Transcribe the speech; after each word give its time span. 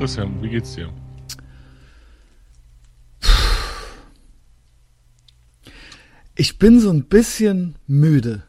Christian, 0.00 0.42
wie 0.42 0.48
geht's 0.48 0.76
dir? 0.76 0.88
Ich 6.34 6.56
bin 6.56 6.80
so 6.80 6.88
ein 6.88 7.04
bisschen 7.04 7.74
müde. 7.86 8.42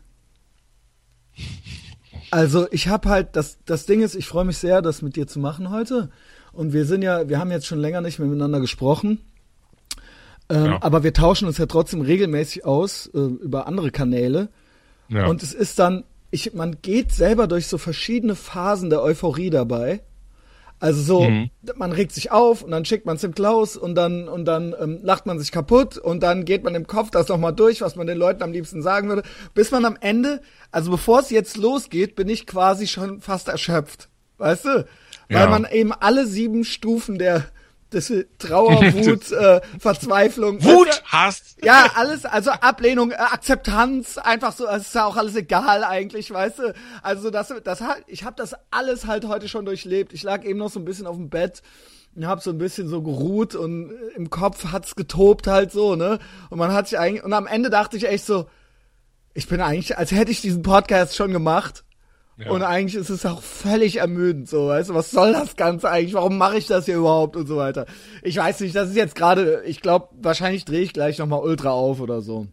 Also 2.30 2.72
ich 2.72 2.88
habe 2.88 3.10
halt, 3.10 3.36
das, 3.36 3.58
das 3.66 3.86
Ding 3.86 4.02
ist, 4.02 4.16
ich 4.16 4.28
freue 4.28 4.46
mich 4.46 4.60
sehr, 4.60 4.82
das 4.82 5.02
mit 5.02 5.18
dir 5.18 5.28
zu 5.28 5.40
machen 5.40 5.72
heute. 5.72 6.10
Und 6.54 6.72
wir 6.72 6.86
sind 6.86 7.02
ja, 7.02 7.28
wir 7.28 7.38
haben 7.38 7.52
jetzt 7.52 7.68
schon 7.68 7.80
länger 7.80 8.00
nicht 8.00 8.18
mehr 8.18 8.30
miteinander 8.30 8.62
gesprochen. 8.62 9.20
Ähm, 10.48 10.66
Ja. 10.68 10.78
Aber 10.82 11.04
wir 11.04 11.12
tauschen 11.12 11.50
uns 11.50 11.58
ja 11.58 11.66
trotzdem 11.66 12.00
regelmäßig 12.00 12.64
aus 12.64 13.08
äh, 13.08 13.18
über 13.18 13.68
andere 13.68 13.92
Kanäle. 13.92 14.48
Ja. 15.10 15.28
Und 15.28 15.44
es 15.44 15.54
ist 15.54 15.80
dann, 15.80 16.06
ich, 16.30 16.54
man 16.54 16.78
geht 16.82 17.12
selber 17.12 17.48
durch 17.48 17.68
so 17.68 17.78
verschiedene 17.78 18.36
Phasen 18.36 18.90
der 18.90 19.02
Euphorie 19.02 19.50
dabei. 19.50 20.00
Also 20.82 21.02
so, 21.04 21.30
Mhm. 21.30 21.50
man 21.76 21.92
regt 21.92 22.12
sich 22.12 22.32
auf 22.32 22.64
und 22.64 22.72
dann 22.72 22.86
schickt 22.86 23.06
man 23.06 23.16
es 23.16 23.22
dem 23.22 23.36
Klaus 23.36 23.78
und 23.78 23.94
dann 23.94 24.28
und 24.28 24.46
dann 24.46 24.76
ähm, 24.82 25.00
lacht 25.04 25.28
man 25.28 25.38
sich 25.38 25.52
kaputt 25.52 25.98
und 26.00 26.22
dann 26.24 26.44
geht 26.44 26.64
man 26.64 26.74
im 26.74 26.88
Kopf 26.88 27.12
das 27.12 27.28
nochmal 27.28 27.54
durch, 27.54 27.82
was 27.82 27.96
man 27.96 28.08
den 28.08 28.18
Leuten 28.18 28.42
am 28.42 28.52
liebsten 28.52 28.82
sagen 28.82 29.08
würde, 29.08 29.22
bis 29.54 29.70
man 29.70 29.86
am 29.86 29.96
Ende, 30.02 30.42
also 30.72 30.90
bevor 30.90 31.20
es 31.20 31.30
jetzt 31.30 31.56
losgeht, 31.56 32.16
bin 32.16 32.28
ich 32.30 32.48
quasi 32.48 32.88
schon 32.88 33.22
fast 33.22 33.48
erschöpft, 33.48 34.10
weißt 34.40 34.66
du? 34.66 34.86
Weil 35.30 35.42
Ja. 35.44 35.48
man 35.48 35.68
eben 35.72 35.94
alle 35.94 36.26
sieben 36.26 36.64
Stufen 36.66 37.20
der 37.20 37.46
des 37.94 38.12
Trauer, 38.38 38.82
Wut, 38.94 39.32
äh, 39.32 39.62
Verzweiflung, 39.80 40.64
Wut 40.64 41.04
hast! 41.06 41.58
ja, 41.64 41.92
alles, 41.96 42.26
also 42.26 42.52
Ablehnung, 42.52 43.12
äh, 43.12 43.16
Akzeptanz, 43.16 44.18
einfach 44.18 44.54
so, 44.54 44.68
es 44.68 44.88
ist 44.88 44.96
ja 44.96 45.06
auch 45.06 45.18
alles 45.18 45.36
egal 45.36 45.84
eigentlich, 45.84 46.32
weißt 46.32 46.60
du? 46.60 46.74
Also 47.02 47.30
das, 47.30 47.54
das 47.64 47.82
hat, 47.82 48.04
ich 48.08 48.24
habe 48.24 48.36
das 48.38 48.56
alles 48.72 49.06
halt 49.08 49.28
heute 49.28 49.48
schon 49.48 49.66
durchlebt. 49.66 50.14
Ich 50.14 50.24
lag 50.24 50.44
eben 50.44 50.60
noch 50.60 50.72
so 50.72 50.80
ein 50.80 50.86
bisschen 50.86 51.08
auf 51.08 51.16
dem 51.16 51.30
Bett 51.30 51.62
und 52.16 52.28
habe 52.28 52.42
so 52.42 52.52
ein 52.52 52.58
bisschen 52.58 52.88
so 52.88 53.02
geruht 53.02 53.56
und 53.56 53.92
äh, 53.92 54.16
im 54.16 54.30
Kopf 54.30 54.72
hat's 54.72 54.96
getobt 54.96 55.48
halt 55.48 55.72
so, 55.72 55.96
ne? 55.96 56.20
Und 56.50 56.58
man 56.58 56.74
hat 56.74 56.88
sich 56.88 57.00
eigentlich, 57.00 57.24
und 57.24 57.34
am 57.34 57.48
Ende 57.48 57.70
dachte 57.70 57.98
ich 57.98 58.08
echt 58.08 58.26
so, 58.26 58.48
ich 59.34 59.48
bin 59.48 59.62
eigentlich, 59.62 59.98
als 59.98 60.12
hätte 60.12 60.32
ich 60.32 60.42
diesen 60.42 60.62
Podcast 60.62 61.16
schon 61.16 61.32
gemacht. 61.32 61.84
Und 62.50 62.64
eigentlich 62.64 62.96
ist 62.96 63.10
es 63.10 63.26
auch 63.26 63.42
völlig 63.42 63.98
ermüdend, 63.98 64.50
so, 64.50 64.68
weißt 64.68 64.90
du, 64.90 64.94
was 64.94 65.12
soll 65.12 65.34
das 65.34 65.56
Ganze 65.56 65.90
eigentlich? 65.90 66.14
Warum 66.14 66.38
mache 66.38 66.58
ich 66.58 66.68
das 66.68 66.86
hier 66.86 66.98
überhaupt 66.98 67.36
und 67.36 67.48
so 67.48 67.58
weiter? 67.58 67.86
Ich 68.24 68.38
weiß 68.38 68.62
nicht, 68.62 68.76
das 68.76 68.90
ist 68.90 68.96
jetzt 68.96 69.16
gerade, 69.16 69.64
ich 69.66 69.82
glaube, 69.82 70.10
wahrscheinlich 70.22 70.66
drehe 70.66 70.82
ich 70.82 70.94
gleich 70.94 71.18
nochmal 71.18 71.42
Ultra 71.42 71.72
auf 71.72 72.00
oder 72.00 72.22
so. 72.22 72.48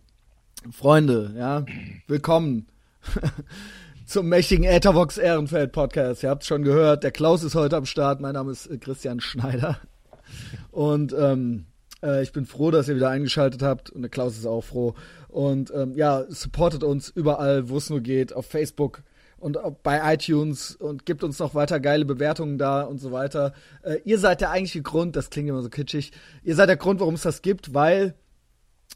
Freunde, 0.72 1.34
ja, 1.36 1.64
willkommen 2.06 2.66
zum 4.06 4.28
mächtigen 4.28 4.64
Ethervox 4.64 5.18
Ehrenfeld 5.18 5.72
Podcast. 5.72 6.22
Ihr 6.22 6.30
habt 6.30 6.44
schon 6.44 6.62
gehört, 6.62 7.04
der 7.04 7.12
Klaus 7.12 7.42
ist 7.42 7.54
heute 7.54 7.76
am 7.76 7.86
Start. 7.86 8.20
Mein 8.20 8.34
Name 8.34 8.52
ist 8.52 8.66
äh, 8.66 8.78
Christian 8.78 9.20
Schneider. 9.20 9.78
Und 10.70 11.14
ähm, 11.18 11.66
äh, 12.02 12.22
ich 12.22 12.32
bin 12.32 12.46
froh, 12.46 12.70
dass 12.70 12.88
ihr 12.88 12.96
wieder 12.96 13.10
eingeschaltet 13.10 13.62
habt. 13.62 13.90
Und 13.90 14.02
der 14.02 14.10
Klaus 14.10 14.36
ist 14.36 14.46
auch 14.46 14.62
froh. 14.62 14.94
Und 15.28 15.72
ähm, 15.74 15.94
ja, 15.94 16.24
supportet 16.28 16.84
uns 16.84 17.08
überall, 17.08 17.68
wo 17.68 17.76
es 17.76 17.90
nur 17.90 18.00
geht, 18.00 18.32
auf 18.32 18.46
Facebook 18.46 19.02
und 19.38 19.58
bei 19.82 20.14
iTunes 20.14 20.74
und 20.76 21.06
gibt 21.06 21.22
uns 21.24 21.38
noch 21.38 21.54
weiter 21.54 21.80
geile 21.80 22.04
Bewertungen 22.04 22.58
da 22.58 22.82
und 22.82 22.98
so 22.98 23.12
weiter. 23.12 23.52
Äh, 23.82 23.98
ihr 24.04 24.18
seid 24.18 24.40
der 24.40 24.50
eigentliche 24.50 24.82
Grund, 24.82 25.16
das 25.16 25.30
klingt 25.30 25.48
immer 25.48 25.62
so 25.62 25.68
kitschig, 25.68 26.12
ihr 26.42 26.54
seid 26.54 26.68
der 26.68 26.76
Grund, 26.76 27.00
warum 27.00 27.14
es 27.14 27.22
das 27.22 27.42
gibt, 27.42 27.74
weil, 27.74 28.14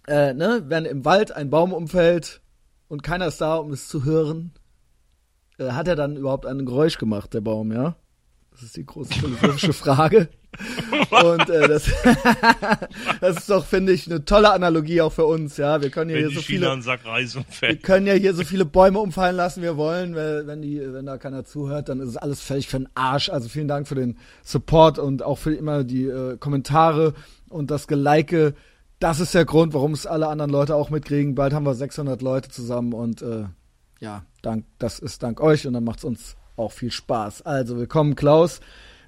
äh, 0.08 0.34
ne, 0.34 0.64
wenn 0.66 0.84
im 0.84 1.04
Wald 1.04 1.32
ein 1.32 1.50
Baum 1.50 1.72
umfällt 1.72 2.40
und 2.88 3.02
keiner 3.02 3.28
ist 3.28 3.40
da, 3.40 3.56
um 3.56 3.72
es 3.72 3.88
zu 3.88 4.04
hören, 4.04 4.52
äh, 5.58 5.70
hat 5.70 5.88
er 5.88 5.96
dann 5.96 6.16
überhaupt 6.16 6.46
ein 6.46 6.66
Geräusch 6.66 6.98
gemacht, 6.98 7.34
der 7.34 7.40
Baum, 7.40 7.72
ja? 7.72 7.96
Das 8.50 8.62
ist 8.62 8.76
die 8.76 8.84
große 8.84 9.14
philosophische 9.14 9.72
Frage. 9.72 10.28
Und 11.11 11.49
äh, 11.49 11.69
das, 11.69 11.91
das 13.21 13.37
ist 13.38 13.50
doch, 13.50 13.65
finde 13.65 13.93
ich, 13.93 14.06
eine 14.06 14.25
tolle 14.25 14.53
Analogie 14.53 15.00
auch 15.00 15.12
für 15.12 15.25
uns, 15.25 15.56
ja. 15.56 15.81
Wir 15.81 15.91
können 15.91 16.10
ja 16.10 16.16
Wenn 16.16 16.28
hier 16.28 16.37
so 16.37 16.43
China 16.43 16.66
viele, 16.69 16.71
wir 17.60 17.76
können 17.76 18.06
ja 18.06 18.12
hier 18.15 18.34
so 18.34 18.44
viele 18.44 18.65
Bäume 18.65 18.99
umfallen 18.99 19.37
lassen, 19.37 19.62
wir 19.62 19.76
wollen. 19.76 20.15
Wenn 20.15 20.60
die, 20.60 20.81
wenn 20.93 21.06
da 21.06 21.16
keiner 21.16 21.44
zuhört, 21.44 21.88
dann 21.88 22.00
ist 22.00 22.10
es 22.10 22.16
alles 22.16 22.41
völlig 22.41 22.69
für 22.69 22.78
den 22.78 22.88
Arsch. 22.94 23.31
Also 23.31 23.49
vielen 23.49 23.69
Dank 23.69 23.88
für 23.88 23.94
den 23.94 24.19
Support 24.43 24.99
und 24.99 25.22
auch 25.22 25.38
für 25.38 25.54
immer 25.54 25.84
die 25.84 26.04
äh, 26.04 26.37
Kommentare 26.37 27.15
und 27.49 27.71
das 27.71 27.87
Gelike. 27.87 28.55
Das 28.99 29.21
ist 29.21 29.34
der 29.34 29.44
Grund, 29.44 29.75
warum 29.75 29.93
es 29.93 30.06
alle 30.06 30.28
anderen 30.28 30.50
Leute 30.50 30.76
auch 30.76 30.91
mitkriegen. 30.91 31.34
Bald 31.34 31.55
haben 31.55 31.66
wir 31.66 31.75
600 31.75 32.21
Leute 32.22 32.50
zusammen 32.50 32.93
und 32.93 33.22
äh, 33.22 33.44
ja, 34.00 34.25
dank, 34.43 34.65
das 34.78 34.99
ist 34.99 35.22
dank 35.22 35.41
euch 35.41 35.66
und 35.66 35.72
dann 35.72 35.84
macht's 35.84 36.05
uns 36.05 36.37
auch 36.56 36.72
viel 36.72 36.91
Spaß. 36.91 37.43
Also 37.43 37.76
willkommen, 37.76 38.16
Klaus. 38.16 38.60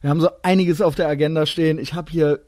Wir 0.05 0.11
haben 0.11 0.21
so 0.21 0.29
einiges 0.43 0.83
auf 0.83 0.95
der 0.95 1.09
Agenda 1.09 1.47
stehen. 1.47 1.79
Ich 1.79 1.95
habe 1.95 2.13
hier, 2.13 2.41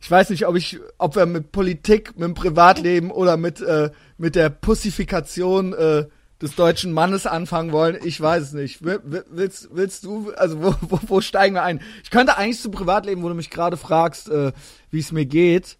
ich 0.00 0.08
weiß 0.08 0.30
nicht, 0.30 0.46
ob 0.46 0.54
ich, 0.54 0.78
ob 0.96 1.16
wir 1.16 1.26
mit 1.26 1.50
Politik, 1.50 2.12
mit 2.16 2.22
dem 2.28 2.34
Privatleben 2.34 3.10
oder 3.10 3.36
mit 3.36 3.60
äh, 3.60 3.90
mit 4.18 4.36
der 4.36 4.48
Pussifikation 4.48 5.72
äh, 5.72 6.06
des 6.40 6.54
deutschen 6.54 6.92
Mannes 6.92 7.26
anfangen 7.26 7.72
wollen. 7.72 7.98
Ich 8.04 8.20
weiß 8.20 8.40
es 8.44 8.52
nicht. 8.52 8.84
Will- 8.84 9.00
will- 9.02 9.24
Willst, 9.30 9.70
willst 9.72 10.04
du, 10.04 10.30
also 10.34 10.62
wo, 10.62 10.74
wo, 10.82 11.00
wo 11.08 11.20
steigen 11.20 11.56
wir 11.56 11.64
ein? 11.64 11.80
Ich 12.04 12.10
könnte 12.10 12.36
eigentlich 12.38 12.60
zum 12.60 12.70
Privatleben, 12.70 13.24
wo 13.24 13.28
du 13.28 13.34
mich 13.34 13.50
gerade 13.50 13.76
fragst, 13.76 14.28
äh, 14.28 14.52
wie 14.90 15.00
es 15.00 15.10
mir 15.10 15.26
geht. 15.26 15.76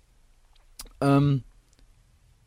Ähm, 1.00 1.44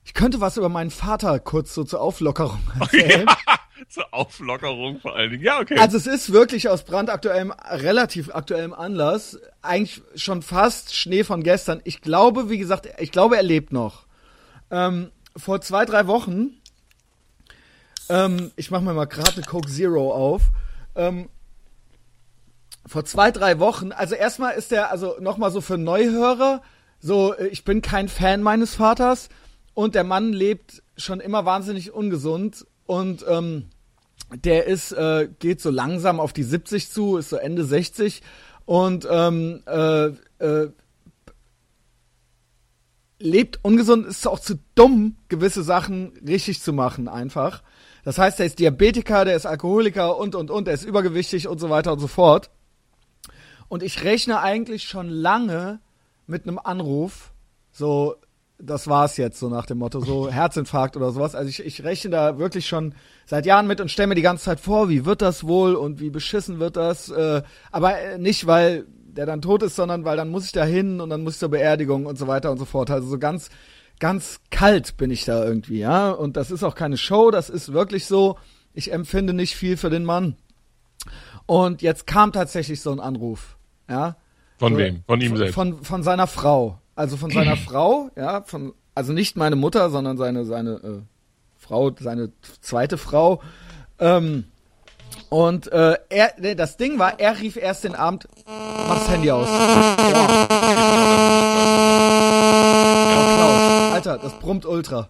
ich 0.04 0.14
könnte 0.14 0.42
was 0.42 0.58
über 0.58 0.68
meinen 0.68 0.92
Vater 0.92 1.40
kurz 1.40 1.74
so 1.74 1.86
zur 1.86 2.02
Auflockerung 2.02 2.60
erzählen. 2.78 3.26
Zur 3.90 4.14
Auflockerung 4.14 5.00
vor 5.00 5.16
allen 5.16 5.32
Dingen. 5.32 5.44
Ja, 5.44 5.60
okay. 5.60 5.78
Also 5.78 5.98
es 5.98 6.08
ist 6.08 6.32
wirklich 6.32 6.70
aus 6.70 6.84
brandaktuellem, 6.84 7.52
relativ 7.52 8.34
aktuellem 8.34 8.74
Anlass, 8.74 9.40
eigentlich 9.62 10.02
schon 10.16 10.42
fast 10.42 10.96
Schnee 10.96 11.24
von 11.24 11.44
gestern. 11.44 11.82
Ich 11.84 12.02
glaube, 12.02 12.50
wie 12.50 12.58
gesagt, 12.58 12.88
ich 13.00 13.12
glaube, 13.12 13.38
er 13.38 13.44
lebt 13.44 13.74
noch. 13.74 14.06
Ähm, 14.72 15.12
vor 15.36 15.62
zwei, 15.62 15.86
drei 15.86 16.08
Wochen, 16.08 16.62
ähm, 18.10 18.52
ich 18.56 18.72
mache 18.72 18.84
mir 18.84 18.94
mal 18.94 19.06
gerade 19.06 19.34
eine 19.34 19.46
Coke 19.46 19.70
Zero 19.70 20.14
auf. 20.14 20.44
Ähm, 20.96 21.30
vor 22.86 23.04
zwei, 23.04 23.32
drei 23.32 23.60
Wochen, 23.60 23.92
also 23.92 24.16
erstmal 24.16 24.54
ist 24.54 24.72
der, 24.72 24.92
also 24.92 25.16
nochmal 25.20 25.52
so 25.52 25.60
für 25.60 25.78
Neuhörer, 25.78 26.62
so, 27.00 27.34
äh, 27.34 27.48
ich 27.48 27.66
bin 27.66 27.82
kein 27.82 28.08
Fan 28.08 28.42
meines 28.42 28.76
Vaters 28.76 29.30
und 29.74 29.96
der 29.96 30.04
Mann 30.04 30.32
lebt 30.32 30.84
schon 30.96 31.20
immer 31.20 31.46
wahnsinnig 31.46 31.92
ungesund 31.92 32.66
und 32.86 33.26
ähm, 33.28 33.66
der 34.34 34.66
ist, 34.66 34.92
äh, 34.92 35.30
geht 35.40 35.62
so 35.62 35.70
langsam 35.70 36.20
auf 36.20 36.34
die 36.34 36.44
70 36.44 36.90
zu, 36.90 37.18
ist 37.18 37.30
so 37.30 37.38
Ende 37.38 37.64
60 37.64 38.22
und 38.66 39.08
ähm, 39.10 39.62
äh, 39.68 40.08
äh, 40.40 40.70
lebt 43.20 43.60
ungesund, 43.64 44.06
ist 44.06 44.28
auch 44.28 44.40
zu 44.40 44.60
dumm, 44.76 45.18
gewisse 45.30 45.64
Sachen 45.64 46.14
richtig 46.28 46.62
zu 46.62 46.74
machen 46.74 47.08
einfach. 47.08 47.64
Das 48.04 48.18
heißt, 48.18 48.40
er 48.40 48.46
ist 48.46 48.60
Diabetiker, 48.60 49.26
der 49.26 49.36
ist 49.36 49.46
Alkoholiker 49.46 50.18
und, 50.18 50.36
und, 50.36 50.52
und, 50.52 50.68
er 50.68 50.74
ist 50.74 50.86
übergewichtig 50.86 51.48
und 51.48 51.60
so 51.60 51.70
weiter 51.70 51.94
und 51.94 52.00
so 52.00 52.08
fort. 52.08 52.52
Und 53.68 53.82
ich 53.82 54.04
rechne 54.04 54.42
eigentlich 54.42 54.84
schon 54.84 55.10
lange 55.10 55.80
mit 56.28 56.44
einem 56.44 56.60
Anruf, 56.60 57.32
so, 57.72 58.16
das 58.58 58.88
war's 58.88 59.18
jetzt, 59.18 59.40
so 59.40 59.50
nach 59.50 59.66
dem 59.66 59.80
Motto, 59.80 60.00
so 60.00 60.30
Herzinfarkt 60.32 60.96
oder 60.96 61.12
sowas. 61.12 61.36
Also 61.36 61.50
ich, 61.50 61.66
ich 61.66 61.84
rechne 61.84 62.12
da 62.12 62.38
wirklich 62.38 62.68
schon 62.68 62.96
seit 63.26 63.46
Jahren 63.46 63.68
mit 63.68 63.82
und 63.82 63.92
stelle 63.92 64.08
mir 64.08 64.16
die 64.16 64.22
ganze 64.22 64.46
Zeit 64.46 64.60
vor, 64.60 64.90
wie 64.90 65.06
wird 65.06 65.22
das 65.22 65.46
wohl 65.46 65.76
und 65.76 66.00
wie 66.00 66.10
beschissen 66.10 66.60
wird 66.60 66.78
das. 66.78 67.10
Äh, 67.10 67.44
aber 67.72 68.00
äh, 68.00 68.18
nicht, 68.18 68.48
weil 68.48 68.86
der 69.06 69.26
dann 69.26 69.42
tot 69.42 69.64
ist, 69.64 69.76
sondern 69.76 70.06
weil 70.06 70.18
dann 70.18 70.30
muss 70.30 70.46
ich 70.46 70.52
da 70.52 70.66
hin 70.66 71.00
und 71.00 71.10
dann 71.10 71.24
muss 71.24 71.34
ich 71.34 71.40
zur 71.40 71.50
Beerdigung 71.50 72.06
und 72.06 72.18
so 72.18 72.28
weiter 72.28 72.52
und 72.52 72.58
so 72.58 72.66
fort. 72.66 72.92
Also 72.92 73.08
so 73.08 73.18
ganz, 73.18 73.50
ganz 74.00 74.42
kalt 74.52 74.98
bin 74.98 75.10
ich 75.10 75.26
da 75.26 75.44
irgendwie, 75.44 75.80
ja. 75.80 76.12
Und 76.12 76.38
das 76.38 76.52
ist 76.52 76.64
auch 76.64 76.76
keine 76.76 76.98
Show, 76.98 77.32
das 77.32 77.50
ist 77.50 77.74
wirklich 77.74 78.06
so. 78.06 78.38
Ich 78.74 78.92
empfinde 78.92 79.34
nicht 79.34 79.56
viel 79.56 79.78
für 79.78 79.90
den 79.90 80.04
Mann. 80.04 80.36
Und 81.46 81.82
jetzt 81.82 82.08
kam 82.08 82.32
tatsächlich 82.34 82.82
so 82.82 82.92
ein 82.92 83.00
Anruf, 83.00 83.58
ja. 83.90 84.18
von 84.58 84.74
so, 84.74 84.80
wem? 84.80 85.04
Von 85.06 85.22
ihm 85.22 85.38
selbst. 85.38 85.54
Von, 85.54 85.84
von 85.84 86.04
seiner 86.04 86.28
Frau. 86.28 86.80
Also 86.96 87.18
von 87.18 87.30
seiner 87.30 87.58
Frau, 87.58 88.10
ja, 88.16 88.42
von, 88.44 88.74
also 88.94 89.12
nicht 89.12 89.36
meine 89.36 89.58
Mutter, 89.58 89.90
sondern 89.90 90.18
seine, 90.18 90.46
seine 90.46 90.72
äh, 90.76 91.02
Frau, 91.58 91.92
seine 92.00 92.32
zweite 92.62 92.98
Frau. 92.98 93.42
Ähm, 94.00 94.46
und 95.30 95.72
äh, 95.72 95.98
er, 96.10 96.34
nee, 96.40 96.56
das 96.56 96.78
Ding 96.78 96.98
war, 96.98 97.20
er 97.20 97.40
rief 97.40 97.58
erst 97.58 97.84
den 97.84 97.96
Abend, 97.96 98.28
mach 98.46 99.00
das 99.00 99.10
Handy 99.10 99.30
aus. 99.32 99.48
Ja. 99.50 100.48
Ja, 103.12 103.36
Klaus, 103.36 103.94
Alter, 103.94 104.18
das 104.18 104.40
brummt 104.40 104.66
ultra. 104.66 105.10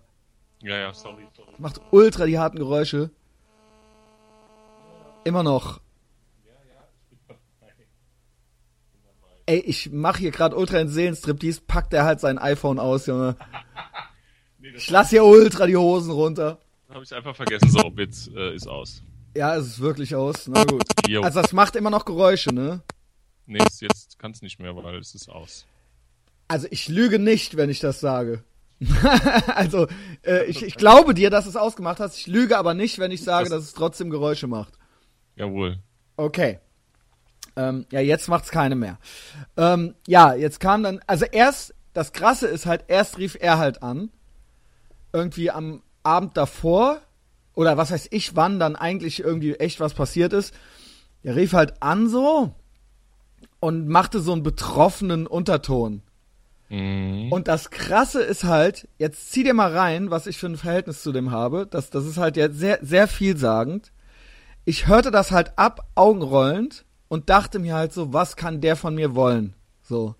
ja, 0.62 0.78
ja, 0.78 0.94
sorry, 0.94 1.28
sorry. 1.36 1.50
Macht 1.60 1.82
ultra 1.92 2.26
die 2.26 2.40
harten 2.40 2.58
Geräusche. 2.58 3.12
Immer 5.24 5.44
noch. 5.44 5.80
Ey, 9.48 9.60
ich 9.60 9.92
mach 9.92 10.18
hier 10.18 10.32
gerade 10.32 10.56
ultra 10.56 10.80
in 10.80 10.90
Seelenstriptease, 10.90 11.62
packt 11.68 11.94
er 11.94 12.04
halt 12.06 12.20
sein 12.20 12.38
iPhone 12.40 12.80
aus, 12.80 13.06
Junge. 13.08 13.36
Nee, 14.60 14.70
Ich 14.78 14.90
lass 14.90 15.12
hier 15.12 15.24
ultra 15.24 15.68
die 15.68 15.78
Hosen 15.78 16.10
runter. 16.12 16.58
habe 16.90 17.04
ich 17.04 17.14
einfach 17.14 17.36
vergessen. 17.36 17.70
So, 17.70 17.92
jetzt 17.98 18.30
äh, 18.30 18.56
ist 18.56 18.68
aus. 18.68 19.04
Ja, 19.36 19.56
es 19.56 19.68
ist 19.68 19.80
wirklich 19.80 20.16
aus. 20.16 20.48
Na 20.48 20.64
gut. 20.64 20.82
Jo. 21.08 21.22
Also 21.22 21.40
das 21.42 21.54
macht 21.54 21.76
immer 21.76 21.92
noch 21.92 22.06
Geräusche, 22.06 22.52
ne? 22.52 22.82
Nee, 23.46 23.60
jetzt, 23.60 23.82
jetzt 23.82 24.18
kann's 24.18 24.42
nicht 24.42 24.60
mehr, 24.60 24.76
weil 24.76 24.96
es 24.98 25.14
ist 25.14 25.30
aus. 25.30 25.68
Also 26.48 26.68
ich 26.72 26.88
lüge 26.88 27.20
nicht, 27.20 27.58
wenn 27.58 27.70
ich 27.70 27.80
das 27.80 28.00
sage. 28.00 28.44
also 29.54 29.88
äh, 30.26 30.46
ich, 30.46 30.64
ich 30.64 30.76
glaube 30.78 31.14
dir, 31.14 31.30
dass 31.30 31.46
es 31.46 31.56
ausgemacht 31.56 32.00
hast. 32.00 32.18
Ich 32.18 32.26
lüge 32.28 32.58
aber 32.58 32.74
nicht, 32.74 32.98
wenn 32.98 33.12
ich 33.12 33.24
sage, 33.24 33.50
Das- 33.50 33.60
dass 33.60 33.64
es 33.66 33.74
trotzdem 33.74 34.10
Geräusche 34.10 34.48
macht. 34.48 34.74
Jawohl. 35.36 35.78
Okay. 36.18 36.60
Ähm, 37.56 37.86
ja, 37.92 38.00
jetzt 38.00 38.28
macht's 38.28 38.50
keine 38.50 38.76
mehr. 38.76 38.98
Ähm, 39.58 39.96
ja, 40.08 40.34
jetzt 40.34 40.60
kam 40.60 40.84
dann, 40.84 41.00
also 41.08 41.26
erst, 41.26 41.74
das 41.94 42.12
Krasse 42.14 42.48
ist 42.48 42.66
halt, 42.66 42.86
erst 42.88 43.18
rief 43.18 43.38
er 43.40 43.58
halt 43.58 43.82
an, 43.82 44.10
irgendwie 45.14 45.52
am 45.52 45.82
Abend 46.04 46.36
davor, 46.38 47.02
oder 47.54 47.78
was 47.78 47.92
weiß 47.92 48.08
ich, 48.12 48.36
wann 48.36 48.60
dann 48.60 48.76
eigentlich 48.76 49.22
irgendwie 49.22 49.56
echt 49.56 49.80
was 49.80 49.94
passiert 49.94 50.34
ist. 50.34 50.54
Er 51.24 51.36
rief 51.36 51.54
halt 51.54 51.82
an 51.82 52.10
so 52.10 52.54
und 53.60 53.88
machte 53.88 54.20
so 54.20 54.34
einen 54.34 54.44
betroffenen 54.44 55.26
Unterton. 55.26 56.02
Mhm. 56.70 57.32
Und 57.32 57.48
das 57.48 57.72
Krasse 57.72 58.22
ist 58.22 58.44
halt, 58.44 58.88
jetzt 58.98 59.32
zieh 59.32 59.44
dir 59.44 59.54
mal 59.54 59.76
rein, 59.76 60.12
was 60.12 60.28
ich 60.28 60.38
für 60.38 60.48
ein 60.48 60.58
Verhältnis 60.58 61.02
zu 61.02 61.12
dem 61.12 61.32
habe. 61.32 61.66
Das, 61.66 61.90
das 61.90 62.06
ist 62.06 62.18
halt 62.18 62.38
jetzt 62.38 62.58
sehr, 62.60 62.80
sehr 62.82 63.08
vielsagend. 63.08 63.92
Ich 64.66 64.88
hörte 64.88 65.12
das 65.12 65.32
halt 65.32 65.58
ab, 65.58 65.88
augenrollend, 65.96 66.86
und 67.16 67.30
dachte 67.30 67.60
mir 67.60 67.76
halt 67.76 67.94
so, 67.94 68.12
was 68.12 68.36
kann 68.36 68.60
der 68.60 68.76
von 68.76 68.94
mir 68.94 69.16
wollen? 69.16 69.54
So. 69.82 70.16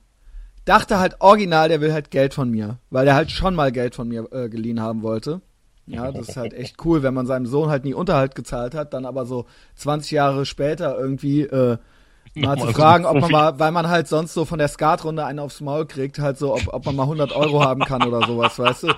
Dachte 0.64 0.98
halt 0.98 1.20
original, 1.20 1.68
der 1.68 1.82
will 1.82 1.92
halt 1.92 2.10
Geld 2.10 2.34
von 2.34 2.50
mir, 2.50 2.80
weil 2.90 3.04
der 3.04 3.16
halt 3.16 3.32
schon 3.32 3.54
mal 3.54 3.74
Geld 3.74 3.96
von 3.96 4.08
mir 4.08 4.32
äh, 4.32 4.48
geliehen 4.48 4.80
haben 4.80 5.04
wollte. 5.04 5.42
Ja, 5.88 6.10
das 6.14 6.30
ist 6.30 6.38
halt 6.38 6.54
echt 6.64 6.78
cool, 6.86 7.04
wenn 7.04 7.14
man 7.14 7.28
seinem 7.28 7.48
Sohn 7.48 7.70
halt 7.70 7.84
nie 7.84 7.94
Unterhalt 7.94 8.34
gezahlt 8.34 8.74
hat, 8.76 8.94
dann 8.94 9.06
aber 9.06 9.26
so 9.26 9.46
20 9.76 10.12
Jahre 10.12 10.46
später 10.46 10.98
irgendwie 10.98 11.42
äh, 11.42 11.78
mal 12.36 12.58
zu 12.58 12.68
fragen, 12.68 13.06
ob 13.06 13.20
man 13.20 13.32
mal, 13.32 13.60
weil 13.60 13.74
man 13.74 13.90
halt 13.90 14.08
sonst 14.08 14.34
so 14.34 14.46
von 14.46 14.58
der 14.58 14.70
Skatrunde 14.70 15.26
einen 15.26 15.40
aufs 15.40 15.60
Maul 15.60 15.88
kriegt, 15.88 16.20
halt 16.20 16.38
so, 16.38 16.54
ob, 16.54 16.74
ob 16.74 16.86
man 16.86 16.96
mal 16.96 17.04
100 17.04 17.34
Euro 17.34 17.62
haben 17.62 17.82
kann 17.82 18.04
oder 18.04 18.26
sowas, 18.26 18.58
weißt 18.58 18.84
du? 18.84 18.94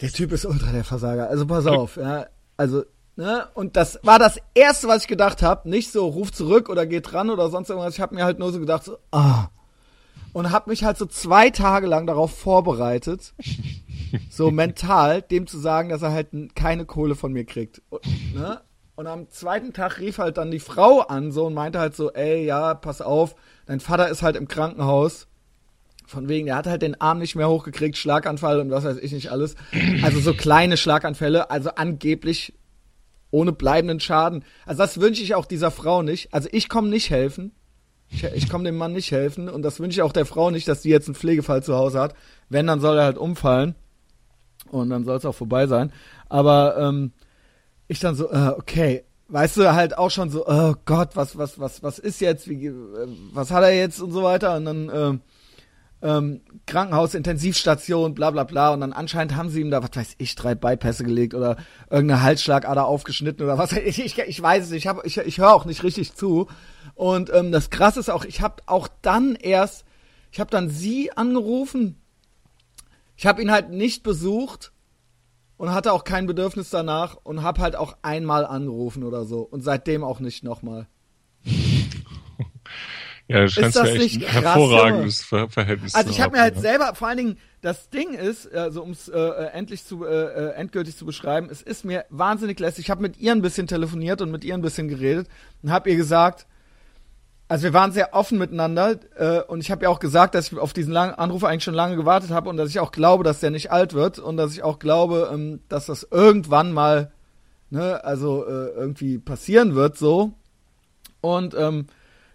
Der 0.00 0.12
Typ 0.12 0.30
ist 0.30 0.46
ultra 0.46 0.70
der 0.70 0.84
Versager. 0.84 1.28
Also 1.28 1.48
pass 1.48 1.66
auf, 1.66 1.96
ja. 1.96 2.26
Also, 2.56 2.84
ne? 3.16 3.48
Und 3.54 3.76
das 3.76 4.00
war 4.02 4.18
das 4.18 4.38
Erste, 4.54 4.88
was 4.88 5.02
ich 5.02 5.08
gedacht 5.08 5.42
habe. 5.42 5.68
Nicht 5.68 5.92
so, 5.92 6.06
ruf 6.06 6.32
zurück 6.32 6.68
oder 6.68 6.86
geht 6.86 7.12
ran 7.12 7.30
oder 7.30 7.48
sonst 7.50 7.70
irgendwas. 7.70 7.94
Ich 7.94 8.00
habe 8.00 8.14
mir 8.14 8.24
halt 8.24 8.38
nur 8.38 8.52
so 8.52 8.60
gedacht, 8.60 8.84
so, 8.84 8.98
ah. 9.10 9.48
Und 10.32 10.50
habe 10.50 10.70
mich 10.70 10.82
halt 10.82 10.98
so 10.98 11.06
zwei 11.06 11.50
Tage 11.50 11.86
lang 11.86 12.06
darauf 12.06 12.36
vorbereitet, 12.36 13.34
so 14.30 14.50
mental, 14.50 15.22
dem 15.22 15.46
zu 15.46 15.58
sagen, 15.58 15.90
dass 15.90 16.02
er 16.02 16.12
halt 16.12 16.28
keine 16.56 16.86
Kohle 16.86 17.14
von 17.14 17.32
mir 17.32 17.44
kriegt. 17.44 17.82
Und, 17.90 18.34
ne? 18.34 18.60
Und 18.96 19.08
am 19.08 19.28
zweiten 19.30 19.72
Tag 19.72 19.98
rief 19.98 20.18
halt 20.18 20.36
dann 20.36 20.52
die 20.52 20.60
Frau 20.60 21.00
an 21.00 21.32
so 21.32 21.46
und 21.46 21.54
meinte 21.54 21.80
halt 21.80 21.96
so, 21.96 22.12
ey, 22.12 22.44
ja, 22.44 22.74
pass 22.74 23.00
auf, 23.00 23.34
dein 23.66 23.80
Vater 23.80 24.08
ist 24.08 24.22
halt 24.22 24.36
im 24.36 24.46
Krankenhaus. 24.46 25.26
Von 26.06 26.28
wegen, 26.28 26.46
der 26.46 26.56
hat 26.56 26.66
halt 26.66 26.82
den 26.82 27.00
Arm 27.00 27.18
nicht 27.18 27.34
mehr 27.34 27.48
hochgekriegt, 27.48 27.96
Schlaganfall 27.96 28.60
und 28.60 28.70
was 28.70 28.84
weiß 28.84 28.98
ich 28.98 29.12
nicht 29.12 29.32
alles. 29.32 29.56
Also 30.02 30.20
so 30.20 30.34
kleine 30.34 30.76
Schlaganfälle, 30.76 31.50
also 31.50 31.70
angeblich 31.70 32.52
ohne 33.34 33.52
bleibenden 33.52 33.98
Schaden. 33.98 34.44
Also 34.64 34.78
das 34.78 35.00
wünsche 35.00 35.22
ich 35.22 35.34
auch 35.34 35.44
dieser 35.44 35.72
Frau 35.72 36.02
nicht. 36.02 36.32
Also 36.32 36.48
ich 36.52 36.68
komme 36.68 36.88
nicht 36.88 37.10
helfen. 37.10 37.50
Ich, 38.08 38.22
ich 38.22 38.48
komme 38.48 38.64
dem 38.64 38.76
Mann 38.76 38.92
nicht 38.92 39.10
helfen 39.10 39.48
und 39.48 39.62
das 39.62 39.80
wünsche 39.80 39.98
ich 39.98 40.02
auch 40.02 40.12
der 40.12 40.24
Frau 40.24 40.52
nicht, 40.52 40.68
dass 40.68 40.82
die 40.82 40.90
jetzt 40.90 41.08
einen 41.08 41.16
Pflegefall 41.16 41.62
zu 41.62 41.74
Hause 41.74 42.00
hat. 42.00 42.14
Wenn, 42.48 42.68
dann 42.68 42.80
soll 42.80 42.96
er 42.96 43.04
halt 43.04 43.18
umfallen 43.18 43.74
und 44.70 44.88
dann 44.90 45.04
soll 45.04 45.16
es 45.16 45.24
auch 45.24 45.34
vorbei 45.34 45.66
sein. 45.66 45.92
Aber 46.28 46.76
ähm, 46.78 47.12
ich 47.88 47.98
dann 47.98 48.14
so, 48.14 48.30
äh, 48.30 48.52
okay, 48.56 49.02
weißt 49.28 49.56
du, 49.56 49.74
halt 49.74 49.98
auch 49.98 50.10
schon 50.10 50.30
so, 50.30 50.46
oh 50.46 50.74
Gott, 50.84 51.16
was, 51.16 51.36
was, 51.36 51.58
was, 51.58 51.82
was 51.82 51.98
ist 51.98 52.20
jetzt, 52.20 52.48
wie, 52.48 52.66
äh, 52.66 52.72
was 53.32 53.50
hat 53.50 53.64
er 53.64 53.74
jetzt 53.74 54.00
und 54.00 54.12
so 54.12 54.22
weiter 54.22 54.56
und 54.56 54.64
dann 54.64 54.90
ähm, 54.94 55.20
ähm, 56.04 56.42
Krankenhaus, 56.66 57.14
Intensivstation, 57.14 58.14
bla 58.14 58.30
bla 58.30 58.44
bla. 58.44 58.74
Und 58.74 58.82
dann 58.82 58.92
anscheinend 58.92 59.36
haben 59.36 59.48
sie 59.48 59.62
ihm 59.62 59.70
da, 59.70 59.82
was 59.82 59.96
weiß 59.96 60.14
ich, 60.18 60.34
drei 60.34 60.54
Bypässe 60.54 61.02
gelegt 61.02 61.34
oder 61.34 61.56
irgendeine 61.90 62.22
Halsschlagader 62.22 62.86
aufgeschnitten 62.86 63.42
oder 63.44 63.56
was, 63.56 63.72
ich, 63.72 64.04
ich, 64.04 64.18
ich 64.18 64.42
weiß 64.42 64.64
es 64.64 64.70
nicht, 64.70 64.84
ich, 64.84 64.86
hab, 64.86 65.04
ich, 65.06 65.16
ich 65.16 65.38
höre 65.38 65.54
auch 65.54 65.64
nicht 65.64 65.82
richtig 65.82 66.14
zu. 66.14 66.46
Und 66.94 67.32
ähm, 67.32 67.50
das 67.50 67.70
Krasse 67.70 68.00
ist 68.00 68.10
auch, 68.10 68.26
ich 68.26 68.42
habe 68.42 68.62
auch 68.66 68.86
dann 69.00 69.34
erst, 69.34 69.86
ich 70.30 70.40
habe 70.40 70.50
dann 70.50 70.68
sie 70.68 71.10
angerufen, 71.16 71.98
ich 73.16 73.26
habe 73.26 73.40
ihn 73.40 73.50
halt 73.50 73.70
nicht 73.70 74.02
besucht 74.02 74.72
und 75.56 75.72
hatte 75.72 75.92
auch 75.92 76.04
kein 76.04 76.26
Bedürfnis 76.26 76.68
danach 76.68 77.16
und 77.22 77.42
habe 77.42 77.62
halt 77.62 77.76
auch 77.76 77.96
einmal 78.02 78.44
angerufen 78.44 79.04
oder 79.04 79.24
so. 79.24 79.40
Und 79.40 79.62
seitdem 79.62 80.04
auch 80.04 80.20
nicht 80.20 80.44
nochmal. 80.44 80.86
Ja, 83.26 83.42
das 83.42 83.52
scheint 83.52 83.74
das 83.74 83.94
nicht 83.94 84.16
ein 84.16 84.20
krass, 84.20 84.44
hervorragendes 84.44 85.22
Ver 85.22 85.48
Verhältnis 85.48 85.94
Also 85.94 86.10
ich 86.10 86.20
habe 86.20 86.36
mir 86.36 86.42
halt 86.42 86.56
ja. 86.56 86.60
selber, 86.60 86.94
vor 86.94 87.08
allen 87.08 87.16
Dingen, 87.16 87.38
das 87.62 87.88
Ding 87.88 88.12
ist, 88.12 88.52
also 88.52 88.82
um 88.82 88.90
es 88.90 89.08
äh, 89.08 89.18
äh, 89.18 89.46
endlich 89.52 89.84
zu, 89.84 90.04
äh, 90.04 90.10
äh, 90.10 90.50
endgültig 90.52 90.96
zu 90.96 91.06
beschreiben, 91.06 91.48
es 91.50 91.62
ist 91.62 91.86
mir 91.86 92.04
wahnsinnig 92.10 92.60
lästig. 92.60 92.84
Ich 92.84 92.90
habe 92.90 93.00
mit 93.00 93.18
ihr 93.18 93.32
ein 93.32 93.40
bisschen 93.40 93.66
telefoniert 93.66 94.20
und 94.20 94.30
mit 94.30 94.44
ihr 94.44 94.52
ein 94.52 94.60
bisschen 94.60 94.88
geredet 94.88 95.28
und 95.62 95.72
habe 95.72 95.88
ihr 95.88 95.96
gesagt, 95.96 96.46
also 97.48 97.64
wir 97.64 97.72
waren 97.72 97.92
sehr 97.92 98.12
offen 98.12 98.36
miteinander 98.38 98.98
äh, 99.16 99.40
und 99.40 99.60
ich 99.60 99.70
habe 99.70 99.84
ihr 99.84 99.90
auch 99.90 100.00
gesagt, 100.00 100.34
dass 100.34 100.52
ich 100.52 100.58
auf 100.58 100.74
diesen 100.74 100.92
langen 100.92 101.14
Anruf 101.14 101.44
eigentlich 101.44 101.64
schon 101.64 101.74
lange 101.74 101.96
gewartet 101.96 102.30
habe 102.30 102.50
und 102.50 102.58
dass 102.58 102.68
ich 102.68 102.80
auch 102.80 102.92
glaube, 102.92 103.24
dass 103.24 103.40
der 103.40 103.50
nicht 103.50 103.70
alt 103.70 103.94
wird 103.94 104.18
und 104.18 104.36
dass 104.36 104.52
ich 104.52 104.62
auch 104.62 104.78
glaube, 104.78 105.30
ähm, 105.32 105.60
dass 105.68 105.86
das 105.86 106.06
irgendwann 106.10 106.72
mal, 106.72 107.10
ne, 107.70 108.04
also 108.04 108.46
äh, 108.46 108.68
irgendwie 108.68 109.18
passieren 109.18 109.74
wird 109.74 109.96
so 109.96 110.32
und 111.22 111.54
ähm, 111.54 111.86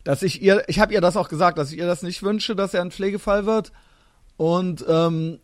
dass 0.10 0.24
ich 0.24 0.42
ihr, 0.42 0.64
ich 0.66 0.80
habe 0.80 0.92
ihr 0.92 1.02
das 1.02 1.16
auch 1.16 1.30
gesagt, 1.30 1.60
dass 1.60 1.72
ich 1.72 1.78
ihr 1.78 1.86
das 1.86 2.02
nicht 2.02 2.24
wünsche, 2.24 2.56
dass 2.56 2.74
er 2.74 2.82
ein 2.82 2.90
Pflegefall 2.90 3.46
wird. 3.46 3.72
Und 4.38 4.84
ähm, 4.90 5.38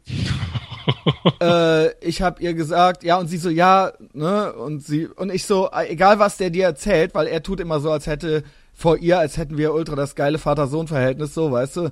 äh, 1.39 1.94
ich 2.03 2.23
habe 2.23 2.41
ihr 2.41 2.56
gesagt, 2.56 3.03
ja, 3.03 3.19
und 3.19 3.27
sie 3.27 3.38
so, 3.38 3.51
ja, 3.51 3.94
ne, 4.13 4.53
und 4.53 4.83
sie, 4.83 5.06
und 5.06 5.31
ich 5.31 5.45
so, 5.45 5.69
äh, 5.69 5.89
egal 5.89 6.17
was 6.17 6.38
der 6.38 6.50
dir 6.50 6.63
erzählt, 6.63 7.13
weil 7.13 7.27
er 7.27 7.44
tut 7.44 7.59
immer 7.59 7.79
so, 7.79 7.91
als 7.91 8.07
hätte 8.07 8.44
vor 8.73 8.97
ihr, 8.97 9.19
als 9.19 9.38
hätten 9.38 9.56
wir 9.59 9.71
ultra 9.71 9.95
das 9.95 10.15
geile 10.15 10.39
Vater-Sohn-Verhältnis, 10.39 11.35
so, 11.35 11.51
weißt 11.51 11.77
du. 11.77 11.91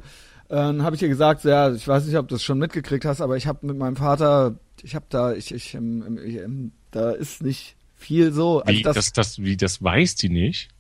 Dann 0.50 0.81
habe 0.81 0.96
ich 0.96 1.04
ihr 1.04 1.10
gesagt, 1.10 1.44
so, 1.44 1.50
ja, 1.50 1.72
ich 1.72 1.88
weiß 1.88 2.08
nicht, 2.08 2.18
ob 2.18 2.28
du 2.28 2.34
das 2.34 2.44
schon 2.44 2.58
mitgekriegt 2.58 3.06
hast, 3.06 3.22
aber 3.22 3.38
ich 3.38 3.46
habe 3.46 3.68
mit 3.68 3.78
meinem 3.78 3.98
Vater, 3.98 4.56
ich 4.81 4.96
habe 4.96 5.06
da, 5.10 5.34
ich, 5.34 5.54
ich, 5.54 5.75
ähm, 5.75 6.18
ich 6.25 6.38
ähm, 6.38 6.72
da 6.90 7.12
ist 7.12 7.44
nicht 7.44 7.75
viel 7.96 8.34
so. 8.34 8.62
Also 8.62 8.80
Wie, 8.80 8.82
das, 8.82 9.13
das, 9.13 9.38
wie, 9.38 9.58
das 9.58 9.84
weiß 9.84 10.15
die 10.15 10.30
nicht? 10.30 10.73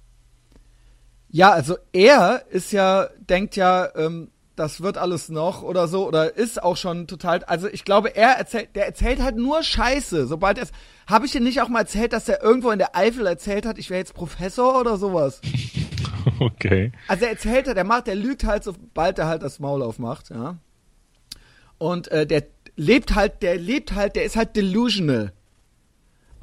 Ja, 1.33 1.51
also 1.51 1.77
er 1.93 2.43
ist 2.51 2.71
ja, 2.73 3.09
denkt 3.27 3.55
ja, 3.55 3.89
ähm, 3.95 4.29
das 4.55 4.81
wird 4.81 4.99
alles 4.99 5.29
noch 5.29 5.63
oder 5.63 5.87
so, 5.87 6.07
oder 6.07 6.37
ist 6.37 6.61
auch 6.61 6.77
schon 6.77 7.07
total, 7.07 7.43
also 7.45 7.67
ich 7.67 7.85
glaube, 7.85 8.15
er 8.15 8.33
erzählt, 8.37 8.75
der 8.75 8.85
erzählt 8.85 9.19
halt 9.19 9.35
nur 9.35 9.63
Scheiße. 9.63 10.27
Sobald 10.27 10.59
er 10.59 10.65
es, 10.65 10.71
habe 11.07 11.25
ich 11.25 11.31
dir 11.31 11.41
nicht 11.41 11.59
auch 11.59 11.69
mal 11.69 11.79
erzählt, 11.79 12.13
dass 12.13 12.29
er 12.29 12.43
irgendwo 12.43 12.69
in 12.69 12.77
der 12.77 12.95
Eifel 12.95 13.25
erzählt 13.25 13.65
hat, 13.65 13.79
ich 13.79 13.89
wäre 13.89 13.97
jetzt 13.97 14.13
Professor 14.13 14.79
oder 14.79 14.97
sowas? 14.97 15.41
Okay. 16.39 16.93
Also 17.09 17.25
er 17.25 17.31
erzählt, 17.31 17.67
der 17.67 17.83
macht, 17.83 18.07
der 18.07 18.15
lügt 18.15 18.45
halt, 18.45 18.63
sobald 18.63 19.19
er 19.19 19.27
halt 19.27 19.43
das 19.43 19.59
Maul 19.59 19.81
aufmacht, 19.81 20.29
ja. 20.29 20.57
Und 21.77 22.07
äh, 22.09 22.25
der 22.25 22.43
lebt 22.77 23.13
halt, 23.13 23.43
der 23.43 23.57
lebt 23.57 23.93
halt, 23.93 24.15
der 24.15 24.23
ist 24.23 24.37
halt 24.37 24.55
delusional. 24.55 25.33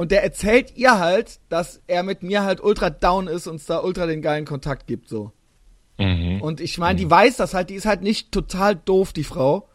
Und 0.00 0.12
der 0.12 0.25
erzählt 0.25 0.78
ihr 0.78 0.99
halt, 0.99 1.40
dass 1.50 1.83
er 1.87 2.02
mit 2.02 2.23
mir 2.23 2.42
halt 2.42 2.62
ultra 2.62 2.88
down 2.88 3.26
ist 3.26 3.47
und 3.47 3.57
es 3.57 3.66
da 3.66 3.80
ultra 3.80 4.07
den 4.07 4.23
geilen 4.23 4.47
Kontakt 4.47 4.87
gibt, 4.87 5.11
so. 5.11 5.30
Mhm. 5.99 6.40
Und 6.40 6.62
ich 6.62 6.78
meine, 6.78 6.99
die 6.99 7.11
weiß 7.11 7.37
das 7.37 7.52
halt, 7.52 7.69
die 7.69 7.75
ist 7.75 7.85
halt 7.85 8.00
nicht 8.00 8.33
total 8.33 8.76
doof, 8.76 9.12
die 9.12 9.25
Frau. 9.25 9.69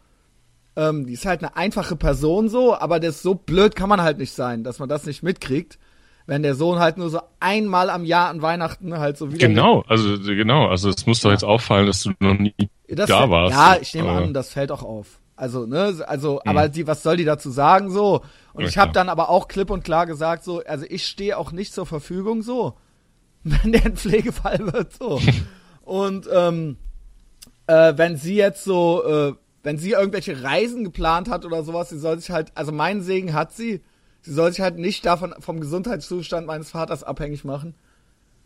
Ähm, 0.74 1.06
die 1.06 1.12
ist 1.12 1.26
halt 1.26 1.44
eine 1.44 1.56
einfache 1.56 1.94
Person 1.94 2.48
so, 2.48 2.76
aber 2.76 2.98
das 2.98 3.22
so 3.22 3.36
blöd 3.36 3.76
kann 3.76 3.88
man 3.88 4.02
halt 4.02 4.18
nicht 4.18 4.32
sein, 4.32 4.64
dass 4.64 4.80
man 4.80 4.88
das 4.88 5.06
nicht 5.06 5.22
mitkriegt, 5.22 5.78
wenn 6.26 6.42
der 6.42 6.56
Sohn 6.56 6.80
halt 6.80 6.98
nur 6.98 7.08
so 7.08 7.20
einmal 7.38 7.88
am 7.88 8.04
Jahr 8.04 8.28
an 8.28 8.42
Weihnachten 8.42 8.98
halt 8.98 9.16
so 9.18 9.32
wieder. 9.32 9.46
Genau, 9.46 9.84
also 9.86 10.18
genau, 10.18 10.66
also 10.66 10.90
es 10.90 11.06
muss 11.06 11.20
doch 11.20 11.30
jetzt 11.30 11.44
auffallen, 11.44 11.86
dass 11.86 12.02
du 12.02 12.10
noch 12.18 12.36
nie 12.36 12.52
das 12.88 13.08
da 13.08 13.18
fällt- 13.18 13.30
warst. 13.30 13.54
Ja, 13.54 13.76
ich 13.80 13.94
nehme 13.94 14.10
an, 14.10 14.34
das 14.34 14.50
fällt 14.50 14.72
auch 14.72 14.82
auf. 14.82 15.20
Also, 15.36 15.66
ne, 15.66 15.94
also, 16.06 16.40
aber 16.46 16.70
die, 16.70 16.86
was 16.86 17.02
soll 17.02 17.18
die 17.18 17.24
dazu 17.24 17.50
sagen, 17.50 17.90
so? 17.90 18.22
Und 18.54 18.62
Ja, 18.62 18.68
ich 18.68 18.78
habe 18.78 18.92
dann 18.92 19.10
aber 19.10 19.28
auch 19.28 19.48
klipp 19.48 19.70
und 19.70 19.84
klar 19.84 20.06
gesagt, 20.06 20.42
so, 20.44 20.62
also 20.64 20.86
ich 20.88 21.06
stehe 21.06 21.36
auch 21.36 21.52
nicht 21.52 21.74
zur 21.74 21.84
Verfügung, 21.84 22.42
so, 22.42 22.74
wenn 23.44 23.72
der 23.72 23.84
ein 23.84 23.96
Pflegefall 23.96 24.72
wird, 24.72 24.94
so. 24.94 25.20
und 25.82 26.26
ähm, 26.32 26.78
äh, 27.66 27.92
wenn 27.96 28.16
sie 28.16 28.34
jetzt 28.34 28.64
so, 28.64 29.04
äh, 29.04 29.34
wenn 29.62 29.76
sie 29.76 29.90
irgendwelche 29.90 30.42
Reisen 30.42 30.84
geplant 30.84 31.28
hat 31.28 31.44
oder 31.44 31.62
sowas, 31.64 31.90
sie 31.90 31.98
soll 31.98 32.18
sich 32.18 32.30
halt, 32.30 32.52
also 32.54 32.72
meinen 32.72 33.02
Segen 33.02 33.34
hat 33.34 33.52
sie, 33.52 33.82
sie 34.22 34.32
soll 34.32 34.52
sich 34.52 34.62
halt 34.62 34.78
nicht 34.78 35.04
davon 35.04 35.34
vom 35.40 35.60
Gesundheitszustand 35.60 36.46
meines 36.46 36.70
Vaters 36.70 37.04
abhängig 37.04 37.44
machen. 37.44 37.74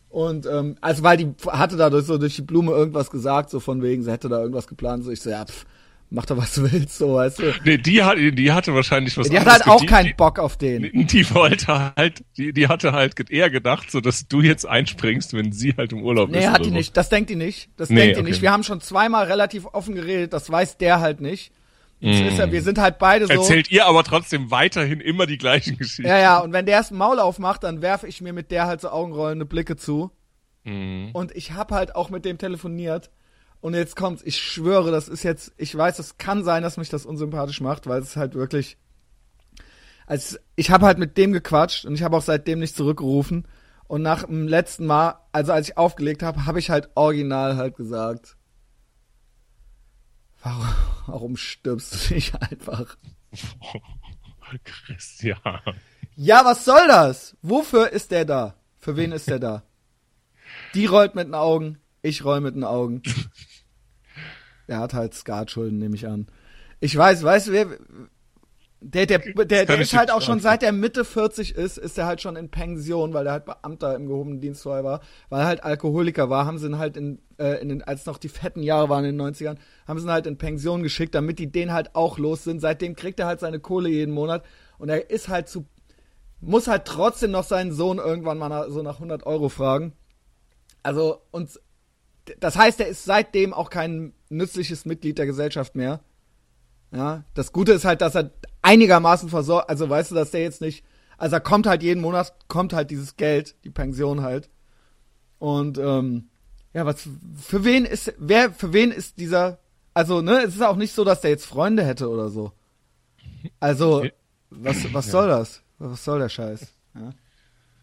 Und 0.09 0.44
ähm, 0.47 0.76
also 0.80 1.04
weil 1.04 1.16
die 1.18 1.35
hatte 1.47 1.76
da 1.76 1.88
durch, 1.88 2.06
so 2.06 2.18
durch 2.18 2.35
die 2.35 2.42
Blume 2.42 2.73
irgendwas 2.73 3.11
gesagt, 3.11 3.50
so 3.50 3.61
von 3.61 3.80
wegen, 3.80 4.02
sie 4.02 4.11
hätte 4.11 4.28
da 4.28 4.40
irgendwas 4.40 4.66
geplant, 4.66 5.04
so 5.04 5.12
ich 5.12 5.20
so, 5.20 5.30
ja, 5.30 5.44
pff, 5.44 5.64
mach 6.10 6.26
doch 6.26 6.36
was 6.36 6.54
du 6.54 6.70
willst, 6.70 6.98
so, 6.98 7.14
weißt 7.14 7.38
du. 7.38 7.52
Nee, 7.64 7.78
die, 7.78 8.02
hat, 8.02 8.18
die 8.18 8.52
hatte 8.52 8.74
wahrscheinlich 8.74 9.16
was 9.16 9.28
Die 9.28 9.38
hat 9.38 9.46
halt 9.46 9.66
auch 9.66 9.84
keinen 9.86 10.14
Bock 10.16 10.38
auf 10.38 10.56
den. 10.56 10.82
Die, 10.82 11.04
die 11.04 11.34
wollte 11.34 11.94
halt, 11.96 12.24
die, 12.36 12.52
die 12.52 12.68
hatte 12.68 12.92
halt 12.92 13.30
eher 13.30 13.50
gedacht, 13.50 13.90
so 13.90 14.00
dass 14.00 14.26
du 14.28 14.40
jetzt 14.42 14.66
einspringst, 14.66 15.32
wenn 15.32 15.52
sie 15.52 15.74
halt 15.76 15.92
im 15.92 16.02
Urlaub 16.02 16.30
Nee, 16.30 16.40
ist. 16.40 16.46
hat 16.46 16.54
oder 16.60 16.64
die 16.64 16.68
so. 16.70 16.76
nicht. 16.76 16.96
Das 16.96 17.08
denkt 17.08 17.30
die 17.30 17.36
nicht. 17.36 17.70
Das 17.76 17.88
Nee, 17.88 17.96
denkt 17.96 18.16
die 18.16 18.20
okay. 18.22 18.30
nicht. 18.30 18.42
Wir 18.42 18.52
haben 18.52 18.64
schon 18.64 18.80
zweimal 18.80 19.26
relativ 19.26 19.66
offen 19.66 19.94
geredet, 19.94 20.32
das 20.32 20.50
weiß 20.50 20.78
der 20.78 21.00
halt 21.00 21.20
nicht. 21.20 21.52
Mm. 22.00 22.08
er, 22.08 22.50
wir 22.50 22.62
sind 22.62 22.78
halt 22.78 22.98
beide 22.98 23.26
so. 23.26 23.32
Erzählt 23.32 23.70
ihr 23.70 23.86
aber 23.86 24.02
trotzdem 24.04 24.50
weiterhin 24.50 25.00
immer 25.00 25.26
die 25.26 25.36
gleichen 25.38 25.76
Geschichten. 25.76 26.06
Ja, 26.06 26.18
ja, 26.18 26.38
und 26.38 26.52
wenn 26.52 26.64
der 26.66 26.76
erst 26.76 26.92
ein 26.92 26.98
Maul 26.98 27.20
aufmacht, 27.20 27.62
dann 27.62 27.82
werfe 27.82 28.06
ich 28.06 28.20
mir 28.22 28.32
mit 28.32 28.50
der 28.50 28.66
halt 28.66 28.80
so 28.80 28.88
augenrollende 28.88 29.44
Blicke 29.44 29.76
zu. 29.76 30.10
Mhm. 30.64 31.10
Und 31.12 31.36
ich 31.36 31.52
hab 31.52 31.72
halt 31.72 31.94
auch 31.94 32.10
mit 32.10 32.24
dem 32.24 32.38
telefoniert. 32.38 33.10
Und 33.60 33.74
jetzt 33.74 33.96
kommt's, 33.96 34.22
ich 34.24 34.38
schwöre, 34.38 34.90
das 34.90 35.08
ist 35.08 35.22
jetzt, 35.22 35.52
ich 35.56 35.76
weiß, 35.76 35.98
es 35.98 36.16
kann 36.16 36.44
sein, 36.44 36.62
dass 36.62 36.76
mich 36.76 36.88
das 36.88 37.04
unsympathisch 37.04 37.60
macht, 37.60 37.86
weil 37.86 38.00
es 38.00 38.16
halt 38.16 38.34
wirklich, 38.34 38.78
als 40.06 40.40
ich 40.56 40.70
habe 40.70 40.86
halt 40.86 40.98
mit 40.98 41.18
dem 41.18 41.32
gequatscht 41.32 41.84
und 41.84 41.94
ich 41.94 42.02
habe 42.02 42.16
auch 42.16 42.22
seitdem 42.22 42.60
nicht 42.60 42.74
zurückgerufen. 42.74 43.46
Und 43.86 44.02
nach 44.02 44.24
dem 44.24 44.46
letzten 44.46 44.86
Mal, 44.86 45.18
also 45.32 45.52
als 45.52 45.68
ich 45.68 45.76
aufgelegt 45.76 46.22
habe, 46.22 46.46
habe 46.46 46.58
ich 46.58 46.70
halt 46.70 46.90
original 46.94 47.56
halt 47.56 47.76
gesagt, 47.76 48.36
warum, 50.42 50.68
warum 51.06 51.36
stirbst 51.36 52.10
du 52.10 52.14
nicht 52.14 52.34
einfach? 52.40 52.96
Christian. 54.64 55.38
Ja, 56.16 56.44
was 56.44 56.64
soll 56.64 56.86
das? 56.88 57.36
Wofür 57.42 57.90
ist 57.90 58.10
der 58.10 58.24
da? 58.24 58.54
Für 58.78 58.96
wen 58.96 59.12
ist 59.12 59.28
der 59.28 59.38
da? 59.38 59.62
Die 60.74 60.86
rollt 60.86 61.14
mit 61.14 61.26
den 61.26 61.34
Augen, 61.34 61.78
ich 62.02 62.24
roll 62.24 62.40
mit 62.40 62.54
den 62.54 62.64
Augen. 62.64 63.02
Er 64.70 64.78
hat 64.78 64.94
halt 64.94 65.14
Skatschulden, 65.14 65.78
nehme 65.78 65.96
ich 65.96 66.06
an. 66.06 66.26
Ich 66.80 66.96
weiß, 66.96 67.22
weißt 67.22 67.48
du, 67.48 67.52
wer, 67.52 67.66
der, 68.82 69.06
der, 69.06 69.18
der, 69.18 69.66
der 69.66 69.80
ist 69.80 69.96
halt 69.96 70.10
auch 70.10 70.22
schon 70.22 70.40
seit 70.40 70.62
er 70.62 70.72
Mitte 70.72 71.04
40 71.04 71.54
ist, 71.54 71.76
ist 71.76 71.98
er 71.98 72.06
halt 72.06 72.22
schon 72.22 72.36
in 72.36 72.50
Pension, 72.50 73.12
weil 73.12 73.26
er 73.26 73.32
halt 73.32 73.44
Beamter 73.44 73.94
im 73.94 74.06
gehobenen 74.06 74.40
Dienst 74.40 74.62
vorher 74.62 74.84
war, 74.84 75.00
weil 75.28 75.40
er 75.40 75.46
halt 75.46 75.64
Alkoholiker 75.64 76.30
war, 76.30 76.46
haben 76.46 76.58
sie 76.58 76.66
ihn 76.66 76.78
halt 76.78 76.96
in, 76.96 77.20
äh, 77.38 77.60
in 77.60 77.68
den, 77.68 77.82
als 77.82 78.06
noch 78.06 78.16
die 78.16 78.30
fetten 78.30 78.62
Jahre 78.62 78.88
waren 78.88 79.04
in 79.04 79.18
den 79.18 79.34
90ern, 79.34 79.56
haben 79.86 79.98
sie 79.98 80.06
ihn 80.06 80.12
halt 80.12 80.26
in 80.26 80.38
Pension 80.38 80.82
geschickt, 80.82 81.14
damit 81.14 81.38
die 81.38 81.52
den 81.52 81.72
halt 81.72 81.94
auch 81.94 82.16
los 82.16 82.44
sind. 82.44 82.60
Seitdem 82.60 82.96
kriegt 82.96 83.20
er 83.20 83.26
halt 83.26 83.40
seine 83.40 83.60
Kohle 83.60 83.90
jeden 83.90 84.14
Monat 84.14 84.44
und 84.78 84.88
er 84.88 85.10
ist 85.10 85.28
halt 85.28 85.48
zu, 85.48 85.66
muss 86.40 86.66
halt 86.66 86.86
trotzdem 86.86 87.32
noch 87.32 87.44
seinen 87.44 87.72
Sohn 87.72 87.98
irgendwann 87.98 88.38
mal 88.38 88.70
so 88.70 88.82
nach 88.82 88.94
100 88.94 89.26
Euro 89.26 89.50
fragen. 89.50 89.92
Also, 90.82 91.20
und 91.32 91.50
das 92.38 92.56
heißt, 92.56 92.80
er 92.80 92.88
ist 92.88 93.04
seitdem 93.04 93.52
auch 93.52 93.70
kein 93.70 94.12
nützliches 94.28 94.84
Mitglied 94.84 95.18
der 95.18 95.26
Gesellschaft 95.26 95.75
mehr. 95.75 96.00
Ja, 96.92 97.25
das 97.34 97.52
Gute 97.52 97.72
ist 97.72 97.84
halt, 97.84 98.00
dass 98.00 98.14
er 98.16 98.30
einigermaßen 98.62 99.28
versorgt, 99.28 99.70
also 99.70 99.88
weißt 99.88 100.10
du, 100.10 100.14
dass 100.14 100.32
der 100.32 100.42
jetzt 100.42 100.60
nicht, 100.60 100.84
also 101.18 101.37
er 101.37 101.40
kommt 101.40 101.66
halt 101.66 101.82
jeden 101.82 102.00
Monat, 102.00 102.34
kommt 102.49 102.72
halt 102.72 102.90
dieses 102.90 103.16
Geld, 103.16 103.54
die 103.64 103.70
Pension 103.70 104.22
halt. 104.22 104.50
Und 105.38 105.78
ähm, 105.78 106.28
ja, 106.72 106.87
was 106.87 107.08
für 107.37 107.64
wen 107.64 107.84
ist, 107.84 108.12
wer, 108.18 108.52
für 108.52 108.72
wen 108.72 108.90
ist 108.90 109.18
dieser, 109.18 109.58
also 109.94 110.20
ne, 110.20 110.42
es 110.42 110.54
ist 110.54 110.62
auch 110.62 110.76
nicht 110.76 110.94
so, 110.94 111.04
dass 111.04 111.20
der 111.20 111.30
jetzt 111.30 111.46
Freunde 111.46 111.84
hätte 111.84 112.08
oder 112.08 112.28
so. 112.28 112.52
Also, 113.58 114.04
was, 114.50 114.92
was 114.92 115.10
soll 115.10 115.28
das? 115.28 115.62
Was 115.78 116.04
soll 116.04 116.18
der 116.18 116.28
Scheiß? 116.28 116.66
Ja. 116.94 117.12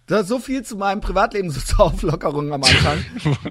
Das, 0.08 0.28
so 0.28 0.40
viel 0.40 0.64
zu 0.64 0.78
meinem 0.78 1.02
Privatleben, 1.02 1.52
so 1.52 1.60
zur 1.60 1.82
Auflockerung 1.82 2.54
am 2.54 2.64
Anfang. 2.64 3.06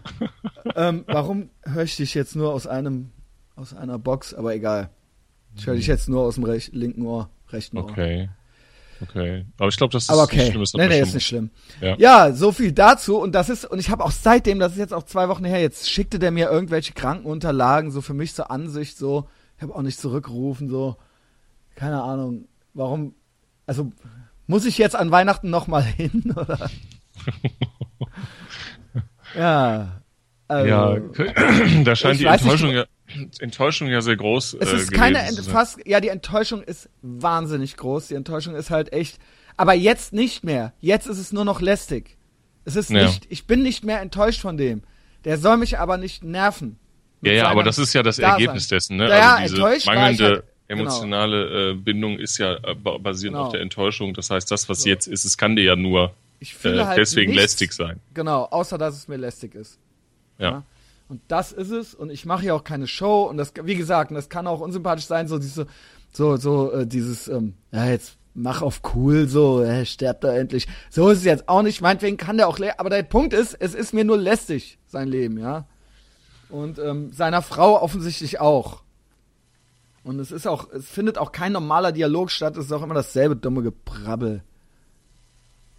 ähm, 0.75 1.05
warum 1.07 1.51
höre 1.63 1.85
ich 1.85 1.97
dich 1.97 2.15
jetzt 2.15 2.35
nur 2.35 2.53
aus 2.53 2.67
einem, 2.67 3.11
aus 3.55 3.75
einer 3.75 3.99
Box? 3.99 4.35
Aber 4.35 4.55
egal. 4.55 4.91
Ich 5.55 5.67
höre 5.67 5.77
dich 5.77 5.87
jetzt 5.87 6.09
nur 6.09 6.23
aus 6.23 6.35
dem 6.35 6.45
rech 6.45 6.71
linken 6.73 7.07
Ohr, 7.07 7.31
rechten 7.51 7.79
Ohr. 7.79 7.85
Okay. 7.85 8.29
Okay. 9.03 9.45
Aber 9.59 9.69
ich 9.69 9.77
glaube, 9.77 9.93
das 9.93 10.05
ist 10.05 10.11
Aber 10.11 10.23
okay. 10.23 10.37
nicht 10.37 10.49
schlimm. 10.51 10.63
Ist 10.63 10.77
nee, 10.77 10.89
nee, 10.89 11.01
ist 11.01 11.15
nicht 11.15 11.27
schlimm. 11.27 11.51
Ja. 11.81 11.97
Ja, 11.99 12.33
so 12.33 12.53
viel 12.53 12.73
dazu. 12.73 13.19
Und 13.19 13.33
das 13.35 13.51
ist, 13.51 13.65
und 13.67 13.79
ich 13.79 13.91
habe 13.91 14.05
auch 14.05 14.11
seitdem, 14.11 14.59
das 14.59 14.73
ist 14.73 14.79
jetzt 14.79 14.95
auch 14.95 15.03
zwei 15.03 15.29
Wochen 15.29 15.45
her, 15.45 15.61
jetzt 15.61 15.91
schickte 15.91 16.19
der 16.19 16.31
mir 16.31 16.51
irgendwelche 16.51 16.95
Krankenunterlagen, 16.95 17.91
so 17.91 18.01
für 18.01 18.15
mich 18.15 18.35
zur 18.35 18.51
Ansicht, 18.51 18.97
so. 18.97 19.29
Ich 19.57 19.63
habe 19.63 19.75
auch 19.75 19.83
nicht 19.83 20.01
zurückgerufen, 20.01 20.69
so. 20.69 20.97
Keine 21.75 22.03
Ahnung. 22.03 22.47
Warum, 22.73 23.15
also, 23.67 23.93
muss 24.47 24.65
ich 24.65 24.79
jetzt 24.79 24.97
an 24.97 25.11
Weihnachten 25.11 25.51
nochmal 25.51 25.83
hin, 25.83 26.33
oder? 26.35 26.71
ja. 29.37 30.01
Also, 30.49 30.69
Ja, 30.69 30.97
da 31.85 31.97
scheint 31.97 32.21
die 32.21 32.25
weiß 32.25 32.43
nicht, 32.43 32.53
Enttäuschung 32.53 32.71
ja, 32.71 32.85
Enttäuschung 33.41 33.89
ja 33.89 34.01
sehr 34.01 34.17
groß 34.17 34.57
Es 34.61 34.73
äh, 34.73 34.77
ist 34.77 34.93
keine, 34.93 35.19
fast, 35.49 35.79
ja, 35.87 36.01
die 36.01 36.09
Enttäuschung 36.09 36.63
ist 36.63 36.89
wahnsinnig 37.03 37.77
groß. 37.77 38.09
Die 38.09 38.15
Enttäuschung 38.15 38.55
ist 38.55 38.71
halt 38.71 38.93
echt, 38.93 39.19
aber 39.57 39.75
jetzt 39.75 40.13
nicht 40.13 40.45
mehr. 40.45 40.73
Jetzt 40.81 41.07
ist 41.07 41.19
es 41.19 41.33
nur 41.33 41.45
noch 41.45 41.61
lästig. 41.61 42.17
Es 42.65 42.77
ist 42.77 42.91
Ja. 42.91 43.05
nicht, 43.05 43.27
ich 43.29 43.47
bin 43.47 43.63
nicht 43.63 43.85
mehr 43.85 44.01
enttäuscht 44.01 44.41
von 44.41 44.57
dem. 44.57 44.83
Der 45.25 45.39
soll 45.39 45.57
mich 45.57 45.79
aber 45.79 45.97
nicht 45.97 46.23
nerven. 46.23 46.79
Ja, 47.23 47.33
ja, 47.33 47.49
aber 47.49 47.65
das 47.65 47.79
ist 47.79 47.93
ja 47.95 48.03
das 48.05 48.17
Dasein. 48.17 48.33
Ergebnis 48.33 48.69
dessen, 48.69 48.97
ne? 48.99 49.09
Ja, 49.09 49.35
also 49.37 49.55
diese 49.57 49.67
enttäuscht 49.67 49.87
mangelnde 49.87 50.45
Genau. 50.69 50.83
emotionale 50.83 51.71
äh, 51.71 51.75
Bindung 51.75 52.19
ist 52.19 52.39
ja 52.39 52.55
äh, 52.55 52.75
ba- 52.75 52.99
basierend 52.99 53.35
Genau. 53.37 53.47
auf 53.47 53.53
der 53.53 53.61
Enttäuschung. 53.61 54.15
Das 54.15 54.31
heißt, 54.31 54.51
das, 54.51 54.69
was 54.69 54.83
So. 54.83 54.89
jetzt 54.89 55.07
ist, 55.07 55.25
es 55.25 55.37
kann 55.39 55.55
dir 55.57 55.65
ja 55.65 55.77
nur 55.77 56.13
äh, 56.41 56.79
halt 56.85 56.99
deswegen 56.99 57.31
nichts, 57.33 57.43
lästig 57.45 57.73
sein. 57.73 58.01
Genau, 58.15 58.45
außer 58.45 58.77
dass 58.79 58.97
es 58.97 59.07
mir 59.09 59.17
lästig 59.17 59.55
ist. 59.55 59.79
Ja. 60.39 60.51
Ja. 60.51 60.63
Und 61.09 61.21
das 61.29 61.53
ist 61.53 61.71
es. 61.71 61.95
Und 61.95 62.11
ich 62.11 62.27
mache 62.27 62.45
ja 62.47 62.55
auch 62.55 62.65
keine 62.65 62.89
Show. 62.89 63.23
Und 63.25 63.37
das, 63.37 63.53
wie 63.63 63.77
gesagt, 63.77 64.11
und 64.11 64.17
das 64.17 64.29
kann 64.29 64.47
auch 64.49 64.59
unsympathisch 64.61 65.05
sein, 65.07 65.29
so 65.29 65.39
diese, 65.39 65.67
so, 66.13 66.37
so, 66.37 66.73
äh, 66.73 66.87
dieses, 66.87 67.29
ähm, 67.29 67.55
ja, 67.71 67.87
jetzt 67.87 68.17
mach 68.35 68.61
auf 68.61 68.81
cool, 68.95 69.29
so, 69.29 69.63
äh, 69.63 69.87
sterbt 69.87 70.25
er 70.25 70.35
endlich. 70.37 70.67
So 70.91 71.09
ist 71.09 71.19
es 71.19 71.25
jetzt 71.25 71.49
auch 71.49 71.63
nicht. 71.63 71.81
Meinetwegen 71.81 72.17
kann 72.17 72.37
der 72.39 72.49
auch, 72.49 72.59
lä- 72.59 72.75
aber 72.77 72.91
der 72.91 73.05
Punkt 73.05 73.33
ist, 73.35 73.55
es 73.55 73.73
ist 73.75 73.95
mir 73.95 74.05
nur 74.05 74.19
lästig, 74.19 74.79
sein 74.89 75.07
Leben, 75.09 75.39
ja. 75.39 75.67
Und 76.49 76.79
ähm, 76.81 77.13
seiner 77.13 77.41
Frau 77.41 77.81
offensichtlich 77.81 78.41
auch. 78.41 78.83
Und 80.07 80.21
es 80.21 80.31
ist 80.31 80.47
auch, 80.47 80.71
es 80.73 80.89
findet 80.89 81.19
auch 81.19 81.33
kein 81.33 81.51
normaler 81.51 81.91
Dialog 81.91 82.31
statt, 82.31 82.57
es 82.57 82.67
ist 82.67 82.73
auch 82.73 82.85
immer 82.85 82.95
dasselbe 82.95 83.35
dumme 83.35 83.63
Gebrabbel. 83.63 84.45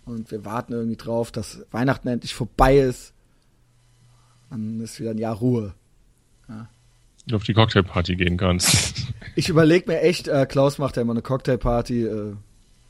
Und 0.03 0.29
wir 0.31 0.43
warten 0.43 0.73
irgendwie 0.73 0.97
drauf, 0.97 1.31
dass 1.31 1.65
Weihnachten 1.71 2.09
endlich 2.09 2.35
vorbei 2.35 2.77
ist. 2.77 3.13
Dann 4.49 4.81
ist 4.81 4.99
wieder 4.99 5.11
ein 5.11 5.17
Jahr 5.17 5.35
Ruhe. 5.35 5.73
Du 7.25 7.37
auf 7.37 7.43
die 7.43 7.53
Cocktailparty 7.53 8.15
gehen 8.17 8.37
kannst. 8.37 8.95
Ich 9.35 9.49
überlege 9.49 9.91
mir 9.91 10.01
echt, 10.01 10.27
äh, 10.27 10.47
Klaus 10.47 10.79
macht 10.79 10.95
ja 10.95 11.03
immer 11.03 11.13
eine 11.13 11.21
Cocktailparty. 11.21 12.05
Äh, 12.07 12.33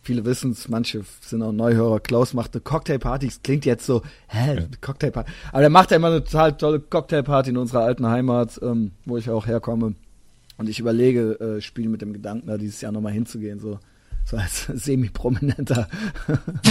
viele 0.02 0.24
wissen 0.24 0.52
es, 0.52 0.70
manche 0.70 1.04
sind 1.20 1.42
auch 1.42 1.52
Neuhörer. 1.52 2.00
Klaus 2.00 2.34
macht 2.34 2.54
eine 2.54 2.62
Cocktailparty. 2.62 3.28
Es 3.28 3.42
klingt 3.44 3.66
jetzt 3.66 3.86
so, 3.86 4.02
hä, 4.30 4.56
Ja. 4.56 4.68
Cocktailparty. 4.80 5.30
Aber 5.52 5.60
der 5.60 5.70
macht 5.70 5.92
ja 5.92 5.98
immer 5.98 6.08
eine 6.08 6.24
total 6.24 6.56
tolle 6.56 6.80
Cocktailparty 6.80 7.50
in 7.50 7.58
unserer 7.58 7.82
alten 7.82 8.08
Heimat, 8.08 8.62
ähm, 8.64 8.92
wo 9.04 9.18
ich 9.18 9.30
auch 9.30 9.46
herkomme. 9.46 9.96
Und 10.58 10.70
ich 10.70 10.80
überlege, 10.80 11.40
äh, 11.40 11.62
spiele 11.62 11.90
mit 11.90 12.02
dem 12.02 12.14
Gedanken, 12.14 12.48
da 12.48 12.58
dieses 12.58 12.82
Jahr 12.82 12.92
nochmal 12.92 13.14
hinzugehen, 13.14 13.60
so, 13.60 13.80
so 14.26 14.38
als 14.38 14.66
semi-prominenter. 14.74 15.88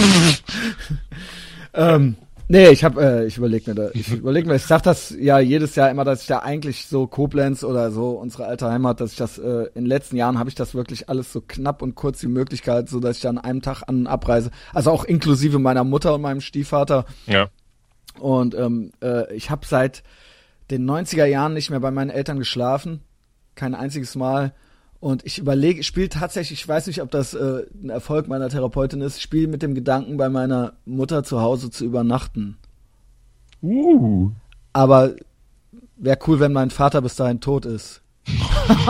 ähm, 1.75 2.17
nee, 2.49 2.69
ich 2.69 2.83
hab, 2.83 2.99
äh, 2.99 3.27
ich 3.27 3.39
überlege 3.39 3.71
mir 3.71 3.75
da, 3.75 3.91
ich 3.95 4.13
überlege 4.13 4.49
mir, 4.49 4.57
ich 4.57 4.65
sag 4.65 4.83
das 4.83 5.11
ja 5.11 5.39
jedes 5.39 5.77
Jahr 5.77 5.91
immer, 5.91 6.05
dass 6.05 6.23
ich 6.23 6.27
da 6.27 6.41
eigentlich 6.41 6.87
so 6.87 7.07
Koblenz 7.07 7.63
oder 7.63 7.93
so 7.93 8.11
unsere 8.11 8.47
alte 8.47 8.69
Heimat, 8.69 9.01
dass 9.01 9.13
ich 9.13 9.19
das, 9.19 9.39
äh, 9.39 9.67
in 9.75 9.85
den 9.85 9.87
letzten 9.87 10.17
Jahren 10.17 10.39
habe 10.39 10.49
ich 10.49 10.57
das 10.57 10.75
wirklich 10.75 11.09
alles 11.09 11.33
so 11.33 11.41
knapp 11.41 11.81
und 11.81 11.95
kurz 11.95 12.23
wie 12.23 12.29
möglich 12.29 12.63
gehalten, 12.63 12.89
so 12.89 12.99
dass 12.99 13.17
ich 13.17 13.23
da 13.23 13.29
an 13.29 13.39
einem 13.39 13.63
Tag 13.63 13.85
an 13.87 14.09
abreise. 14.09 14.51
Also 14.75 14.91
auch 14.91 15.05
inklusive 15.05 15.61
meiner 15.61 15.85
Mutter 15.85 16.15
und 16.15 16.23
meinem 16.23 16.41
Stiefvater. 16.41 17.07
ja. 17.27 17.49
Und 18.19 18.55
ähm, 18.55 18.93
äh, 19.03 19.33
ich 19.35 19.51
habe 19.51 19.67
seit 19.67 20.03
den 20.71 20.89
90er 20.89 21.27
Jahren 21.27 21.55
nicht 21.55 21.71
mehr 21.71 21.81
bei 21.81 21.91
meinen 21.91 22.11
Eltern 22.11 22.39
geschlafen. 22.39 23.01
Kein 23.57 23.75
einziges 23.75 24.15
Mal. 24.15 24.53
Und 25.01 25.27
ich 25.27 25.39
überlege, 25.39 25.81
ich 25.81 25.87
spiele 25.87 26.09
tatsächlich, 26.09 26.61
ich 26.61 26.69
weiß 26.69 26.87
nicht, 26.87 27.03
ob 27.03 27.11
das 27.11 27.35
äh, 27.35 27.65
ein 27.83 27.91
Erfolg 27.91 28.29
meiner 28.29 28.49
Therapeutin 28.49 29.01
ist, 29.01 29.21
spiele 29.21 29.49
mit 29.49 29.63
dem 29.63 29.75
Gedanken, 29.75 30.17
bei 30.17 30.29
meiner 30.29 30.75
Mutter 30.85 31.25
zu 31.25 31.41
Hause 31.41 31.71
zu 31.71 31.85
übernachten. 31.85 32.57
Uh. 33.63 34.31
Aber 34.73 35.15
wäre 35.97 36.19
cool, 36.27 36.41
wenn 36.41 36.53
mein 36.53 36.71
Vater 36.71 37.03
bis 37.03 37.17
dahin 37.17 37.41
tot 37.41 37.67
ist. 37.67 38.03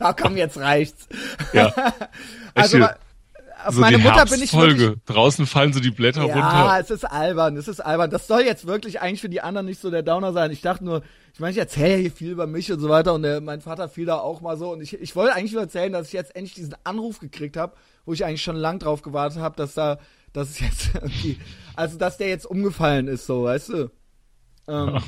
ja, 0.00 0.12
komm, 0.16 0.36
jetzt 0.36 0.58
reicht's. 0.58 1.08
Ja. 1.52 1.72
Also, 2.56 2.86
auf 3.64 3.74
so 3.74 3.80
meine 3.80 3.98
Mutter 3.98 4.24
bin 4.26 4.42
ich 4.42 4.52
wirklich, 4.52 4.80
Herbstfolge. 4.80 5.00
Draußen 5.06 5.46
fallen 5.46 5.72
so 5.72 5.80
die 5.80 5.90
Blätter 5.90 6.24
Ja, 6.26 6.34
runter. 6.34 6.78
es 6.80 6.90
ist 6.90 7.04
albern, 7.04 7.56
es 7.56 7.68
ist 7.68 7.80
albern. 7.80 8.10
Das 8.10 8.26
soll 8.26 8.42
jetzt 8.42 8.66
wirklich 8.66 9.00
eigentlich 9.00 9.20
für 9.20 9.28
die 9.28 9.40
anderen 9.40 9.66
nicht 9.66 9.80
so 9.80 9.90
der 9.90 10.02
Downer 10.02 10.32
sein. 10.32 10.50
Ich 10.50 10.60
dachte 10.60 10.84
nur, 10.84 11.02
ich 11.32 11.40
meine, 11.40 11.52
ich 11.52 11.58
erzähle 11.58 11.96
hier 11.96 12.10
viel 12.12 12.30
über 12.30 12.46
mich 12.46 12.70
und 12.70 12.80
so 12.80 12.88
weiter 12.88 13.14
und 13.14 13.22
der, 13.22 13.40
mein 13.40 13.60
Vater 13.60 13.88
fiel 13.88 14.06
da 14.06 14.18
auch 14.18 14.40
mal 14.40 14.56
so 14.56 14.72
und 14.72 14.80
ich, 14.80 14.94
ich 15.00 15.16
wollte 15.16 15.34
eigentlich 15.34 15.52
nur 15.52 15.62
erzählen, 15.62 15.92
dass 15.92 16.08
ich 16.08 16.12
jetzt 16.12 16.36
endlich 16.36 16.54
diesen 16.54 16.76
Anruf 16.84 17.18
gekriegt 17.18 17.56
habe, 17.56 17.74
wo 18.04 18.12
ich 18.12 18.24
eigentlich 18.24 18.42
schon 18.42 18.56
lang 18.56 18.78
drauf 18.78 19.02
gewartet 19.02 19.40
habe, 19.40 19.56
dass 19.56 19.74
da, 19.74 19.98
dass 20.32 20.50
es 20.50 20.60
jetzt 20.60 20.90
irgendwie, 20.94 21.38
also 21.74 21.98
dass 21.98 22.18
der 22.18 22.28
jetzt 22.28 22.46
umgefallen 22.46 23.08
ist, 23.08 23.26
so, 23.26 23.44
weißt 23.44 23.68
du. 23.70 23.90
Ähm, 24.68 25.00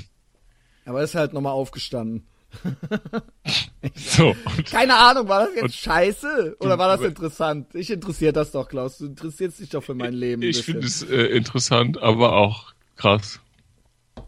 aber 0.85 1.03
ist 1.03 1.15
halt 1.15 1.33
nochmal 1.33 1.53
aufgestanden. 1.53 2.27
so. 3.95 4.35
Keine 4.71 4.97
Ahnung, 4.97 5.29
war 5.29 5.47
das 5.47 5.55
jetzt 5.55 5.77
scheiße 5.77 6.57
oder 6.61 6.79
war 6.79 6.97
das 6.97 7.07
interessant? 7.07 7.75
Ich 7.75 7.91
interessiert 7.91 8.37
das 8.37 8.53
doch, 8.53 8.69
Klaus. 8.69 8.99
Du 8.99 9.07
interessierst 9.07 9.61
dich 9.61 9.71
doch 9.71 9.83
für 9.83 9.95
mein 9.95 10.15
Leben. 10.15 10.43
Ich 10.43 10.63
finde 10.63 10.87
es 10.87 11.03
äh, 11.03 11.27
interessant, 11.27 12.03
aber 12.03 12.37
auch 12.37 12.75
krass. 12.97 13.41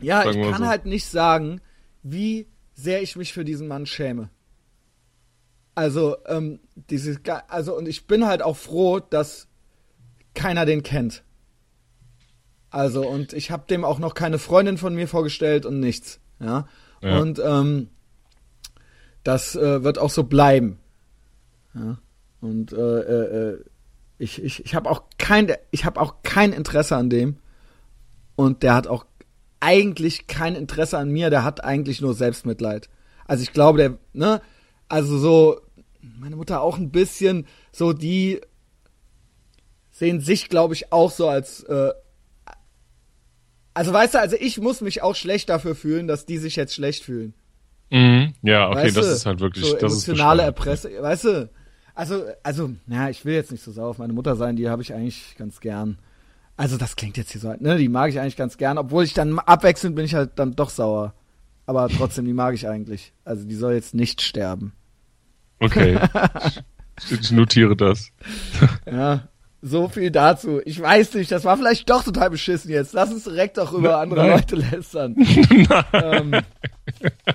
Ja, 0.00 0.28
ich 0.28 0.40
kann 0.40 0.62
so. 0.62 0.66
halt 0.66 0.87
nicht 0.87 1.06
sagen, 1.06 1.60
wie 2.02 2.46
sehr 2.75 3.02
ich 3.02 3.16
mich 3.16 3.32
für 3.32 3.44
diesen 3.44 3.68
Mann 3.68 3.87
schäme. 3.87 4.30
Also, 5.75 6.16
ähm, 6.26 6.60
dieses, 6.75 7.18
also, 7.48 7.76
und 7.76 7.88
ich 7.88 8.06
bin 8.06 8.26
halt 8.26 8.42
auch 8.42 8.56
froh, 8.56 9.00
dass 9.00 9.48
keiner 10.34 10.66
den 10.66 10.82
kennt. 10.82 11.22
Also, 12.70 13.06
und 13.06 13.32
ich 13.32 13.50
habe 13.50 13.66
dem 13.68 13.84
auch 13.84 13.98
noch 13.98 14.14
keine 14.14 14.38
Freundin 14.38 14.76
von 14.76 14.94
mir 14.94 15.08
vorgestellt 15.08 15.66
und 15.66 15.80
nichts. 15.80 16.20
Ja. 16.40 16.68
ja. 17.02 17.18
Und 17.18 17.40
ähm, 17.44 17.88
das 19.28 19.54
äh, 19.56 19.85
wird 19.85 19.99
auch 19.99 20.08
so 20.08 20.25
bleiben. 20.25 20.78
Ja. 21.75 21.99
Und 22.40 22.73
äh, 22.73 22.76
äh, 22.76 23.50
äh 23.50 23.64
ich, 24.16 24.42
ich, 24.42 24.64
ich 24.64 24.75
habe 24.75 24.90
auch 24.90 25.04
kein, 25.18 25.52
ich 25.70 25.85
habe 25.85 26.00
auch 26.00 26.23
kein 26.23 26.54
Interesse 26.54 26.97
an 26.97 27.11
dem. 27.11 27.37
Und 28.37 28.62
der 28.62 28.75
hat 28.75 28.87
auch 28.87 29.04
eigentlich 29.61 30.28
kein 30.28 30.54
Interesse 30.54 30.97
an 30.97 31.11
mir, 31.11 31.28
der 31.28 31.44
hat 31.44 31.62
eigentlich 31.62 32.00
nur 32.00 32.14
Selbstmitleid. 32.14 32.88
Also 33.26 33.42
ich 33.42 33.52
glaube, 33.52 33.76
der, 33.76 33.99
ne, 34.14 34.40
also 34.88 35.18
so, 35.18 35.61
meine 36.00 36.37
Mutter 36.37 36.62
auch 36.62 36.78
ein 36.78 36.90
bisschen, 36.90 37.47
so 37.70 37.92
die 37.92 38.40
sehen 39.90 40.20
sich, 40.20 40.49
glaube 40.49 40.73
ich, 40.73 40.90
auch 40.90 41.11
so 41.11 41.28
als, 41.28 41.64
äh, 41.64 41.92
also 43.75 43.92
weißt 43.92 44.14
du, 44.14 44.20
also 44.20 44.37
ich 44.40 44.58
muss 44.58 44.80
mich 44.80 45.02
auch 45.02 45.14
schlecht 45.14 45.50
dafür 45.50 45.75
fühlen, 45.75 46.08
dass 46.08 46.25
die 46.25 46.38
sich 46.38 46.56
jetzt 46.56 46.75
schlecht 46.75 47.04
fühlen. 47.04 47.35
Mhm. 47.90 48.35
Ja, 48.42 48.68
okay, 48.68 48.85
weißt 48.85 48.97
das 48.97 49.07
du? 49.07 49.12
ist 49.12 49.26
halt 49.26 49.40
wirklich, 49.40 49.64
so 49.64 49.76
das 49.76 49.92
emotionale 49.92 50.42
Erpresse, 50.42 50.90
weißt 51.00 51.25
du? 51.25 51.50
Also, 51.95 52.25
also, 52.42 52.71
na, 52.87 53.11
ich 53.11 53.25
will 53.25 53.35
jetzt 53.35 53.50
nicht 53.50 53.64
so 53.64 53.73
sauer 53.73 53.88
auf 53.88 53.99
meine 53.99 54.12
Mutter 54.12 54.37
sein, 54.37 54.57
die 54.57 54.68
habe 54.68 54.83
ich 54.83 54.95
eigentlich 54.95 55.35
ganz 55.37 55.61
gern. 55.61 55.99
Also 56.57 56.76
das 56.76 56.97
klingt 56.97 57.16
jetzt 57.16 57.33
hier 57.33 57.40
so, 57.40 57.54
ne? 57.59 57.78
Die 57.78 57.88
mag 57.88 58.11
ich 58.11 58.21
eigentlich 58.21 58.37
ganz 58.37 58.57
gern, 58.57 58.78
obwohl 58.78 59.04
ich 59.04 59.14
dann 59.14 59.38
abwechselnd 59.38 59.95
bin 59.97 60.04
ich 60.04 60.14
halt 60.14 60.33
dann 60.37 60.54
doch 60.57 60.71
sauer. 60.71 61.14
Aber 61.66 61.88
trotzdem, 61.88 62.25
die 62.25 62.33
mag 62.33 62.54
ich 62.54 62.68
eigentlich. 62.68 63.12
Also 63.25 63.45
die 63.45 63.54
soll 63.54 63.75
jetzt 63.75 63.95
nicht 63.95 64.23
sterben. 64.23 64.73
Okay. 65.61 65.99
ich 67.11 67.30
notiere 67.30 67.76
das. 67.76 68.11
ja, 68.87 69.28
so 69.60 69.88
viel 69.88 70.10
dazu. 70.10 70.60
Ich 70.64 70.80
weiß 70.80 71.14
nicht, 71.14 71.30
das 71.32 71.44
war 71.44 71.56
vielleicht 71.56 71.90
doch 71.90 72.04
total 72.04 72.30
beschissen 72.30 72.70
jetzt. 72.70 72.92
Lass 72.92 73.10
uns 73.10 73.24
direkt 73.24 73.58
doch 73.58 73.72
über 73.72 73.98
andere 73.98 74.20
nein. 74.20 74.30
Leute 74.30 74.56
lästern. 74.56 75.16
ähm, 75.92 76.40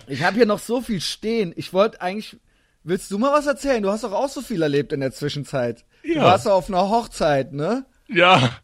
ich 0.08 0.24
habe 0.24 0.36
hier 0.38 0.46
noch 0.46 0.60
so 0.60 0.82
viel 0.82 1.02
stehen. 1.02 1.54
Ich 1.56 1.74
wollte 1.74 2.02
eigentlich. 2.02 2.38
Willst 2.86 3.10
du 3.12 3.18
mal 3.18 3.32
was 3.32 3.46
erzählen? 3.46 3.82
Du 3.82 3.90
hast 3.90 4.04
doch 4.04 4.12
auch 4.12 4.28
so 4.28 4.42
viel 4.42 4.62
erlebt 4.62 4.92
in 4.92 5.00
der 5.00 5.14
Zwischenzeit. 5.14 5.86
Ja. 6.04 6.16
Du 6.16 6.20
warst 6.22 6.48
auf 6.50 6.68
einer 6.68 6.90
Hochzeit, 6.90 7.54
ne? 7.54 7.86
Ja. 8.10 8.58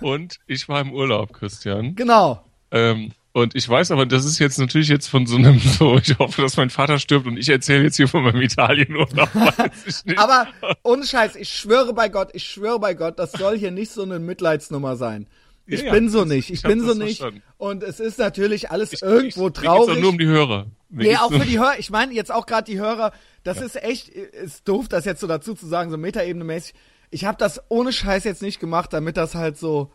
Und 0.00 0.38
ich 0.46 0.68
war 0.70 0.80
im 0.80 0.92
Urlaub, 0.92 1.34
Christian. 1.34 1.94
Genau. 1.94 2.42
Ähm, 2.70 3.12
und 3.32 3.54
ich 3.54 3.68
weiß 3.68 3.90
aber, 3.90 4.06
das 4.06 4.24
ist 4.24 4.38
jetzt 4.38 4.58
natürlich 4.58 4.88
jetzt 4.88 5.08
von 5.08 5.26
so 5.26 5.36
einem 5.36 5.58
so, 5.78 5.96
ich 5.98 6.18
hoffe, 6.18 6.42
dass 6.42 6.56
mein 6.56 6.70
Vater 6.70 6.98
stirbt 6.98 7.26
und 7.26 7.36
ich 7.36 7.48
erzähle 7.48 7.84
jetzt 7.84 7.96
hier 7.96 8.08
von 8.08 8.22
meinem 8.22 8.40
Italienurlaub. 8.40 9.28
aber 10.16 10.48
ohne 10.82 11.04
Scheiß, 11.04 11.36
ich 11.36 11.48
schwöre 11.48 11.92
bei 11.92 12.08
Gott, 12.08 12.30
ich 12.32 12.44
schwöre 12.44 12.78
bei 12.78 12.94
Gott, 12.94 13.18
das 13.18 13.32
soll 13.32 13.58
hier 13.58 13.70
nicht 13.70 13.92
so 13.92 14.02
eine 14.02 14.18
Mitleidsnummer 14.18 14.96
sein. 14.96 15.26
Ich 15.66 15.82
ja, 15.82 15.92
bin 15.92 16.08
so 16.08 16.24
nicht, 16.24 16.48
ich, 16.48 16.56
ich 16.56 16.62
bin 16.62 16.80
so 16.80 16.94
nicht. 16.94 17.18
Verstanden. 17.18 17.42
Und 17.58 17.82
es 17.82 18.00
ist 18.00 18.18
natürlich 18.18 18.70
alles 18.70 18.94
ich, 18.94 19.02
irgendwo 19.02 19.48
ich, 19.48 19.52
traurig. 19.52 19.96
Mir 19.96 20.00
nur 20.00 20.10
um 20.10 20.18
die 20.18 20.26
Hörer. 20.26 20.66
Mir 20.88 21.08
nee, 21.10 21.16
auch 21.16 21.30
für 21.30 21.44
die 21.44 21.58
Hörer. 21.58 21.78
Ich 21.78 21.90
meine 21.90 22.14
jetzt 22.14 22.32
auch 22.32 22.46
gerade 22.46 22.64
die 22.64 22.80
Hörer. 22.80 23.12
Das 23.44 23.58
ja. 23.58 23.66
ist 23.66 23.82
echt, 23.82 24.08
ist 24.08 24.66
doof, 24.66 24.88
das 24.88 25.04
jetzt 25.04 25.20
so 25.20 25.26
dazu 25.26 25.54
zu 25.54 25.66
sagen, 25.66 25.90
so 25.90 25.98
Metaebene 25.98 26.44
mäßig 26.44 26.74
ich 27.10 27.24
habe 27.24 27.38
das 27.38 27.62
ohne 27.68 27.92
Scheiß 27.92 28.24
jetzt 28.24 28.42
nicht 28.42 28.60
gemacht, 28.60 28.92
damit 28.92 29.16
das 29.16 29.34
halt 29.34 29.58
so. 29.58 29.92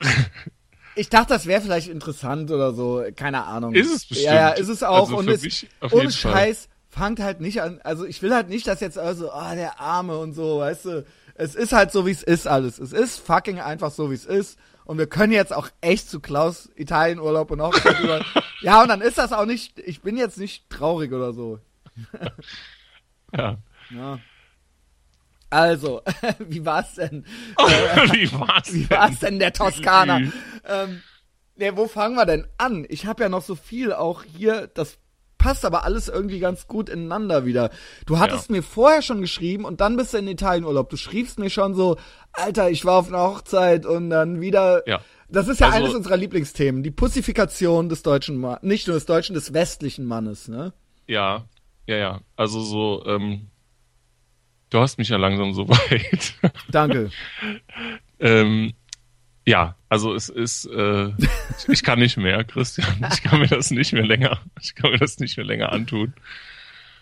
ich 0.96 1.08
dachte, 1.08 1.34
das 1.34 1.46
wäre 1.46 1.60
vielleicht 1.60 1.88
interessant 1.88 2.50
oder 2.50 2.72
so, 2.72 3.04
keine 3.14 3.44
Ahnung. 3.44 3.74
Ist 3.74 3.94
es 3.94 4.06
bestimmt. 4.06 4.26
Ja, 4.26 4.34
ja 4.34 4.48
ist 4.50 4.68
es 4.68 4.82
auch. 4.82 5.10
Also 5.10 5.18
und 5.18 5.28
es, 5.28 5.66
ohne 5.92 6.10
Scheiß 6.10 6.68
fangt 6.88 7.20
halt 7.20 7.40
nicht 7.40 7.62
an. 7.62 7.80
Also 7.84 8.06
ich 8.06 8.22
will 8.22 8.34
halt 8.34 8.48
nicht, 8.48 8.66
dass 8.66 8.80
jetzt 8.80 8.98
also, 8.98 9.30
ah, 9.30 9.52
oh, 9.52 9.54
der 9.54 9.80
Arme 9.80 10.18
und 10.18 10.32
so, 10.32 10.58
weißt 10.58 10.84
du. 10.86 11.06
Es 11.34 11.54
ist 11.54 11.72
halt 11.72 11.92
so, 11.92 12.06
wie 12.06 12.12
es 12.12 12.22
ist 12.22 12.48
alles. 12.48 12.78
Es 12.78 12.92
ist 12.92 13.18
fucking 13.18 13.60
einfach 13.60 13.90
so, 13.90 14.10
wie 14.10 14.14
es 14.14 14.24
ist. 14.24 14.58
Und 14.86 14.98
wir 14.98 15.06
können 15.06 15.32
jetzt 15.32 15.54
auch 15.54 15.68
echt 15.82 16.08
zu 16.08 16.20
Klaus 16.20 16.70
Italienurlaub 16.76 17.50
und 17.50 17.60
auch 17.60 17.74
über. 18.02 18.24
ja, 18.62 18.80
und 18.82 18.88
dann 18.88 19.02
ist 19.02 19.18
das 19.18 19.32
auch 19.32 19.44
nicht, 19.44 19.78
ich 19.80 20.00
bin 20.00 20.16
jetzt 20.16 20.38
nicht 20.38 20.70
traurig 20.70 21.12
oder 21.12 21.32
so. 21.32 21.58
ja. 23.36 23.58
Ja. 23.90 24.18
Also, 25.50 26.02
wie 26.38 26.64
war's 26.64 26.94
denn? 26.94 27.24
wie 27.56 28.32
war's 28.32 28.72
Wie 28.72 28.90
war's 28.90 29.20
denn 29.20 29.38
der 29.38 29.52
Toskana? 29.52 30.20
ähm, 30.68 31.02
ne, 31.56 31.76
wo 31.76 31.86
fangen 31.86 32.16
wir 32.16 32.26
denn 32.26 32.46
an? 32.58 32.86
Ich 32.88 33.06
habe 33.06 33.22
ja 33.22 33.28
noch 33.28 33.42
so 33.42 33.54
viel 33.54 33.92
auch 33.92 34.24
hier, 34.24 34.68
das 34.74 34.98
passt 35.38 35.64
aber 35.64 35.84
alles 35.84 36.08
irgendwie 36.08 36.40
ganz 36.40 36.66
gut 36.66 36.88
ineinander 36.88 37.44
wieder. 37.44 37.70
Du 38.06 38.18
hattest 38.18 38.48
ja. 38.48 38.56
mir 38.56 38.62
vorher 38.62 39.02
schon 39.02 39.20
geschrieben 39.20 39.64
und 39.64 39.80
dann 39.80 39.96
bist 39.96 40.14
du 40.14 40.18
in 40.18 40.28
Italienurlaub. 40.28 40.90
Du 40.90 40.96
schriebst 40.96 41.38
mir 41.38 41.50
schon 41.50 41.74
so, 41.74 41.96
Alter, 42.32 42.70
ich 42.70 42.84
war 42.84 42.98
auf 42.98 43.08
einer 43.08 43.22
Hochzeit 43.22 43.86
und 43.86 44.10
dann 44.10 44.40
wieder. 44.40 44.82
Ja. 44.88 45.00
Das 45.28 45.48
ist 45.48 45.60
ja 45.60 45.68
also, 45.68 45.78
eines 45.78 45.94
unserer 45.94 46.16
Lieblingsthemen, 46.16 46.82
die 46.82 46.90
Pussifikation 46.90 47.88
des 47.88 48.02
deutschen 48.02 48.38
Mannes, 48.38 48.62
nicht 48.62 48.86
nur 48.86 48.94
des 48.94 49.06
deutschen, 49.06 49.34
des 49.34 49.52
westlichen 49.52 50.04
Mannes, 50.04 50.48
ne? 50.48 50.72
Ja, 51.06 51.44
ja, 51.86 51.96
ja. 51.96 52.20
Also 52.36 52.60
so, 52.60 53.04
ähm, 53.06 53.48
Du 54.70 54.80
hast 54.80 54.98
mich 54.98 55.08
ja 55.08 55.16
langsam 55.16 55.52
so 55.52 55.68
weit. 55.68 56.34
Danke. 56.68 57.10
ähm, 58.20 58.74
ja, 59.46 59.76
also 59.88 60.14
es 60.14 60.28
ist, 60.28 60.66
äh, 60.66 61.12
ich 61.68 61.84
kann 61.84 62.00
nicht 62.00 62.16
mehr, 62.16 62.42
Christian. 62.44 63.06
Ich 63.12 63.22
kann 63.22 63.40
mir 63.40 63.46
das 63.46 63.70
nicht 63.70 63.92
mehr 63.92 64.04
länger, 64.04 64.40
ich 64.60 64.74
kann 64.74 64.90
mir 64.90 64.98
das 64.98 65.18
nicht 65.20 65.36
mehr 65.36 65.46
länger 65.46 65.72
antun. 65.72 66.14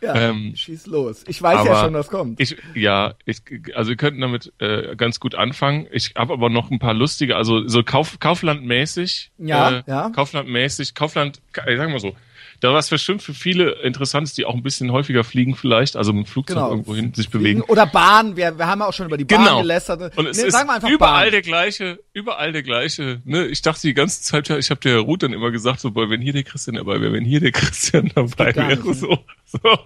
Ja, 0.02 0.14
ähm, 0.16 0.52
schieß 0.54 0.86
los. 0.86 1.24
Ich 1.26 1.40
weiß 1.40 1.64
ja 1.64 1.82
schon, 1.82 1.94
was 1.94 2.08
kommt. 2.08 2.38
Ich, 2.38 2.56
ja, 2.74 3.14
ich, 3.24 3.40
also 3.74 3.88
wir 3.88 3.96
könnten 3.96 4.20
damit 4.20 4.52
äh, 4.58 4.94
ganz 4.96 5.18
gut 5.18 5.34
anfangen. 5.34 5.86
Ich 5.92 6.12
habe 6.14 6.34
aber 6.34 6.50
noch 6.50 6.70
ein 6.70 6.78
paar 6.78 6.92
lustige, 6.92 7.36
also 7.36 7.66
so 7.66 7.82
Kauf, 7.82 8.18
Kauflandmäßig. 8.20 9.30
Ja, 9.38 9.78
äh, 9.78 9.82
ja. 9.86 10.10
Kauflandmäßig, 10.10 10.94
Kaufland, 10.94 11.40
sagen 11.54 11.78
wir 11.78 11.88
mal 11.88 12.00
so, 12.00 12.14
da 12.64 12.72
was 12.72 12.88
bestimmt 12.88 13.20
für 13.22 13.34
viele 13.34 13.72
interessant 13.82 14.26
ist, 14.26 14.38
die 14.38 14.46
auch 14.46 14.54
ein 14.54 14.62
bisschen 14.62 14.90
häufiger 14.90 15.22
fliegen 15.22 15.54
vielleicht, 15.54 15.96
also 15.96 16.14
mit 16.14 16.24
dem 16.24 16.30
Flugzeug 16.30 16.56
genau. 16.56 16.70
irgendwo 16.70 16.94
hin 16.94 17.12
sich 17.12 17.28
bewegen. 17.28 17.60
Oder 17.60 17.84
Bahn, 17.84 18.38
wir, 18.38 18.56
wir 18.56 18.66
haben 18.66 18.80
ja 18.80 18.86
auch 18.86 18.92
schon 18.94 19.04
über 19.04 19.18
die 19.18 19.26
Bahn 19.26 19.44
genau. 19.44 19.60
gelästert. 19.60 20.16
Und 20.16 20.26
es 20.28 20.38
nee, 20.38 20.48
ist 20.48 20.58
überall 20.58 20.80
Bahn. 20.96 21.30
der 21.30 21.42
gleiche, 21.42 22.00
überall 22.14 22.52
der 22.52 22.62
gleiche. 22.62 23.20
Ne? 23.26 23.48
Ich 23.48 23.60
dachte 23.60 23.82
die 23.82 23.92
ganze 23.92 24.22
Zeit, 24.22 24.48
ich 24.48 24.70
habe 24.70 24.80
der 24.80 25.00
Ruth 25.00 25.22
dann 25.22 25.34
immer 25.34 25.50
gesagt, 25.50 25.80
so, 25.80 25.90
boy, 25.90 26.08
wenn 26.08 26.22
hier 26.22 26.32
der 26.32 26.42
Christian 26.42 26.76
dabei 26.76 27.02
wäre, 27.02 27.12
wenn 27.12 27.26
hier 27.26 27.40
der 27.40 27.52
Christian 27.52 28.10
dabei 28.14 28.56
wäre, 28.56 28.76
nicht, 28.76 28.98
so, 28.98 29.18
so. 29.44 29.58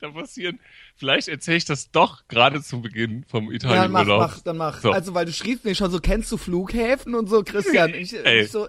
da 0.00 0.08
passieren 0.10 0.58
Vielleicht 0.98 1.28
erzähle 1.28 1.58
ich 1.58 1.64
das 1.64 1.92
doch 1.92 2.26
gerade 2.26 2.60
zu 2.60 2.82
Beginn 2.82 3.24
vom 3.28 3.52
Italienurlaub. 3.52 4.08
Ja, 4.08 4.16
mach, 4.16 4.34
mach, 4.34 4.40
dann 4.40 4.56
mach. 4.56 4.80
So. 4.80 4.90
Also, 4.90 5.14
weil 5.14 5.26
du 5.26 5.32
schriebst 5.32 5.64
mir 5.64 5.76
schon 5.76 5.92
so, 5.92 6.00
kennst 6.00 6.32
du 6.32 6.36
Flughäfen 6.36 7.14
und 7.14 7.28
so, 7.28 7.44
Christian? 7.44 7.94
Ich, 7.94 8.12
ich 8.12 8.50
so, 8.50 8.66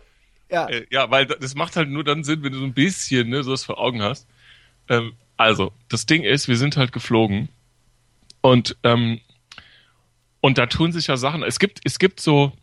ja. 0.50 0.68
Äh, 0.68 0.86
ja, 0.90 1.10
weil 1.12 1.26
das 1.26 1.56
macht 1.56 1.76
halt 1.76 1.90
nur 1.90 2.04
dann 2.04 2.24
Sinn, 2.24 2.44
wenn 2.44 2.52
du 2.52 2.60
so 2.60 2.66
ein 2.66 2.74
bisschen 2.74 3.30
ne, 3.30 3.44
sowas 3.44 3.64
vor 3.64 3.80
Augen 3.80 4.02
hast. 4.02 4.28
Ähm, 4.90 5.14
also, 5.38 5.72
das 5.88 6.06
Ding 6.06 6.24
ist, 6.24 6.48
wir 6.48 6.58
sind 6.58 6.78
halt 6.78 6.92
geflogen 6.92 7.50
und 8.42 8.78
ähm, 8.84 9.22
und 10.42 10.58
da 10.58 10.68
tun 10.68 10.92
sich 10.92 11.08
ja 11.08 11.18
Sachen. 11.18 11.44
Es 11.44 11.60
gibt 11.60 11.80
es 11.84 12.00
gibt 12.00 12.20
so 12.20 12.54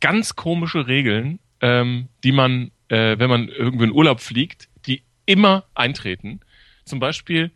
ganz 0.00 0.36
komische 0.36 0.86
Regeln, 0.86 1.38
ähm, 1.60 2.08
die 2.24 2.32
man, 2.32 2.70
äh, 2.88 3.18
wenn 3.18 3.28
man 3.28 3.48
irgendwo 3.48 3.84
in 3.84 3.92
Urlaub 3.92 4.20
fliegt, 4.20 4.68
die 4.86 5.02
immer 5.26 5.64
eintreten. 5.74 6.40
Zum 6.84 7.00
Beispiel 7.00 7.50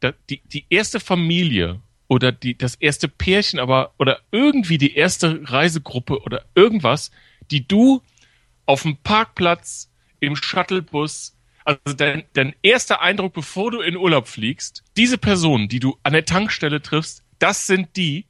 da, 0.00 0.12
die 0.30 0.40
die 0.44 0.66
erste 0.70 1.00
Familie 1.00 1.80
oder 2.08 2.32
die 2.32 2.56
das 2.56 2.74
erste 2.74 3.08
Pärchen, 3.08 3.58
aber 3.58 3.94
oder 3.98 4.20
irgendwie 4.30 4.78
die 4.78 4.94
erste 4.94 5.40
Reisegruppe 5.44 6.22
oder 6.22 6.44
irgendwas, 6.54 7.10
die 7.50 7.66
du 7.66 8.02
auf 8.66 8.82
dem 8.82 8.96
Parkplatz, 8.96 9.90
im 10.20 10.36
Shuttlebus. 10.36 11.36
Also 11.64 11.96
dein, 11.96 12.24
dein 12.34 12.54
erster 12.62 13.00
Eindruck, 13.00 13.32
bevor 13.32 13.70
du 13.70 13.80
in 13.80 13.96
Urlaub 13.96 14.28
fliegst, 14.28 14.84
diese 14.96 15.16
Personen, 15.16 15.68
die 15.68 15.80
du 15.80 15.96
an 16.02 16.12
der 16.12 16.26
Tankstelle 16.26 16.82
triffst, 16.82 17.22
das 17.38 17.66
sind 17.66 17.96
die, 17.96 18.26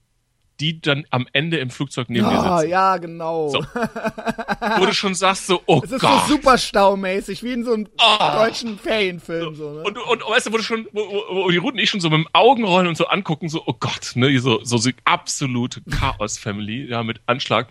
die 0.60 0.80
dann 0.80 1.04
am 1.10 1.26
Ende 1.32 1.56
im 1.58 1.68
Flugzeug 1.68 2.08
neben 2.10 2.26
ja, 2.26 2.30
dir 2.30 2.58
sitzen. 2.58 2.70
Ja, 2.70 2.96
genau. 2.98 3.48
So. 3.48 3.58
Wo 4.78 4.86
du 4.86 4.94
schon 4.94 5.16
sagst 5.16 5.48
so, 5.48 5.60
oh 5.66 5.80
Gott. 5.80 5.84
Es 5.86 5.92
ist 5.92 6.00
Gott. 6.00 6.28
so 6.28 6.34
super 6.34 6.58
staumäßig, 6.58 7.42
wie 7.42 7.52
in 7.52 7.64
so 7.64 7.72
einem 7.72 7.88
oh. 7.98 8.32
deutschen 8.34 8.78
Ferienfilm. 8.78 9.56
So, 9.56 9.72
ne? 9.72 9.82
und, 9.82 9.98
und, 9.98 10.22
und 10.22 10.30
weißt 10.30 10.46
du, 10.46 10.52
wo 10.52 10.56
du 10.58 10.62
schon, 10.62 10.86
wo, 10.92 11.00
wo 11.02 11.50
die 11.50 11.56
Routen 11.56 11.80
ich 11.80 11.90
schon 11.90 12.00
so 12.00 12.08
mit 12.08 12.20
dem 12.20 12.28
Augenrollen 12.32 12.86
und 12.86 12.96
so 12.96 13.06
angucken, 13.06 13.48
so, 13.48 13.64
oh 13.66 13.74
Gott, 13.78 14.12
ne, 14.14 14.38
so, 14.38 14.62
so, 14.62 14.76
so 14.76 14.90
absolute 15.04 15.82
Chaos-Family, 15.90 16.88
ja, 16.88 17.02
mit 17.02 17.20
Anschlag 17.26 17.66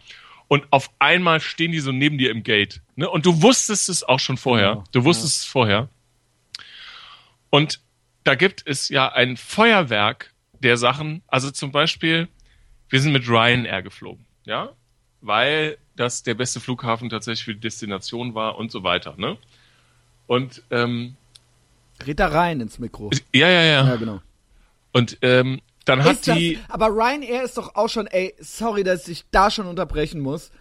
und 0.54 0.68
auf 0.70 0.92
einmal 1.00 1.40
stehen 1.40 1.72
die 1.72 1.80
so 1.80 1.92
neben 1.92 2.20
dir 2.20 2.30
im 2.30 2.44
Gate. 2.44 2.80
Ne? 2.96 3.10
Und 3.10 3.26
du 3.26 3.42
wusstest 3.42 3.90
es 3.90 4.04
auch 4.04 4.20
schon 4.20 4.38
vorher. 4.38 4.84
Du 4.92 5.04
wusstest 5.04 5.38
ja. 5.38 5.40
es 5.40 5.52
vorher. 5.52 5.90
Und 7.50 7.80
da 8.24 8.36
gibt 8.36 8.62
es 8.68 8.90
ja 8.90 9.12
ein 9.12 9.36
Feuerwerk 9.36 10.32
der 10.60 10.78
Sachen. 10.78 11.24
Also 11.26 11.50
zum 11.50 11.72
Beispiel, 11.72 12.28
wir 12.88 13.02
sind 13.02 13.14
mit 13.14 13.28
Ryanair 13.28 13.82
geflogen, 13.82 14.24
ja, 14.46 14.70
weil 15.22 15.80
das 15.96 16.22
der 16.22 16.36
beste 16.36 16.60
Flughafen 16.60 17.10
tatsächlich 17.10 17.46
für 17.46 17.56
die 17.56 17.62
Destination 17.62 18.36
war 18.36 18.60
und 18.60 18.72
so 18.72 18.84
weiter, 18.84 19.16
ne? 19.18 19.38
Und 20.28 20.62
ähm, 20.70 21.16
Red 22.06 22.20
da 22.20 22.28
rein 22.28 22.62
ins 22.62 22.78
Mikro. 22.78 23.10
ja, 23.34 23.50
ja, 23.50 23.64
ja. 23.64 23.88
Ja, 23.88 23.96
genau. 23.96 24.22
Und 24.92 25.18
ähm, 25.24 25.62
dann 25.86 26.04
hat 26.04 26.26
das, 26.28 26.36
die 26.38 26.60
aber 26.70 26.88
Ryanair 26.88 27.44
ist 27.44 27.58
doch 27.58 27.76
auch 27.76 27.90
schon, 27.90 28.08
ey, 28.08 28.36
sorry, 28.40 28.84
dass 28.84 29.08
ich 29.08 29.26
da 29.32 29.50
schon 29.52 29.68
unterbrechen 29.68 30.22
muss. 30.22 30.52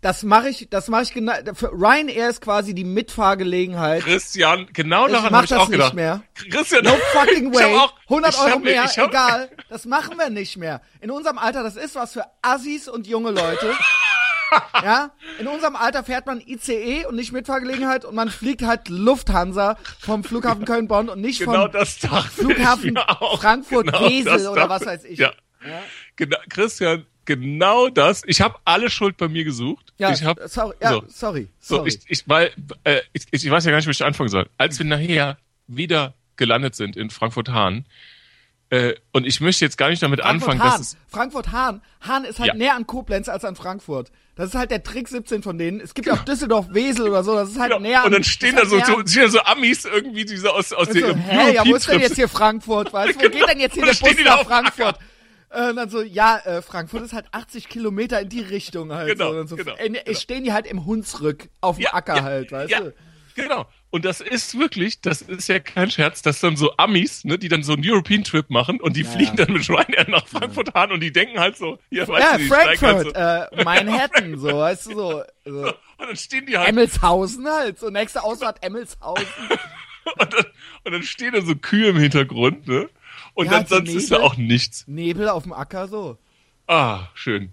Das 0.00 0.24
mache 0.24 0.48
ich, 0.48 0.66
das 0.68 0.88
mache 0.88 1.02
ich 1.04 1.14
genau. 1.14 1.32
Für 1.54 1.70
Ryanair 1.72 2.28
ist 2.28 2.40
quasi 2.40 2.74
die 2.74 2.82
Mitfahrgelegenheit. 2.82 4.02
Christian, 4.02 4.66
genau 4.72 5.06
Ich 5.06 5.12
daran 5.12 5.30
mach 5.30 5.36
habe 5.38 5.44
ich 5.44 5.50
das 5.50 5.58
auch 5.60 5.68
nicht 5.68 5.72
gedacht. 5.78 5.94
mehr. 5.94 6.22
Christian, 6.50 6.82
No 6.84 6.90
fucking 7.12 7.52
ich 7.54 7.60
hab 7.62 7.70
way. 7.70 7.76
auch- 7.76 7.94
100 8.08 8.34
ich 8.34 8.40
Euro 8.40 8.50
hab 8.50 8.62
mehr, 8.64 8.84
ich 8.84 8.98
hab- 8.98 9.10
egal. 9.10 9.48
Das 9.68 9.84
machen 9.84 10.18
wir 10.18 10.28
nicht 10.28 10.56
mehr. 10.56 10.80
In 11.00 11.12
unserem 11.12 11.38
Alter, 11.38 11.62
das 11.62 11.76
ist 11.76 11.94
was 11.94 12.14
für 12.14 12.24
Assis 12.42 12.88
und 12.88 13.06
junge 13.06 13.30
Leute. 13.30 13.72
ja, 14.82 15.10
in 15.38 15.46
unserem 15.48 15.76
Alter 15.76 16.04
fährt 16.04 16.26
man 16.26 16.40
ICE 16.40 17.06
und 17.06 17.16
nicht 17.16 17.32
Mitfahrgelegenheit 17.32 18.04
und 18.04 18.14
man 18.14 18.28
fliegt 18.30 18.62
halt 18.62 18.88
Lufthansa 18.88 19.76
vom 20.00 20.24
Flughafen 20.24 20.64
Köln-Bonn 20.64 21.08
und 21.08 21.20
nicht 21.20 21.40
Genau 21.40 21.68
vom 21.70 22.24
Flughafen. 22.30 22.98
Frankfurt-Wesel 23.38 24.24
das 24.24 24.46
oder 24.46 24.68
was 24.68 24.84
weiß 24.86 25.04
ich. 25.04 25.18
Ja. 25.18 25.32
Genau, 26.16 26.38
Christian, 26.48 27.06
genau 27.24 27.88
das. 27.88 28.22
Ich 28.26 28.40
habe 28.40 28.56
alle 28.64 28.90
Schuld 28.90 29.16
bei 29.16 29.28
mir 29.28 29.44
gesucht. 29.44 29.92
Ja, 29.98 30.10
ich 30.12 30.24
hab, 30.24 30.38
sorry, 30.48 30.74
ja, 30.80 30.90
so. 30.92 31.04
sorry, 31.08 31.48
So, 31.60 31.76
sorry. 31.76 31.88
ich, 31.88 32.00
ich, 32.08 32.28
weil, 32.28 32.50
äh, 32.84 33.00
ich, 33.12 33.26
ich 33.30 33.50
weiß 33.50 33.64
ja 33.64 33.70
gar 33.70 33.78
nicht, 33.78 33.86
wo 33.86 33.90
ich 33.90 34.04
anfangen 34.04 34.28
soll. 34.28 34.48
Als 34.58 34.78
wir 34.78 34.86
nachher 34.86 35.38
wieder 35.68 36.14
gelandet 36.36 36.74
sind 36.74 36.96
in 36.96 37.10
Frankfurt-Hahn, 37.10 37.86
äh, 38.70 38.94
und 39.12 39.26
ich 39.26 39.40
möchte 39.42 39.64
jetzt 39.66 39.76
gar 39.76 39.90
nicht 39.90 40.02
damit 40.02 40.22
anfangen, 40.22 40.58
dass 40.58 40.68
Frankfurt-Hahn. 40.68 40.80
es, 40.80 40.96
Frankfurt-Hahn. 41.12 41.82
Hahn 42.00 42.24
ist 42.24 42.38
halt 42.38 42.48
Ja. 42.48 42.54
näher 42.54 42.74
an 42.74 42.86
Koblenz 42.86 43.28
als 43.28 43.44
an 43.44 43.54
Frankfurt. 43.54 44.10
Das 44.34 44.48
ist 44.48 44.54
halt 44.54 44.70
der 44.70 44.82
Trick 44.82 45.08
17 45.08 45.42
von 45.42 45.58
denen. 45.58 45.80
Es 45.80 45.92
gibt 45.92 46.06
ja 46.06 46.14
auch 46.14 46.24
Düsseldorf-Wesel 46.24 47.08
oder 47.08 47.22
so. 47.22 47.34
Das 47.34 47.50
ist 47.50 47.58
halt 47.58 47.72
Genau. 47.72 47.82
näher 47.82 48.04
und 48.04 48.12
dann 48.12 48.24
stehen 48.24 48.56
da 48.56 48.64
so, 48.64 48.76
halt 48.80 48.86
so, 48.86 49.00
stehen 49.06 49.24
da 49.24 49.28
so 49.28 49.40
Amis 49.40 49.84
irgendwie, 49.84 50.24
die 50.24 50.36
so 50.36 50.48
aus, 50.48 50.72
aus 50.72 50.88
der 50.88 51.08
so, 51.08 51.14
hä, 51.14 51.54
ja, 51.54 51.66
wo 51.66 51.74
ist 51.74 51.86
denn 51.86 52.00
jetzt 52.00 52.16
hier 52.16 52.28
Frankfurt? 52.28 52.92
Weißt 52.92 53.20
du, 53.20 53.24
wo 53.24 53.28
geht 53.28 53.46
denn 53.48 53.60
jetzt 53.60 53.74
hier 53.74 53.84
der 53.84 53.92
Bus 53.92 54.16
die 54.16 54.24
da 54.24 54.36
nach 54.36 54.44
dem 54.44 54.52
Acker. 54.52 54.72
Frankfurt? 54.72 54.98
Äh, 55.50 55.68
und 55.68 55.76
dann 55.76 55.90
so, 55.90 56.00
ja, 56.00 56.38
äh, 56.38 56.62
Frankfurt 56.62 57.02
ist 57.02 57.12
halt 57.12 57.26
80 57.32 57.68
Kilometer 57.68 58.20
in 58.20 58.30
die 58.30 58.40
Richtung 58.40 58.92
halt. 58.92 59.10
Genau, 59.10 59.24
so. 59.24 59.30
Und 59.32 59.36
dann 59.36 59.46
so, 59.48 59.56
genau, 59.56 59.76
äh, 59.76 59.90
genau. 59.90 60.18
Stehen 60.18 60.44
die 60.44 60.52
halt 60.54 60.66
im 60.66 60.86
Hunsrück 60.86 61.50
auf 61.60 61.76
dem 61.76 61.88
Acker 61.92 62.22
halt, 62.22 62.52
weißt 62.52 62.70
ja, 62.70 62.80
du? 62.80 62.94
Genau. 63.34 63.66
Und 63.92 64.06
das 64.06 64.22
ist 64.22 64.58
wirklich, 64.58 65.02
das 65.02 65.20
ist 65.20 65.48
ja 65.48 65.58
kein 65.60 65.90
Scherz, 65.90 66.22
dass 66.22 66.40
dann 66.40 66.56
so 66.56 66.74
Amis, 66.78 67.24
ne, 67.24 67.38
die 67.38 67.48
dann 67.48 67.62
so 67.62 67.74
einen 67.74 67.82
European 67.84 68.24
Trip 68.24 68.48
machen 68.48 68.80
und 68.80 68.96
die 68.96 69.04
fliegen 69.04 69.36
dann 69.36 69.52
mit 69.52 69.68
Ryanair 69.68 70.08
nach 70.08 70.26
Frankfurt 70.26 70.72
Hahn 70.72 70.92
und 70.92 71.00
die 71.00 71.12
denken 71.12 71.38
halt 71.38 71.58
so, 71.58 71.78
hier, 71.90 72.08
weißt 72.08 72.22
Ja, 72.32 72.38
du, 72.38 72.44
steigen 72.46 72.78
Frankfurt, 72.78 73.14
halt 73.14 73.52
äh, 73.52 73.64
Manhattan, 73.64 74.38
so, 74.38 74.48
weißt 74.48 74.86
du, 74.86 74.90
so. 74.94 75.22
so. 75.44 75.52
so, 75.52 75.66
und 75.98 76.06
dann 76.08 76.16
stehen 76.16 76.46
die 76.46 76.56
halt 76.56 76.70
Emmelshausen 76.70 77.46
halt, 77.46 77.78
so 77.78 77.90
nächste 77.90 78.24
Ausfahrt 78.24 78.62
Emmelshausen. 78.64 79.26
und 80.18 80.32
dann, 80.32 80.44
und 80.84 80.92
dann 80.92 81.02
stehen 81.02 81.32
da 81.34 81.42
so 81.42 81.54
Kühe 81.54 81.90
im 81.90 81.98
Hintergrund, 81.98 82.66
ne? 82.66 82.88
Und 83.34 83.44
Ja, 83.46 83.52
dann 83.52 83.66
so 83.66 83.76
sonst 83.76 83.90
ist 83.94 84.10
da 84.10 84.16
Nebel. 84.16 84.26
auch 84.26 84.36
nichts. 84.38 84.84
Nebel 84.88 85.28
auf 85.28 85.42
dem 85.42 85.52
Acker, 85.52 85.86
so. 85.86 86.16
Ah, 86.66 87.08
schön. 87.14 87.52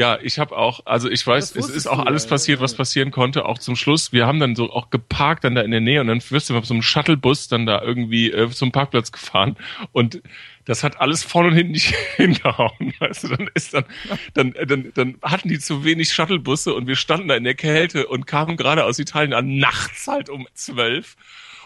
Ja, 0.00 0.18
ich 0.22 0.38
habe 0.38 0.56
auch, 0.56 0.86
also 0.86 1.10
ich 1.10 1.26
weiß, 1.26 1.54
es 1.56 1.68
ist 1.68 1.86
auch 1.86 1.98
du, 1.98 2.06
alles 2.06 2.24
ja, 2.24 2.30
passiert, 2.30 2.58
ja. 2.60 2.64
was 2.64 2.74
passieren 2.74 3.10
konnte, 3.10 3.44
auch 3.44 3.58
zum 3.58 3.76
Schluss. 3.76 4.14
Wir 4.14 4.26
haben 4.26 4.40
dann 4.40 4.56
so 4.56 4.72
auch 4.72 4.88
geparkt 4.88 5.44
dann 5.44 5.54
da 5.54 5.60
in 5.60 5.70
der 5.70 5.82
Nähe 5.82 6.00
und 6.00 6.06
dann 6.06 6.22
wirst 6.30 6.48
du 6.48 6.56
auf 6.56 6.64
so 6.64 6.72
einem 6.72 6.82
Shuttlebus 6.82 7.48
dann 7.48 7.66
da 7.66 7.82
irgendwie 7.82 8.30
äh, 8.30 8.48
zum 8.48 8.72
Parkplatz 8.72 9.12
gefahren 9.12 9.58
und 9.92 10.22
das 10.64 10.84
hat 10.84 10.98
alles 11.02 11.22
vorne 11.22 11.48
und 11.48 11.54
hinten 11.54 11.72
nicht 11.72 11.94
hingehauen. 12.16 12.94
Weißt 12.98 13.24
du, 13.24 13.28
dann 13.28 13.50
ist 13.52 13.74
dann, 13.74 13.84
dann, 14.32 14.54
äh, 14.54 14.64
dann, 14.64 14.90
dann 14.94 15.18
hatten 15.20 15.50
die 15.50 15.58
zu 15.58 15.84
wenig 15.84 16.14
Shuttlebusse 16.14 16.72
und 16.72 16.86
wir 16.86 16.96
standen 16.96 17.28
da 17.28 17.36
in 17.36 17.44
der 17.44 17.54
Kälte 17.54 18.06
und 18.06 18.26
kamen 18.26 18.56
gerade 18.56 18.86
aus 18.86 18.98
Italien 18.98 19.34
an, 19.34 19.58
nachts 19.58 20.06
halt 20.06 20.30
um 20.30 20.48
zwölf. 20.54 21.18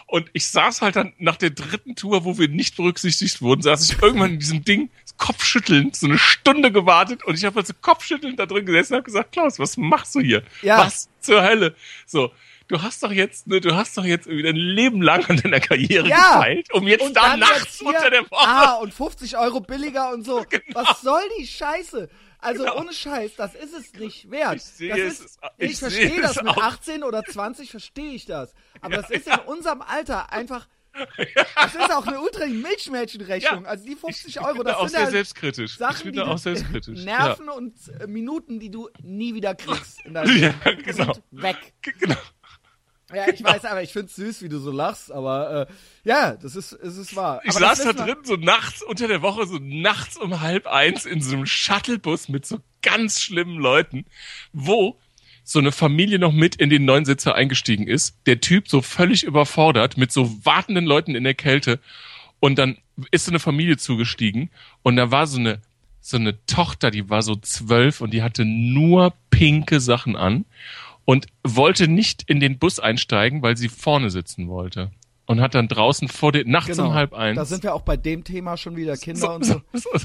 Und 0.07 0.29
ich 0.33 0.47
saß 0.49 0.81
halt 0.81 0.95
dann 0.95 1.13
nach 1.17 1.35
der 1.35 1.49
dritten 1.49 1.95
Tour, 1.95 2.25
wo 2.25 2.37
wir 2.37 2.47
nicht 2.47 2.75
berücksichtigt 2.77 3.41
wurden, 3.41 3.61
saß 3.63 3.89
ich 3.89 4.01
irgendwann 4.01 4.33
in 4.33 4.39
diesem 4.39 4.63
Ding, 4.63 4.89
kopfschüttelnd, 5.17 5.95
so 5.95 6.05
eine 6.07 6.17
Stunde 6.17 6.71
gewartet 6.71 7.23
und 7.23 7.35
ich 7.35 7.45
habe 7.45 7.55
halt 7.55 7.67
so 7.67 7.73
kopfschüttelnd 7.81 8.37
da 8.39 8.45
drin 8.45 8.65
gesessen 8.65 8.93
und 8.93 8.97
habe 8.97 9.05
gesagt, 9.05 9.31
Klaus, 9.31 9.59
was 9.59 9.77
machst 9.77 10.13
du 10.15 10.19
hier? 10.19 10.43
Ja. 10.61 10.77
Was 10.79 11.09
zur 11.21 11.41
Hölle? 11.41 11.75
So, 12.05 12.31
du 12.67 12.81
hast 12.81 13.01
doch 13.01 13.11
jetzt, 13.11 13.47
ne, 13.47 13.61
du 13.61 13.75
hast 13.75 13.97
doch 13.97 14.05
jetzt 14.05 14.27
irgendwie 14.27 14.43
dein 14.43 14.55
Leben 14.57 15.01
lang 15.01 15.25
an 15.25 15.37
deiner 15.37 15.59
Karriere 15.59 16.07
Ja. 16.07 16.33
gefeilt, 16.37 16.71
um 16.73 16.87
jetzt 16.87 17.01
Und 17.01 17.15
da 17.15 17.35
nachts 17.37 17.59
jetzt 17.63 17.79
hier, 17.79 17.87
unter 17.87 18.09
der 18.09 18.21
Woche. 18.29 18.47
Ah, 18.47 18.73
und 18.75 18.93
50 18.93 19.37
Euro 19.37 19.59
billiger 19.61 20.11
und 20.13 20.23
so. 20.23 20.45
Genau. 20.49 20.63
Was 20.85 21.01
soll 21.01 21.23
die 21.39 21.47
Scheiße? 21.47 22.09
Also 22.39 22.63
Genau. 22.63 22.79
ohne 22.79 22.93
Scheiß, 22.93 23.35
das 23.35 23.55
ist 23.55 23.73
es 23.73 23.93
nicht 23.93 24.29
wert. 24.31 24.55
Ich 24.57 24.63
sehe 24.63 24.89
das 24.89 24.99
es, 24.99 25.19
ist, 25.21 25.39
ich 25.57 25.71
ich 25.71 25.79
verstehe 25.79 26.21
das 26.21 26.35
mit 26.37 26.47
auch. 26.47 26.57
18 26.61 27.03
oder 27.03 27.23
20 27.23 27.71
verstehe 27.71 28.11
ich 28.13 28.25
das. 28.25 28.53
Aber 28.81 28.95
das 28.97 29.09
ist 29.09 29.27
in 29.27 29.39
unserem 29.47 29.81
Alter 29.81 30.31
einfach. 30.31 30.67
Das 31.55 31.75
ist 31.75 31.91
auch 31.91 32.07
eine 32.07 32.21
ultra 32.21 32.45
Milchmädchenrechnung. 32.45 33.63
Ja. 33.63 33.69
Also 33.69 33.85
die 33.85 33.95
50 33.95 34.27
ich 34.27 34.39
Euro, 34.41 34.53
bin 34.59 34.63
da 34.65 34.71
das 34.71 34.75
auch 34.77 34.81
sind 34.83 34.91
sehr 34.91 35.01
halt 35.01 35.11
selbstkritisch. 35.11 35.71
ich 35.73 35.77
Sachen, 35.77 36.03
bin 36.03 36.13
die 36.13 36.19
da 36.19 36.27
auch 36.27 36.37
selbstkritisch. 36.37 36.99
Nerven 37.03 37.49
und 37.49 37.75
äh, 37.99 38.07
Minuten, 38.07 38.59
die 38.61 38.69
du 38.71 38.89
nie 39.01 39.33
wieder 39.33 39.55
kriegst. 39.55 40.05
In 40.05 40.13
deinem 40.13 40.37
Ja, 40.41 40.53
genau. 40.85 41.13
Weg. 41.31 41.57
Ja, 41.85 41.91
genau. 41.99 42.15
Ja, 43.15 43.27
ich 43.33 43.43
weiß, 43.43 43.65
aber 43.65 43.81
ich 43.81 43.93
find's 43.93 44.15
süß, 44.15 44.41
wie 44.41 44.49
du 44.49 44.59
so 44.59 44.71
lachst, 44.71 45.11
aber 45.11 45.67
äh, 45.69 45.73
ja, 46.03 46.35
das 46.35 46.55
ist, 46.55 46.73
es 46.73 46.97
ist 46.97 47.15
wahr. 47.15 47.41
Ich 47.43 47.51
aber 47.51 47.59
saß 47.59 47.83
da 47.83 47.93
drin, 47.93 48.17
so 48.23 48.35
nachts 48.35 48.83
unter 48.83 49.07
der 49.07 49.21
Woche, 49.21 49.47
so 49.47 49.57
nachts 49.61 50.17
um 50.17 50.41
halb 50.41 50.67
eins 50.67 51.05
in 51.05 51.21
so 51.21 51.35
einem 51.35 51.45
Shuttlebus 51.45 52.29
mit 52.29 52.45
so 52.45 52.59
ganz 52.81 53.21
schlimmen 53.21 53.57
Leuten, 53.57 54.05
wo 54.51 54.99
so 55.43 55.59
eine 55.59 55.71
Familie 55.71 56.19
noch 56.19 56.33
mit 56.33 56.55
in 56.55 56.69
den 56.69 56.85
Neunsitzer 56.85 57.35
eingestiegen 57.35 57.87
ist. 57.87 58.17
Der 58.25 58.41
Typ 58.41 58.67
so 58.67 58.81
völlig 58.81 59.23
überfordert 59.23 59.95
mit 59.95 60.11
so 60.11 60.43
wartenden 60.43 60.85
Leuten 60.85 61.15
in 61.15 61.23
der 61.23 61.35
Kälte. 61.35 61.79
Und 62.39 62.57
dann 62.57 62.77
ist 63.11 63.25
so 63.25 63.31
eine 63.31 63.39
Familie 63.39 63.77
zugestiegen 63.77 64.49
und 64.81 64.95
da 64.95 65.11
war 65.11 65.27
so 65.27 65.39
eine, 65.39 65.61
so 66.01 66.17
eine 66.17 66.43
Tochter, 66.45 66.91
die 66.91 67.09
war 67.09 67.21
so 67.21 67.35
zwölf 67.35 68.01
und 68.01 68.11
die 68.11 68.23
hatte 68.23 68.43
nur 68.45 69.13
pinke 69.29 69.79
Sachen 69.79 70.15
an 70.15 70.45
und 71.05 71.27
wollte 71.43 71.87
nicht 71.87 72.23
in 72.27 72.39
den 72.39 72.59
Bus 72.59 72.79
einsteigen, 72.79 73.41
weil 73.41 73.57
sie 73.57 73.69
vorne 73.69 74.09
sitzen 74.09 74.47
wollte. 74.49 74.91
Und 75.27 75.41
hat 75.41 75.55
dann 75.55 75.67
draußen 75.67 76.07
vor 76.07 76.31
den, 76.31 76.47
nachts 76.51 76.77
um 76.77 76.93
halb 76.93 77.15
eins. 77.15 77.35
Da 77.35 77.45
sind 77.45 77.63
wir 77.63 77.73
auch 77.73 77.81
bei 77.81 77.97
dem 77.97 78.23
Thema 78.23 78.57
schon 78.57 78.75
wieder 78.75 78.95
Kinder 78.95 79.33
und 79.33 79.43
so. 79.43 79.59
so, 79.73 79.89
so, 79.95 79.99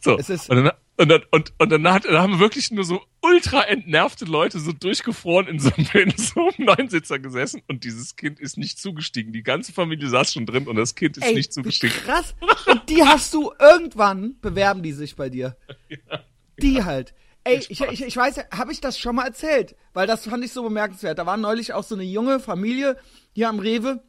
so. 0.00 0.18
Es 0.18 0.28
ist- 0.28 0.50
und 0.50 0.64
dann, 0.64 0.72
und 0.96 1.08
dann, 1.08 1.22
und, 1.30 1.52
und 1.58 1.70
dann 1.70 1.86
hat, 1.92 2.04
da 2.06 2.20
haben 2.20 2.40
wirklich 2.40 2.72
nur 2.72 2.82
so 2.82 3.00
ultra 3.22 3.62
entnervte 3.62 4.24
Leute 4.24 4.58
so 4.58 4.72
durchgefroren 4.72 5.46
in 5.46 5.60
so, 5.60 5.70
einem- 5.76 5.86
in 6.10 6.16
so 6.16 6.40
einem 6.56 6.66
Neunsitzer 6.66 7.20
gesessen 7.20 7.62
und 7.68 7.84
dieses 7.84 8.16
Kind 8.16 8.40
ist 8.40 8.58
nicht 8.58 8.80
zugestiegen. 8.80 9.32
Die 9.32 9.44
ganze 9.44 9.72
Familie 9.72 10.08
saß 10.08 10.32
schon 10.32 10.44
drin 10.44 10.66
und 10.66 10.74
das 10.74 10.96
Kind 10.96 11.18
ist 11.18 11.24
Ey, 11.24 11.34
nicht 11.34 11.52
zugestiegen. 11.52 11.94
krass. 12.04 12.34
Und 12.66 12.88
die 12.90 13.04
hast 13.04 13.32
du 13.32 13.52
irgendwann, 13.60 14.34
bewerben 14.40 14.82
die 14.82 14.92
sich 14.92 15.14
bei 15.14 15.28
dir. 15.30 15.56
Die 16.60 16.82
halt. 16.84 17.14
Ey, 17.44 17.58
ich, 17.68 17.80
ich, 17.80 18.02
ich 18.02 18.16
weiß, 18.16 18.36
habe 18.52 18.72
ich 18.72 18.80
das 18.80 18.98
schon 18.98 19.16
mal 19.16 19.26
erzählt? 19.26 19.76
Weil 19.92 20.06
das 20.06 20.26
fand 20.26 20.44
ich 20.44 20.52
so 20.52 20.62
bemerkenswert. 20.62 21.18
Da 21.18 21.26
war 21.26 21.36
neulich 21.36 21.74
auch 21.74 21.84
so 21.84 21.94
eine 21.94 22.04
junge 22.04 22.40
Familie 22.40 22.96
hier 23.32 23.50
am 23.50 23.58
Rewe. 23.58 24.02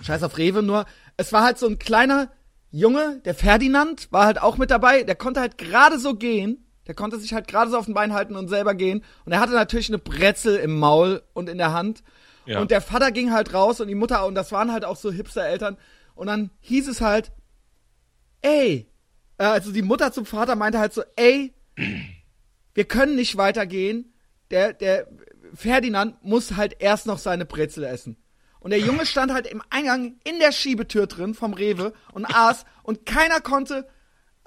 Scheiß 0.00 0.24
auf 0.24 0.38
Rewe, 0.38 0.62
nur 0.62 0.86
es 1.16 1.32
war 1.32 1.44
halt 1.44 1.58
so 1.58 1.68
ein 1.68 1.78
kleiner 1.78 2.32
Junge, 2.72 3.20
der 3.24 3.36
Ferdinand, 3.36 4.10
war 4.10 4.26
halt 4.26 4.42
auch 4.42 4.56
mit 4.56 4.72
dabei. 4.72 5.04
Der 5.04 5.14
konnte 5.14 5.38
halt 5.38 5.58
gerade 5.58 6.00
so 6.00 6.14
gehen. 6.14 6.66
Der 6.88 6.94
konnte 6.94 7.18
sich 7.20 7.32
halt 7.32 7.46
gerade 7.46 7.70
so 7.70 7.78
auf 7.78 7.84
den 7.84 7.94
Bein 7.94 8.12
halten 8.12 8.34
und 8.34 8.48
selber 8.48 8.74
gehen. 8.74 9.04
Und 9.24 9.32
er 9.32 9.38
hatte 9.38 9.52
natürlich 9.52 9.88
eine 9.88 9.98
Brezel 9.98 10.56
im 10.56 10.76
Maul 10.78 11.22
und 11.32 11.48
in 11.48 11.58
der 11.58 11.72
Hand. 11.72 12.02
Ja. 12.46 12.60
Und 12.60 12.72
der 12.72 12.80
Vater 12.80 13.12
ging 13.12 13.32
halt 13.32 13.54
raus 13.54 13.80
und 13.80 13.86
die 13.88 13.94
Mutter, 13.94 14.26
und 14.26 14.34
das 14.34 14.50
waren 14.50 14.72
halt 14.72 14.84
auch 14.84 14.96
so 14.96 15.12
Hipster-Eltern. 15.12 15.78
Und 16.16 16.26
dann 16.26 16.50
hieß 16.60 16.88
es 16.88 17.00
halt, 17.00 17.30
ey, 18.42 18.88
äh, 19.38 19.44
also 19.44 19.72
die 19.72 19.82
Mutter 19.82 20.12
zum 20.12 20.26
Vater 20.26 20.56
meinte 20.56 20.78
halt 20.78 20.92
so, 20.92 21.02
ey, 21.16 21.54
wir 22.74 22.84
können 22.84 23.16
nicht 23.16 23.36
weitergehen. 23.36 24.12
Der, 24.50 24.72
der 24.72 25.06
Ferdinand 25.54 26.22
muss 26.24 26.56
halt 26.56 26.76
erst 26.80 27.06
noch 27.06 27.18
seine 27.18 27.44
Brezel 27.44 27.84
essen. 27.84 28.16
Und 28.60 28.70
der 28.70 28.80
Junge 28.80 29.04
stand 29.04 29.32
halt 29.32 29.46
im 29.46 29.62
Eingang 29.68 30.14
in 30.24 30.38
der 30.38 30.50
Schiebetür 30.50 31.06
drin 31.06 31.34
vom 31.34 31.52
Rewe 31.52 31.92
und 32.12 32.24
aß 32.24 32.64
und 32.82 33.04
keiner 33.04 33.40
konnte 33.40 33.86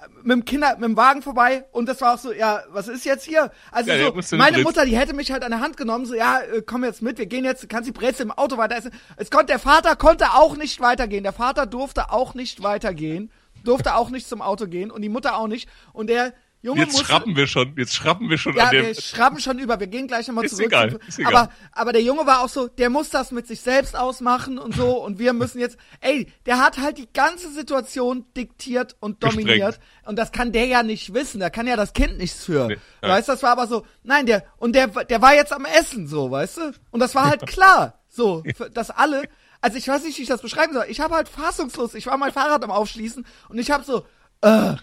äh, 0.00 0.08
mit 0.24 0.32
dem 0.32 0.44
Kinder, 0.44 0.74
mit 0.74 0.88
dem 0.88 0.96
Wagen 0.96 1.22
vorbei 1.22 1.66
und 1.70 1.88
das 1.88 2.00
war 2.00 2.14
auch 2.14 2.18
so, 2.18 2.32
ja, 2.32 2.64
was 2.70 2.88
ist 2.88 3.04
jetzt 3.04 3.24
hier? 3.24 3.52
Also 3.70 3.92
Ja, 3.92 4.10
so, 4.20 4.36
meine 4.36 4.58
Mutter, 4.58 4.84
die 4.84 4.98
hätte 4.98 5.14
mich 5.14 5.30
halt 5.30 5.44
an 5.44 5.52
der 5.52 5.60
Hand 5.60 5.76
genommen, 5.76 6.04
so, 6.04 6.16
ja, 6.16 6.40
äh, 6.40 6.62
komm 6.62 6.82
jetzt 6.82 7.00
mit, 7.00 7.18
wir 7.18 7.26
gehen 7.26 7.44
jetzt, 7.44 7.68
kannst 7.68 7.86
die 7.86 7.92
Brezel 7.92 8.22
im 8.22 8.32
Auto 8.32 8.56
weiter 8.56 8.76
essen. 8.76 8.90
Es 9.16 9.30
konnte, 9.30 9.46
der 9.46 9.60
Vater 9.60 9.94
konnte 9.94 10.32
auch 10.34 10.56
nicht 10.56 10.80
weitergehen. 10.80 11.22
Der 11.22 11.32
Vater 11.32 11.66
durfte 11.66 12.10
auch 12.10 12.34
nicht 12.34 12.60
weitergehen, 12.64 13.30
durfte 13.62 13.94
auch 13.94 14.10
nicht 14.10 14.28
zum 14.28 14.42
Auto 14.42 14.66
gehen 14.66 14.90
und 14.90 15.02
die 15.02 15.08
Mutter 15.08 15.38
auch 15.38 15.46
nicht. 15.46 15.68
Und 15.92 16.08
der 16.10 16.34
Junge 16.60 16.80
Jetzt 16.80 16.98
schrappen 16.98 17.36
wir 17.36 17.46
schon, 17.46 17.74
jetzt 17.76 17.94
schrappen 17.94 18.28
wir 18.28 18.36
schon 18.36 18.56
ja, 18.56 18.64
an 18.64 18.70
dem. 18.72 18.86
wir 18.86 18.94
schrappen 19.00 19.38
schon 19.38 19.60
über. 19.60 19.78
Wir 19.78 19.86
gehen 19.86 20.08
gleich 20.08 20.26
nochmal 20.26 20.48
zurück. 20.48 20.66
egal, 20.66 20.90
zu- 20.90 20.98
ist 21.06 21.18
egal. 21.20 21.34
Aber, 21.34 21.52
aber 21.70 21.92
der 21.92 22.02
Junge 22.02 22.26
war 22.26 22.40
auch 22.40 22.48
so, 22.48 22.66
der 22.66 22.90
muss 22.90 23.10
das 23.10 23.30
mit 23.30 23.46
sich 23.46 23.60
selbst 23.60 23.96
ausmachen 23.96 24.58
und 24.58 24.74
so. 24.74 25.00
Und 25.02 25.20
wir 25.20 25.32
müssen 25.34 25.60
jetzt, 25.60 25.78
ey, 26.00 26.32
der 26.46 26.58
hat 26.58 26.78
halt 26.78 26.98
die 26.98 27.08
ganze 27.12 27.52
Situation 27.52 28.24
diktiert 28.36 28.96
und 28.98 29.22
dominiert. 29.22 29.76
Gesprengt. 29.76 29.78
Und 30.06 30.16
das 30.18 30.32
kann 30.32 30.50
der 30.50 30.66
ja 30.66 30.82
nicht 30.82 31.14
wissen. 31.14 31.38
Da 31.38 31.48
kann 31.48 31.68
ja 31.68 31.76
das 31.76 31.92
Kind 31.92 32.18
nichts 32.18 32.44
für. 32.44 32.66
Nee, 32.66 32.78
ja. 33.02 33.08
weißt 33.08 33.28
du, 33.28 33.32
das 33.32 33.42
war 33.44 33.52
aber 33.52 33.68
so, 33.68 33.86
nein, 34.02 34.26
der, 34.26 34.44
und 34.56 34.74
der, 34.74 34.88
der 34.88 35.22
war 35.22 35.34
jetzt 35.34 35.52
am 35.52 35.64
Essen, 35.64 36.08
so, 36.08 36.30
weißt 36.30 36.56
du? 36.56 36.72
Und 36.90 36.98
das 36.98 37.14
war 37.14 37.26
halt 37.26 37.46
klar, 37.46 38.00
so, 38.08 38.42
dass 38.74 38.90
alle, 38.90 39.22
also 39.60 39.78
ich 39.78 39.86
weiß 39.86 40.02
nicht, 40.02 40.18
wie 40.18 40.22
ich 40.22 40.28
das 40.28 40.42
beschreiben 40.42 40.72
soll. 40.72 40.86
Ich 40.88 40.98
habe 40.98 41.14
halt 41.14 41.28
fassungslos, 41.28 41.94
ich 41.94 42.06
war 42.06 42.16
mein 42.16 42.32
Fahrrad 42.32 42.64
am 42.64 42.70
Aufschließen 42.72 43.24
und 43.48 43.58
ich 43.58 43.70
habe 43.70 43.84
so, 43.84 44.04
äh, 44.40 44.76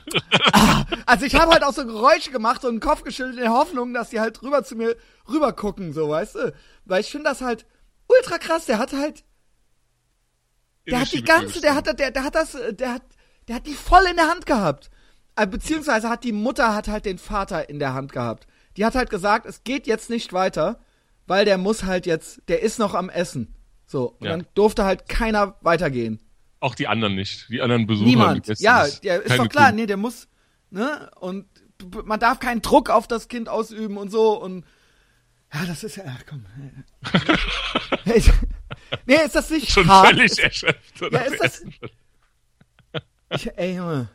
ah, 0.54 0.86
also 1.06 1.26
ich 1.26 1.36
habe 1.36 1.52
halt 1.52 1.64
auch 1.64 1.74
so 1.74 1.86
Geräusche 1.86 2.32
gemacht 2.32 2.66
und 2.66 2.76
den 2.76 2.80
Kopf 2.80 3.04
geschüttelt 3.04 3.36
in 3.38 3.42
der 3.44 3.52
Hoffnung, 3.54 3.94
dass 3.94 4.10
die 4.10 4.20
halt 4.20 4.42
rüber 4.44 4.64
zu 4.64 4.76
mir 4.76 4.96
rüber 5.30 5.54
gucken, 5.54 5.94
so, 5.94 6.10
weißt 6.10 6.36
du? 6.36 6.54
Weil 6.86 7.02
ich 7.02 7.12
finde 7.12 7.30
das 7.30 7.42
halt 7.42 7.66
ultra 8.08 8.38
krass. 8.38 8.66
Der 8.66 8.80
hat 8.80 8.94
halt, 8.94 9.24
der 10.90 11.00
hat 11.02 11.12
die 11.14 11.24
ganze, 11.24 11.62
der 11.62 11.76
hat, 11.76 11.88
der, 12.00 12.12
der 12.12 12.24
hat 12.24 12.36
das, 12.36 12.58
der 12.72 12.94
hat, 12.94 13.02
der 13.48 13.56
hat 13.56 13.68
die 13.68 13.74
voll 13.74 14.06
in 14.10 14.18
der 14.18 14.30
Hand 14.30 14.46
gehabt. 14.46 14.90
Äh, 15.36 15.48
Beziehungsweise 15.48 16.10
hat 16.10 16.24
die 16.24 16.32
Mutter 16.32 16.76
hat 16.76 16.88
halt 16.88 17.06
den 17.06 17.18
Vater 17.18 17.70
in 17.70 17.80
der 17.80 17.94
Hand 17.94 18.12
gehabt. 18.12 18.48
Die 18.78 18.86
hat 18.86 18.96
halt 18.96 19.10
gesagt, 19.10 19.46
es 19.46 19.64
geht 19.64 19.88
jetzt 19.88 20.10
nicht 20.10 20.34
weiter, 20.34 20.80
weil 21.28 21.46
der 21.46 21.58
muss 21.58 21.84
halt 21.84 22.06
jetzt, 22.06 22.42
der 22.50 22.62
ist 22.62 22.78
noch 22.78 22.94
am 22.94 23.10
Essen. 23.10 23.56
So, 23.88 24.12
und 24.20 24.26
Ja. 24.26 24.32
dann 24.32 24.48
durfte 24.54 24.84
halt 24.84 25.08
keiner 25.08 25.56
weitergehen. 25.62 26.20
Auch 26.66 26.74
die 26.76 26.88
anderen 26.88 27.14
nicht. 27.16 27.48
Die 27.50 27.62
anderen 27.62 27.86
Besucher. 27.86 28.08
Niemand. 28.08 28.48
die 28.48 28.64
Ja, 28.64 28.88
der 29.04 29.22
ist 29.22 29.38
doch 29.38 29.48
klar, 29.50 29.66
Kunden. 29.68 29.76
nee, 29.82 29.86
der 29.86 29.98
muss, 29.98 30.28
ne? 30.72 31.12
Und 31.20 31.46
man 32.06 32.20
darf 32.20 32.40
keinen 32.40 32.62
Druck 32.64 32.90
auf 32.90 33.08
das 33.08 33.28
Kind 33.28 33.50
ausüben 33.50 33.98
und 33.98 34.10
so 34.10 34.42
und 34.42 34.66
ja, 35.54 35.64
das 35.66 35.84
ist 35.84 35.98
ja, 35.98 36.04
ach, 36.08 36.24
komm. 36.28 36.46
Nee, 39.06 39.16
ist 39.24 39.36
das 39.36 39.50
nicht 39.50 39.70
Schon 39.70 39.88
hart? 39.88 40.08
völlig 40.08 40.38
erschöpft. 40.40 41.02
Ja, 41.02 41.08
oder? 41.08 41.26
ist 41.26 41.44
das- 41.44 41.64
Ich, 43.30 43.58
ey, 43.58 43.76
Junge. 43.76 44.10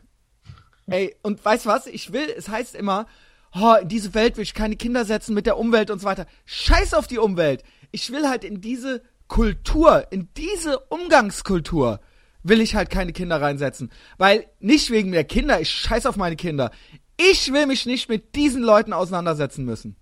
Ey, 0.87 1.15
und 1.21 1.43
weißt 1.43 1.65
du 1.65 1.69
was? 1.69 1.87
Ich 1.87 2.11
will, 2.11 2.27
es 2.35 2.49
heißt 2.49 2.75
immer, 2.75 3.05
oh, 3.53 3.75
in 3.81 3.87
diese 3.87 4.13
Welt 4.13 4.35
will 4.37 4.43
ich 4.43 4.53
keine 4.53 4.75
Kinder 4.75 5.05
setzen 5.05 5.33
mit 5.33 5.45
der 5.45 5.57
Umwelt 5.57 5.89
und 5.89 5.99
so 5.99 6.05
weiter. 6.05 6.25
Scheiß 6.45 6.93
auf 6.93 7.07
die 7.07 7.17
Umwelt. 7.17 7.63
Ich 7.91 8.11
will 8.11 8.27
halt 8.27 8.43
in 8.43 8.59
diese 8.61 9.01
Kultur, 9.27 10.07
in 10.11 10.29
diese 10.35 10.79
Umgangskultur 10.89 11.99
will 12.43 12.61
ich 12.61 12.75
halt 12.75 12.89
keine 12.89 13.13
Kinder 13.13 13.41
reinsetzen. 13.41 13.91
Weil, 14.17 14.47
nicht 14.59 14.89
wegen 14.91 15.11
der 15.11 15.23
Kinder, 15.23 15.61
ich 15.61 15.69
scheiß 15.69 16.05
auf 16.05 16.15
meine 16.15 16.35
Kinder. 16.35 16.71
Ich 17.17 17.51
will 17.53 17.67
mich 17.67 17.85
nicht 17.85 18.09
mit 18.09 18.35
diesen 18.35 18.63
Leuten 18.63 18.93
auseinandersetzen 18.93 19.65
müssen. 19.65 19.95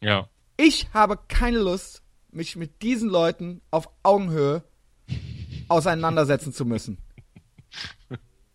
Ja. 0.00 0.28
Ich 0.56 0.88
habe 0.92 1.18
keine 1.28 1.58
Lust, 1.58 2.02
mich 2.30 2.56
mit 2.56 2.82
diesen 2.82 3.08
Leuten 3.08 3.60
auf 3.70 3.88
Augenhöhe 4.02 4.64
auseinandersetzen 5.68 6.52
zu 6.52 6.64
müssen. 6.64 6.98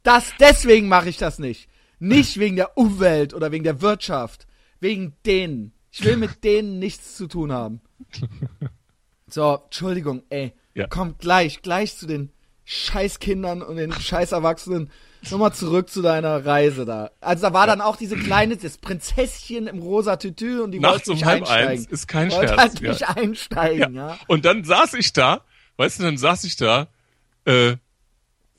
Das, 0.04 0.34
deswegen 0.40 0.88
mache 0.88 1.10
ich 1.10 1.18
das 1.18 1.40
nicht. 1.40 1.70
Nicht 2.00 2.40
wegen 2.40 2.56
der 2.56 2.78
Umwelt 2.78 3.34
oder 3.34 3.52
wegen 3.52 3.64
der 3.64 3.82
Wirtschaft. 3.82 4.48
Wegen 4.80 5.16
denen. 5.26 5.74
Ich 5.92 6.04
will 6.04 6.18
mit 6.18 6.44
denen 6.44 6.80
nichts 6.80 7.16
zu 7.18 7.28
tun 7.28 7.52
haben. 7.52 7.82
So, 9.28 9.62
Entschuldigung, 9.66 10.24
ey. 10.30 10.54
Ja. 10.74 10.88
Komm 10.88 11.18
gleich, 11.18 11.62
gleich 11.62 11.96
zu 11.96 12.08
den 12.08 12.32
Scheißkindern 12.66 13.62
und 13.62 13.78
den 13.78 13.92
Scheißerwachsenen. 13.92 14.92
Nochmal 15.30 15.54
zurück 15.54 15.90
zu 15.90 16.02
deiner 16.02 16.46
Reise 16.46 16.86
da. 16.86 17.12
Also 17.20 17.44
da 17.44 17.54
war 17.54 17.68
dann 17.68 17.80
auch 17.80 17.96
diese 17.96 18.18
kleine, 18.18 18.58
das 18.58 18.80
Prinzesschen 18.80 19.68
im 19.68 19.80
rosa 19.80 20.16
Tütü 20.16 20.62
und 20.62 20.72
die 20.72 20.80
Nachts 20.80 21.08
wollte 21.08 21.22
um 21.22 21.26
halb 21.26 21.42
einsteigen. 21.42 21.70
eins 21.70 21.86
ist 21.86 22.08
kein 22.08 22.32
wollte 22.32 22.48
Scherz. 22.48 22.60
halt 22.60 22.80
ja. 22.82 22.90
nicht 22.90 23.08
einsteigen, 23.10 23.96
ja. 23.96 24.18
Und 24.28 24.46
dann 24.46 24.64
saß 24.64 24.96
ich 24.96 25.14
da, 25.14 25.42
weißt 25.78 26.00
du, 26.00 26.04
dann 26.04 26.18
saß 26.18 26.44
ich 26.46 26.56
da, 26.56 26.88
äh, 27.46 27.76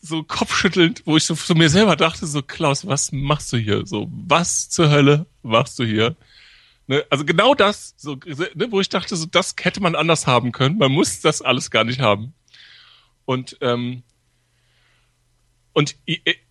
so 0.00 0.22
kopfschüttelnd, 0.24 1.02
wo 1.04 1.16
ich 1.16 1.24
so 1.24 1.34
zu 1.34 1.54
mir 1.54 1.68
selber 1.68 1.96
dachte, 1.96 2.26
so 2.26 2.42
Klaus, 2.42 2.86
was 2.86 3.12
machst 3.12 3.52
du 3.52 3.56
hier? 3.56 3.86
So, 3.86 4.08
was 4.10 4.68
zur 4.68 4.90
Hölle 4.90 5.26
machst 5.42 5.78
du 5.78 5.84
hier? 5.84 6.16
Ne, 6.88 7.04
also 7.08 7.24
genau 7.24 7.54
das, 7.54 7.94
so, 7.96 8.16
ne, 8.54 8.66
wo 8.70 8.80
ich 8.80 8.88
dachte, 8.88 9.14
so 9.14 9.26
das 9.26 9.54
hätte 9.60 9.80
man 9.80 9.94
anders 9.94 10.26
haben 10.26 10.50
können. 10.50 10.78
Man 10.78 10.90
muss 10.90 11.20
das 11.20 11.40
alles 11.40 11.70
gar 11.70 11.84
nicht 11.84 12.00
haben. 12.00 12.34
Und 13.24 13.56
ähm, 13.60 14.02
und 15.72 15.96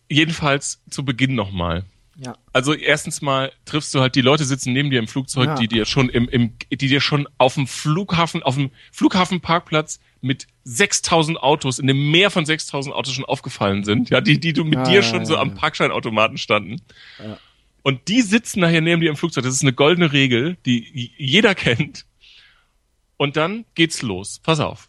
jedenfalls 0.09 0.81
zu 0.89 1.05
Beginn 1.05 1.35
nochmal. 1.35 1.85
Ja. 2.17 2.37
Also 2.53 2.73
erstens 2.73 3.21
mal 3.21 3.51
triffst 3.65 3.93
du 3.95 4.01
halt 4.01 4.15
die 4.15 4.21
Leute 4.21 4.43
sitzen 4.45 4.73
neben 4.73 4.89
dir 4.91 4.99
im 4.99 5.07
Flugzeug, 5.07 5.45
Ja. 5.47 5.55
die 5.55 5.67
dir 5.67 5.85
schon 5.85 6.09
im, 6.09 6.27
im 6.27 6.53
die 6.69 6.75
dir 6.87 7.01
schon 7.01 7.27
auf 7.37 7.55
dem 7.55 7.67
Flughafen 7.67 8.43
auf 8.43 8.55
dem 8.55 8.71
Flughafenparkplatz 8.91 9.99
mit 10.21 10.47
6000 10.65 11.41
Autos 11.41 11.79
in 11.79 11.87
dem 11.87 12.11
Meer 12.11 12.29
von 12.29 12.45
6000 12.45 12.93
Autos 12.93 13.13
schon 13.13 13.25
aufgefallen 13.25 13.83
sind, 13.83 14.09
ja, 14.09 14.21
die 14.21 14.39
die 14.39 14.53
du 14.53 14.63
mit 14.63 14.75
Ja, 14.75 14.83
dir 14.83 14.95
ja, 14.95 15.03
schon 15.03 15.25
so 15.25 15.37
am 15.37 15.55
Parkscheinautomaten 15.55 16.37
standen. 16.37 16.81
Ja. 17.19 17.37
Und 17.83 18.07
die 18.09 18.21
sitzen 18.21 18.59
nachher 18.59 18.81
neben 18.81 19.01
dir 19.01 19.09
im 19.09 19.15
Flugzeug. 19.15 19.43
Das 19.43 19.55
ist 19.55 19.63
eine 19.63 19.73
goldene 19.73 20.11
Regel, 20.13 20.57
die 20.65 21.11
jeder 21.17 21.55
kennt. 21.55 22.05
Und 23.17 23.37
dann 23.37 23.65
geht's 23.73 24.01
los. 24.03 24.39
Pass 24.43 24.59
auf. 24.59 24.87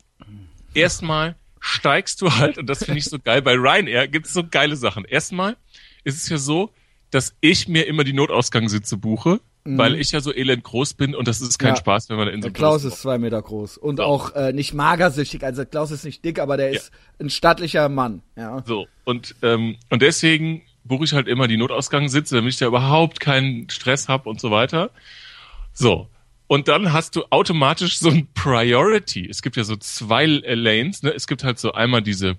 Erstmal 0.75 1.37
steigst 1.65 2.21
du 2.21 2.31
halt, 2.33 2.59
und 2.59 2.67
das 2.69 2.85
finde 2.85 2.99
ich 2.99 3.05
so 3.05 3.19
geil, 3.19 3.41
bei 3.41 3.55
Ryanair 3.55 4.09
gibt's 4.09 4.33
so 4.35 4.43
geile 4.45 4.75
Sachen. 4.77 5.05
Erstmal 5.05 5.57
ist 6.05 6.17
es 6.21 6.29
ja 6.29 6.37
so, 6.37 6.71
dass 7.11 7.35
ich 7.41 7.69
mir 7.69 7.87
immer 7.87 8.03
die 8.05 8.13
Notausgangssitze 8.13 8.97
buche, 8.97 9.41
weil 9.65 9.95
ich 9.95 10.11
ja 10.11 10.21
so 10.21 10.35
elend 10.35 10.65
groß 10.65 10.95
bin 10.95 11.15
und 11.15 11.29
das 11.29 11.41
ist 11.41 11.57
kein 11.61 11.69
Mhm. 11.71 11.75
Ja. 11.77 11.81
Spaß, 11.81 12.09
wenn 12.09 12.17
man 12.17 12.27
in 12.27 12.43
so 12.43 12.51
Klaus 12.51 12.83
ist 12.83 13.01
zwei 13.01 13.19
Meter 13.19 13.41
groß 13.41 13.79
und 13.79 13.99
So. 13.99 14.03
auch 14.03 14.35
äh, 14.35 14.53
nicht 14.53 14.75
magersüchtig. 14.75 15.45
Also 15.45 15.65
Klaus 15.65 15.93
ist 15.93 16.05
nicht 16.05 16.25
dick, 16.25 16.41
aber 16.41 16.57
der 16.57 16.71
ist 16.71 16.91
ein 17.21 17.31
stattlicher 17.31 17.89
Mann. 17.89 18.23
Ja. 18.35 18.65
So, 18.67 18.89
und, 19.05 19.37
ähm, 19.43 19.77
und 19.89 20.03
deswegen 20.03 20.63
buche 20.83 21.05
ich 21.05 21.13
halt 21.13 21.29
immer 21.29 21.47
die 21.47 21.59
Notausgangssitze, 21.59 22.35
damit 22.35 22.55
ich 22.55 22.59
da 22.59 22.67
überhaupt 22.67 23.21
keinen 23.21 23.71
Stress 23.71 24.09
hab 24.09 24.27
und 24.27 24.41
so 24.41 24.51
weiter. 24.51 24.91
So. 25.73 26.09
Und 26.53 26.69
dann 26.69 26.93
hast 26.93 27.17
du 27.17 27.25
automatisch 27.31 27.99
so 27.99 28.11
ein 28.11 28.29
Priority. 28.35 29.27
Es 29.27 29.41
gibt 29.41 29.57
ja 29.57 29.65
so 29.65 29.75
zwei 29.77 30.25
äh, 30.27 30.55
Lanes, 30.55 31.03
ne? 31.03 31.09
Es 31.09 31.27
gibt 31.27 31.45
halt 31.45 31.59
so 31.59 31.73
einmal 31.73 32.03
diese 32.03 32.37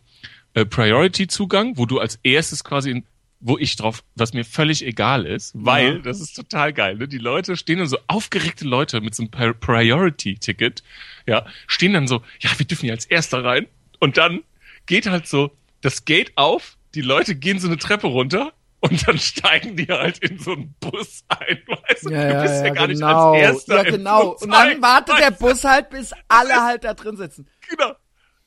äh, 0.54 0.65
Priority-Zugang, 0.65 1.80
wo 1.80 1.88
du 1.88 1.97
als 1.97 2.19
erstes 2.21 2.63
quasi 2.63 2.91
in, 2.91 3.06
wo 3.39 3.58
ich 3.58 3.76
drauf, 3.76 4.04
was 4.13 4.34
mir 4.34 4.45
völlig 4.45 4.86
egal 4.86 5.26
ist, 5.26 5.54
weil, 5.56 5.99
das 6.04 6.21
ist 6.21 6.36
total 6.36 6.73
geil, 6.73 6.97
ne? 6.97 7.08
Die 7.08 7.17
Leute 7.17 7.58
stehen 7.58 7.80
dann 7.80 7.88
so, 7.88 7.97
aufgeregte 8.06 8.65
Leute 8.65 9.02
mit 9.02 9.15
so 9.15 9.23
einem 9.23 9.32
Pri- 9.32 9.56
Priority-Ticket, 9.56 10.84
ja, 11.26 11.47
stehen 11.65 11.93
dann 11.93 12.08
so, 12.08 12.21
ja, 12.39 12.52
wir 12.58 12.67
dürfen 12.67 12.86
ja 12.86 12.93
als 12.93 13.06
Erster 13.06 13.43
rein. 13.43 13.65
Und 13.99 14.17
dann 14.17 14.43
geht 14.86 15.08
halt 15.08 15.26
so 15.26 15.58
das 15.82 16.06
Gate 16.06 16.34
auf, 16.36 16.78
die 16.93 17.02
Leute 17.02 17.34
gehen 17.34 17.58
so 17.58 17.67
eine 17.67 17.78
Treppe 17.78 18.06
runter 18.06 18.54
und 18.84 19.08
dann 19.08 19.17
steigen 19.17 19.76
die 19.76 19.88
halt 19.88 20.19
in 20.19 20.38
so 20.38 20.52
einen 20.54 20.76
Bus 20.80 21.24
ein, 21.30 21.58
weißt 21.67 22.06
du? 22.06 22.10
Ja, 22.12 22.28
du 22.28 22.34
ja, 22.34 22.41
bist 22.43 22.54
ja, 22.56 22.65
ja, 22.67 22.74
gar 22.74 22.88
genau. 22.88 23.32
nicht 23.34 23.46
als 23.46 23.56
Erster 23.58 23.76
ja, 23.76 23.82
im 23.84 23.96
genau. 23.96 24.30
Und 24.39 24.50
dann 24.52 24.82
wartet 24.82 25.19
der? 25.19 25.32
Bus 25.32 25.63
halt, 25.63 25.89
bis 25.89 26.12
alle 26.28 26.62
halt 26.63 26.84
da 26.84 26.93
drin 26.93 27.17
sitzen. 27.17 27.48
Genau. 27.69 27.93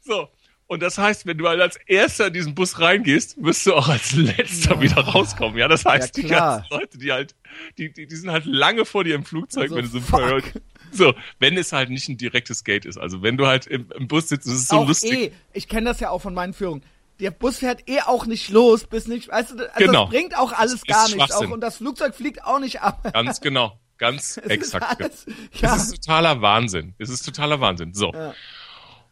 So. 0.00 0.28
Und 0.68 0.82
das 0.82 0.98
heißt, 0.98 1.26
wenn 1.26 1.38
du 1.38 1.48
halt 1.48 1.60
als 1.60 1.76
Erster 1.86 2.26
in 2.26 2.32
diesen 2.32 2.54
Bus 2.56 2.80
reingehst, 2.80 3.40
wirst 3.42 3.64
du 3.66 3.74
auch 3.74 3.88
als 3.88 4.12
Letzter 4.14 4.80
wieder 4.80 4.96
rauskommen. 5.00 5.56
Ja, 5.58 5.68
das 5.68 5.84
heißt, 5.84 6.16
Ja, 6.18 6.22
die 6.22 6.28
ganzen 6.28 6.66
Leute, 6.70 6.98
die 6.98 7.12
halt, 7.12 7.36
die, 7.78 7.92
die, 7.92 8.06
die 8.08 8.16
sind 8.16 8.30
halt 8.32 8.46
lange 8.46 8.84
vor 8.84 9.04
dir 9.04 9.14
im 9.14 9.24
Flugzeug, 9.24 9.64
Also, 9.64 9.76
wenn 9.76 9.84
du 9.84 9.90
so 9.90 10.00
fuck. 10.00 10.20
Priority- 10.20 10.60
So, 10.92 11.14
wenn 11.38 11.56
es 11.56 11.72
halt 11.72 11.90
nicht 11.90 12.08
ein 12.08 12.16
direktes 12.16 12.64
Gate 12.64 12.84
ist. 12.84 12.96
Also 12.98 13.22
wenn 13.22 13.36
du 13.36 13.46
halt 13.46 13.66
im, 13.66 13.90
im 13.96 14.08
Bus 14.08 14.28
sitzt, 14.28 14.46
das 14.46 14.54
ist 14.54 14.68
so 14.68 14.78
auch 14.78 14.88
lustig. 14.88 15.12
eh, 15.12 15.32
ich 15.52 15.68
kenne 15.68 15.86
das 15.90 16.00
ja 16.00 16.10
auch 16.10 16.20
von 16.20 16.34
meinen 16.34 16.52
Führungen. 16.52 16.82
Der 17.20 17.30
Bus 17.30 17.58
fährt 17.58 17.88
eh 17.88 18.00
auch 18.02 18.26
nicht 18.26 18.50
los, 18.50 18.86
bis 18.86 19.06
nicht, 19.08 19.28
weißt 19.28 19.52
du, 19.52 19.72
also 19.74 19.86
Genau. 19.86 20.04
das 20.04 20.10
bringt 20.10 20.36
auch 20.36 20.52
alles 20.52 20.74
ist 20.74 20.86
gar 20.86 21.08
nichts. 21.08 21.32
Auch, 21.32 21.48
und 21.48 21.60
das 21.60 21.78
Flugzeug 21.78 22.14
fliegt 22.14 22.44
auch 22.44 22.58
nicht 22.58 22.82
ab. 22.82 23.10
Ganz 23.12 23.40
genau. 23.40 23.78
Ganz 23.98 24.36
Es 24.36 24.44
ist 24.44 24.50
exakt. 24.50 25.00
alles- 25.00 25.26
Es 25.52 25.60
ja. 25.60 25.74
ist 25.74 25.94
totaler 25.94 26.42
Wahnsinn. 26.42 26.94
Es 26.98 27.08
ist 27.08 27.22
totaler 27.22 27.60
Wahnsinn. 27.60 27.94
So. 27.94 28.12
Ja. 28.12 28.34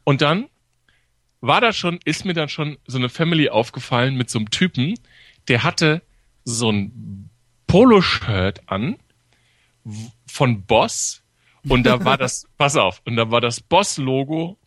Und 0.05 0.21
dann 0.21 0.49
war 1.40 1.61
da 1.62 1.73
schon, 1.73 1.99
ist 2.05 2.25
mir 2.27 2.35
dann 2.35 2.49
schon 2.51 2.77
so 2.87 2.99
eine 2.99 3.09
Family 3.09 3.49
aufgefallen 3.49 4.17
mit 4.17 4.29
so 4.29 4.38
einem 4.38 4.51
Typen, 4.51 4.95
der 5.49 5.62
hatte 5.62 6.03
so 6.45 6.71
ein 6.71 7.31
Poloshirt 7.67 8.61
an 8.67 8.97
von 10.27 10.62
Boss 10.64 11.23
und 11.69 11.85
da 11.85 12.05
war 12.05 12.17
das, 12.19 12.47
pass 12.59 12.77
auf, 12.77 13.01
und 13.07 13.17
da 13.17 13.31
war 13.31 13.40
das 13.40 13.61
Boss-Logo 13.61 14.59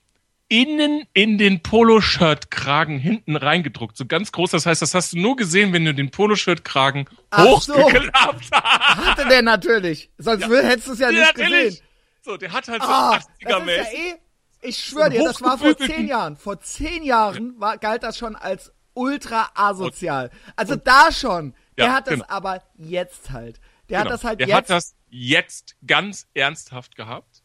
innen 0.50 1.04
in 1.14 1.38
den 1.38 1.62
Poloshirt-Kragen 1.62 3.00
hinten 3.00 3.36
reingedruckt, 3.36 3.98
so 3.98 4.06
ganz 4.06 4.32
groß. 4.32 4.52
Das 4.52 4.66
heißt, 4.66 4.82
das 4.82 4.94
hast 4.94 5.14
du 5.14 5.20
nur 5.20 5.36
gesehen, 5.36 5.74
wenn 5.74 5.86
du 5.86 5.94
den 5.94 6.10
Poloshirt-Kragen 6.12 7.06
Ach 7.32 7.62
so. 7.62 7.76
hochgeklappt 7.76 8.46
hast. 8.52 9.06
Hatte 9.06 9.28
der 9.28 9.42
natürlich. 9.42 10.10
Sonst 10.18 10.48
will, 10.50 10.64
hättest 10.64 10.88
du 10.88 10.94
es 10.94 11.00
ja, 11.00 11.10
Ja, 11.10 11.20
nicht 11.20 11.38
natürlich. 11.38 11.66
gesehen. 11.66 11.84
So, 12.22 12.38
der 12.38 12.52
hat 12.52 12.68
halt 12.68 12.82
so 12.82 12.88
Ah, 12.90 13.16
das 13.16 13.26
ist 13.26 13.32
ja 13.50 13.58
80er-mäßig. 13.58 13.94
eh, 13.94 14.16
ich 14.62 14.78
schwöre 14.78 15.10
dir, 15.10 15.24
das 15.24 15.42
war 15.42 15.58
vor 15.58 15.78
zehn 15.78 16.08
Jahren. 16.08 16.36
Vor 16.38 16.60
zehn 16.62 17.04
Jahren 17.04 17.60
war, 17.60 17.78
galt 17.78 18.04
das 18.04 18.18
schon 18.18 18.36
als 18.36 18.72
ultra 18.94 19.50
asozial. 19.54 20.32
Also 20.56 20.76
da 20.76 21.12
schon. 21.12 21.54
Der 21.78 21.86
Ja, 21.88 21.94
hat 21.94 22.08
das 22.08 22.14
genau. 22.16 22.26
aber 22.30 22.64
jetzt 22.78 23.30
halt. 23.32 23.60
Der 23.90 24.00
hat 24.00 24.06
Genau. 24.06 24.16
das 24.16 24.24
halt 24.24 24.40
der 24.40 24.48
jetzt. 24.48 24.56
hat 24.58 24.70
das 24.72 24.96
jetzt 25.10 25.76
ganz 25.86 26.28
ernsthaft 26.34 26.96
gehabt. 26.96 27.37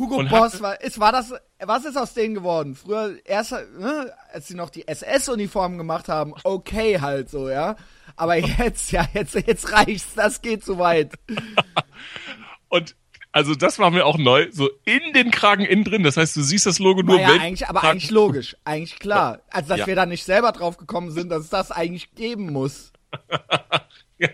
Hugo 0.00 0.24
Boss 0.24 0.60
war, 0.62 0.80
ist, 0.80 0.98
war 0.98 1.12
das, 1.12 1.32
was 1.58 1.84
ist 1.84 1.96
aus 1.96 2.14
denen 2.14 2.34
geworden? 2.34 2.74
Früher, 2.74 3.16
erst, 3.24 3.52
ne, 3.52 4.12
als 4.32 4.48
sie 4.48 4.54
noch 4.54 4.70
die 4.70 4.88
SS-Uniformen 4.88 5.76
gemacht 5.78 6.08
haben, 6.08 6.32
okay 6.44 7.00
halt 7.00 7.28
so, 7.28 7.48
ja. 7.50 7.76
Aber 8.16 8.34
jetzt, 8.58 8.92
ja, 8.92 9.06
jetzt, 9.12 9.34
jetzt 9.34 9.72
reicht's, 9.72 10.14
das 10.14 10.40
geht 10.42 10.64
zu 10.64 10.78
weit. 10.78 11.12
Und 12.68 12.96
also 13.32 13.54
das 13.54 13.78
war 13.78 13.90
mir 13.90 14.06
auch 14.06 14.18
neu, 14.18 14.48
so 14.50 14.68
in 14.84 15.12
den 15.12 15.30
Kragen 15.30 15.64
innen 15.64 15.84
drin. 15.84 16.02
Das 16.02 16.16
heißt, 16.16 16.34
du 16.34 16.42
siehst 16.42 16.66
das 16.66 16.78
Logo 16.80 17.02
nur 17.02 17.16
Naja, 17.16 17.40
eigentlich, 17.40 17.68
aber 17.68 17.80
Kragen- 17.80 17.92
eigentlich 17.98 18.10
logisch, 18.10 18.56
eigentlich 18.64 18.98
klar. 18.98 19.40
Also, 19.50 19.68
dass 19.68 19.80
Ja. 19.80 19.86
wir 19.86 19.94
da 19.94 20.06
nicht 20.06 20.24
selber 20.24 20.50
drauf 20.52 20.76
gekommen 20.78 21.10
sind, 21.12 21.28
dass 21.28 21.44
es 21.44 21.50
das 21.50 21.70
eigentlich 21.70 22.14
geben 22.14 22.52
muss. 22.52 22.92
Ja. 24.18 24.28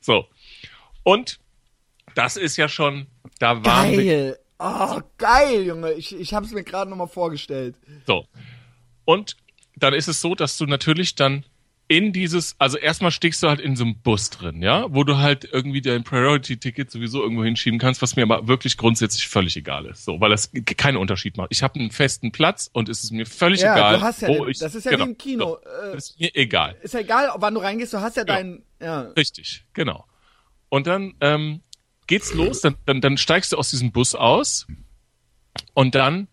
So. 0.00 0.26
Und 1.02 1.40
das 2.14 2.36
ist 2.36 2.56
ja 2.56 2.68
schon, 2.68 3.06
da 3.38 3.64
waren 3.64 3.92
wir. 3.92 4.38
Geil. 4.60 4.88
Oh, 4.98 5.00
geil, 5.18 5.62
Junge. 5.66 5.92
Ich, 5.94 6.14
ich 6.14 6.34
hab's 6.34 6.52
mir 6.52 6.62
gerade 6.62 6.90
nochmal 6.90 7.08
vorgestellt. 7.08 7.74
So. 8.06 8.26
Und 9.04 9.36
dann 9.76 9.94
ist 9.94 10.08
es 10.08 10.20
so, 10.20 10.34
dass 10.34 10.58
du 10.58 10.66
natürlich 10.66 11.14
dann 11.14 11.44
in 11.88 12.12
dieses, 12.12 12.54
also 12.60 12.78
erstmal 12.78 13.10
steckst 13.10 13.42
du 13.42 13.48
halt 13.48 13.58
in 13.58 13.74
so 13.74 13.82
einem 13.82 13.96
Bus 13.96 14.30
drin, 14.30 14.62
ja, 14.62 14.86
wo 14.94 15.02
du 15.02 15.16
halt 15.18 15.48
irgendwie 15.50 15.80
dein 15.80 16.04
Priority-Ticket 16.04 16.88
sowieso 16.88 17.20
irgendwo 17.20 17.42
hinschieben 17.42 17.80
kannst, 17.80 18.00
was 18.00 18.14
mir 18.14 18.22
aber 18.22 18.46
wirklich 18.46 18.76
grundsätzlich 18.76 19.26
völlig 19.26 19.56
egal 19.56 19.86
ist, 19.86 20.04
so, 20.04 20.20
weil 20.20 20.30
das 20.30 20.52
keinen 20.76 20.96
Unterschied 20.98 21.36
macht. 21.36 21.48
Ich 21.50 21.64
habe 21.64 21.80
einen 21.80 21.90
festen 21.90 22.30
Platz 22.30 22.70
und 22.72 22.88
es 22.88 23.02
ist 23.02 23.10
mir 23.10 23.26
völlig 23.26 23.62
Ja, 23.62 23.74
egal, 23.74 23.96
du 23.96 24.02
hast 24.02 24.22
ja 24.22 24.28
wo 24.28 24.44
den- 24.44 24.50
ich, 24.50 24.58
das 24.60 24.76
ist 24.76 24.84
ja 24.84 24.92
genau, 24.92 25.06
wie 25.06 25.08
im 25.10 25.18
Kino. 25.18 25.58
So, 25.64 25.92
Äh, 25.92 25.96
ist 25.96 26.20
mir 26.20 26.32
egal. 26.36 26.76
Ist 26.80 26.94
ja 26.94 27.00
egal, 27.00 27.28
wann 27.38 27.54
du 27.54 27.60
reingehst, 27.60 27.92
du 27.92 28.00
hast 28.00 28.16
ja 28.16 28.22
Ja. 28.22 28.26
deinen, 28.36 28.62
ja. 28.80 29.00
Richtig, 29.16 29.64
genau. 29.72 30.04
Und 30.68 30.86
dann 30.86 31.14
ähm, 31.20 31.60
geht's 32.10 32.34
los, 32.34 32.60
dann, 32.60 32.74
dann, 32.86 33.00
dann 33.00 33.16
steigst 33.16 33.52
du 33.52 33.56
aus 33.56 33.70
diesem 33.70 33.92
Bus 33.92 34.14
aus 34.14 34.66
und 35.74 35.94
dann 35.94 36.28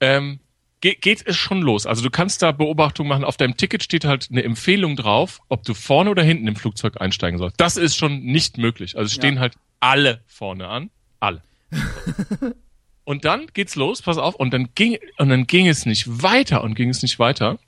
ähm, 0.00 0.40
ge 0.80 0.96
geht 1.00 1.24
es 1.26 1.36
schon 1.36 1.62
los. 1.62 1.86
Also 1.86 2.02
du 2.02 2.10
kannst 2.10 2.42
da 2.42 2.50
Beobachtungen 2.52 3.08
machen. 3.08 3.24
Auf 3.24 3.36
deinem 3.36 3.56
Ticket 3.56 3.82
steht 3.84 4.04
halt 4.04 4.28
eine 4.30 4.42
Empfehlung 4.42 4.96
drauf, 4.96 5.40
ob 5.48 5.62
du 5.62 5.74
vorne 5.74 6.10
oder 6.10 6.22
hinten 6.24 6.48
im 6.48 6.56
Flugzeug 6.56 7.00
einsteigen 7.00 7.38
sollst. 7.38 7.60
Das 7.60 7.76
ist 7.76 7.96
schon 7.96 8.20
nicht 8.24 8.58
möglich. 8.58 8.98
Also 8.98 9.14
stehen 9.14 9.36
Ja. 9.36 9.40
halt 9.42 9.54
alle 9.80 10.22
vorne 10.26 10.68
an. 10.68 10.90
Alle. 11.20 11.42
und 13.04 13.24
dann 13.24 13.46
geht's 13.54 13.76
los, 13.76 14.02
pass 14.02 14.18
auf, 14.18 14.34
und 14.34 14.52
dann 14.52 14.70
ging, 14.74 14.98
und 15.18 15.28
dann 15.28 15.46
ging 15.46 15.68
es 15.68 15.86
nicht 15.86 16.22
weiter 16.22 16.62
und 16.64 16.74
ging 16.74 16.88
es 16.90 17.00
nicht 17.02 17.18
weiter. 17.18 17.58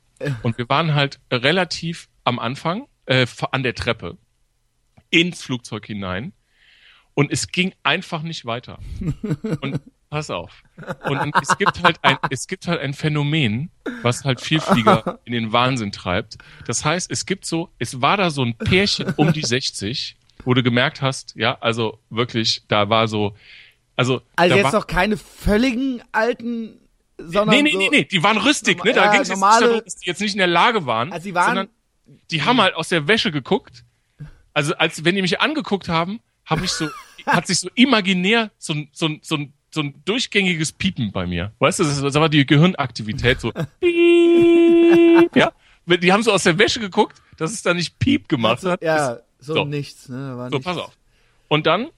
Und 0.43 0.57
wir 0.57 0.67
waren 0.69 0.93
halt 0.93 1.19
relativ 1.31 2.09
am 2.25 2.37
Anfang, 2.39 2.87
äh, 3.05 3.25
an 3.51 3.63
der 3.63 3.75
Treppe 3.75 4.17
ins 5.09 5.41
Flugzeug 5.43 5.85
hinein 5.85 6.33
und 7.15 7.31
es 7.31 7.47
ging 7.47 7.73
einfach 7.83 8.21
nicht 8.21 8.45
weiter. 8.45 8.77
Und 9.61 9.81
pass 10.09 10.29
auf. 10.29 10.61
Und, 11.09 11.33
es 11.41 11.57
gibt 11.57 11.81
halt 11.83 11.97
ein, 12.03 12.17
es 12.29 12.45
gibt 12.47 12.67
halt 12.67 12.79
ein 12.79 12.93
Phänomen, 12.93 13.71
was 14.03 14.23
halt 14.23 14.39
Vielflieger 14.41 15.19
in 15.25 15.33
den 15.33 15.51
Wahnsinn 15.51 15.91
treibt. 15.91 16.37
Das 16.67 16.85
heißt, 16.85 17.09
es 17.09 17.25
gibt 17.25 17.45
so, 17.45 17.69
es 17.79 18.01
war 18.01 18.15
da 18.17 18.29
so 18.29 18.43
ein 18.43 18.55
Pärchen 18.57 19.13
um 19.17 19.33
die 19.33 19.41
60, 19.41 20.15
wo 20.45 20.53
du 20.53 20.61
gemerkt 20.61 21.01
hast, 21.01 21.35
ja, 21.35 21.57
also 21.59 21.99
wirklich, 22.09 22.63
da 22.67 22.89
war 22.89 23.07
so, 23.07 23.35
also, 23.95 24.21
Also 24.35 24.55
jetzt 24.55 24.65
war, 24.65 24.73
noch 24.73 24.87
keine 24.87 25.17
völligen 25.17 26.01
alten, 26.11 26.79
sondern 27.17 27.49
Nee, 27.55 27.61
nee, 27.63 27.71
so, 27.71 27.77
nee, 27.79 27.89
nee, 27.91 28.03
die 28.03 28.21
waren 28.23 28.37
rüstig, 28.37 28.83
ne? 28.83 28.93
Da 28.93 29.05
Ja, 29.05 29.11
ging 29.11 29.21
es 29.21 29.29
jetzt 29.29 29.37
nicht 29.37 29.41
normale- 29.41 29.65
darum, 29.67 29.81
dass 29.85 29.95
die 29.95 30.07
jetzt 30.09 30.21
nicht 30.21 30.33
in 30.33 30.37
der 30.39 30.47
Lage 30.47 30.85
waren, 30.85 31.11
Also 31.13 31.23
sie 31.23 31.33
waren- 31.33 31.45
sondern 31.45 31.69
die 32.29 32.43
haben 32.43 32.61
halt 32.61 32.75
aus 32.75 32.89
der 32.89 33.07
Wäsche 33.07 33.31
geguckt. 33.31 33.83
Also 34.53 34.75
als 34.75 35.03
wenn 35.03 35.15
die 35.15 35.21
mich 35.21 35.41
angeguckt 35.41 35.89
haben, 35.89 36.19
habe 36.45 36.65
ich 36.65 36.71
so, 36.71 36.87
hat 37.25 37.47
sich 37.47 37.59
so 37.59 37.69
imaginär 37.75 38.51
so 38.57 38.73
ein, 38.73 38.89
so 38.91 39.07
ein, 39.07 39.19
so 39.21 39.35
ein, 39.35 39.53
so 39.71 39.81
ein 39.81 39.93
durchgängiges 40.05 40.71
Piepen 40.71 41.11
bei 41.11 41.25
mir. 41.27 41.51
Weißt 41.59 41.79
du, 41.79 41.83
das, 41.83 41.93
ist- 41.97 42.03
das 42.03 42.13
war 42.15 42.29
die 42.29 42.45
Gehirnaktivität 42.45 43.41
so. 43.41 43.51
Piep, 43.79 45.35
ja, 45.35 45.51
die 45.85 46.11
haben 46.13 46.23
so 46.23 46.31
aus 46.31 46.43
der 46.43 46.57
Wäsche 46.57 46.79
geguckt, 46.79 47.21
dass 47.37 47.51
es 47.51 47.61
da 47.61 47.73
nicht 47.73 47.99
Piep 47.99 48.27
gemacht 48.29 48.63
hat. 48.63 48.81
Ja, 48.81 49.19
so, 49.39 49.53
So. 49.53 49.65
nichts, 49.65 50.09
ne? 50.09 50.37
War 50.37 50.49
So, 50.49 50.57
nichts. 50.57 50.65
pass 50.65 50.77
auf. 50.77 50.97
Und 51.47 51.67
dann, 51.67 51.89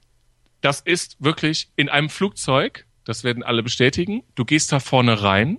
das 0.60 0.80
ist 0.80 1.16
wirklich 1.20 1.70
in 1.76 1.88
einem 1.88 2.08
Flugzeug, 2.10 2.86
das 3.04 3.24
werden 3.24 3.42
alle 3.42 3.62
bestätigen, 3.62 4.22
du 4.34 4.44
gehst 4.44 4.72
da 4.72 4.80
vorne 4.80 5.22
rein 5.22 5.58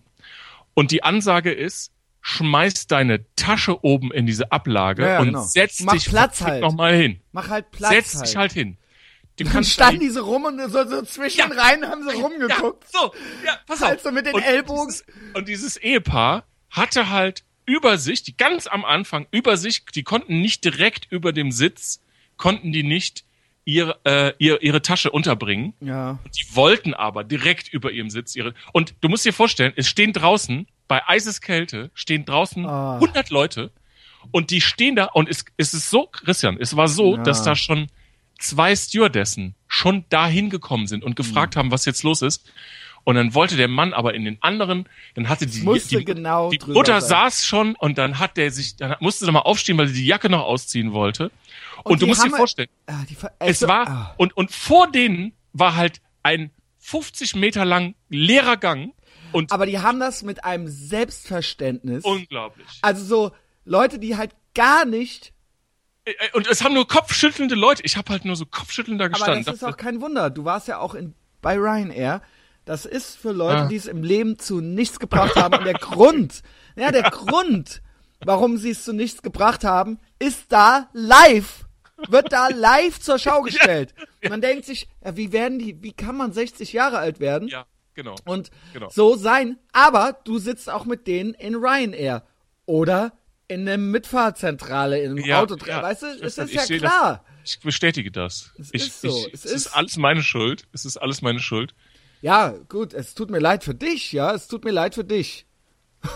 und 0.73 0.91
die 0.91 1.03
Ansage 1.03 1.51
ist, 1.51 1.91
schmeiß 2.21 2.87
deine 2.87 3.25
Tasche 3.35 3.83
oben 3.83 4.11
in 4.11 4.25
diese 4.25 4.51
Ablage 4.51 5.03
Ja, 5.03 5.09
ja, 5.13 5.19
und 5.21 5.27
genau. 5.27 5.41
setz 5.41 5.79
Mach 5.81 5.93
dich 5.93 6.09
Platz 6.09 6.41
halt. 6.41 6.61
noch 6.61 6.73
mal 6.73 6.93
hin. 6.93 7.21
Mach 7.31 7.47
halt 7.49 7.71
Platz 7.71 7.91
setz 7.91 8.15
halt. 8.15 8.27
dich 8.27 8.35
halt 8.35 8.51
hin. 8.53 8.77
Du 9.47 9.53
Dann 9.53 9.63
standen 9.63 10.01
die 10.01 10.09
so 10.09 10.23
rum 10.23 10.45
und 10.45 10.59
so, 10.71 10.87
so 10.87 11.01
zwischen 11.03 11.39
Ja. 11.39 11.45
Reihen 11.47 11.85
haben 11.85 12.03
sie 12.07 12.15
rumgeguckt. 12.15 12.83
Ja, 12.93 12.99
so, 13.01 13.13
ja, 13.45 13.57
pass 13.65 13.81
Halt 13.81 13.97
auf. 13.99 14.03
so 14.03 14.11
mit 14.11 14.25
den 14.25 14.33
und 14.35 14.41
Ellbogen. 14.41 14.87
Dieses, 14.87 15.05
und 15.33 15.47
dieses 15.47 15.77
Ehepaar 15.77 16.43
hatte 16.69 17.09
halt 17.09 17.43
über 17.65 17.97
sich, 17.97 18.23
die 18.23 18.35
ganz 18.35 18.67
am 18.67 18.83
Anfang 18.85 19.27
über 19.31 19.55
sich, 19.57 19.85
die 19.85 20.03
konnten 20.03 20.41
nicht 20.41 20.63
direkt 20.65 21.07
über 21.11 21.31
dem 21.33 21.51
Sitz, 21.51 22.01
konnten 22.37 22.71
die 22.71 22.83
nicht 22.83 23.23
ihre, 23.65 23.99
äh, 24.03 24.33
ihre, 24.39 24.57
ihre 24.61 24.81
Tasche 24.81 25.11
unterbringen. 25.11 25.73
Ja. 25.79 26.17
Die 26.35 26.55
wollten 26.55 26.93
aber 26.95 27.23
direkt 27.23 27.67
über 27.71 27.91
ihrem 27.91 28.09
Sitz 28.09 28.35
ihre. 28.35 28.55
Und 28.73 28.95
du 29.01 29.09
musst 29.09 29.25
dir 29.25 29.33
vorstellen, 29.33 29.73
es 29.75 29.87
stehen 29.87 30.13
draußen, 30.13 30.67
bei 30.87 31.07
Eiseskälte, 31.07 31.91
stehen 31.93 32.25
draußen 32.25 32.65
Ah. 32.65 32.95
100 32.95 33.29
Leute 33.29 33.71
und 34.31 34.49
die 34.49 34.59
stehen 34.61 34.95
da 34.95 35.05
und 35.05 35.29
es, 35.29 35.45
es 35.57 35.75
ist 35.75 35.91
so, 35.91 36.07
Christian, 36.07 36.57
es 36.59 36.75
war 36.75 36.87
so, 36.87 37.17
Ja. 37.17 37.23
dass 37.23 37.43
da 37.43 37.55
schon 37.55 37.87
zwei 38.39 38.75
Stewardessen 38.75 39.55
schon 39.67 40.05
dahin 40.09 40.49
gekommen 40.49 40.87
sind 40.87 41.03
und 41.03 41.15
gefragt 41.15 41.55
Hm. 41.55 41.59
haben, 41.59 41.71
was 41.71 41.85
jetzt 41.85 42.03
los 42.03 42.21
ist. 42.21 42.51
Und 43.05 43.15
dann 43.15 43.33
wollte 43.33 43.55
der 43.55 43.69
Mann 43.69 43.93
aber 43.93 44.13
in 44.13 44.25
den 44.25 44.37
anderen, 44.41 44.87
dann 45.15 45.29
hatte 45.29 45.45
die, 45.47 45.61
die, 45.89 46.03
genau 46.05 46.49
die 46.51 46.59
Mutter 46.67 46.99
sein. 47.01 47.09
saß 47.09 47.45
schon 47.45 47.75
und 47.75 47.97
dann 47.97 48.19
hat 48.19 48.35
der 48.37 48.51
sich, 48.51 48.75
dann 48.75 48.95
musste 48.99 49.25
er 49.25 49.31
mal 49.31 49.39
aufstehen, 49.39 49.77
weil 49.77 49.87
sie 49.87 50.01
die 50.01 50.05
Jacke 50.05 50.29
noch 50.29 50.41
ausziehen 50.43 50.91
wollte. 50.91 51.31
Und, 51.83 51.93
Und 51.93 52.01
du 52.01 52.07
musst 52.07 52.23
dir 52.25 52.29
vorstellen, 52.29 52.67
Ah, 52.87 53.05
Ver- 53.17 53.31
es 53.39 53.63
also, 53.63 53.67
war, 53.69 53.87
ah. 53.87 54.13
und, 54.17 54.35
und 54.35 54.51
vor 54.51 54.91
denen 54.91 55.31
war 55.53 55.75
halt 55.75 56.01
ein 56.23 56.51
50 56.79 57.35
Meter 57.35 57.63
lang 57.63 57.95
leerer 58.09 58.57
Gang 58.57 58.93
und 59.31 59.51
Aber 59.51 59.65
die 59.65 59.79
haben 59.79 59.99
das 60.01 60.21
mit 60.23 60.43
einem 60.43 60.67
Selbstverständnis. 60.67 62.03
unglaublich. 62.03 62.67
also 62.81 63.03
so 63.05 63.31
Leute, 63.65 63.97
die 63.99 64.17
halt 64.17 64.31
gar 64.55 64.85
nicht, 64.85 65.33
Und 66.33 66.47
es 66.47 66.63
haben 66.63 66.73
nur 66.73 66.87
kopfschüttelnde 66.87 67.55
Leute. 67.55 67.83
Ich 67.85 67.97
habe 67.97 68.11
halt 68.11 68.25
nur 68.25 68.35
so 68.35 68.45
kopfschüttelnd 68.45 68.99
da 68.99 69.05
aber 69.05 69.13
gestanden. 69.13 69.45
das 69.45 69.55
ist 69.55 69.63
auch 69.63 69.77
kein 69.77 70.01
Wunder. 70.01 70.29
Du 70.29 70.45
warst 70.45 70.67
ja 70.67 70.79
auch 70.79 70.95
in, 70.95 71.13
bei 71.41 71.55
Ryanair. 71.57 72.21
Das 72.65 72.85
ist 72.85 73.17
für 73.17 73.31
Leute, 73.31 73.63
Ah. 73.63 73.67
die 73.67 73.75
es 73.77 73.85
im 73.87 74.03
Leben 74.03 74.37
zu 74.37 74.61
nichts 74.61 74.99
gebracht 74.99 75.35
haben. 75.35 75.57
Und 75.57 75.65
der 75.65 75.73
Grund, 75.73 76.41
ja, 76.75 76.91
der 76.91 77.03
Grund, 77.09 77.81
warum 78.23 78.57
sie 78.57 78.71
es 78.71 78.83
zu 78.83 78.93
nichts 78.93 79.21
gebracht 79.21 79.63
haben, 79.63 79.99
ist 80.19 80.45
da 80.51 80.87
live. 80.93 81.65
Wird 82.09 82.31
da 82.31 82.47
live 82.49 82.99
zur 82.99 83.17
Schau 83.19 83.41
gestellt. 83.43 83.93
Man 84.27 84.41
denkt 84.41 84.65
sich, 84.65 84.87
ja, 85.03 85.17
wie 85.17 85.31
werden 85.31 85.59
die, 85.59 85.81
wie 85.81 85.93
kann 85.93 86.15
man 86.15 86.31
60 86.31 86.71
Jahre 86.73 86.97
alt 86.99 87.19
werden? 87.19 87.47
ja, 87.47 87.65
genau. 87.95 88.15
und 88.25 88.51
Genau. 88.73 88.89
so 88.89 89.15
sein. 89.15 89.57
Aber 89.73 90.13
du 90.23 90.37
sitzt 90.37 90.69
auch 90.69 90.85
mit 90.85 91.07
denen 91.07 91.33
in 91.33 91.55
Ryanair 91.55 92.23
oder 92.65 93.13
in 93.49 93.65
der 93.65 93.77
Mitfahrzentrale 93.77 95.01
im 95.01 95.17
Ja, 95.17 95.41
Auto. 95.41 95.57
ja, 95.65 95.81
weißt 95.83 96.03
du, 96.03 96.05
es 96.21 96.37
ist 96.37 96.53
ich 96.53 96.69
ja 96.69 96.77
klar. 96.77 97.25
Das, 97.43 97.51
ich 97.55 97.59
bestätige 97.59 98.11
das. 98.11 98.53
Es 98.57 98.69
ich, 98.71 98.87
ist 98.87 99.01
so, 99.01 99.07
Ich, 99.27 99.33
es 99.33 99.45
es 99.45 99.51
ist 99.51 99.65
ist- 99.67 99.73
alles 99.75 99.97
meine 99.97 100.23
Schuld. 100.23 100.67
Es 100.71 100.85
ist 100.85 100.95
alles 100.97 101.21
meine 101.21 101.39
Schuld. 101.39 101.73
Ja, 102.21 102.49
gut, 102.69 102.93
es 102.93 103.13
tut 103.15 103.29
mir 103.31 103.39
leid 103.39 103.63
für 103.63 103.73
dich, 103.75 104.11
ja, 104.11 104.33
es 104.33 104.47
tut 104.47 104.63
mir 104.65 104.71
leid 104.71 104.95
für 104.95 105.03
dich. 105.03 105.45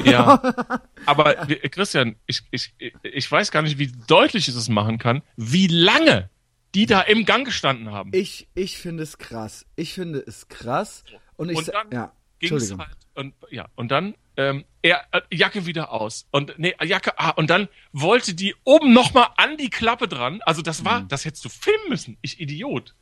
Ja. 0.06 0.42
Aber 1.06 1.48
wir- 1.48 1.60
Christian, 1.70 2.16
ich, 2.26 2.42
ich, 2.52 2.74
ich 3.04 3.30
weiß 3.32 3.52
gar 3.52 3.62
nicht, 3.64 3.78
wie 3.80 3.92
deutlich 4.08 4.48
ich 4.48 4.56
es 4.56 4.70
machen 4.70 4.98
kann, 4.98 5.24
wie 5.36 5.68
lange 5.68 6.30
die 6.76 6.86
da 6.86 7.02
im 7.02 7.26
Gang 7.26 7.46
gestanden 7.46 7.92
haben. 7.92 8.12
Ich, 8.14 8.48
ich 8.56 8.78
finde 8.78 9.04
es 9.04 9.18
krass. 9.18 9.66
Ich 9.76 9.94
finde 9.94 10.20
es 10.26 10.48
krass. 10.48 11.04
Und 11.36 11.50
ich, 11.50 11.58
und 11.58 11.68
dann 11.70 11.92
ja, 11.92 12.12
ging's 12.40 12.72
halt 12.78 12.98
und 13.16 13.34
ja 13.52 13.68
und 13.76 13.90
dann 13.92 14.16
ähm, 14.38 14.66
er 14.82 15.04
äh, 15.12 15.22
Jacke 15.32 15.66
wieder 15.66 15.92
aus 15.92 16.28
und 16.32 16.58
nee 16.58 16.74
Jacke 16.84 17.18
ah, 17.20 17.30
und 17.32 17.50
dann 17.50 17.68
wollte 17.92 18.34
die 18.34 18.56
oben 18.64 18.94
noch 18.94 19.14
mal 19.14 19.30
an 19.38 19.58
die 19.58 19.70
Klappe 19.70 20.08
dran 20.08 20.42
also 20.46 20.62
das 20.62 20.84
war 20.86 21.02
das 21.04 21.26
hättest 21.26 21.46
du 21.46 21.50
filmen 21.50 21.90
müssen 21.90 22.18
ich 22.22 22.40
Idiot 22.40 22.94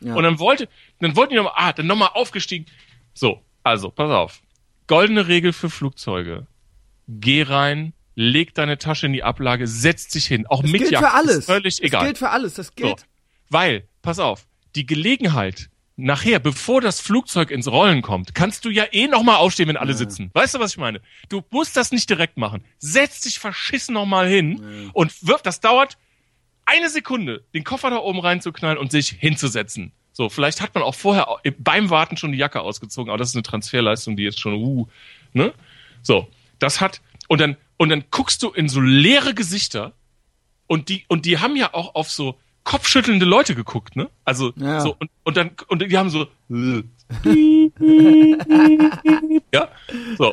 Mhm. 0.00 0.08
Ja. 0.08 0.14
und 0.16 0.24
dann 0.24 0.38
wollte 0.40 0.68
dann 0.98 1.14
wollten 1.14 1.30
die 1.30 1.36
noch 1.36 1.44
mal 1.44 1.52
ah 1.54 1.72
dann 1.72 1.86
noch 1.86 1.94
mal 1.96 2.08
aufgestiegen 2.08 2.66
so 3.14 3.40
also 3.62 3.90
pass 3.90 4.10
auf 4.10 4.42
goldene 4.88 5.28
Regel 5.28 5.52
für 5.52 5.70
Flugzeuge 5.70 6.48
geh 7.06 7.42
rein 7.42 7.92
leg 8.16 8.52
deine 8.54 8.78
Tasche 8.78 9.06
in 9.06 9.12
die 9.12 9.22
Ablage 9.22 9.66
setz 9.68 10.08
dich 10.08 10.26
hin 10.26 10.46
auch 10.48 10.62
das 10.62 10.70
mit 10.72 10.80
gilt 10.80 10.92
Jacke 10.92 11.06
für 11.06 11.12
alles. 11.14 11.36
ist 11.38 11.44
völlig 11.46 11.76
das 11.76 11.86
egal 11.86 12.04
gilt 12.06 12.18
für 12.18 12.30
alles. 12.30 12.54
Das 12.54 12.66
so, 12.66 12.72
gilt. 12.74 13.06
weil, 13.48 13.88
pass 14.02 14.18
auf, 14.18 14.46
die 14.74 14.86
Gelegenheit, 14.86 15.70
nachher, 15.96 16.38
bevor 16.38 16.80
das 16.80 17.00
Flugzeug 17.00 17.50
ins 17.50 17.68
Rollen 17.68 18.02
kommt, 18.02 18.34
kannst 18.34 18.64
du 18.64 18.70
ja 18.70 18.84
eh 18.92 19.06
nochmal 19.08 19.36
aufstehen, 19.36 19.68
wenn 19.68 19.76
alle 19.76 19.94
sitzen. 19.94 20.30
Weißt 20.32 20.54
du, 20.54 20.58
was 20.58 20.72
ich 20.72 20.78
meine? 20.78 21.00
Du 21.28 21.42
musst 21.50 21.76
das 21.76 21.92
nicht 21.92 22.08
direkt 22.08 22.36
machen. 22.36 22.64
Setz 22.78 23.20
dich 23.20 23.38
verschissen 23.38 23.94
nochmal 23.94 24.28
hin 24.28 24.90
und 24.92 25.26
wirf, 25.26 25.42
das 25.42 25.60
dauert 25.60 25.98
eine 26.64 26.88
Sekunde, 26.88 27.44
den 27.54 27.64
Koffer 27.64 27.90
da 27.90 27.96
oben 27.98 28.20
reinzuknallen 28.20 28.78
und 28.78 28.90
sich 28.90 29.08
hinzusetzen. 29.10 29.92
So, 30.12 30.28
vielleicht 30.28 30.60
hat 30.60 30.74
man 30.74 30.84
auch 30.84 30.94
vorher 30.94 31.26
beim 31.58 31.90
Warten 31.90 32.16
schon 32.16 32.32
die 32.32 32.38
Jacke 32.38 32.60
ausgezogen, 32.60 33.10
aber 33.10 33.18
das 33.18 33.30
ist 33.30 33.36
eine 33.36 33.42
Transferleistung, 33.42 34.16
die 34.16 34.24
jetzt 34.24 34.40
schon, 34.40 34.54
uh, 34.54 34.86
ne? 35.32 35.52
So, 36.02 36.28
das 36.58 36.80
hat, 36.80 37.00
und 37.28 37.40
dann, 37.40 37.56
und 37.78 37.88
dann 37.88 38.04
guckst 38.10 38.42
du 38.42 38.50
in 38.50 38.68
so 38.68 38.80
leere 38.80 39.34
Gesichter 39.34 39.92
und 40.66 40.88
die, 40.88 41.04
und 41.08 41.24
die 41.24 41.38
haben 41.38 41.56
ja 41.56 41.72
auch 41.72 41.94
auf 41.94 42.10
so 42.10 42.38
kopfschüttelnde 42.64 43.24
Leute 43.26 43.54
geguckt, 43.54 43.96
ne? 43.96 44.08
Also, 44.24 44.52
Ja. 44.56 44.80
so, 44.80 44.94
und, 44.98 45.10
und 45.24 45.36
dann, 45.36 45.50
und 45.68 45.82
die 45.82 45.98
haben 45.98 46.10
so, 46.10 46.26
ja, 49.52 49.68
so. 50.18 50.32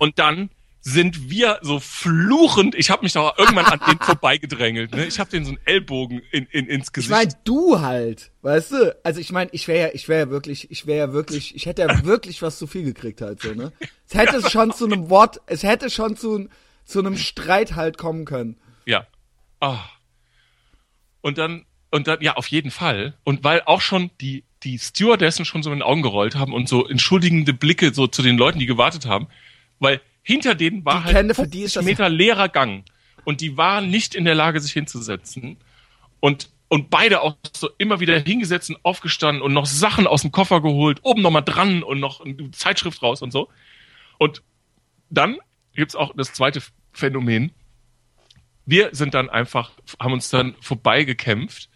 Und 0.00 0.18
dann 0.18 0.50
sind 0.84 1.30
wir 1.30 1.60
so 1.62 1.78
fluchend, 1.78 2.74
ich 2.74 2.90
habe 2.90 3.04
mich 3.04 3.12
da 3.12 3.32
irgendwann 3.38 3.66
an 3.66 3.80
denen 3.86 4.00
vorbeigedrängelt, 4.00 4.92
ne? 4.92 5.04
Ich 5.06 5.20
habe 5.20 5.30
denen 5.30 5.44
so 5.44 5.52
einen 5.52 5.60
Ellbogen 5.64 6.22
in, 6.32 6.46
in, 6.46 6.66
ins 6.66 6.88
Ich 6.88 6.92
Gesicht. 6.92 7.10
meine, 7.12 7.30
du 7.44 7.80
halt, 7.80 8.32
weißt 8.42 8.72
du? 8.72 8.96
Also 9.04 9.20
ich 9.20 9.30
meine, 9.30 9.50
ich 9.52 9.68
wäre 9.68 9.88
ja, 9.88 9.94
ich 9.94 10.08
wäre 10.08 10.26
ja 10.26 10.30
wirklich, 10.30 10.70
ich 10.72 10.86
wäre 10.86 10.98
ja 11.08 11.12
wirklich, 11.12 11.54
ich 11.54 11.66
hätte 11.66 11.82
ja 11.82 12.04
wirklich 12.04 12.42
was 12.42 12.58
zu 12.58 12.66
viel 12.66 12.82
gekriegt 12.82 13.20
halt 13.20 13.40
so, 13.40 13.52
ne? 13.54 13.72
Es 14.08 14.14
hätte 14.14 14.48
schon 14.50 14.72
zu 14.72 14.86
einem 14.86 15.08
Wort, 15.08 15.40
es 15.46 15.62
hätte 15.62 15.88
schon 15.88 16.16
zu, 16.16 16.48
zu 16.84 16.98
einem 16.98 17.16
Streit 17.16 17.76
halt 17.76 17.96
kommen 17.96 18.24
können. 18.24 18.56
Ja. 18.84 19.06
Ah. 19.60 19.78
Und 21.22 21.38
dann, 21.38 21.64
und 21.90 22.06
dann, 22.08 22.20
ja, 22.20 22.34
auf 22.36 22.48
jeden 22.48 22.70
Fall. 22.70 23.14
Und 23.24 23.42
weil 23.44 23.62
auch 23.64 23.80
schon 23.80 24.10
die, 24.20 24.44
die 24.62 24.78
Stewardessen 24.78 25.44
schon 25.44 25.62
so 25.62 25.70
in 25.72 25.78
den 25.78 25.82
Augen 25.82 26.02
gerollt 26.02 26.34
haben 26.36 26.52
und 26.52 26.68
so 26.68 26.86
entschuldigende 26.86 27.52
Blicke 27.54 27.94
so 27.94 28.06
zu 28.06 28.22
den 28.22 28.36
Leuten, 28.36 28.58
die 28.58 28.66
gewartet 28.66 29.06
haben, 29.06 29.28
weil 29.78 30.00
hinter 30.22 30.54
denen 30.54 30.84
war 30.84 30.98
Die 31.00 31.04
halt 31.06 31.16
Kenne, 31.16 31.34
für 31.34 31.48
die 31.48 31.62
ist 31.62 31.72
50 31.72 31.74
das- 31.74 31.84
Meter 31.84 32.08
leerer 32.08 32.48
Gang 32.48 32.84
und 33.24 33.40
die 33.40 33.56
waren 33.56 33.90
nicht 33.90 34.14
in 34.14 34.24
der 34.24 34.34
Lage, 34.36 34.60
sich 34.60 34.72
hinzusetzen 34.72 35.56
und 36.20 36.50
und 36.68 36.88
beide 36.88 37.20
auch 37.20 37.36
so 37.54 37.68
immer 37.76 38.00
wieder 38.00 38.18
hingesetzt 38.18 38.70
und 38.70 38.78
aufgestanden 38.82 39.42
und 39.42 39.52
noch 39.52 39.66
Sachen 39.66 40.06
aus 40.06 40.22
dem 40.22 40.32
Koffer 40.32 40.62
geholt, 40.62 41.00
oben 41.02 41.20
nochmal 41.20 41.42
dran 41.44 41.82
und 41.82 42.00
noch 42.00 42.22
eine 42.22 42.50
Zeitschrift 42.52 43.02
raus 43.02 43.20
und 43.20 43.30
so. 43.30 43.50
Und 44.16 44.42
dann 45.10 45.36
gibt's 45.74 45.94
auch 45.94 46.14
das 46.16 46.32
zweite 46.32 46.62
Phänomen. 46.94 47.52
Wir 48.64 48.90
sind 48.92 49.14
dann 49.14 49.28
einfach, 49.28 49.72
haben 49.98 50.12
uns 50.12 50.30
dann 50.30 50.54
vorbeigekämpft, 50.60 51.68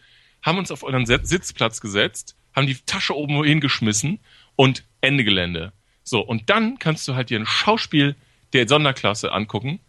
haben 0.42 0.58
uns 0.58 0.70
auf 0.70 0.82
unseren 0.82 1.24
Sitzplatz 1.24 1.80
gesetzt, 1.80 2.36
haben 2.54 2.66
die 2.66 2.76
Tasche 2.86 3.16
oben 3.16 3.42
hingeschmissen 3.44 4.20
und 4.54 4.84
Ende 5.00 5.24
Gelände. 5.24 5.72
So, 6.02 6.20
und 6.20 6.48
dann 6.50 6.78
kannst 6.78 7.06
du 7.08 7.14
halt 7.14 7.30
dir 7.30 7.40
ein 7.40 7.46
Schauspiel 7.46 8.14
der 8.52 8.68
Sonderklasse 8.68 9.32
angucken. 9.32 9.80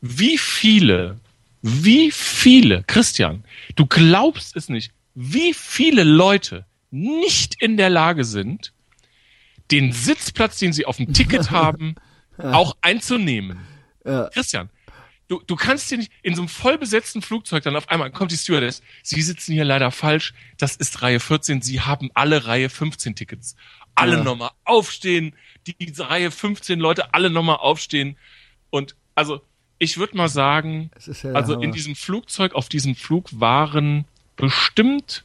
Wie 0.00 0.38
viele, 0.38 1.20
wie 1.60 2.10
viele, 2.10 2.82
Christian, 2.86 3.44
du 3.76 3.86
glaubst 3.86 4.56
es 4.56 4.70
nicht, 4.70 4.92
wie 5.14 5.52
viele 5.52 6.04
Leute 6.04 6.64
nicht 6.90 7.62
in 7.62 7.76
der 7.76 7.90
Lage 7.90 8.24
sind, 8.24 8.72
den 9.70 9.92
Sitzplatz, 9.92 10.58
den 10.58 10.72
sie 10.72 10.86
auf 10.86 10.96
dem 10.96 11.12
Ticket 11.12 11.50
haben, 11.50 11.94
auch 12.38 12.76
einzunehmen. 12.80 13.60
Ja. 14.04 14.30
Christian, 14.30 14.70
du, 15.30 15.40
du 15.46 15.54
kannst 15.56 15.90
dir 15.90 15.98
nicht 15.98 16.10
in 16.22 16.34
so 16.34 16.42
einem 16.42 16.48
vollbesetzten 16.48 17.22
Flugzeug 17.22 17.62
dann 17.62 17.76
auf 17.76 17.88
einmal 17.88 18.10
kommt 18.10 18.32
die 18.32 18.36
Stewardess. 18.36 18.82
Sie 19.02 19.22
sitzen 19.22 19.52
hier 19.52 19.64
leider 19.64 19.90
falsch. 19.92 20.34
Das 20.58 20.74
ist 20.76 21.00
Reihe 21.02 21.20
14. 21.20 21.62
Sie 21.62 21.80
haben 21.80 22.10
alle 22.14 22.46
Reihe 22.46 22.68
15 22.68 23.14
Tickets. 23.14 23.54
Alle 23.94 24.16
Ja. 24.16 24.24
nochmal 24.24 24.50
aufstehen. 24.64 25.34
Die, 25.66 25.74
diese 25.74 26.10
Reihe 26.10 26.30
15 26.30 26.80
Leute 26.80 27.14
alle 27.14 27.30
nochmal 27.30 27.56
aufstehen. 27.56 28.16
Und 28.70 28.96
also, 29.14 29.40
ich 29.78 29.98
würde 29.98 30.16
mal 30.16 30.28
sagen, 30.28 30.90
ja 31.06 31.32
also 31.32 31.54
in 31.54 31.62
Hammer. 31.62 31.72
diesem 31.72 31.94
Flugzeug, 31.94 32.54
auf 32.54 32.68
diesem 32.68 32.96
Flug 32.96 33.28
waren 33.32 34.04
bestimmt 34.36 35.24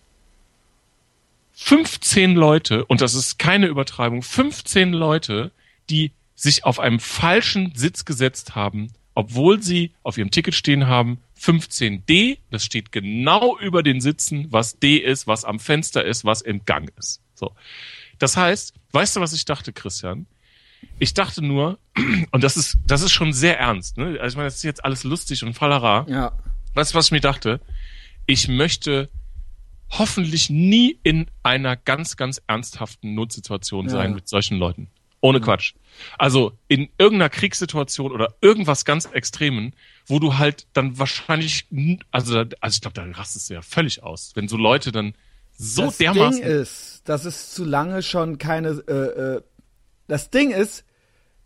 15 1.53 2.35
Leute, 2.35 2.85
und 2.85 3.01
das 3.01 3.15
ist 3.15 3.39
keine 3.39 3.67
Übertreibung, 3.67 4.21
15 4.21 4.91
Leute, 4.93 5.51
die 5.89 6.11
sich 6.35 6.65
auf 6.65 6.79
einem 6.79 6.99
falschen 6.99 7.73
Sitz 7.75 8.03
gesetzt 8.05 8.55
haben, 8.55 8.91
obwohl 9.15 9.61
sie 9.63 9.91
auf 10.03 10.17
ihrem 10.17 10.29
Ticket 10.31 10.53
stehen 10.53 10.87
haben, 10.87 11.19
15D, 11.39 12.37
das 12.51 12.63
steht 12.63 12.91
genau 12.91 13.57
über 13.59 13.81
den 13.83 13.99
Sitzen, 14.01 14.47
was 14.51 14.77
D 14.79 14.97
ist, 14.97 15.25
was 15.27 15.43
am 15.45 15.59
Fenster 15.59 16.03
ist, 16.05 16.23
was 16.25 16.41
im 16.41 16.63
Gang 16.65 16.91
ist. 16.97 17.21
So. 17.33 17.51
Das 18.19 18.37
heißt, 18.37 18.73
weißt 18.91 19.15
du, 19.15 19.19
was 19.21 19.33
ich 19.33 19.45
dachte, 19.45 19.73
Christian? 19.73 20.27
Ich 20.99 21.13
dachte 21.13 21.41
nur, 21.43 21.79
und 22.31 22.43
das 22.43 22.55
ist, 22.57 22.77
das 22.85 23.01
ist 23.01 23.11
schon 23.11 23.33
sehr 23.33 23.59
ernst, 23.59 23.97
ne? 23.97 24.17
Also 24.21 24.33
ich 24.33 24.37
meine, 24.37 24.47
das 24.47 24.55
ist 24.57 24.63
jetzt 24.63 24.85
alles 24.85 25.03
lustig 25.03 25.43
und 25.43 25.53
fallara. 25.53 26.05
Ja. 26.09 26.31
Weißt 26.73 26.93
du, 26.93 26.97
was 26.97 27.05
ich 27.07 27.11
mir 27.11 27.21
dachte? 27.21 27.59
Ich 28.25 28.47
möchte 28.47 29.09
hoffentlich 29.91 30.49
nie 30.49 30.97
in 31.03 31.27
einer 31.43 31.75
ganz, 31.75 32.17
ganz 32.17 32.41
ernsthaften 32.47 33.13
Notsituation 33.13 33.87
sein 33.89 34.09
Ja. 34.11 34.15
mit 34.15 34.27
solchen 34.27 34.57
Leuten. 34.57 34.89
Ohne 35.25 35.41
Quatsch. 35.41 35.73
Also 36.19 36.51
in 36.67 36.89
irgendeiner 36.99 37.29
Kriegssituation 37.29 38.11
oder 38.11 38.35
irgendwas 38.41 38.85
ganz 38.85 39.05
Extremen, 39.05 39.73
wo 40.05 40.19
du 40.19 40.37
halt 40.37 40.67
dann 40.73 40.99
wahrscheinlich, 40.99 41.67
also, 42.11 42.43
also 42.61 42.75
ich 42.75 42.81
glaube, 42.81 42.93
da 42.93 43.03
rastest 43.17 43.49
du 43.49 43.55
ja 43.55 43.63
völlig 43.63 44.03
aus, 44.03 44.33
wenn 44.35 44.47
so 44.47 44.55
Leute 44.55 44.91
dann 44.91 45.15
so 45.57 45.85
das 45.85 45.97
dermaßen. 45.97 46.41
Ding 46.41 46.51
ist, 46.51 47.01
dass 47.05 47.25
es 47.25 47.51
zu 47.55 47.63
lange 47.63 48.03
schon 48.03 48.37
keine. 48.37 48.69
Äh, 48.87 48.93
äh, 48.93 49.41
das 50.07 50.29
Ding 50.29 50.51
ist, 50.51 50.85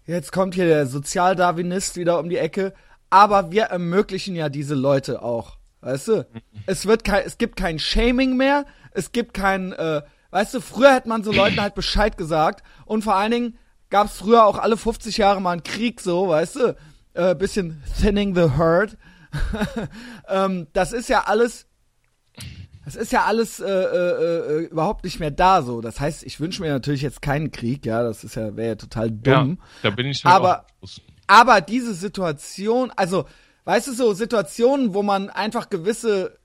jetzt 0.06 0.34
kommt 0.34 0.56
hier 0.56 0.66
der 0.66 0.86
Sozialdarwinist 0.86 1.96
wieder 1.96 2.20
um 2.20 2.30
die 2.30 2.38
Ecke, 2.38 2.74
aber 3.10 3.50
wir 3.52 3.66
ermöglichen 3.66 4.36
ja 4.36 4.50
diese 4.50 4.76
Leute 4.76 5.22
auch. 5.22 5.58
Weißt 5.80 6.10
du? 6.10 6.28
Es 6.66 6.86
wird 6.86 7.06
kein, 7.06 7.24
es 7.26 7.38
gibt 7.38 7.56
kein 7.56 7.80
Shaming 7.80 8.36
mehr, 8.36 8.66
es 8.92 9.14
gibt 9.14 9.34
kein, 9.34 9.72
äh, 9.72 10.02
weißt 10.32 10.56
du, 10.56 10.60
früher 10.60 10.94
hätte 10.94 11.08
man 11.08 11.24
so 11.24 11.32
Leuten 11.32 11.62
halt 11.62 11.76
Bescheid 11.76 12.18
gesagt 12.18 12.62
und 12.84 13.06
vor 13.06 13.16
allen 13.16 13.32
Dingen 13.32 13.58
gab 13.90 14.08
es 14.08 14.14
früher 14.14 14.46
auch 14.46 14.58
alle 14.58 14.78
50 14.78 15.18
Jahre 15.18 15.42
mal 15.42 15.52
einen 15.52 15.64
Krieg 15.64 16.02
so, 16.02 16.30
weißt 16.30 16.56
du? 16.56 16.76
Äh, 17.14 17.36
bisschen 17.36 17.84
thinning 18.00 18.36
the 18.36 18.52
herd. 18.58 18.98
ähm, 20.28 20.68
das 20.74 20.94
ist 20.94 21.10
ja 21.10 21.26
alles 21.26 21.68
das 22.86 22.96
ist 22.96 23.12
ja 23.12 23.26
alles 23.26 23.60
äh, 23.60 23.70
äh, 23.70 24.64
äh, 24.64 24.66
überhaupt 24.66 25.04
nicht 25.04 25.20
mehr 25.20 25.30
da 25.30 25.62
so. 25.62 25.80
Das 25.80 26.00
heißt, 26.00 26.24
ich 26.24 26.40
wünsche 26.40 26.64
mir 26.64 26.70
natürlich 26.70 27.04
jetzt 27.04 27.22
keinen 27.22 27.52
Krieg, 27.52 27.86
ja, 27.86 28.02
das 28.02 28.24
ist 28.24 28.36
ja 28.36 28.56
wäre 28.56 28.70
ja 28.70 28.76
total 28.76 29.10
ja, 29.10 29.42
dumm. 29.42 29.60
da 29.84 29.92
bin 29.92 30.08
ich 30.08 30.26
Aber-. 30.26 30.66
Aber 31.28 31.62
diese 31.62 31.94
Situation, 31.94 32.92
also, 32.96 33.26
weißt 33.66 33.90
du, 33.90 33.94
so 33.94 34.14
Situationen, 34.14 34.96
wo 34.96 35.04
man 35.04 35.30
einfach 35.30 35.70
gewisse 35.70 36.39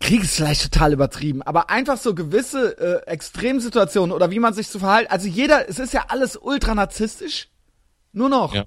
Krieg 0.00 0.22
ist 0.22 0.36
vielleicht 0.36 0.62
total 0.62 0.92
übertrieben, 0.92 1.42
aber 1.42 1.70
einfach 1.70 1.96
so 1.98 2.14
gewisse 2.14 2.78
äh, 2.78 3.06
Extremsituationen 3.10 4.14
oder 4.14 4.30
wie 4.30 4.38
man 4.38 4.54
sich 4.54 4.68
zu 4.68 4.78
verhalten. 4.78 5.10
Also 5.10 5.28
jeder, 5.28 5.68
es 5.68 5.78
ist 5.78 5.92
ja 5.92 6.06
alles 6.08 6.36
ultra 6.36 6.74
narzisstisch. 6.74 7.48
Nur 8.12 8.28
noch. 8.28 8.54
Ja. 8.54 8.64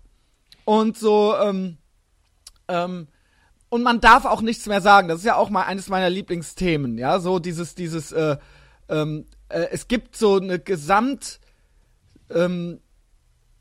Und 0.65 0.97
so, 0.97 1.36
ähm, 1.41 1.78
ähm, 2.67 3.07
und 3.69 3.84
man 3.84 4.01
darf 4.01 4.25
auch 4.25 4.41
nichts 4.41 4.65
mehr 4.65 4.82
sagen. 4.82 5.07
Das 5.07 5.19
ist 5.19 5.25
ja 5.25 5.36
auch 5.36 5.49
mal 5.49 5.63
eines 5.63 5.89
meiner 5.89 6.09
Lieblingsthemen, 6.09 6.97
ja. 6.97 7.19
So 7.19 7.39
dieses, 7.39 7.75
dieses, 7.75 8.11
äh, 8.11 8.38
ähm, 8.89 9.25
äh, 9.49 9.67
es 9.71 9.88
gibt 9.88 10.15
so 10.15 10.38
eine 10.38 10.59
Gesamt, 10.59 11.39
ähm, 12.30 12.80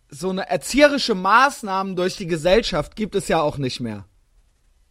so 0.08 0.30
eine 0.30 0.48
erzieherische 0.48 1.14
Maßnahmen 1.14 1.96
durch 1.96 2.16
die 2.16 2.26
Gesellschaft 2.26 2.96
gibt 2.96 3.14
es 3.14 3.28
ja 3.28 3.40
auch 3.40 3.58
nicht 3.58 3.80
mehr. 3.80 4.04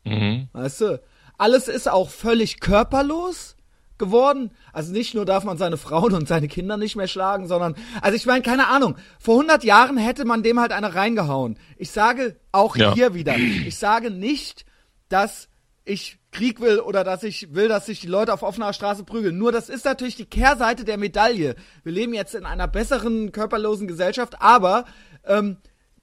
Mhm. 0.03 0.49
Weißt 0.53 0.81
du? 0.81 1.01
Alles 1.37 1.67
ist 1.67 1.89
auch 1.89 2.09
völlig 2.09 2.59
körperlos 2.59 3.55
geworden. 3.97 4.51
Also 4.73 4.91
nicht 4.91 5.13
nur 5.13 5.25
darf 5.25 5.43
man 5.43 5.57
seine 5.57 5.77
Frauen 5.77 6.13
und 6.13 6.27
seine 6.27 6.47
Kinder 6.47 6.77
nicht 6.77 6.95
mehr 6.95 7.07
schlagen, 7.07 7.47
sondern, 7.47 7.75
also 8.01 8.15
ich 8.15 8.25
meine, 8.25 8.41
keine 8.41 8.67
Ahnung, 8.67 8.95
vor 9.19 9.35
100 9.35 9.63
Jahren 9.63 9.97
hätte 9.97 10.25
man 10.25 10.43
dem 10.43 10.59
halt 10.59 10.71
eine 10.71 10.95
reingehauen. 10.95 11.57
Ich 11.77 11.91
sage 11.91 12.35
auch 12.51 12.75
Ja. 12.75 12.93
hier 12.93 13.13
wieder, 13.13 13.37
ich 13.37 13.77
sage 13.77 14.11
nicht, 14.11 14.65
dass 15.09 15.47
ich 15.85 16.17
Krieg 16.31 16.59
will 16.59 16.79
oder 16.79 17.03
dass 17.03 17.23
ich 17.23 17.53
will, 17.53 17.67
dass 17.69 17.85
sich 17.85 18.01
die 18.01 18.07
Leute 18.07 18.33
auf 18.33 18.43
offener 18.43 18.73
Straße 18.73 19.03
prügeln. 19.03 19.37
Nur 19.37 19.51
das 19.51 19.69
ist 19.69 19.85
natürlich 19.85 20.15
die 20.15 20.25
Kehrseite 20.25 20.83
der 20.83 20.97
Medaille. 20.97 21.55
Wir 21.83 21.91
leben 21.91 22.13
jetzt 22.13 22.35
in 22.35 22.45
einer 22.45 22.67
besseren 22.67 23.31
körperlosen 23.31 23.87
Gesellschaft, 23.87 24.41
aber 24.41 24.85
ähm, 25.25 25.57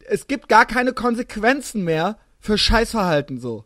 es 0.09 0.29
gibt 0.29 0.49
gar 0.49 0.65
keine 0.67 0.93
Konsequenzen 0.95 1.85
mehr 1.85 2.17
für 2.39 2.57
Scheißverhalten 2.57 3.39
so 3.39 3.65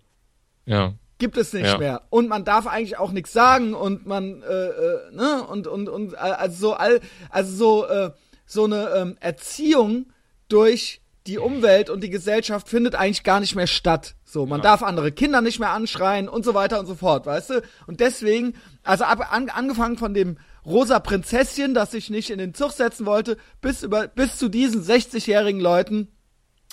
Ja. 0.64 0.94
Gibt 1.18 1.36
es 1.36 1.52
nicht 1.52 1.66
Ja. 1.66 1.78
mehr 1.78 2.02
und 2.10 2.28
man 2.28 2.44
darf 2.44 2.66
eigentlich 2.66 2.98
auch 2.98 3.12
nichts 3.12 3.32
sagen 3.32 3.74
und 3.74 4.06
man 4.06 4.42
äh, 4.42 4.46
äh, 4.46 4.98
ne 5.12 5.44
und 5.48 5.66
und 5.66 5.88
und 5.88 6.12
äh, 6.12 6.16
also 6.16 6.68
so 6.68 6.74
all 6.74 7.00
also 7.30 7.56
so 7.56 7.86
äh, 7.86 8.10
so 8.44 8.64
eine 8.64 8.90
ähm, 8.96 9.16
Erziehung 9.20 10.06
durch 10.48 11.00
die 11.26 11.38
Umwelt 11.38 11.90
und 11.90 12.04
die 12.04 12.10
Gesellschaft 12.10 12.68
findet 12.68 12.94
eigentlich 12.94 13.24
gar 13.24 13.40
nicht 13.40 13.56
mehr 13.56 13.66
statt. 13.66 14.14
So, 14.24 14.46
man 14.46 14.62
darf 14.62 14.84
andere 14.84 15.10
Kinder 15.10 15.40
nicht 15.40 15.58
mehr 15.58 15.70
anschreien 15.70 16.28
und 16.28 16.44
so 16.44 16.54
weiter 16.54 16.78
und 16.78 16.86
so 16.86 16.94
fort, 16.94 17.26
weißt 17.26 17.50
du? 17.50 17.62
Und 17.88 17.98
deswegen, 17.98 18.54
also 18.84 19.02
ab, 19.04 19.32
an, 19.32 19.48
angefangen 19.48 19.98
von 19.98 20.14
dem 20.14 20.38
rosa 20.64 21.00
Prinzesschen, 21.00 21.74
das 21.74 21.90
sich 21.90 22.10
nicht 22.10 22.30
in 22.30 22.38
den 22.38 22.54
Zug 22.54 22.70
setzen 22.70 23.06
wollte, 23.06 23.38
bis 23.60 23.82
über 23.82 24.06
bis 24.06 24.36
zu 24.38 24.48
diesen 24.48 24.84
60-jährigen 24.84 25.60
Leuten, 25.60 26.12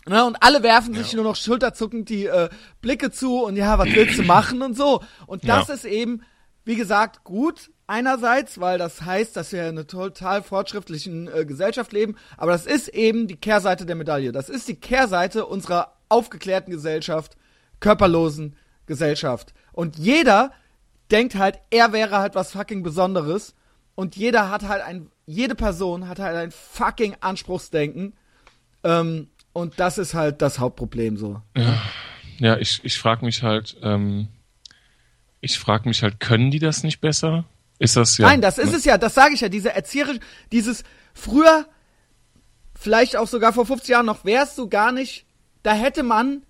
Ne, 0.05 0.25
und 0.25 0.35
alle 0.41 0.63
werfen 0.63 0.93
sich 0.93 1.13
nur 1.13 1.23
noch 1.23 1.37
schulterzuckend 1.37 2.09
die 2.09 2.25
äh, 2.25 2.49
Blicke 2.81 3.09
zu 3.09 3.41
und 3.41 3.55
ja, 3.55 3.79
was 3.79 3.87
willst 3.95 4.19
du 4.19 4.23
machen 4.23 4.61
und 4.61 4.75
so. 4.75 5.01
Und 5.27 5.47
das 5.47 5.69
Ja. 5.69 5.73
ist 5.75 5.85
eben, 5.85 6.23
wie 6.65 6.75
gesagt, 6.75 7.23
gut 7.23 7.71
einerseits, 7.87 8.59
weil 8.59 8.77
das 8.77 9.03
heißt, 9.03 9.35
dass 9.37 9.53
wir 9.53 9.61
in 9.63 9.77
einer 9.77 9.87
total 9.87 10.43
fortschrittlichen 10.43 11.29
äh, 11.33 11.45
Gesellschaft 11.45 11.93
leben, 11.93 12.15
aber 12.35 12.51
das 12.51 12.65
ist 12.65 12.89
eben 12.89 13.27
die 13.27 13.37
Kehrseite 13.37 13.85
der 13.85 13.95
Medaille. 13.95 14.33
Das 14.33 14.49
ist 14.49 14.67
die 14.67 14.75
Kehrseite 14.75 15.45
unserer 15.45 15.93
aufgeklärten 16.09 16.71
Gesellschaft, 16.71 17.37
körperlosen 17.79 18.57
Gesellschaft. 18.87 19.53
Und 19.71 19.97
jeder 19.97 20.51
denkt 21.11 21.35
halt, 21.35 21.59
er 21.69 21.93
wäre 21.93 22.17
halt 22.19 22.35
was 22.35 22.51
fucking 22.51 22.83
Besonderes 22.83 23.55
und 23.95 24.17
jeder 24.17 24.49
hat 24.49 24.63
halt 24.67 24.81
ein, 24.83 25.09
jede 25.25 25.55
Person 25.55 26.09
hat 26.09 26.19
halt 26.19 26.35
ein 26.35 26.51
fucking 26.51 27.15
Anspruchsdenken 27.21 28.13
ähm, 28.83 29.29
und 29.53 29.79
das 29.79 29.97
ist 29.97 30.13
halt 30.13 30.41
das 30.41 30.59
Hauptproblem 30.59 31.17
so. 31.17 31.41
Ja, 32.39 32.57
ich, 32.57 32.81
ich 32.83 32.97
frage 32.97 33.23
mich 33.23 33.43
halt, 33.43 33.77
ähm, 33.81 34.27
ich 35.39 35.59
frage 35.59 35.87
mich 35.87 36.03
halt, 36.03 36.19
können 36.19 36.51
die 36.51 36.59
das 36.59 36.83
nicht 36.83 36.99
besser? 36.99 37.45
Ist 37.79 37.95
das 37.95 38.17
ja. 38.17 38.27
Nein, 38.27 38.41
das 38.41 38.57
ist 38.57 38.73
es 38.73 38.85
ja, 38.85 38.97
das 38.97 39.13
sage 39.13 39.33
ich 39.33 39.41
ja, 39.41 39.49
diese 39.49 39.73
erzieherische, 39.73 40.19
dieses 40.51 40.83
früher, 41.13 41.65
vielleicht 42.73 43.15
auch 43.15 43.27
sogar 43.27 43.53
vor 43.53 43.65
50 43.65 43.89
Jahren 43.89 44.05
noch, 44.05 44.25
wärst 44.25 44.57
du 44.57 44.67
gar 44.67 44.91
nicht, 44.91 45.25
da 45.61 45.73
hätte 45.73 46.03
man 46.03 46.43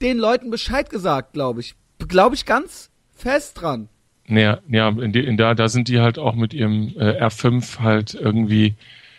den 0.00 0.18
Leuten 0.18 0.50
Bescheid 0.50 0.90
gesagt, 0.90 1.32
glaube 1.32 1.60
ich. 1.60 1.74
Glaube 2.08 2.34
ich 2.34 2.46
ganz 2.46 2.90
fest 3.14 3.60
dran. 3.60 3.88
Ja, 4.26 4.58
ja 4.68 4.88
in, 4.88 5.14
in 5.14 5.36
da, 5.36 5.54
da 5.54 5.68
sind 5.68 5.88
die 5.88 6.00
halt 6.00 6.18
auch 6.18 6.34
mit 6.34 6.52
ihrem 6.52 6.94
äh, 6.96 7.24
R5 7.24 7.78
halt 7.78 8.14
irgendwie 8.14 8.74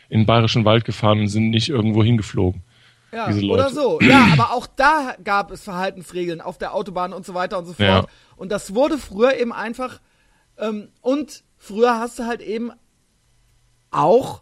in 0.10 0.22
den 0.22 0.26
Bayerischen 0.26 0.66
Wald 0.66 0.86
gefahren 0.86 1.22
und 1.22 1.28
sind 1.28 1.50
nicht 1.50 1.70
irgendwo 1.70 2.04
hingeflogen. 2.04 2.62
Ja, 3.14 3.28
oder 3.28 3.70
so. 3.70 4.00
Ja, 4.02 4.28
aber 4.34 4.54
auch 4.54 4.66
da 4.66 5.16
gab 5.24 5.52
es 5.52 5.64
Verhaltensregeln 5.64 6.42
auf 6.42 6.58
der 6.58 6.74
Autobahn 6.74 7.14
und 7.14 7.26
so 7.26 7.34
weiter 7.34 7.60
und 7.60 7.66
so 7.66 7.74
fort. 7.74 7.88
Ja. 7.88 8.06
Und 8.36 8.52
das 8.52 8.74
wurde 8.74 8.98
früher 8.98 9.36
eben 9.36 9.54
einfach, 9.54 10.02
ähm, 10.58 10.90
und 11.02 11.44
früher 11.58 12.00
hast 12.00 12.20
du 12.20 12.26
halt 12.26 12.42
eben 12.42 12.72
auch 13.92 14.42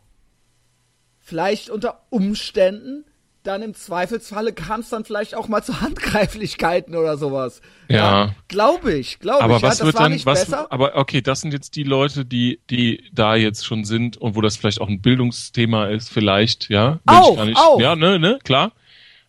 vielleicht 1.19 1.69
unter 1.69 2.03
Umständen 2.09 3.05
dann 3.43 3.61
im 3.61 3.73
Zweifelsfalle 3.73 4.53
kam 4.53 4.81
es 4.81 4.89
dann 4.89 5.03
vielleicht 5.03 5.35
auch 5.35 5.47
mal 5.47 5.63
zu 5.63 5.81
Handgreiflichkeiten 5.81 6.95
oder 6.95 7.17
sowas. 7.17 7.61
Ja. 7.87 8.35
glaube 8.47 8.93
ich, 8.93 9.19
glaube 9.19 9.43
Aber 9.43 9.57
ich. 9.57 9.63
was 9.63 9.79
ja, 9.79 9.85
das 9.85 9.93
wird 9.93 9.95
war 9.95 10.09
dann, 10.09 10.25
was, 10.25 10.45
besser. 10.45 10.71
aber 10.71 10.95
okay, 10.95 11.21
das 11.21 11.41
sind 11.41 11.51
jetzt 11.53 11.75
die 11.75 11.83
Leute, 11.83 12.25
die, 12.25 12.59
die 12.69 13.03
da 13.11 13.35
jetzt 13.35 13.65
schon 13.65 13.83
sind 13.83 14.17
und 14.17 14.35
wo 14.35 14.41
das 14.41 14.57
vielleicht 14.57 14.81
auch 14.81 14.87
ein 14.87 15.01
Bildungsthema 15.01 15.87
ist, 15.87 16.09
vielleicht, 16.09 16.69
ja. 16.69 16.99
Auch, 17.05 17.37
ich 17.39 17.45
nicht, 17.45 17.57
auch. 17.57 17.79
Ja, 17.79 17.95
ne, 17.95 18.19
ne, 18.19 18.39
klar. 18.43 18.71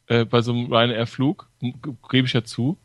Äh, 0.07 0.25
bei 0.25 0.43
so 0.43 0.53
einem 0.53 0.67
Ryanair-Flug, 0.67 1.49
gebe 2.11 2.27
ich 2.27 2.33
ja 2.33 2.45
zu. 2.45 2.77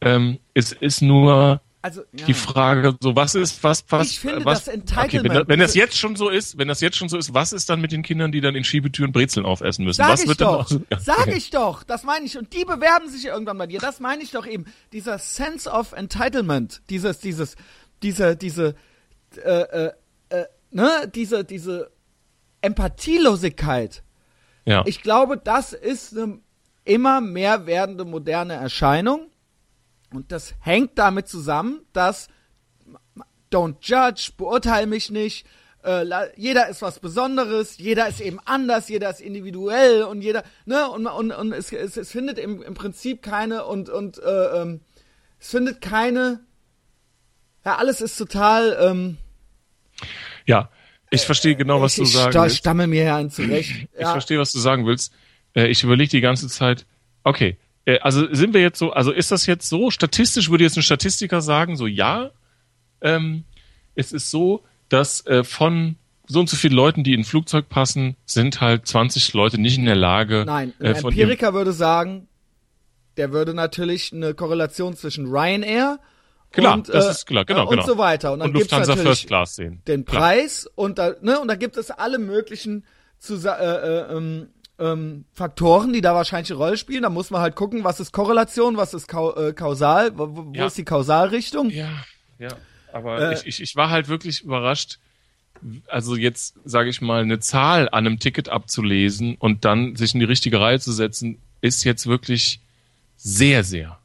Ähm, 0.00 0.38
es 0.54 0.72
ist 0.72 1.02
nur 1.02 1.60
Also, 1.86 2.02
ja. 2.18 2.26
die 2.26 2.34
Frage, 2.34 2.96
so 3.00 3.14
was 3.14 3.36
ist, 3.36 3.62
was, 3.62 3.84
was, 3.90 4.10
Ich 4.10 4.18
finde, 4.18 4.44
was, 4.44 4.64
das 4.64 4.74
Entitlement- 4.74 5.22
wenn, 5.22 5.32
das- 5.34 5.48
wenn 5.48 5.60
das 5.60 5.74
jetzt 5.76 5.96
schon 5.96 6.16
so 6.16 6.28
ist, 6.28 6.58
wenn 6.58 6.66
das 6.66 6.80
jetzt 6.80 6.96
schon 6.96 7.08
so 7.08 7.16
ist, 7.16 7.32
was 7.32 7.52
ist 7.52 7.70
dann 7.70 7.80
mit 7.80 7.92
den 7.92 8.02
Kindern, 8.02 8.32
die 8.32 8.40
dann 8.40 8.56
in 8.56 8.64
Schiebetüren 8.64 9.12
Brezeln 9.12 9.46
aufessen 9.46 9.84
müssen? 9.84 9.98
Sag 9.98 10.08
was 10.10 10.22
ich 10.22 10.28
wird 10.28 10.40
doch. 10.40 10.68
dann 10.68 10.84
auch. 10.90 11.00
Sag 11.00 11.28
ich 11.28 11.50
doch. 11.50 11.84
Das 11.84 12.02
meine 12.02 12.26
ich. 12.26 12.36
Und 12.36 12.52
die 12.52 12.64
bewerben 12.64 13.08
sich 13.08 13.26
irgendwann 13.26 13.56
bei 13.56 13.68
dir. 13.68 13.78
Das 13.78 14.00
meine 14.00 14.20
ich 14.24 14.32
doch 14.32 14.46
eben. 14.46 14.64
Dieser 14.92 15.18
Sense 15.18 15.70
of 15.70 15.92
Entitlement. 15.92 16.82
Dieses, 16.90 17.20
dieses, 17.20 17.54
diese, 18.02 18.34
diese, 18.36 18.74
äh, 19.44 19.50
äh, 19.50 19.92
äh, 20.30 20.44
ne, 20.72 21.08
diese, 21.14 21.44
diese 21.44 21.92
Empathielosigkeit. 22.62 24.02
Ja. 24.64 24.82
Ich 24.86 25.02
glaube, 25.02 25.36
das 25.38 25.72
ist 25.72 26.16
eine 26.18 26.40
immer 26.84 27.20
mehr 27.20 27.66
werdende 27.66 28.04
moderne 28.04 28.54
Erscheinung. 28.54 29.28
Und 30.12 30.32
das 30.32 30.54
hängt 30.60 30.98
damit 30.98 31.28
zusammen, 31.28 31.80
dass 31.92 32.28
don't 33.52 33.76
judge, 33.80 34.32
beurteile 34.36 34.86
mich 34.86 35.10
nicht. 35.10 35.46
Äh, 35.84 36.04
jeder 36.36 36.68
ist 36.68 36.82
was 36.82 36.98
Besonderes, 36.98 37.78
jeder 37.78 38.08
ist 38.08 38.20
eben 38.20 38.40
anders, 38.44 38.88
jeder 38.88 39.08
ist 39.10 39.20
individuell 39.20 40.02
und 40.02 40.20
jeder, 40.22 40.42
ne, 40.64 40.88
und, 40.90 41.06
und, 41.06 41.30
und 41.30 41.52
es, 41.52 41.72
es, 41.72 41.96
es 41.96 42.10
findet 42.10 42.38
im, 42.38 42.60
im 42.62 42.74
Prinzip 42.74 43.22
keine 43.22 43.64
und, 43.66 43.88
und 43.88 44.18
äh, 44.18 44.62
ähm, 44.62 44.80
es 45.38 45.50
findet 45.50 45.80
keine, 45.80 46.40
ja, 47.64 47.76
alles 47.76 48.00
ist 48.00 48.16
total, 48.16 48.76
ähm, 48.80 49.16
ja. 50.44 50.70
Ich 51.10 51.22
verstehe 51.22 51.54
genau, 51.54 51.80
was 51.80 51.92
ich, 51.92 51.98
du 51.98 52.02
ich 52.04 52.12
sagen 52.14 52.32
sta- 52.32 52.42
willst. 52.42 52.56
stammel 52.56 52.88
mir 52.88 53.04
ja 53.04 53.16
ein 53.16 53.30
zurecht. 53.30 53.70
Ich 53.92 54.00
Ja. 54.00 54.10
verstehe, 54.10 54.40
was 54.40 54.50
du 54.50 54.58
sagen 54.58 54.86
willst. 54.86 55.12
Äh, 55.54 55.68
ich 55.68 55.84
überlege 55.84 56.10
die 56.10 56.20
ganze 56.20 56.48
Zeit, 56.48 56.84
okay, 57.22 57.50
äh, 57.50 57.56
also 58.00 58.32
sind 58.34 58.54
wir 58.54 58.60
jetzt 58.60 58.78
so, 58.78 58.92
also 58.92 59.12
ist 59.12 59.30
das 59.30 59.46
jetzt 59.46 59.68
so, 59.68 59.90
statistisch 59.90 60.50
würde 60.50 60.64
jetzt 60.64 60.76
ein 60.76 60.82
Statistiker 60.82 61.40
sagen, 61.40 61.76
so 61.76 61.86
ja, 61.86 62.30
ähm, 63.00 63.44
es 63.94 64.12
ist 64.12 64.30
so, 64.30 64.64
dass 64.88 65.24
äh, 65.26 65.44
von 65.44 65.96
so 66.26 66.40
und 66.40 66.48
so 66.48 66.56
vielen 66.56 66.74
Leuten, 66.74 67.04
die 67.04 67.14
in 67.14 67.20
ein 67.20 67.24
Flugzeug 67.24 67.68
passen, 67.68 68.16
sind 68.24 68.60
halt 68.60 68.86
20 68.86 69.32
Leute 69.34 69.60
nicht 69.60 69.78
in 69.78 69.84
der 69.84 69.94
Lage, 69.94 70.44
Nein, 70.46 70.72
ein 70.80 70.86
äh, 70.86 70.94
von 70.96 71.12
ihrem, 71.12 71.30
Empiriker 71.30 71.54
würde 71.54 71.72
sagen, 71.72 72.28
der 73.16 73.32
würde 73.32 73.54
natürlich 73.54 74.12
eine 74.12 74.34
Korrelation 74.34 74.96
zwischen 74.96 75.26
Ryanair 75.26 76.00
Klar, 76.52 76.74
und, 76.74 76.88
das 76.88 77.06
äh, 77.06 77.10
ist 77.10 77.26
klar, 77.26 77.44
genau, 77.44 77.64
und 77.64 77.70
genau. 77.70 77.86
so 77.86 77.98
weiter. 77.98 78.32
Und 78.32 78.40
dann 78.40 78.48
und 78.48 78.54
gibt's 78.54 78.70
Lufthansa 78.70 78.94
natürlich 78.94 79.08
First 79.08 79.26
Class 79.26 79.56
sehen. 79.56 79.82
den 79.86 80.04
Klar. 80.04 80.22
Preis 80.22 80.68
und 80.74 80.98
da, 80.98 81.14
ne, 81.20 81.40
und 81.40 81.48
da 81.48 81.54
gibt 81.54 81.76
es 81.76 81.90
alle 81.90 82.18
möglichen 82.18 82.84
Zusa 83.18 83.56
äh, 83.56 84.12
äh, 84.12 84.16
ähm, 84.16 84.48
ähm, 84.78 85.24
Faktoren, 85.32 85.92
die 85.92 86.00
da 86.00 86.14
wahrscheinlich 86.14 86.50
eine 86.50 86.58
Rolle 86.58 86.76
spielen. 86.76 87.02
Da 87.02 87.10
muss 87.10 87.30
man 87.30 87.40
halt 87.40 87.54
gucken, 87.56 87.84
was 87.84 88.00
ist 88.00 88.12
Korrelation, 88.12 88.76
was 88.76 88.94
ist 88.94 89.08
Kau 89.08 89.34
äh, 89.34 89.52
Kausal, 89.52 90.16
wo, 90.18 90.28
wo 90.32 90.52
Ja. 90.52 90.66
ist 90.66 90.76
die 90.78 90.84
Kausalrichtung. 90.84 91.70
Ja, 91.70 91.88
ja. 92.38 92.48
Aber 92.92 93.20
Äh, 93.30 93.34
ich, 93.34 93.46
ich, 93.46 93.62
ich 93.62 93.76
war 93.76 93.90
halt 93.90 94.08
wirklich 94.08 94.42
überrascht, 94.42 94.98
also 95.88 96.16
jetzt, 96.16 96.56
sage 96.64 96.90
ich 96.90 97.00
mal, 97.00 97.22
eine 97.22 97.40
Zahl 97.40 97.88
an 97.88 98.06
einem 98.06 98.18
Ticket 98.18 98.48
abzulesen 98.50 99.36
und 99.38 99.64
dann 99.64 99.96
sich 99.96 100.12
in 100.14 100.20
die 100.20 100.26
richtige 100.26 100.60
Reihe 100.60 100.78
zu 100.80 100.92
setzen, 100.92 101.38
ist 101.62 101.84
jetzt 101.84 102.06
wirklich 102.06 102.60
sehr, 103.16 103.64
sehr 103.64 103.98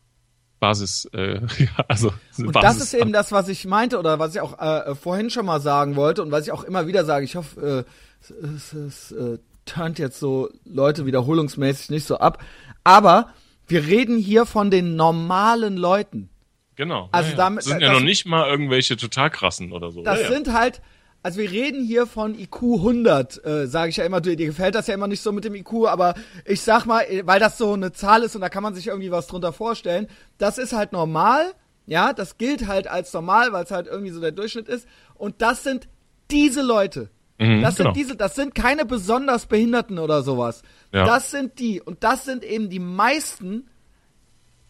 Basis, 0.61 1.09
äh, 1.13 1.35
ja, 1.57 1.85
also 1.87 2.13
Und 2.37 2.51
Basis 2.53 2.77
das 2.79 2.87
ist 2.87 2.93
eben 2.93 3.11
das, 3.11 3.31
was 3.31 3.49
ich 3.49 3.65
meinte 3.65 3.97
oder 3.99 4.19
was 4.19 4.35
ich 4.35 4.41
auch 4.41 4.59
äh, 4.59 4.95
vorhin 4.95 5.29
schon 5.29 5.45
mal 5.45 5.59
sagen 5.59 5.95
wollte 5.95 6.21
und 6.21 6.31
was 6.31 6.45
ich 6.45 6.51
auch 6.51 6.63
immer 6.63 6.87
wieder 6.87 7.03
sage. 7.03 7.25
Ich 7.25 7.35
hoffe, 7.35 7.85
äh, 7.87 7.91
es, 8.21 8.29
es, 8.29 8.73
es 8.73 9.11
äh, 9.11 9.37
turnt 9.71 9.99
jetzt 9.99 10.19
so 10.19 10.49
Leute 10.65 11.05
wiederholungsmäßig 11.05 11.89
nicht 11.89 12.05
so 12.05 12.17
ab. 12.17 12.43
Aber 12.83 13.29
wir 13.67 13.85
reden 13.85 14.17
hier 14.17 14.45
von 14.45 14.69
den 14.71 14.95
normalen 14.95 15.77
Leuten. 15.77 16.29
Genau. 16.75 17.09
Also 17.11 17.31
ja, 17.31 17.35
damit- 17.37 17.59
das 17.59 17.65
sind 17.65 17.81
das- 17.81 17.87
ja 17.87 17.93
noch 17.93 18.01
nicht 18.01 18.25
mal 18.25 18.49
irgendwelche 18.49 18.97
total 18.97 19.29
krassen 19.29 19.71
oder 19.71 19.91
so. 19.91 20.03
Das 20.03 20.17
ja, 20.19 20.23
ja. 20.25 20.31
sind 20.31 20.51
halt, 20.53 20.81
also 21.23 21.39
wir 21.39 21.51
reden 21.51 21.83
hier 21.85 22.07
von 22.07 22.33
IQ 22.37 22.61
100, 22.81 23.45
äh, 23.45 23.67
sage 23.67 23.89
ich 23.89 23.97
ja 23.97 24.05
immer, 24.05 24.19
dir, 24.21 24.35
dir 24.35 24.47
gefällt 24.47 24.73
das 24.75 24.87
ja 24.87 24.93
immer 24.95 25.07
nicht 25.07 25.21
so 25.21 25.31
mit 25.31 25.43
dem 25.45 25.53
IQ, 25.55 25.85
aber 25.87 26.15
ich 26.45 26.61
sag 26.61 26.85
mal, 26.85 27.01
äh, 27.01 27.21
weil 27.25 27.39
das 27.39 27.57
so 27.57 27.73
eine 27.73 27.91
Zahl 27.91 28.23
ist 28.23 28.35
und 28.35 28.41
da 28.41 28.49
kann 28.49 28.63
man 28.63 28.73
sich 28.73 28.87
irgendwie 28.87 29.11
was 29.11 29.27
drunter 29.27 29.53
vorstellen, 29.53 30.07
das 30.37 30.57
ist 30.57 30.73
halt 30.73 30.91
normal, 30.91 31.45
ja, 31.85 32.13
das 32.13 32.37
gilt 32.37 32.67
halt 32.67 32.87
als 32.87 33.13
normal, 33.13 33.53
weil 33.53 33.63
es 33.63 33.71
halt 33.71 33.87
irgendwie 33.87 34.11
so 34.11 34.19
der 34.21 34.31
Durchschnitt 34.31 34.67
ist 34.67 34.87
und 35.15 35.41
das 35.41 35.63
sind 35.63 35.87
diese 36.31 36.61
Leute. 36.63 37.09
Mhm, 37.41 37.63
das 37.63 37.75
genau. 37.75 37.89
sind 37.89 37.97
diese, 37.97 38.15
das 38.15 38.35
sind 38.35 38.53
keine 38.53 38.85
besonders 38.85 39.47
Behinderten 39.47 39.97
oder 39.97 40.21
sowas. 40.21 40.61
Ja. 40.93 41.05
Das 41.05 41.31
sind 41.31 41.57
die 41.57 41.81
und 41.81 42.03
das 42.03 42.23
sind 42.23 42.43
eben 42.43 42.69
die 42.69 42.79
meisten, 42.79 43.67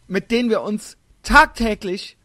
mit 0.07 0.31
denen 0.31 0.49
wir 0.49 0.61
uns 0.61 0.97
tagtäglich 1.21 2.17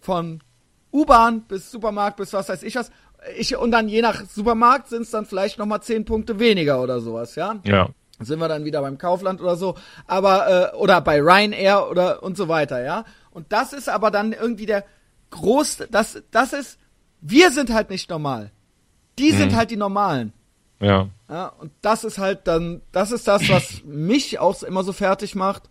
von 0.00 0.42
U-Bahn 0.90 1.42
bis 1.42 1.70
Supermarkt 1.70 2.16
bis 2.16 2.32
was 2.32 2.48
weiß 2.48 2.62
ich 2.62 2.76
was. 2.76 2.90
Ich, 3.36 3.54
und 3.54 3.72
dann 3.72 3.90
je 3.90 4.00
nach 4.00 4.24
Supermarkt 4.24 4.88
sind 4.88 5.02
es 5.02 5.10
dann 5.10 5.26
vielleicht 5.26 5.58
nochmal 5.58 5.82
zehn 5.82 6.06
Punkte 6.06 6.38
weniger 6.38 6.80
oder 6.82 7.00
sowas, 7.00 7.34
ja. 7.34 7.56
ja. 7.64 7.90
Sind 8.18 8.38
wir 8.38 8.48
dann 8.48 8.64
wieder 8.64 8.80
beim 8.80 8.96
Kaufland 8.96 9.42
oder 9.42 9.56
so, 9.56 9.74
aber 10.06 10.72
äh, 10.72 10.76
oder 10.76 11.02
bei 11.02 11.20
Ryanair 11.20 11.90
oder 11.90 12.22
und 12.22 12.38
so 12.38 12.48
weiter, 12.48 12.82
ja. 12.82 13.04
Und 13.30 13.52
das 13.52 13.74
ist 13.74 13.90
aber 13.90 14.10
dann 14.10 14.32
irgendwie 14.32 14.64
der 14.64 14.86
groß, 15.28 15.88
das 15.90 16.22
das 16.30 16.54
ist, 16.54 16.78
wir 17.20 17.50
sind 17.50 17.70
halt 17.70 17.90
nicht 17.90 18.08
normal. 18.08 18.50
Die 19.20 19.32
sind 19.32 19.54
halt 19.54 19.70
die 19.70 19.76
Normalen. 19.76 20.32
Ja. 20.80 21.08
Ja, 21.28 21.48
und 21.58 21.70
das 21.82 22.04
ist 22.04 22.18
halt 22.18 22.40
dann, 22.46 22.80
das 22.92 23.12
ist 23.12 23.28
das, 23.28 23.48
was 23.48 23.82
mich 23.84 24.38
auch 24.38 24.62
immer 24.62 24.82
so 24.82 24.92
fertig 24.92 25.34
macht 25.34 25.64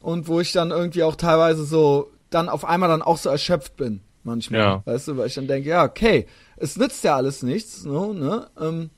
und 0.00 0.28
wo 0.28 0.40
ich 0.40 0.52
dann 0.52 0.70
irgendwie 0.70 1.02
auch 1.02 1.16
teilweise 1.16 1.64
so 1.64 2.10
dann 2.30 2.48
auf 2.48 2.64
einmal 2.64 2.88
dann 2.88 3.02
auch 3.02 3.16
so 3.18 3.30
erschöpft 3.30 3.76
bin 3.76 4.00
manchmal, 4.24 4.60
Ja. 4.60 4.82
weißt 4.84 5.08
du, 5.08 5.16
weil 5.16 5.28
ich 5.28 5.34
dann 5.34 5.46
denke, 5.46 5.68
ja, 5.68 5.84
okay, 5.84 6.26
es 6.56 6.76
nützt 6.76 7.02
ja 7.04 7.16
alles 7.16 7.42
nichts, 7.42 7.84
no, 7.84 8.12
ne, 8.12 8.48
ähm, 8.60 8.90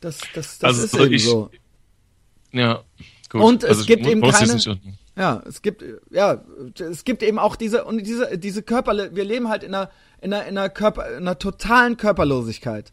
das, 0.00 0.18
das, 0.34 0.58
das 0.58 0.64
Also 0.68 0.84
ist 0.84 0.94
eben 0.94 1.12
ich- 1.14 1.24
so. 1.24 1.50
Ja. 2.52 2.82
Gut. 3.30 3.42
Und 3.42 3.62
es 3.64 3.70
also 3.70 3.80
ich 3.80 3.86
gibt 3.88 4.06
eben 4.06 4.20
keine-. 4.22 4.78
Ja, 5.16 5.42
es 5.46 5.62
gibt, 5.62 5.82
ja, 6.10 6.44
es 6.78 7.04
gibt 7.04 7.22
eben 7.22 7.38
auch 7.38 7.56
diese, 7.56 7.84
und 7.84 8.06
diese, 8.06 8.36
diese 8.36 8.62
Körper, 8.62 9.14
wir 9.14 9.24
leben 9.24 9.48
halt 9.48 9.62
in 9.62 9.74
einer, 9.74 9.90
in 10.20 10.32
einer, 10.32 10.46
in 10.46 10.58
einer 10.58 10.68
Körper, 10.68 11.08
in 11.08 11.16
einer 11.18 11.38
totalen 11.38 11.96
Körperlosigkeit. 11.96 12.92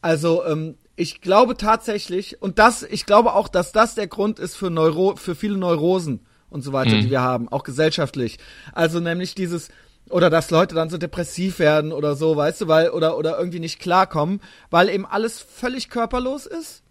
Also, 0.00 0.44
ähm, 0.44 0.76
ich 0.96 1.20
glaube 1.20 1.56
tatsächlich, 1.56 2.42
und 2.42 2.58
das, 2.58 2.82
ich 2.82 3.06
glaube 3.06 3.34
auch, 3.34 3.46
dass 3.46 3.70
das 3.70 3.94
der 3.94 4.08
Grund 4.08 4.40
ist 4.40 4.56
für 4.56 4.70
Neuro, 4.70 5.14
für 5.14 5.36
viele 5.36 5.56
Neurosen 5.56 6.26
und 6.50 6.62
so 6.62 6.72
weiter, 6.72 6.96
Mhm. 6.96 7.02
die 7.02 7.10
wir 7.10 7.20
haben, 7.20 7.48
auch 7.48 7.62
gesellschaftlich. 7.62 8.38
Also 8.72 8.98
nämlich 8.98 9.36
dieses, 9.36 9.68
oder 10.10 10.30
dass 10.30 10.50
Leute 10.50 10.74
dann 10.74 10.90
so 10.90 10.98
depressiv 10.98 11.60
werden 11.60 11.92
oder 11.92 12.16
so, 12.16 12.36
weißt 12.36 12.62
du, 12.62 12.68
weil, 12.68 12.90
oder, 12.90 13.16
oder 13.16 13.38
irgendwie 13.38 13.60
nicht 13.60 13.78
klarkommen, 13.78 14.40
weil 14.70 14.88
eben 14.88 15.06
alles 15.06 15.38
völlig 15.40 15.90
körperlos 15.90 16.46
ist. 16.46 16.82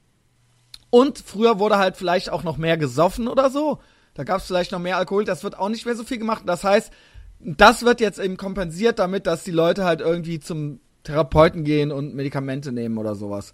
Und 0.90 1.20
früher 1.20 1.60
wurde 1.60 1.78
halt 1.78 1.98
vielleicht 1.98 2.30
auch 2.30 2.44
noch 2.44 2.56
mehr 2.56 2.78
gesoffen 2.78 3.28
oder 3.28 3.50
so. 3.50 3.80
Da 4.18 4.24
gab 4.24 4.40
es 4.42 4.48
vielleicht 4.48 4.72
noch 4.72 4.80
mehr 4.80 4.98
Alkohol, 4.98 5.26
das 5.26 5.44
wird 5.44 5.60
auch 5.60 5.70
nicht 5.70 5.86
mehr 5.86 5.96
so 5.96 6.04
viel 6.04 6.18
gemacht. 6.18 6.42
Das 6.48 6.64
heißt, 6.64 6.92
das 7.40 7.84
wird 7.86 8.02
jetzt 8.02 8.18
eben 8.18 8.36
kompensiert 8.36 8.98
damit, 8.98 9.28
dass 9.28 9.44
die 9.44 9.52
Leute 9.52 9.86
halt 9.86 10.02
irgendwie 10.02 10.40
zum 10.40 10.80
Therapeuten 11.04 11.64
gehen 11.64 11.92
und 11.92 12.16
Medikamente 12.16 12.72
nehmen 12.72 12.98
oder 12.98 13.14
sowas. 13.14 13.54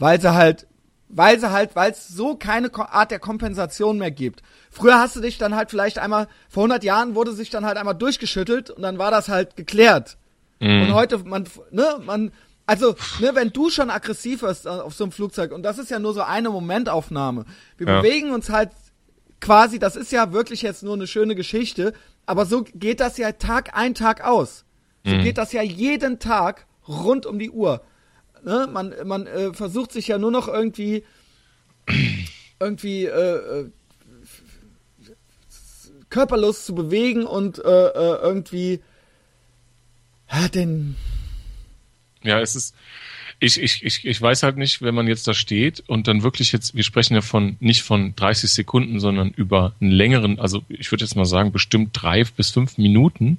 Weil 0.00 0.20
sie 0.20 0.34
halt, 0.34 0.66
weil 1.08 1.38
sie 1.38 1.52
halt, 1.52 1.76
weil 1.76 1.92
es 1.92 2.08
so 2.08 2.34
keine 2.34 2.74
Art 2.74 3.12
der 3.12 3.20
Kompensation 3.20 3.98
mehr 3.98 4.10
gibt. 4.10 4.42
Früher 4.68 4.98
hast 4.98 5.14
du 5.14 5.20
dich 5.20 5.38
dann 5.38 5.54
halt 5.54 5.70
vielleicht 5.70 6.00
einmal, 6.00 6.26
vor 6.48 6.64
100 6.64 6.82
Jahren 6.82 7.14
wurde 7.14 7.32
sich 7.32 7.50
dann 7.50 7.64
halt 7.64 7.76
einmal 7.76 7.94
durchgeschüttelt 7.94 8.70
und 8.70 8.82
dann 8.82 8.98
war 8.98 9.12
das 9.12 9.28
halt 9.28 9.54
geklärt. 9.54 10.18
Mhm. 10.58 10.82
Und 10.82 10.94
heute, 10.94 11.18
man, 11.18 11.46
ne, 11.70 12.00
man, 12.04 12.32
also, 12.66 12.96
ne, 13.20 13.30
wenn 13.34 13.50
du 13.50 13.70
schon 13.70 13.90
aggressiv 13.90 14.42
wirst 14.42 14.66
äh, 14.66 14.70
auf 14.70 14.94
so 14.94 15.04
einem 15.04 15.12
Flugzeug, 15.12 15.52
und 15.52 15.62
das 15.62 15.78
ist 15.78 15.90
ja 15.90 16.00
nur 16.00 16.14
so 16.14 16.22
eine 16.22 16.50
Momentaufnahme. 16.50 17.44
Wir 17.78 17.86
Ja. 17.86 18.00
bewegen 18.00 18.32
uns 18.32 18.50
halt 18.50 18.70
quasi, 19.40 19.78
das 19.78 19.96
ist 19.96 20.12
ja 20.12 20.32
wirklich 20.32 20.62
jetzt 20.62 20.82
nur 20.82 20.94
eine 20.94 21.06
schöne 21.06 21.34
Geschichte, 21.34 21.94
aber 22.26 22.46
so 22.46 22.64
geht 22.74 23.00
das 23.00 23.18
ja 23.18 23.32
Tag 23.32 23.76
ein, 23.76 23.94
Tag 23.94 24.22
aus. 24.22 24.64
So 25.04 25.16
geht 25.18 25.38
das 25.38 25.52
ja 25.52 25.62
jeden 25.62 26.18
Tag 26.18 26.66
rund 26.86 27.24
um 27.24 27.38
die 27.38 27.50
Uhr. 27.50 27.82
Ne? 28.44 28.68
Man, 28.70 28.94
man 29.04 29.26
äh, 29.26 29.52
versucht 29.54 29.92
sich 29.92 30.08
ja 30.08 30.18
nur 30.18 30.30
noch 30.30 30.46
irgendwie, 30.46 31.04
irgendwie, 32.60 33.06
äh, 33.06 33.60
äh, 33.60 33.70
körperlos 36.10 36.66
zu 36.66 36.74
bewegen 36.74 37.24
und 37.24 37.58
äh, 37.58 37.68
äh, 37.68 38.20
irgendwie 38.20 38.80
ja, 40.30 40.48
den 40.48 40.96
Ja, 42.22 42.40
es 42.40 42.54
ist, 42.54 42.74
ich, 43.40 43.60
ich, 43.60 43.82
ich, 43.84 44.04
ich 44.04 44.20
weiß 44.20 44.42
halt 44.42 44.58
nicht, 44.58 44.82
wenn 44.82 44.94
man 44.94 45.06
jetzt 45.06 45.26
da 45.26 45.32
steht 45.34 45.82
und 45.86 46.06
dann 46.06 46.22
wirklich 46.22 46.52
jetzt, 46.52 46.74
wir 46.74 46.84
sprechen 46.84 47.14
ja 47.14 47.22
von, 47.22 47.56
nicht 47.58 47.82
von 47.82 48.14
30 48.14 48.50
Sekunden, 48.50 49.00
sondern 49.00 49.30
über 49.30 49.72
einen 49.80 49.90
längeren, 49.90 50.38
also 50.38 50.62
ich 50.68 50.92
würde 50.92 51.04
jetzt 51.04 51.16
mal 51.16 51.24
sagen, 51.24 51.50
bestimmt 51.50 51.90
drei 51.94 52.24
bis 52.24 52.50
fünf 52.50 52.76
Minuten, 52.76 53.38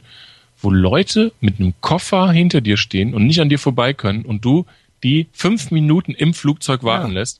wo 0.60 0.72
Leute 0.72 1.32
mit 1.40 1.60
einem 1.60 1.74
Koffer 1.82 2.32
hinter 2.32 2.62
dir 2.62 2.78
stehen 2.78 3.14
und 3.14 3.26
nicht 3.28 3.42
an 3.42 3.50
dir 3.50 3.60
vorbei 3.60 3.94
können 3.94 4.26
und 4.26 4.44
du 4.44 4.66
die 5.04 5.28
fünf 5.34 5.72
Minuten 5.72 6.14
im 6.14 6.34
Flugzeug 6.34 6.84
warten 6.84 7.14
Ja. 7.14 7.20
lässt, 7.20 7.40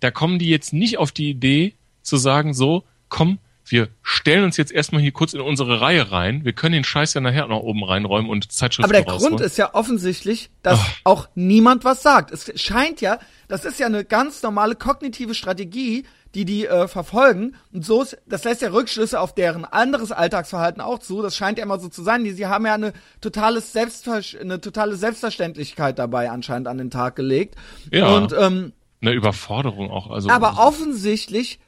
da 0.00 0.10
kommen 0.10 0.38
die 0.38 0.48
jetzt 0.48 0.72
nicht 0.72 0.98
auf 0.98 1.12
die 1.12 1.30
Idee 1.30 1.74
zu 2.02 2.16
sagen, 2.16 2.54
so, 2.54 2.82
komm, 3.08 3.38
wir 3.66 3.88
stellen 4.02 4.44
uns 4.44 4.56
jetzt 4.56 4.72
erstmal 4.72 5.00
hier 5.00 5.12
kurz 5.12 5.32
in 5.32 5.40
unsere 5.40 5.80
Reihe 5.80 6.10
rein. 6.10 6.44
Wir 6.44 6.52
können 6.52 6.74
den 6.74 6.84
Scheiß 6.84 7.14
ja 7.14 7.20
nachher 7.20 7.46
noch 7.46 7.60
oben 7.60 7.82
reinräumen 7.82 8.30
und 8.30 8.52
Zeitschriften 8.52 8.90
Aber 8.90 9.02
der 9.02 9.10
rausholen. 9.10 9.36
Grund 9.36 9.46
ist 9.46 9.56
ja 9.56 9.74
offensichtlich, 9.74 10.50
dass 10.62 10.80
auch 11.04 11.28
niemand 11.34 11.84
was 11.84 12.02
sagt. 12.02 12.30
Es 12.30 12.52
scheint 12.60 13.00
ja, 13.00 13.18
das 13.48 13.64
ist 13.64 13.80
ja 13.80 13.86
eine 13.86 14.04
ganz 14.04 14.42
normale 14.42 14.74
kognitive 14.74 15.34
Strategie, 15.34 16.04
die 16.34 16.44
die 16.44 16.66
äh, 16.66 16.88
verfolgen. 16.88 17.54
Und 17.72 17.84
so 17.84 18.02
ist, 18.02 18.18
das 18.26 18.44
lässt 18.44 18.60
ja 18.60 18.70
Rückschlüsse 18.70 19.20
auf 19.20 19.34
deren 19.34 19.64
anderes 19.64 20.12
Alltagsverhalten 20.12 20.82
auch 20.82 20.98
zu. 20.98 21.22
Das 21.22 21.36
scheint 21.36 21.58
ja 21.58 21.64
immer 21.64 21.78
so 21.78 21.88
zu 21.88 22.02
sein. 22.02 22.24
Die, 22.24 22.32
sie 22.32 22.46
haben 22.46 22.66
ja 22.66 22.74
eine 22.74 22.92
totales 23.20 23.72
Selbstver 23.72 24.20
eine 24.40 24.60
totale 24.60 24.96
Selbstverständlichkeit 24.96 25.98
dabei 25.98 26.30
anscheinend 26.30 26.68
an 26.68 26.78
den 26.78 26.90
Tag 26.90 27.16
gelegt. 27.16 27.54
Ja. 27.90 28.14
Und 28.16 28.34
ähm, 28.38 28.72
Eine 29.00 29.12
Überforderung 29.12 29.90
auch. 29.90 30.10
Also 30.10 30.28
aber 30.28 30.58
offensichtlich 30.58 31.60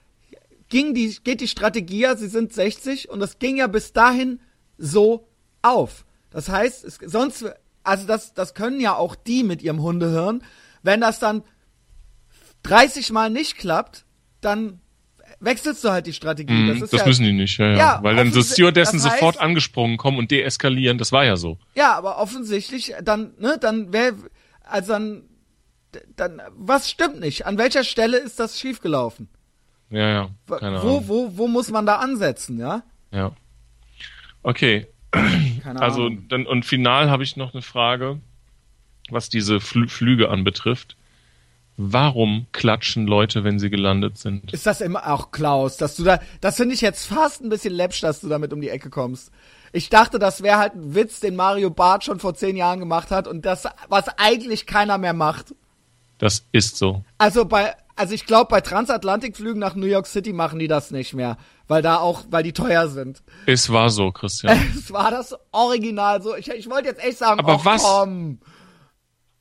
ging 0.69 0.95
die, 0.95 1.17
geht 1.23 1.41
die 1.41 1.49
Strategie 1.49 2.01
ja, 2.01 2.17
sie 2.17 2.29
sind 2.29 2.53
60 2.53 3.09
und 3.09 3.21
das 3.21 3.39
ging 3.39 3.57
ja 3.57 3.67
bis 3.67 3.93
dahin 3.93 4.41
so 4.79 5.29
auf. 5.63 6.05
Das 6.31 6.49
heißt, 6.49 6.85
es, 6.85 6.99
sonst, 7.05 7.45
also 7.83 8.07
das, 8.07 8.35
das 8.35 8.55
können 8.55 8.81
ja 8.81 8.95
auch 8.95 9.15
die 9.15 9.43
mit 9.45 9.63
ihrem 9.63 9.81
Hundehirn. 9.81 10.43
Wenn 10.83 11.01
das 11.01 11.19
dann 11.19 11.43
30 12.63 13.13
Mal 13.13 13.31
nicht 13.31 13.57
klappt, 13.57 14.05
dann 14.41 14.81
wechselst 15.41 15.85
du 15.85 15.91
halt 15.91 16.07
die 16.07 16.13
Strategie. 16.13 16.53
Mhm, 16.53 16.81
das 16.81 16.91
das, 16.91 17.01
ja, 17.01 17.07
müssen 17.07 17.25
die 17.25 17.33
nicht, 17.33 17.59
ja, 17.59 17.71
ja. 17.71 17.77
Ja, 17.77 17.99
Weil 18.03 18.17
dann 18.17 18.33
so 18.33 18.43
Stewardessen 18.43 18.99
das 18.99 19.07
heißt- 19.07 19.13
sofort 19.13 19.39
angesprungen 19.39 19.97
kommen 19.97 20.19
und 20.19 20.31
deeskalieren. 20.31 20.99
Das 20.99 21.13
war 21.13 21.25
ja 21.25 21.37
so. 21.37 21.59
Ja, 21.75 21.95
aber 21.95 22.19
offensichtlich, 22.19 22.95
dann, 23.03 23.35
ne, 23.39 23.59
dann 23.61 23.93
wer, 23.93 24.15
also 24.65 24.93
dann, 24.93 25.23
dann, 26.17 26.43
was 26.57 26.91
stimmt 26.91 27.21
nicht? 27.21 27.47
An 27.47 27.59
welcher 27.59 27.85
Stelle 27.85 28.19
ist 28.19 28.41
das 28.41 28.59
schiefgelaufen? 28.61 29.29
Ja, 29.91 30.09
ja. 30.09 30.29
Wo, 30.47 30.57
Keine 30.57 30.83
wo, 30.83 30.89
Ahnung. 30.89 31.05
wo, 31.09 31.31
wo 31.37 31.49
muss 31.49 31.71
man 31.71 31.87
da 31.87 31.97
ansetzen, 31.97 32.59
ja? 32.59 32.83
Ja. 33.13 33.33
Okay. 34.43 34.87
Keine 35.13 35.81
Also 35.81 36.07
Ahnung. 36.07 36.29
dann 36.29 36.47
und 36.47 36.65
final 36.65 37.11
habe 37.11 37.23
ich 37.23 37.37
noch 37.37 37.53
eine 37.55 37.63
Frage, 37.63 38.21
was 39.11 39.29
diese 39.29 39.61
Flü 39.61 39.89
Flüge 39.89 40.29
anbetrifft. 40.31 40.97
Warum 41.79 42.47
klatschen 42.53 43.07
Leute, 43.07 43.45
wenn 43.45 43.59
sie 43.59 43.69
gelandet 43.69 44.17
sind? 44.17 44.51
Ist 44.53 44.65
das 44.67 44.81
immer 44.81 45.13
auch 45.13 45.31
Klaus, 45.31 45.77
dass 45.77 45.95
du 45.97 46.05
da, 46.05 46.21
das 46.41 46.57
finde 46.57 46.75
ich 46.75 46.81
jetzt 46.81 47.05
fast 47.07 47.43
ein 47.43 47.51
bisschen 47.51 47.75
läppsch, 47.75 48.01
dass 48.01 48.21
du 48.23 48.29
damit 48.29 48.53
um 48.55 48.63
die 48.63 48.71
Ecke 48.71 48.89
kommst. 48.89 49.31
Ich 49.73 49.91
dachte, 49.91 50.19
das 50.19 50.43
wäre 50.43 50.57
halt 50.59 50.75
ein 50.75 50.95
Witz, 50.95 51.21
den 51.21 51.37
Mario 51.37 51.69
Barth 51.69 52.05
schon 52.05 52.19
vor 52.19 52.35
zehn 52.35 52.57
Jahren 52.57 52.79
gemacht 52.81 53.11
hat 53.11 53.29
und 53.29 53.45
das, 53.45 53.69
was 53.89 54.09
eigentlich 54.17 54.65
keiner 54.65 54.97
mehr 54.97 55.13
macht. 55.13 55.55
Das 56.17 56.47
ist 56.51 56.79
so. 56.79 57.05
Also 57.19 57.45
bei, 57.45 57.75
also 57.97 58.15
ich 58.15 58.27
glaube, 58.27 58.49
bei 58.51 58.61
Transatlantikflügen 58.61 59.59
nach 59.59 59.75
New 59.75 59.87
York 59.87 60.07
City 60.07 60.33
machen 60.33 60.59
die 60.59 60.69
das 60.69 60.91
nicht 60.91 61.15
mehr, 61.15 61.37
weil 61.67 61.83
da 61.83 61.97
auch, 61.99 62.25
weil 62.31 62.43
die 62.43 62.53
teuer 62.53 62.89
sind. 62.89 63.23
Es 63.47 63.71
war 63.71 63.91
so, 63.91 64.13
Christian. 64.13 64.59
Es 64.79 64.93
war 64.93 65.11
das 65.11 65.35
Original 65.53 66.23
so. 66.23 66.37
Ich, 66.37 66.49
ich 66.49 66.71
wollte 66.71 66.89
jetzt 66.89 67.03
echt 67.03 67.19
sagen, 67.19 67.41
Aber 67.41 67.55
ach, 67.55 67.65
was- 67.65 67.83
komm. 67.83 68.39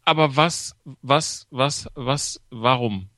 Aber 0.06 0.36
was, 0.36 0.76
was, 1.02 1.48
was, 1.50 1.88
was, 1.96 2.40
warum? 2.52 3.10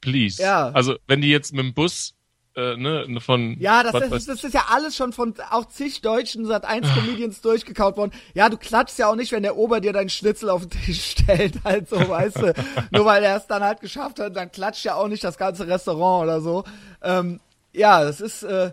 Please. 0.00 0.42
Ja. 0.42 0.70
Also, 0.70 0.96
wenn 1.06 1.20
die 1.20 1.28
jetzt 1.28 1.52
mit 1.52 1.64
dem 1.64 1.74
Bus, 1.74 2.14
äh, 2.60 2.76
ne, 2.76 3.20
von. 3.20 3.56
Ja, 3.58 3.82
das 3.82 3.94
ist, 4.12 4.28
das 4.28 4.44
ist 4.44 4.54
ja 4.54 4.66
alles 4.70 4.96
schon 4.96 5.12
von 5.12 5.34
auch 5.50 5.66
zig 5.66 6.00
deutschen 6.00 6.46
Sat 6.46 6.64
1 6.64 6.86
Comedians 6.94 7.40
durchgekaut 7.40 7.96
worden. 7.96 8.12
Ja, 8.34 8.48
du 8.48 8.56
klatschst 8.56 8.98
ja 8.98 9.08
auch 9.08 9.16
nicht, 9.16 9.32
wenn 9.32 9.42
der 9.42 9.56
Ober 9.56 9.80
dir 9.80 9.92
deinen 9.92 10.10
Schnitzel 10.10 10.50
auf 10.50 10.66
den 10.66 10.70
Tisch 10.70 11.04
stellt, 11.18 11.62
halt 11.64 11.88
so, 11.88 11.96
weißt 11.96 12.36
du. 12.36 12.54
Nur 12.90 13.04
weil 13.04 13.22
er 13.22 13.36
es 13.36 13.46
dann 13.46 13.62
halt 13.62 13.80
geschafft 13.80 14.18
hat, 14.18 14.36
dann 14.36 14.50
klatscht 14.52 14.84
ja 14.84 14.94
auch 14.94 15.08
nicht 15.08 15.24
das 15.24 15.38
ganze 15.38 15.66
Restaurant 15.66 16.24
oder 16.24 16.40
so. 16.40 16.64
Ähm, 17.02 17.40
ja, 17.72 18.02
das 18.04 18.20
ist 18.20 18.42
äh, 18.42 18.72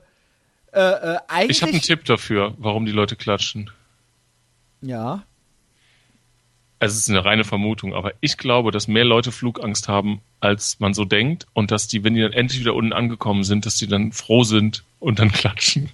äh, 0.73 0.79
äh, 0.79 1.17
eigentlich. 1.27 1.57
Ich 1.57 1.61
habe 1.61 1.71
einen 1.71 1.81
Tipp 1.81 2.05
dafür, 2.05 2.53
warum 2.57 2.85
die 2.85 2.91
Leute 2.91 3.15
klatschen. 3.15 3.71
Ja. 4.81 5.23
Es 6.79 6.95
ist 6.95 7.09
eine 7.09 7.25
reine 7.25 7.43
Vermutung, 7.43 7.93
aber 7.93 8.13
ich 8.21 8.37
glaube, 8.37 8.71
dass 8.71 8.87
mehr 8.87 9.05
Leute 9.05 9.31
Flugangst 9.31 9.87
haben, 9.87 10.21
als 10.39 10.79
man 10.79 10.93
so 10.93 11.05
denkt 11.05 11.47
und 11.53 11.71
dass 11.71 11.87
die, 11.87 12.03
wenn 12.03 12.13
die 12.13 12.21
dann 12.21 12.33
endlich 12.33 12.59
wieder 12.59 12.75
unten 12.75 12.93
angekommen 12.93 13.43
sind, 13.43 13.65
dass 13.65 13.77
die 13.77 13.87
dann 13.87 14.11
froh 14.11 14.43
sind 14.43 14.83
und 14.99 15.19
dann 15.19 15.31
klatschen. 15.31 15.89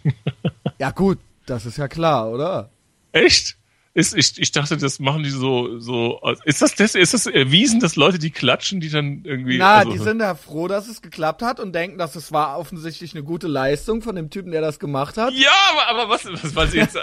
Ja, 0.80 0.92
gut, 0.92 1.20
das 1.46 1.66
ist 1.66 1.78
ja 1.78 1.88
klar, 1.88 2.30
oder? 2.30 2.70
Echt? 3.14 3.56
Ist, 3.96 4.16
ich, 4.18 4.40
ich 4.40 4.52
dachte, 4.52 4.76
das 4.76 5.00
machen 5.00 5.22
die 5.22 5.30
so, 5.30 5.78
so, 5.78 6.20
ist 6.46 6.64
das, 6.64 6.74
das, 6.74 6.96
ist 6.96 7.14
das 7.14 7.28
erwiesen, 7.28 7.80
dass 7.80 7.96
Leute, 7.96 8.18
die 8.18 8.32
klatschen, 8.32 8.80
die 8.80 8.90
dann 8.90 9.22
irgendwie, 9.24 9.60
Na, 9.60 9.76
also, 9.76 9.92
die 9.92 10.00
sind 10.00 10.20
ja 10.20 10.34
froh, 10.34 10.68
dass 10.68 10.88
es 10.88 11.04
geklappt 11.04 11.44
hat 11.44 11.60
und 11.60 11.74
denken, 11.74 12.00
dass 12.00 12.16
es 12.16 12.32
war 12.32 12.58
offensichtlich 12.58 13.14
eine 13.14 13.24
gute 13.24 13.48
Leistung 13.48 14.02
von 14.02 14.16
dem 14.16 14.32
Typen, 14.32 14.52
der 14.52 14.62
das 14.62 14.80
gemacht 14.80 15.18
hat. 15.18 15.32
ja, 15.34 15.52
aber, 15.72 16.02
aber 16.02 16.10
was, 16.12 16.26
was, 16.26 16.56
was 16.56 16.72
sie 16.72 16.80
jetzt 16.80 16.98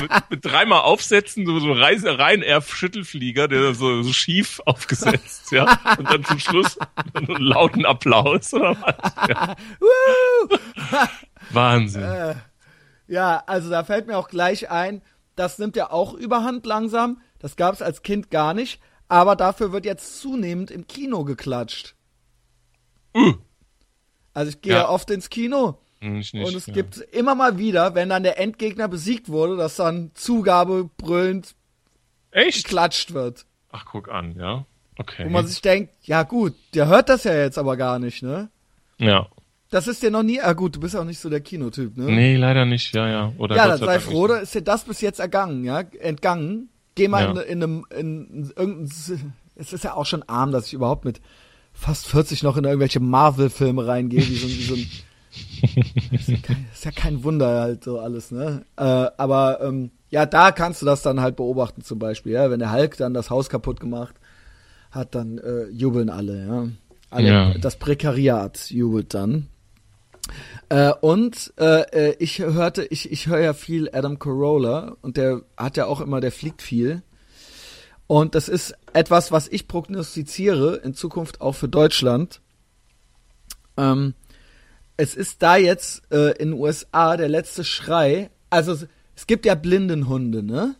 mit, 0.00 0.30
mit 0.30 0.44
dreimal 0.44 0.80
aufsetzen, 0.80 1.46
so, 1.46 1.60
so 1.60 1.72
rein, 1.72 2.04
rein 2.04 2.42
Schüttelflieger, 2.60 3.46
der 3.46 3.74
so, 3.74 4.02
so 4.02 4.12
schief 4.12 4.60
aufgesetzt, 4.66 5.52
ja, 5.52 5.78
und 5.96 6.10
dann 6.10 6.24
zum 6.24 6.40
Schluss 6.40 6.76
einen 7.14 7.40
lauten 7.40 7.86
Applaus, 7.86 8.52
oder 8.52 8.76
was? 8.80 9.28
Ja. 9.28 9.56
Wahnsinn. 11.50 12.02
Äh, 12.02 12.34
Ja, 13.08 13.44
also 13.46 13.70
da 13.70 13.84
fällt 13.84 14.08
mir 14.08 14.18
auch 14.18 14.28
gleich 14.28 14.68
ein, 14.70 15.02
das 15.36 15.58
nimmt 15.58 15.76
ja 15.76 15.90
auch 15.90 16.14
überhand 16.14 16.66
langsam. 16.66 17.20
Das 17.38 17.56
gab 17.56 17.74
es 17.74 17.82
als 17.82 18.02
Kind 18.02 18.30
gar 18.30 18.54
nicht. 18.54 18.80
Aber 19.08 19.36
dafür 19.36 19.70
wird 19.72 19.84
jetzt 19.84 20.20
zunehmend 20.20 20.70
im 20.70 20.86
Kino 20.86 21.24
geklatscht. 21.24 21.94
Uh. 23.14 23.34
Also 24.34 24.50
ich 24.50 24.60
gehe 24.60 24.72
ja. 24.72 24.88
Oft 24.88 25.10
ins 25.10 25.30
Kino 25.30 25.78
Ich 26.00 26.34
nicht, 26.34 26.46
und 26.46 26.54
es 26.54 26.66
ja. 26.66 26.74
gibt 26.74 26.98
immer 26.98 27.34
mal 27.34 27.56
wieder, 27.56 27.94
wenn 27.94 28.08
dann 28.08 28.24
der 28.24 28.38
Endgegner 28.38 28.88
besiegt 28.88 29.28
wurde, 29.28 29.56
dass 29.56 29.76
dann 29.76 30.10
Zugabe 30.14 30.90
brüllend 30.96 31.54
Echt? 32.32 32.64
geklatscht 32.64 33.14
wird. 33.14 33.46
Ach, 33.70 33.84
guck 33.86 34.08
an, 34.08 34.34
ja. 34.36 34.66
Okay. 34.98 35.26
Wo 35.26 35.30
man 35.30 35.46
sich 35.46 35.62
denkt, 35.62 35.92
ja 36.02 36.22
gut, 36.22 36.54
der 36.74 36.86
hört 36.88 37.08
das 37.08 37.24
ja 37.24 37.34
jetzt 37.34 37.58
aber 37.58 37.76
gar 37.76 37.98
nicht, 37.98 38.22
ne? 38.22 38.50
ja. 38.98 39.28
Das 39.70 39.88
ist 39.88 40.02
dir 40.02 40.10
noch 40.10 40.22
nie, 40.22 40.40
ah 40.40 40.52
gut, 40.52 40.76
du 40.76 40.80
bist 40.80 40.94
auch 40.94 41.04
nicht 41.04 41.18
so 41.18 41.28
der 41.28 41.40
Kinotyp, 41.40 41.96
ne? 41.96 42.04
Nee, 42.04 42.36
leider 42.36 42.64
nicht, 42.64 42.94
ja, 42.94 43.08
ja. 43.08 43.32
Oder 43.38 43.56
Ja, 43.56 43.66
dann 43.68 43.78
sei 43.78 43.98
froh, 43.98 44.28
da 44.28 44.36
ist 44.36 44.54
dir 44.54 44.62
das 44.62 44.84
bis 44.84 45.00
jetzt 45.00 45.18
ergangen, 45.18 45.64
ja, 45.64 45.80
entgangen. 46.00 46.68
Geh 46.94 47.08
mal 47.08 47.24
Ja. 47.24 47.30
in, 47.42 47.48
in 47.48 47.62
einem, 47.62 47.86
in, 47.90 48.26
in 48.28 48.52
irgendein 48.56 49.34
es 49.58 49.72
ist 49.72 49.84
ja 49.84 49.94
auch 49.94 50.06
schon 50.06 50.22
arm, 50.24 50.52
dass 50.52 50.66
ich 50.66 50.74
überhaupt 50.74 51.04
mit 51.04 51.20
fast 51.72 52.06
40 52.06 52.42
noch 52.42 52.56
in 52.56 52.64
irgendwelche 52.64 53.00
Marvel-Filme 53.00 53.86
reingehe, 53.86 54.20
wie 54.20 54.36
so, 54.36 54.46
wie 54.48 54.62
so 54.62 54.74
ein 54.74 54.90
ist 56.12 56.28
ja, 56.28 56.36
kein, 56.42 56.66
ist 56.72 56.84
ja 56.84 56.90
kein 56.92 57.24
Wunder 57.24 57.60
halt 57.60 57.84
so 57.84 57.98
alles, 57.98 58.30
ne? 58.30 58.64
Äh, 58.76 58.82
aber 58.82 59.60
ähm, 59.62 59.90
ja, 60.10 60.24
da 60.24 60.52
kannst 60.52 60.80
du 60.80 60.86
das 60.86 61.02
dann 61.02 61.20
halt 61.20 61.36
beobachten 61.36 61.82
zum 61.82 61.98
Beispiel, 61.98 62.32
ja, 62.32 62.50
wenn 62.50 62.60
der 62.60 62.72
Hulk 62.72 62.96
dann 62.96 63.12
das 63.14 63.28
Haus 63.30 63.48
kaputt 63.50 63.80
gemacht 63.80 64.14
hat, 64.90 65.14
dann 65.14 65.38
äh, 65.38 65.64
jubeln 65.68 66.08
alle, 66.08 66.46
ja. 66.46 66.68
Alle, 67.10 67.28
Ja. 67.28 67.54
Das 67.58 67.76
Prekariat 67.76 68.70
jubelt 68.70 69.12
dann. 69.14 69.48
Äh, 70.68 70.92
und 71.00 71.52
äh, 71.58 72.10
äh, 72.10 72.16
ich 72.18 72.40
hörte, 72.40 72.84
ich, 72.84 73.10
ich 73.10 73.26
höre 73.28 73.40
ja 73.40 73.52
viel 73.54 73.88
Adam 73.92 74.18
Carolla 74.18 74.96
und 75.02 75.16
der 75.16 75.42
hat 75.56 75.76
ja 75.76 75.86
auch 75.86 76.00
immer, 76.00 76.20
der 76.20 76.32
fliegt 76.32 76.62
viel. 76.62 77.02
Und 78.06 78.34
das 78.34 78.48
ist 78.48 78.74
etwas, 78.92 79.32
was 79.32 79.48
ich 79.48 79.68
prognostiziere 79.68 80.76
in 80.76 80.94
Zukunft 80.94 81.40
auch 81.40 81.54
für 81.54 81.68
Deutschland. 81.68 82.40
Ähm, 83.76 84.14
es 84.96 85.14
ist 85.14 85.42
da 85.42 85.56
jetzt 85.56 86.02
äh, 86.10 86.32
in 86.38 86.50
den 86.50 86.60
USA 86.60 87.16
der 87.16 87.28
letzte 87.28 87.64
Schrei. 87.64 88.30
Also 88.48 88.72
es, 88.72 88.86
es 89.14 89.26
gibt 89.26 89.44
ja 89.44 89.54
Blindenhunde, 89.54 90.42
ne? 90.42 90.76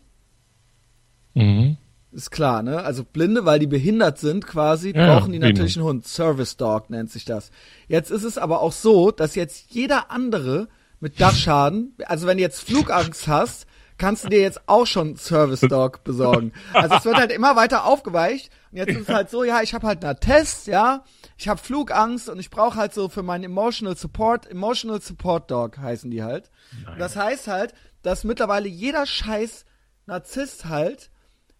Mhm. 1.33 1.77
Ist 2.11 2.31
klar, 2.31 2.63
ne? 2.63 2.83
Also 2.83 3.03
Blinde, 3.03 3.45
weil 3.45 3.59
die 3.59 3.67
behindert 3.67 4.17
sind 4.17 4.47
quasi, 4.47 4.93
Ja, 4.95 5.19
brauchen 5.19 5.33
die 5.33 5.39
natürlich 5.39 5.75
einen 5.75 5.85
Hund. 5.85 6.07
Service 6.07 6.55
Dog 6.57 6.89
nennt 6.89 7.11
sich 7.11 7.25
das. 7.25 7.51
Jetzt 7.87 8.11
ist 8.11 8.23
es 8.23 8.37
aber 8.37 8.61
auch 8.61 8.71
so, 8.71 9.11
dass 9.11 9.35
jetzt 9.35 9.71
jeder 9.71 10.09
andere 10.09 10.69
mit 10.99 11.19
Dachschaden, 11.19 11.95
also 12.05 12.25
wenn 12.25 12.37
du 12.37 12.43
jetzt 12.43 12.61
Flugangst 12.61 13.27
hast, 13.27 13.67
kannst 13.97 14.23
du 14.23 14.29
dir 14.29 14.39
jetzt 14.39 14.67
auch 14.67 14.85
schon 14.85 15.15
Service 15.17 15.61
Dog 15.61 16.03
besorgen. 16.03 16.53
Also 16.73 16.95
es 16.95 17.05
wird 17.05 17.17
halt 17.17 17.31
immer 17.31 17.55
weiter 17.55 17.85
aufgeweicht. 17.85 18.51
Und 18.71 18.77
jetzt 18.77 18.91
ist 18.91 19.09
es 19.09 19.13
halt 19.13 19.29
so, 19.29 19.43
ja, 19.43 19.61
ich 19.61 19.73
habe 19.73 19.87
halt 19.87 20.03
einen 20.03 20.19
Test, 20.19 20.67
ja, 20.67 21.03
ich 21.37 21.47
habe 21.47 21.59
Flugangst 21.59 22.29
und 22.29 22.39
ich 22.39 22.49
brauche 22.49 22.75
halt 22.75 22.93
so 22.93 23.09
für 23.09 23.23
meinen 23.23 23.43
Emotional 23.43 23.97
Support, 23.97 24.49
Emotional 24.49 25.01
Support 25.01 25.51
Dog 25.51 25.77
heißen 25.77 26.09
die 26.09 26.23
halt. 26.23 26.49
Und 26.89 26.99
das 26.99 27.15
heißt 27.15 27.47
halt, 27.47 27.73
dass 28.01 28.23
mittlerweile 28.23 28.67
jeder 28.67 29.05
scheiß 29.05 29.65
Narzisst 30.05 30.65
halt 30.65 31.11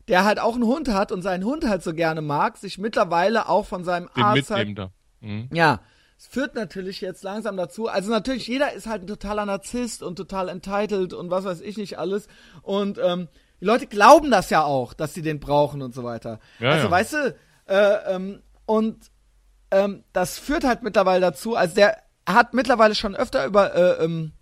der 0.08 0.26
halt 0.26 0.40
auch 0.40 0.56
einen 0.56 0.66
Hund 0.66 0.90
hat 0.90 1.12
und 1.12 1.22
seinen 1.22 1.44
Hund 1.44 1.68
halt 1.68 1.84
so 1.84 1.94
gerne 1.94 2.22
mag, 2.22 2.58
sich 2.58 2.78
mittlerweile 2.78 3.50
auch 3.50 3.66
von 3.66 3.84
seinem 3.84 4.10
Den 4.16 4.24
Arzt 4.24 4.50
halt, 4.50 4.68
mitnehmen 4.68 4.92
da. 5.22 5.28
Mhm. 5.28 5.50
ja, 5.52 5.82
es 6.18 6.28
führt 6.28 6.56
natürlich 6.56 7.02
jetzt 7.02 7.24
langsam 7.24 7.58
dazu, 7.58 7.88
also 7.88 8.10
natürlich 8.10 8.48
jeder 8.48 8.74
ist 8.74 8.88
halt 8.88 9.04
ein 9.04 9.08
totaler 9.08 9.46
Narzisst 9.46 10.02
und 10.02 10.16
total 10.16 10.50
entitled 10.50 11.14
und 11.14 11.30
was 11.30 11.46
weiß 11.46 11.62
ich 11.62 11.78
nicht 11.78 12.00
alles 12.00 12.28
und 12.62 13.00
ähm, 13.04 13.28
die 13.60 13.66
Leute 13.66 13.88
glauben 13.88 14.30
das 14.32 14.50
ja 14.50 14.64
auch, 14.64 14.94
dass 14.94 15.14
sie 15.14 15.22
den 15.22 15.40
brauchen 15.40 15.82
und 15.82 15.94
so 15.94 16.04
weiter. 16.04 16.40
Ja, 16.60 16.70
also 16.70 16.86
ja. 16.86 16.92
weißt 16.92 17.14
du, 17.14 17.36
äh, 17.66 18.16
ähm, 18.16 18.42
und 18.66 19.12
ähm, 19.72 20.04
das 20.14 20.38
führt 20.38 20.64
halt 20.64 20.84
mittlerweile 20.84 21.22
dazu, 21.22 21.56
also 21.56 21.76
der 21.76 21.98
hat 22.28 22.54
mittlerweile 22.54 22.94
schon 22.94 23.16
öfter 23.16 23.46
über 23.46 23.74
äh, 23.74 24.04
ähm, 24.04 24.34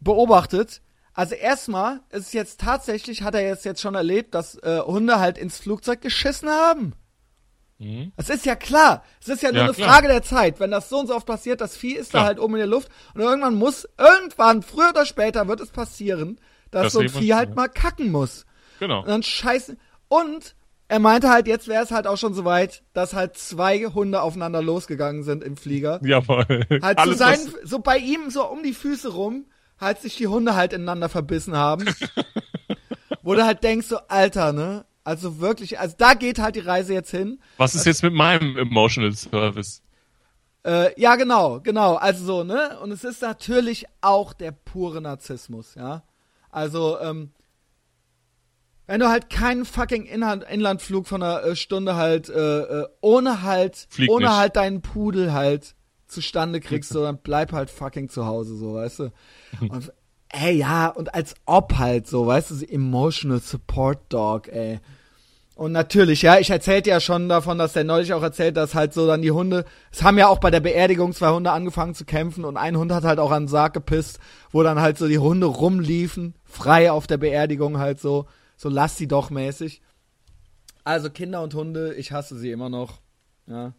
beobachtet. 0.00 0.82
Also 1.16 1.34
erstmal 1.34 2.00
ist 2.10 2.34
jetzt 2.34 2.60
tatsächlich, 2.60 3.22
hat 3.22 3.34
er 3.34 3.40
jetzt 3.42 3.64
jetzt 3.64 3.80
schon 3.80 3.94
erlebt, 3.94 4.34
dass 4.34 4.56
äh, 4.62 4.80
Hunde 4.84 5.18
halt 5.18 5.38
ins 5.38 5.58
Flugzeug 5.58 6.02
geschissen 6.02 6.48
haben. 6.50 6.92
Mhm. 7.78 8.12
Das 8.16 8.28
ist 8.30 8.44
ja 8.46 8.54
klar. 8.54 9.02
Es 9.20 9.28
ist 9.28 9.42
ja 9.42 9.50
nur 9.50 9.58
Ja, 9.60 9.64
eine 9.64 9.72
klar. 9.74 9.88
Frage 9.94 10.08
der 10.08 10.22
Zeit. 10.22 10.60
Wenn 10.60 10.70
das 10.70 10.88
so 10.90 10.98
und 10.98 11.06
so 11.06 11.14
oft 11.16 11.26
passiert, 11.26 11.60
das 11.62 11.76
Vieh 11.76 11.94
ist 11.94 12.12
da 12.14 12.18
Klar. 12.18 12.26
halt 12.26 12.38
oben 12.38 12.54
in 12.54 12.58
der 12.58 12.66
Luft 12.66 12.90
und 13.14 13.20
irgendwann 13.22 13.54
muss, 13.54 13.88
irgendwann, 13.98 14.62
früher 14.62 14.90
oder 14.90 15.06
später 15.06 15.48
wird 15.48 15.60
es 15.60 15.70
passieren, 15.70 16.38
dass 16.70 16.84
Das 16.84 16.92
so 16.92 17.00
ein 17.00 17.08
Vieh 17.08 17.34
halt 17.34 17.50
ja. 17.50 17.54
mal 17.54 17.68
kacken 17.68 18.12
muss. 18.12 18.44
Genau. 18.78 19.00
Und 19.00 19.08
dann 19.08 19.22
scheißen. 19.22 19.78
Und 20.08 20.54
er 20.88 20.98
meinte 21.00 21.30
halt, 21.30 21.46
jetzt 21.48 21.66
wäre 21.66 21.82
es 21.82 21.90
halt 21.90 22.06
auch 22.06 22.16
schon 22.18 22.34
so 22.34 22.44
weit, 22.44 22.82
dass 22.92 23.14
halt 23.14 23.36
zwei 23.38 23.86
Hunde 23.86 24.20
aufeinander 24.22 24.62
losgegangen 24.62 25.22
sind 25.24 25.42
im 25.42 25.56
Flieger. 25.56 25.98
Jawohl. 26.04 26.44
Halt 26.82 26.98
zu 26.98 27.02
Alles, 27.04 27.18
sein, 27.18 27.38
was- 27.40 27.70
so 27.70 27.78
bei 27.78 27.96
ihm 27.98 28.30
so 28.30 28.46
um 28.46 28.62
die 28.62 28.74
Füße 28.74 29.08
rum, 29.08 29.46
halt 29.80 30.00
sich 30.00 30.16
die 30.16 30.26
Hunde 30.26 30.54
halt 30.54 30.72
ineinander 30.72 31.08
verbissen 31.08 31.56
haben. 31.56 31.86
wo 33.22 33.34
du 33.34 33.44
halt 33.44 33.64
denkst, 33.64 33.88
so, 33.88 33.98
Alter, 34.08 34.52
ne? 34.52 34.84
Also 35.04 35.40
wirklich, 35.40 35.78
also 35.78 35.94
da 35.98 36.14
geht 36.14 36.38
halt 36.38 36.56
die 36.56 36.60
Reise 36.60 36.92
jetzt 36.92 37.10
hin. 37.10 37.40
Was 37.58 37.74
ist 37.74 37.86
jetzt 37.86 38.02
mit 38.02 38.12
meinem 38.12 38.56
Emotional 38.56 39.12
Service? 39.12 39.82
Äh, 40.64 41.00
ja, 41.00 41.14
genau, 41.14 41.60
genau. 41.60 41.94
Also 41.94 42.24
so, 42.24 42.44
ne? 42.44 42.78
Und 42.80 42.90
es 42.90 43.04
ist 43.04 43.22
natürlich 43.22 43.86
auch 44.00 44.32
der 44.32 44.50
pure 44.50 45.00
Narzissmus, 45.00 45.76
ja. 45.76 46.02
Also, 46.50 46.98
ähm, 47.00 47.30
wenn 48.88 49.00
du 49.00 49.08
halt 49.08 49.30
keinen 49.30 49.64
fucking 49.64 50.06
Inland 50.06 50.44
Inlandflug 50.44 51.06
von 51.06 51.22
einer 51.22 51.44
äh, 51.44 51.56
Stunde 51.56 51.96
halt, 51.96 52.28
äh, 52.28 52.60
äh, 52.60 52.88
ohne 53.00 53.42
halt, 53.42 53.86
Flieg 53.90 54.10
ohne 54.10 54.26
nicht. 54.26 54.36
halt 54.36 54.56
deinen 54.56 54.82
Pudel 54.82 55.32
halt 55.32 55.76
zustande 56.06 56.60
kriegst, 56.60 56.90
so, 56.90 57.02
dann 57.02 57.18
bleib 57.18 57.52
halt 57.52 57.70
fucking 57.70 58.08
zu 58.08 58.26
Hause, 58.26 58.56
so, 58.56 58.74
weißt 58.74 58.98
du. 59.00 59.12
Und, 59.60 59.92
ey, 60.28 60.56
ja, 60.56 60.88
und 60.88 61.14
als 61.14 61.34
ob 61.44 61.78
halt 61.78 62.06
so, 62.06 62.26
weißt 62.26 62.50
du, 62.50 62.64
Emotional 62.64 63.40
Support 63.40 64.00
Dog, 64.08 64.48
ey. 64.48 64.80
Und 65.56 65.72
natürlich, 65.72 66.20
ja, 66.20 66.38
ich 66.38 66.50
erzählte 66.50 66.90
ja 66.90 67.00
schon 67.00 67.30
davon, 67.30 67.56
dass 67.56 67.72
der 67.72 67.84
neulich 67.84 68.12
auch 68.12 68.22
erzählt, 68.22 68.58
dass 68.58 68.74
halt 68.74 68.92
so 68.92 69.06
dann 69.06 69.22
die 69.22 69.30
Hunde, 69.30 69.64
es 69.90 70.02
haben 70.02 70.18
ja 70.18 70.28
auch 70.28 70.38
bei 70.38 70.50
der 70.50 70.60
Beerdigung 70.60 71.14
zwei 71.14 71.30
Hunde 71.30 71.50
angefangen 71.50 71.94
zu 71.94 72.04
kämpfen 72.04 72.44
und 72.44 72.58
ein 72.58 72.76
Hund 72.76 72.92
hat 72.92 73.04
halt 73.04 73.18
auch 73.18 73.30
an 73.30 73.44
den 73.44 73.48
Sarg 73.48 73.72
gepisst, 73.72 74.18
wo 74.50 74.62
dann 74.62 74.80
halt 74.80 74.98
so 74.98 75.08
die 75.08 75.18
Hunde 75.18 75.46
rumliefen, 75.46 76.34
frei 76.44 76.92
auf 76.92 77.06
der 77.06 77.16
Beerdigung 77.16 77.78
halt 77.78 78.00
so, 78.00 78.26
so 78.58 78.68
lass 78.68 78.98
sie 78.98 79.08
doch 79.08 79.30
mäßig. 79.30 79.80
Also 80.84 81.08
Kinder 81.08 81.42
und 81.42 81.54
Hunde, 81.54 81.94
ich 81.94 82.12
hasse 82.12 82.36
sie 82.36 82.50
immer 82.50 82.68
noch, 82.68 83.00
ja. 83.46 83.72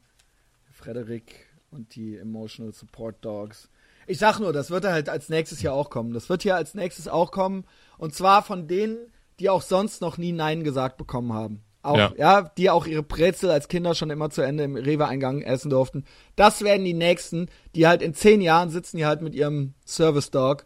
Frederik 0.72 1.46
und 1.70 1.96
die 1.96 2.18
Emotional 2.18 2.74
Support 2.74 3.24
Dogs. 3.24 3.70
Ich 4.08 4.18
sag 4.20 4.40
nur, 4.40 4.54
das 4.54 4.72
wird 4.72 4.86
halt 4.86 5.10
als 5.10 5.30
nächstes 5.30 5.60
hier 5.60 5.74
auch 5.74 5.90
kommen. 5.90 6.14
Das 6.14 6.30
wird 6.30 6.42
hier 6.44 6.56
als 6.56 6.74
nächstes 6.74 7.08
auch 7.08 7.32
kommen. 7.32 7.66
Und 7.98 8.16
zwar 8.16 8.42
von 8.42 8.68
denen, 8.68 8.98
die 9.40 9.50
auch 9.50 9.62
sonst 9.62 10.02
noch 10.02 10.18
nie 10.18 10.32
Nein 10.32 10.64
gesagt 10.64 10.98
bekommen 10.98 11.34
haben. 11.34 11.62
Auch, 11.84 11.98
ja. 11.98 12.14
Ja. 12.18 12.42
die 12.58 12.70
auch 12.70 12.86
ihre 12.88 13.04
Brezel 13.04 13.52
als 13.52 13.68
Kinder 13.68 13.96
schon 13.96 14.10
immer 14.10 14.30
zu 14.30 14.42
Ende 14.42 14.64
im 14.64 14.76
Rewe-Eingang 14.76 15.42
essen 15.42 15.70
durften. 15.70 16.06
Das 16.36 16.62
werden 16.64 16.84
die 16.86 16.94
nächsten, 16.94 17.48
die 17.76 17.86
halt 17.88 18.02
in 18.02 18.14
zehn 18.14 18.42
Jahren 18.42 18.70
sitzen 18.70 18.98
die 18.98 19.06
halt 19.06 19.22
mit 19.22 19.36
ihrem 19.36 19.74
Service 19.86 20.32
Dog, 20.32 20.66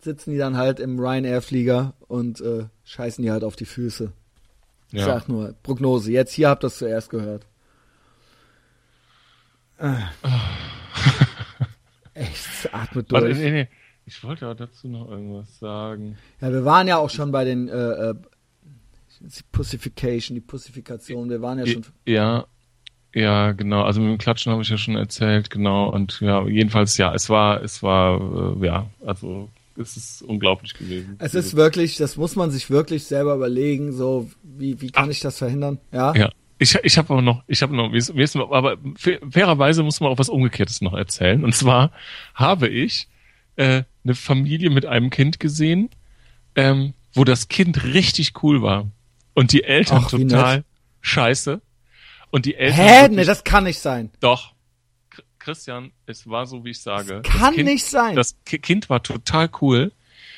sitzen 0.00 0.32
die 0.32 0.38
dann 0.38 0.56
halt 0.56 0.80
im 0.80 0.98
Ryanair-Flieger 0.98 1.94
und 2.08 2.40
äh, 2.40 2.64
scheißen 2.84 3.22
die 3.22 3.30
halt 3.30 3.44
auf 3.44 3.56
die 3.56 3.64
Füße. 3.66 4.12
Ich 4.92 5.00
Ja. 5.00 5.06
sag 5.06 5.28
nur, 5.28 5.54
Prognose. 5.62 6.10
Jetzt 6.12 6.32
hier 6.32 6.48
habt 6.48 6.64
ihr 6.64 6.68
es 6.68 6.78
zuerst 6.78 7.10
gehört. 7.10 7.46
Äh. 9.78 9.94
Echt, 12.14 12.72
atmet 12.72 13.10
Warte, 13.10 13.26
durch. 13.26 13.38
nee, 13.38 13.50
nee. 13.50 13.68
Ich 14.06 14.22
wollte 14.22 14.48
auch 14.48 14.54
dazu 14.54 14.88
noch 14.88 15.10
irgendwas 15.10 15.58
sagen. 15.58 16.16
Ja, 16.40 16.52
wir 16.52 16.64
waren 16.64 16.86
ja 16.86 16.98
auch 16.98 17.10
schon 17.10 17.32
bei 17.32 17.44
den 17.44 17.68
äh, 17.68 18.10
äh, 18.10 18.14
die 19.20 19.42
Pussification, 19.50 20.34
die 20.34 20.40
Pussifikation. 20.40 21.30
Wir 21.30 21.40
waren 21.40 21.58
ja 21.58 21.66
schon. 21.66 21.84
Ja, 22.06 22.46
ja, 23.14 23.52
genau. 23.52 23.82
Also 23.82 24.00
mit 24.00 24.10
dem 24.10 24.18
Klatschen 24.18 24.52
habe 24.52 24.62
ich 24.62 24.68
ja 24.68 24.76
schon 24.76 24.96
erzählt, 24.96 25.48
genau. 25.48 25.88
Und 25.88 26.20
ja, 26.20 26.46
jedenfalls 26.46 26.96
ja, 26.96 27.14
es 27.14 27.30
war, 27.30 27.62
es 27.62 27.82
war, 27.82 28.56
äh, 28.60 28.66
ja, 28.66 28.90
also 29.06 29.48
es 29.76 29.96
ist 29.96 30.22
unglaublich 30.22 30.74
gewesen. 30.74 31.16
Es 31.18 31.34
ist 31.34 31.56
wirklich, 31.56 31.96
das 31.96 32.16
muss 32.16 32.36
man 32.36 32.50
sich 32.50 32.70
wirklich 32.70 33.04
selber 33.04 33.34
überlegen. 33.34 33.92
So, 33.92 34.30
wie 34.42 34.80
wie 34.80 34.90
kann 34.90 35.10
ich 35.10 35.20
das 35.20 35.38
verhindern? 35.38 35.78
Ja. 35.92 36.14
Ja. 36.14 36.30
Ich, 36.58 36.74
ich 36.82 36.98
habe 36.98 37.12
aber 37.12 37.22
noch, 37.22 37.42
ich 37.46 37.62
habe 37.62 37.74
noch, 37.74 37.90
aber 38.52 38.76
fa- 38.96 39.18
fairerweise 39.30 39.82
muss 39.82 40.00
man 40.00 40.10
auch 40.10 40.18
was 40.18 40.28
Umgekehrtes 40.28 40.80
noch 40.80 40.94
erzählen. 40.94 41.44
Und 41.44 41.54
zwar 41.54 41.90
habe 42.34 42.68
ich 42.68 43.08
äh, 43.56 43.82
eine 44.04 44.14
Familie 44.14 44.70
mit 44.70 44.86
einem 44.86 45.10
Kind 45.10 45.40
gesehen, 45.40 45.90
ähm, 46.54 46.94
wo 47.12 47.24
das 47.24 47.48
Kind 47.48 47.82
richtig 47.84 48.42
cool 48.42 48.62
war 48.62 48.90
und 49.34 49.52
die 49.52 49.64
Eltern 49.64 50.02
Ach, 50.04 50.10
total 50.10 50.56
nett. 50.58 50.64
scheiße. 51.00 51.60
Und 52.30 52.46
die 52.46 52.56
Eltern 52.56 52.86
Hä? 52.86 53.08
Nee, 53.08 53.24
das 53.24 53.44
kann 53.44 53.64
nicht 53.64 53.78
sein. 53.78 54.10
Doch. 54.20 54.52
Ch- 55.12 55.22
Christian, 55.38 55.92
es 56.06 56.28
war 56.28 56.46
so, 56.46 56.64
wie 56.64 56.70
ich 56.70 56.80
sage. 56.80 57.22
kann 57.22 57.54
kind, 57.54 57.66
nicht 57.68 57.84
sein. 57.84 58.16
Das 58.16 58.36
Ki- 58.44 58.58
Kind 58.58 58.90
war 58.90 59.02
total 59.02 59.48
cool. 59.60 59.92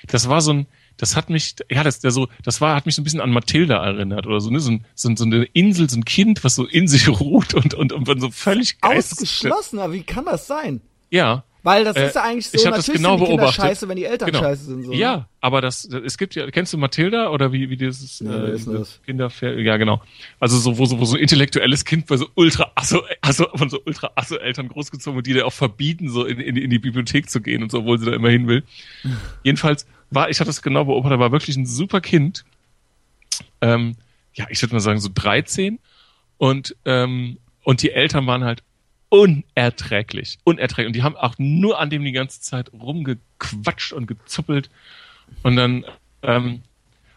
Das 0.08 0.28
war 0.28 0.40
so 0.42 0.52
ein, 0.52 0.66
das 0.96 1.16
hat 1.16 1.30
mich, 1.30 1.56
ja, 1.70 1.82
das, 1.84 2.00
der 2.00 2.10
so, 2.10 2.28
das 2.44 2.60
war, 2.60 2.74
hat 2.76 2.86
mich 2.86 2.94
so 2.94 3.02
ein 3.02 3.04
bisschen 3.04 3.20
an 3.20 3.30
Mathilda 3.30 3.84
erinnert 3.84 4.26
oder 4.26 4.40
so, 4.40 4.50
ne, 4.50 4.60
so, 4.60 4.70
ein, 4.72 4.84
so, 4.94 5.14
so 5.14 5.24
eine 5.24 5.44
Insel, 5.52 5.88
so 5.90 5.98
ein 5.98 6.04
Kind, 6.04 6.42
was 6.44 6.54
so 6.54 6.64
in 6.66 6.88
sich 6.88 7.08
ruht 7.20 7.54
und, 7.54 7.74
und, 7.74 7.92
und 7.92 8.20
so 8.20 8.30
völlig 8.30 8.76
Ausgeschlossen, 8.80 9.78
aber 9.78 9.92
wie 9.92 10.02
kann 10.02 10.24
das 10.24 10.46
sein? 10.46 10.80
Ja. 11.10 11.44
Weil 11.62 11.82
das 11.82 11.96
Äh, 11.96 12.06
ist 12.06 12.14
ja 12.14 12.22
eigentlich 12.22 12.46
so, 12.48 12.56
ich 12.58 12.64
hab 12.64 12.74
das 12.76 12.86
natürlich 12.86 13.00
genau 13.00 13.16
sind 13.16 13.20
die 13.22 13.26
Kinder 13.30 13.42
beobachtet. 13.42 13.64
scheiße, 13.64 13.88
wenn 13.88 13.96
die 13.96 14.04
Eltern 14.04 14.26
Genau. 14.30 14.38
scheiße 14.38 14.64
sind. 14.66 14.84
So, 14.84 14.90
ne? 14.92 14.96
Ja, 14.98 15.28
aber 15.40 15.60
das, 15.60 15.84
es 15.84 16.16
gibt 16.16 16.36
ja, 16.36 16.48
kennst 16.52 16.72
du 16.72 16.78
Mathilda 16.78 17.30
oder 17.30 17.50
wie, 17.52 17.68
wie 17.70 17.76
dieses, 17.76 18.22
wer 18.24 18.54
äh, 18.54 18.58
das? 18.78 19.00
Kinderfer 19.04 19.58
ja 19.58 19.76
genau. 19.76 20.00
Also 20.38 20.58
so, 20.58 20.78
wo 20.78 20.84
so, 20.86 21.00
wo 21.00 21.04
so 21.04 21.16
ein 21.16 21.22
intellektuelles 21.22 21.84
Kind 21.84 22.06
bei 22.06 22.18
so 22.18 22.28
ultra 22.36 22.70
asso, 22.76 23.02
also 23.20 23.46
von 23.52 23.68
so 23.68 23.80
ultra 23.84 24.12
asso 24.14 24.36
Eltern 24.36 24.68
großgezogen 24.68 25.18
und 25.18 25.26
die 25.26 25.32
dir 25.32 25.44
auch 25.44 25.52
verbieten, 25.52 26.08
so 26.08 26.24
in, 26.24 26.38
in, 26.38 26.56
in 26.56 26.70
die 26.70 26.78
Bibliothek 26.78 27.28
zu 27.28 27.40
gehen 27.40 27.64
und 27.64 27.72
so, 27.72 27.80
obwohl 27.80 27.98
sie 27.98 28.06
da 28.06 28.12
immer 28.12 28.30
hin 28.30 28.46
will. 28.46 28.62
Jedenfalls 29.42 29.86
war, 30.10 30.30
ich 30.30 30.38
hatte 30.40 30.48
das 30.48 30.62
genau 30.62 30.84
beobachtet, 30.84 31.16
er 31.16 31.20
war 31.20 31.32
wirklich 31.32 31.56
ein 31.56 31.66
super 31.66 32.00
Kind. 32.00 32.44
Ähm, 33.60 33.96
ja, 34.34 34.46
ich 34.50 34.60
würde 34.62 34.74
mal 34.74 34.80
sagen 34.80 35.00
so 35.00 35.08
13 35.12 35.78
Und, 36.38 36.76
ähm, 36.84 37.38
und 37.64 37.82
die 37.82 37.90
Eltern 37.90 38.26
waren 38.26 38.44
halt 38.44 38.62
unerträglich. 39.08 40.38
Unerträglich. 40.44 40.88
Und 40.88 40.96
die 40.96 41.02
haben 41.02 41.16
auch 41.16 41.34
nur 41.38 41.78
an 41.78 41.90
dem 41.90 42.04
die 42.04 42.12
ganze 42.12 42.40
Zeit 42.40 42.72
rumgequatscht 42.72 43.92
und 43.92 44.06
gezuppelt. 44.06 44.70
Und 45.42 45.56
dann, 45.56 45.84
ähm, 46.22 46.62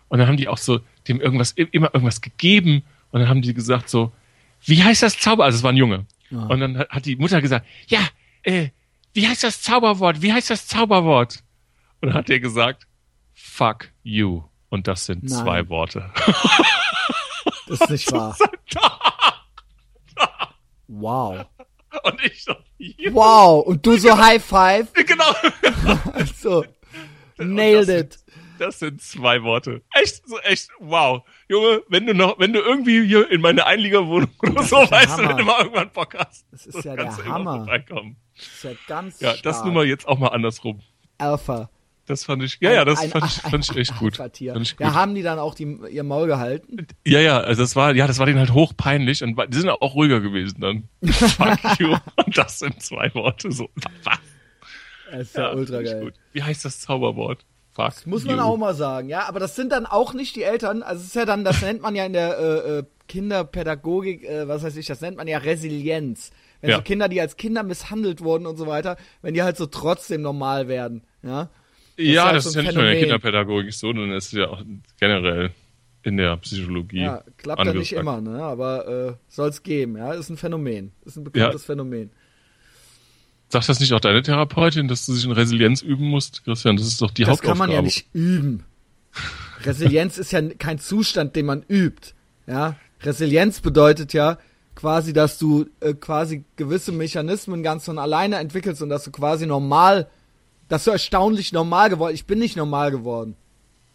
und 0.07 0.19
dann 0.19 0.27
haben 0.27 0.37
die 0.37 0.47
auch 0.47 0.57
so 0.57 0.79
dem 1.07 1.19
irgendwas, 1.19 1.51
immer 1.51 1.93
irgendwas 1.93 2.21
gegeben. 2.21 2.83
Und 3.11 3.21
dann 3.21 3.29
haben 3.29 3.41
die 3.41 3.53
gesagt 3.53 3.89
so, 3.89 4.11
wie 4.65 4.83
heißt 4.83 5.03
das 5.03 5.17
Zauber? 5.19 5.45
Also 5.45 5.57
es 5.57 5.63
war 5.63 5.71
ein 5.71 5.77
Junge. 5.77 6.05
Ja. 6.31 6.43
Und 6.43 6.59
dann 6.59 6.77
hat 6.77 7.05
die 7.05 7.15
Mutter 7.15 7.41
gesagt, 7.41 7.65
ja, 7.87 8.01
äh, 8.43 8.69
wie 9.13 9.27
heißt 9.27 9.43
das 9.43 9.61
Zauberwort? 9.61 10.21
Wie 10.21 10.31
heißt 10.31 10.49
das 10.49 10.67
Zauberwort? 10.67 11.43
Und 12.01 12.09
dann 12.09 12.13
hat 12.13 12.29
er 12.29 12.39
gesagt, 12.39 12.87
fuck 13.33 13.89
you. 14.03 14.43
Und 14.69 14.87
das 14.87 15.05
sind 15.05 15.23
Nein. 15.23 15.43
zwei 15.43 15.69
Worte. 15.69 16.11
Das 17.67 17.81
ist 17.81 17.89
nicht 17.91 18.11
wahr. 18.13 18.35
Wow. 20.87 21.45
Und 22.03 22.23
ich 22.25 22.43
so, 22.43 22.55
ja, 22.77 23.13
Wow. 23.13 23.65
Und 23.65 23.85
du 23.85 23.97
so 23.97 24.17
High 24.17 24.43
Five. 24.43 24.91
genau. 24.93 25.33
So. 26.35 26.65
Nailed 27.37 27.87
das 27.87 27.95
it. 27.95 28.25
Das 28.57 28.79
sind 28.79 29.01
zwei 29.01 29.41
Worte. 29.43 29.81
Echt, 29.93 30.27
so 30.27 30.37
echt, 30.39 30.69
wow. 30.79 31.21
Junge, 31.47 31.81
wenn 31.87 32.05
du 32.05 32.13
noch, 32.13 32.37
wenn 32.39 32.51
du 32.53 32.59
irgendwie 32.59 33.05
hier 33.05 33.29
in 33.31 33.39
meine 33.39 33.65
Einliegerwohnung 33.65 34.29
oder 34.41 34.63
so, 34.63 34.75
weißt 34.77 35.11
Hammer. 35.11 35.29
wenn 35.29 35.37
du 35.37 35.43
mal 35.45 35.61
irgendwann 35.61 35.91
Bock 35.91 36.15
hast, 36.17 36.45
Das 36.51 36.65
ist 36.65 36.83
ja 36.83 36.95
der 36.95 37.15
Hammer. 37.25 37.65
Das 37.65 38.47
ist 38.47 38.63
ja 38.63 38.71
ganz 38.87 39.19
Ja, 39.21 39.31
das 39.33 39.39
stark. 39.39 39.65
nun 39.65 39.73
mal 39.75 39.85
jetzt 39.85 40.07
auch 40.07 40.17
mal 40.19 40.27
andersrum. 40.29 40.81
Alpha. 41.19 41.69
Das 42.09 42.23
fand 42.23 42.41
ich, 42.41 42.57
ja, 42.59 42.71
ja, 42.71 42.85
das 42.85 42.99
Ein- 43.01 43.11
fand 43.11 43.25
ich, 43.27 43.45
ein- 43.45 43.51
fand 43.51 43.69
ich 43.69 43.77
echt 43.77 43.97
gut. 43.99 44.17
Fand 44.17 44.41
ich 44.41 44.47
gut. 44.51 44.79
Ja, 44.79 44.95
haben 44.95 45.13
die 45.13 45.21
dann 45.21 45.37
auch 45.37 45.53
die, 45.53 45.77
ihr 45.91 46.03
Maul 46.03 46.25
gehalten? 46.25 46.87
Ja, 47.05 47.19
ja, 47.19 47.39
also 47.39 47.61
das 47.61 47.75
war, 47.75 47.93
ja, 47.93 48.07
das 48.07 48.17
war 48.17 48.25
denen 48.25 48.39
halt 48.39 48.51
hochpeinlich 48.51 49.21
und 49.23 49.39
die 49.49 49.57
sind 49.57 49.69
auch 49.69 49.93
ruhiger 49.93 50.19
gewesen 50.19 50.59
dann. 50.59 50.89
Fuck 51.13 51.79
you. 51.79 51.95
Und 52.25 52.35
das 52.35 52.57
sind 52.57 52.81
zwei 52.81 53.13
Worte, 53.13 53.51
so. 53.51 53.69
Was? 54.03 54.17
Das 55.11 55.21
ist 55.21 55.37
ja, 55.37 55.53
ultra 55.53 55.75
fand 55.75 55.85
ich 55.85 55.91
geil. 55.93 56.01
gut. 56.05 56.13
Wie 56.33 56.41
heißt 56.41 56.65
das 56.65 56.79
Zauberwort? 56.79 57.45
Fuck 57.73 57.85
Das 57.85 58.05
muss 58.07 58.25
man 58.25 58.37
you. 58.37 58.41
auch 58.41 58.57
mal 58.57 58.73
sagen, 58.73 59.07
ja. 59.07 59.27
Aber 59.27 59.39
das 59.39 59.55
sind 59.55 59.71
dann 59.71 59.85
auch 59.85 60.15
nicht 60.15 60.35
die 60.35 60.41
Eltern. 60.43 60.81
Also 60.81 61.01
es 61.01 61.07
ist 61.09 61.15
ja 61.15 61.25
dann, 61.25 61.43
das 61.43 61.61
nennt 61.61 61.83
man 61.83 61.95
ja 61.95 62.05
in 62.05 62.13
der 62.13 62.39
äh, 62.39 62.77
äh, 62.79 62.83
Kinderpädagogik, 63.07 64.23
äh, 64.23 64.47
was 64.47 64.63
weiß 64.63 64.75
ich, 64.77 64.87
das 64.87 65.01
nennt 65.01 65.17
man 65.17 65.27
ja 65.27 65.37
Resilienz. 65.37 66.31
Wenn 66.61 66.71
Ja. 66.71 66.77
so 66.77 66.81
Kinder, 66.81 67.07
die 67.07 67.21
als 67.21 67.37
Kinder 67.37 67.63
misshandelt 67.63 68.21
wurden 68.21 68.45
und 68.45 68.57
so 68.57 68.67
weiter, 68.67 68.97
wenn 69.21 69.33
die 69.33 69.43
halt 69.43 69.57
so 69.57 69.65
trotzdem 69.67 70.21
normal 70.21 70.67
werden, 70.67 71.03
ja. 71.23 71.49
Ja, 71.99 72.25
halt 72.25 72.37
das 72.37 72.43
so 72.45 72.49
ist 72.49 72.55
ja 72.55 72.61
nicht 72.63 72.75
nur 72.75 72.83
in 72.85 72.91
der. 72.91 72.99
Kinderpädagogik 72.99 73.73
so, 73.73 73.87
sondern 73.87 74.11
es 74.11 74.27
ist 74.27 74.33
ja 74.33 74.47
auch 74.47 74.63
generell 74.99 75.51
in 76.03 76.17
der 76.17 76.37
Psychologie. 76.37 77.01
Ja, 77.01 77.23
klappt 77.37 77.65
ja 77.65 77.73
nicht 77.73 77.93
immer, 77.93 78.21
ne? 78.21 78.41
Aber 78.41 78.87
äh, 78.87 79.13
soll's 79.27 79.63
geben, 79.63 79.97
ja. 79.97 80.13
Ist 80.13 80.29
ein 80.29 80.37
Phänomen. 80.37 80.91
Ist 81.05 81.17
ein 81.17 81.23
bekanntes 81.23 81.65
Phänomen. 81.65 82.11
Sagt 83.49 83.67
das 83.67 83.79
nicht 83.79 83.93
auch 83.93 83.99
deine 83.99 84.21
Therapeutin, 84.21 84.87
dass 84.87 85.05
du 85.07 85.13
dich 85.13 85.25
in 85.25 85.31
Resilienz 85.31 85.81
üben 85.81 86.05
musst, 86.07 86.43
Christian? 86.43 86.77
Das 86.77 86.85
ist 86.85 87.01
doch 87.01 87.11
die 87.11 87.23
Das 87.23 87.41
kann 87.41 87.49
Hauptaufgabe. 87.51 87.57
man 87.57 87.71
ja 87.71 87.81
nicht 87.81 88.07
üben. 88.13 88.63
Resilienz 89.63 90.17
ist 90.17 90.31
ja 90.31 90.41
kein 90.41 90.79
Zustand, 90.79 91.35
den 91.35 91.47
man 91.47 91.63
übt. 91.67 92.13
Ja, 92.47 92.75
Resilienz 93.01 93.59
bedeutet 93.59 94.13
ja 94.13 94.37
quasi, 94.75 95.13
dass 95.13 95.37
du 95.37 95.65
äh, 95.81 95.93
quasi 95.93 96.45
gewisse 96.55 96.91
Mechanismen 96.91 97.63
ganz 97.63 97.85
von 97.85 97.97
alleine 97.97 98.37
entwickelst 98.37 98.81
und 98.81 98.89
dass 98.89 99.03
du 99.03 99.11
quasi 99.11 99.45
normal, 99.45 100.07
dass 100.69 100.85
du 100.85 100.91
erstaunlich 100.91 101.51
normal 101.51 101.89
geworden. 101.89 102.15
Ich 102.15 102.25
bin 102.25 102.39
nicht 102.39 102.55
normal 102.55 102.91
geworden. 102.91 103.35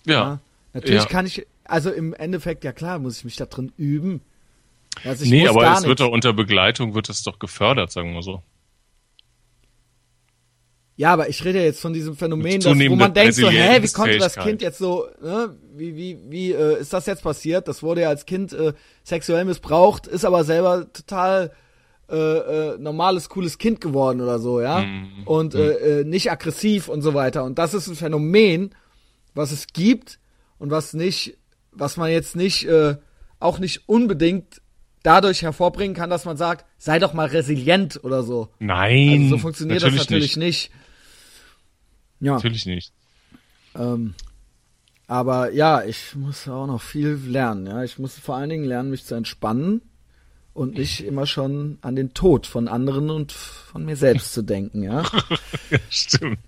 Ja. 0.05 0.41
Natürlich 0.75 1.05
Ja. 1.05 1.09
kann 1.09 1.25
ich, 1.27 1.47
also 1.65 1.91
im 1.91 2.13
Endeffekt 2.13 2.65
ja 2.65 2.73
klar, 2.73 2.99
muss 2.99 3.19
ich 3.19 3.25
mich 3.25 3.37
da 3.37 3.47
drin 3.47 3.73
üben. 3.79 4.21
Also 5.05 5.25
nee, 5.25 5.49
aber 5.49 5.63
es 5.65 5.79
wird 5.83 5.87
nichts. 5.87 6.01
doch 6.01 6.11
unter 6.11 6.33
Begleitung 6.33 6.95
wird 6.95 7.09
das 7.09 7.23
doch 7.23 7.39
gefördert, 7.39 7.91
sagen 7.91 8.13
wir 8.15 8.23
so. 8.23 8.43
Ja, 10.97 11.13
aber 11.13 11.29
ich 11.29 11.45
rede 11.45 11.59
ja 11.59 11.65
jetzt 11.65 11.81
von 11.81 11.93
diesem 11.93 12.17
Phänomen, 12.17 12.61
dass, 12.61 12.79
wo 12.79 12.95
man 12.95 13.13
denkt 13.13 13.35
so, 13.35 13.51
hä, 13.51 13.83
wie 13.83 13.89
konnte 13.89 14.19
das. 14.19 14.37
Kind 14.37 14.63
jetzt 14.63 14.79
so, 14.79 15.07
ne, 15.21 15.57
wie, 15.75 15.97
wie, 15.97 16.19
wie 16.29 16.53
äh, 16.53 16.79
ist 16.81 16.93
das 16.93 17.07
jetzt 17.07 17.25
passiert? 17.25 17.67
Das 17.67 17.83
wurde 17.83 18.03
ja 18.03 18.09
als 18.09 18.27
Kind 18.27 18.53
äh, 18.53 18.75
sexuell 19.03 19.45
missbraucht, 19.45 20.07
ist 20.07 20.25
aber 20.25 20.45
selber 20.45 20.93
total 20.93 21.51
äh, 22.11 22.17
äh, 22.17 22.79
normales, 22.79 23.29
cooles 23.31 23.57
Kind 23.57 23.81
geworden 23.81 24.21
oder 24.21 24.39
so, 24.39 24.61
ja. 24.61 24.81
Mhm. 24.81 25.23
Und 25.25 25.55
äh, 25.55 26.01
äh, 26.01 26.05
nicht 26.05 26.31
aggressiv 26.31 26.89
und 26.89 27.01
so 27.01 27.15
weiter. 27.15 27.45
Und 27.45 27.59
das 27.59 27.73
ist 27.73 27.89
ein 27.89 27.97
Phänomen, 27.97 28.75
was 29.35 29.53
es 29.53 29.69
gibt 29.69 30.19
und 30.59 30.71
was 30.71 30.93
nicht, 30.93 31.39
was 31.73 31.97
man 31.97 32.11
jetzt 32.11 32.37
nicht, 32.37 32.67
äh, 32.67 32.97
auch 33.41 33.59
nicht 33.59 33.89
unbedingt 33.89 34.61
dadurch 35.03 35.43
hervorbringen 35.43 35.97
kann, 35.97 36.11
dass 36.11 36.27
man 36.27 36.37
sagt, 36.37 36.67
sei 36.79 36.99
doch 36.99 37.15
mal 37.15 37.27
resilient 37.27 38.01
oder 38.05 38.23
so. 38.23 38.49
Nein, 38.59 39.23
Also 39.23 39.37
so 39.37 39.39
funktioniert 39.39 39.83
das 39.83 39.95
natürlich 39.95 40.37
nicht. 40.37 40.71
Ja. 42.21 42.35
Natürlich 42.35 42.67
nicht. 42.67 42.93
Ähm, 43.77 44.15
aber 45.07 45.53
ja, 45.53 45.83
ich 45.85 46.15
muss 46.15 46.49
auch 46.49 46.67
noch 46.67 46.83
viel 46.83 47.19
lernen. 47.27 47.67
Ja, 47.67 47.83
ich 47.83 47.99
muss 47.99 48.19
vor 48.19 48.37
allen 48.37 48.51
Dingen 48.51 48.65
lernen, 48.65 48.91
mich 48.91 49.05
zu 49.05 49.15
entspannen 49.15 49.83
und 50.55 50.75
nicht 50.75 51.05
immer 51.05 51.27
schon 51.27 51.79
an 51.83 51.97
den 51.97 52.15
Tod 52.15 52.47
von 52.47 52.69
anderen 52.69 53.11
und 53.11 53.33
von 53.33 53.85
mir 53.85 53.97
selbst 53.97 54.33
zu 54.33 54.43
denken. 54.43 54.83
Ja, 54.83 55.03
Ja, 55.71 55.79
stimmt. 55.91 56.39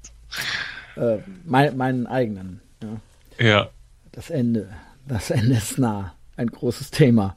äh, 0.97 1.19
mein, 1.45 1.77
meinen 1.77 2.07
eigenen. 2.07 2.61
Ja. 2.83 3.01
Ja. 3.47 3.71
Das 4.13 4.31
Ende, 4.31 4.69
das 5.07 5.31
Ende 5.31 5.57
ist 5.57 5.79
nah. 5.79 6.15
Ein 6.39 6.49
großes 6.49 6.91
Thema. 6.91 7.37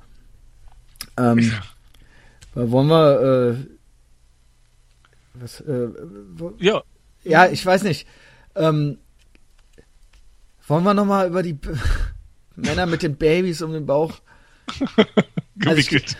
Ähm, 1.17 1.51
wollen 2.53 2.87
wir? 2.87 3.55
Äh, 3.57 3.65
was? 5.35 5.61
Äh, 5.61 5.87
wo, 6.33 6.53
Ja. 6.59 6.83
Ja, 7.23 7.47
ich 7.47 7.65
weiß 7.65 7.83
nicht. 7.83 8.07
Ähm, 8.55 8.97
wollen 10.67 10.83
wir 10.83 10.93
nochmal 10.93 11.27
über 11.27 11.43
die 11.43 11.53
B 11.53 11.69
Männer 12.55 12.85
mit 12.85 13.03
den 13.03 13.15
Babys 13.15 13.61
um 13.61 13.73
den 13.73 13.85
Bauch? 13.85 14.13
Also 15.65 15.75
ich-. 15.79 16.15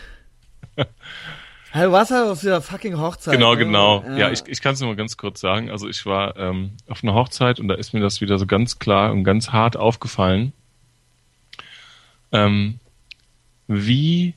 Hey, 1.72 1.84
du 1.84 1.92
warst 1.92 2.10
halt 2.10 2.28
auf 2.28 2.40
dieser 2.40 2.60
fucking 2.60 2.98
Hochzeit. 2.98 3.34
Genau, 3.34 3.52
ne? 3.52 3.58
genau. 3.58 4.04
Ja, 4.16 4.30
ich, 4.30 4.42
ich 4.46 4.60
kann 4.60 4.74
es 4.74 4.80
nur 4.80 4.90
mal 4.90 4.96
ganz 4.96 5.16
kurz 5.16 5.40
sagen. 5.40 5.70
Also 5.70 5.88
ich 5.88 6.04
war 6.04 6.36
ähm, 6.36 6.72
auf 6.88 7.04
einer 7.04 7.14
Hochzeit 7.14 7.60
und 7.60 7.68
da 7.68 7.74
ist 7.74 7.94
mir 7.94 8.00
das 8.00 8.20
wieder 8.20 8.38
so 8.38 8.46
ganz 8.46 8.80
klar 8.80 9.12
und 9.12 9.22
ganz 9.22 9.50
hart 9.50 9.76
aufgefallen, 9.76 10.52
ähm, 12.32 12.80
wie 13.68 14.34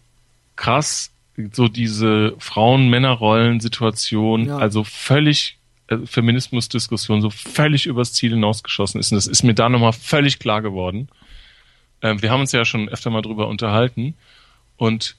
krass 0.55 1.09
so 1.51 1.67
diese 1.67 2.36
Frauen-Männer-Rollen-Situation, 2.38 4.45
Ja. 4.45 4.57
also 4.57 4.84
völlig 4.84 5.57
äh, 5.88 5.97
Feminismus-Diskussion 6.05 7.23
so 7.23 7.31
völlig 7.31 7.88
übers 7.88 8.13
Ziel 8.13 8.34
hinausgeschossen 8.34 8.99
ist. 8.99 9.11
Und 9.11 9.15
das 9.15 9.25
ist 9.25 9.41
mir 9.41 9.55
da 9.55 9.69
nochmal 9.69 9.93
völlig 9.93 10.38
klar 10.38 10.61
geworden. 10.61 11.09
Ähm, 12.03 12.21
wir 12.21 12.29
haben 12.29 12.41
uns 12.41 12.51
ja 12.51 12.63
schon 12.65 12.88
öfter 12.89 13.09
mal 13.09 13.23
drüber 13.23 13.47
unterhalten 13.47 14.13
und 14.77 15.15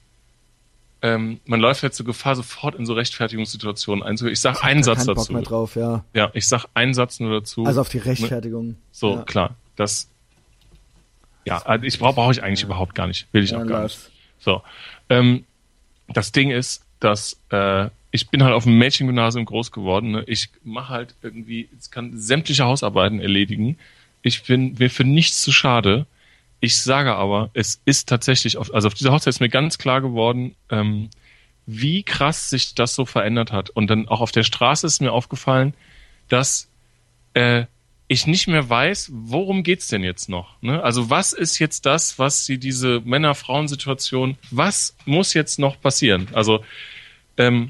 ähm, 1.05 1.39
man 1.45 1.59
läuft 1.59 1.83
jetzt 1.83 1.97
so 1.97 2.03
Gefahr, 2.03 2.35
sofort 2.35 2.73
in 2.73 2.87
so 2.87 2.93
Rechtfertigungssituationen 2.93 4.03
einzugehen. 4.03 4.33
Ich 4.33 4.41
sag 4.41 4.63
einen 4.63 4.81
Satz 4.81 5.05
keinen 5.05 5.05
Bock 5.05 5.17
dazu. 5.17 5.33
mehr 5.33 5.41
drauf, 5.43 5.75
ja. 5.75 6.03
Ja, 6.15 6.31
ich 6.33 6.47
sag 6.47 6.65
einen 6.73 6.95
Satz 6.95 7.19
nur 7.19 7.31
dazu. 7.31 7.63
Also 7.63 7.81
auf 7.81 7.89
die 7.89 7.99
Rechtfertigung. 7.99 8.75
so, 8.91 9.17
ja. 9.17 9.21
klar. 9.21 9.55
Das, 9.75 10.09
ja, 11.45 11.61
also 11.61 11.85
ich 11.85 11.99
brauche 11.99 12.15
brauch 12.15 12.31
ich 12.31 12.41
eigentlich 12.41 12.63
überhaupt 12.63 12.95
gar 12.95 13.05
nicht. 13.05 13.27
Will 13.33 13.43
ich 13.43 13.51
Ja, 13.51 13.57
auch 13.57 13.67
gar 13.67 13.83
nicht. 13.83 13.93
Lars. 13.93 14.11
So. 14.39 14.63
Ähm, 15.09 15.43
das 16.07 16.31
Ding 16.31 16.49
ist, 16.49 16.83
dass 16.99 17.39
äh, 17.51 17.89
ich 18.09 18.29
bin 18.29 18.43
halt 18.43 18.55
auf 18.55 18.63
dem 18.63 18.79
Mädchengymnasium 18.79 19.45
groß 19.45 19.71
geworden. 19.71 20.09
Ne? 20.09 20.23
Ich 20.25 20.49
mache 20.63 20.89
halt 20.89 21.13
irgendwie, 21.21 21.69
ich 21.79 21.91
kann 21.91 22.17
sämtliche 22.17 22.65
Hausarbeiten 22.65 23.19
erledigen. 23.19 23.77
Ich 24.23 24.41
bin 24.43 24.75
mir 24.79 24.89
für 24.89 25.03
nichts 25.03 25.43
zu 25.43 25.51
schade. 25.51 26.07
Ich 26.65 26.81
sage 26.81 27.15
aber, 27.15 27.51
es 27.53 27.79
ist 27.85 28.09
tatsächlich, 28.09 28.57
auf, 28.57 28.73
also 28.73 28.87
auf 28.87 28.95
dieser 28.95 29.11
Hochzeit 29.11 29.35
ist 29.35 29.39
mir 29.39 29.49
ganz 29.49 29.77
klar 29.77 30.01
geworden, 30.01 30.55
ähm, 30.71 31.11
wie 31.67 32.01
krass 32.01 32.49
sich 32.49 32.73
das 32.73 32.95
so 32.95 33.05
verändert 33.05 33.51
hat. 33.51 33.69
Und 33.69 33.87
dann 33.91 34.07
auch 34.07 34.19
auf 34.19 34.31
der 34.31 34.41
Straße 34.41 34.87
ist 34.87 34.99
mir 34.99 35.11
aufgefallen, 35.11 35.75
dass 36.27 36.67
äh, 37.35 37.65
ich 38.07 38.25
nicht 38.25 38.47
mehr 38.47 38.67
weiß, 38.67 39.11
worum 39.13 39.61
geht's 39.61 39.89
denn 39.89 40.03
jetzt 40.03 40.27
noch? 40.27 40.59
Ne? 40.63 40.81
Also 40.81 41.11
was 41.11 41.33
ist 41.33 41.59
jetzt 41.59 41.85
das, 41.85 42.17
was 42.17 42.47
sie 42.47 42.57
diese 42.57 42.99
Männer-Frauen-Situation, 43.01 44.35
was 44.49 44.97
muss 45.05 45.35
jetzt 45.35 45.59
noch 45.59 45.79
passieren? 45.79 46.29
Also 46.33 46.65
ähm, 47.37 47.69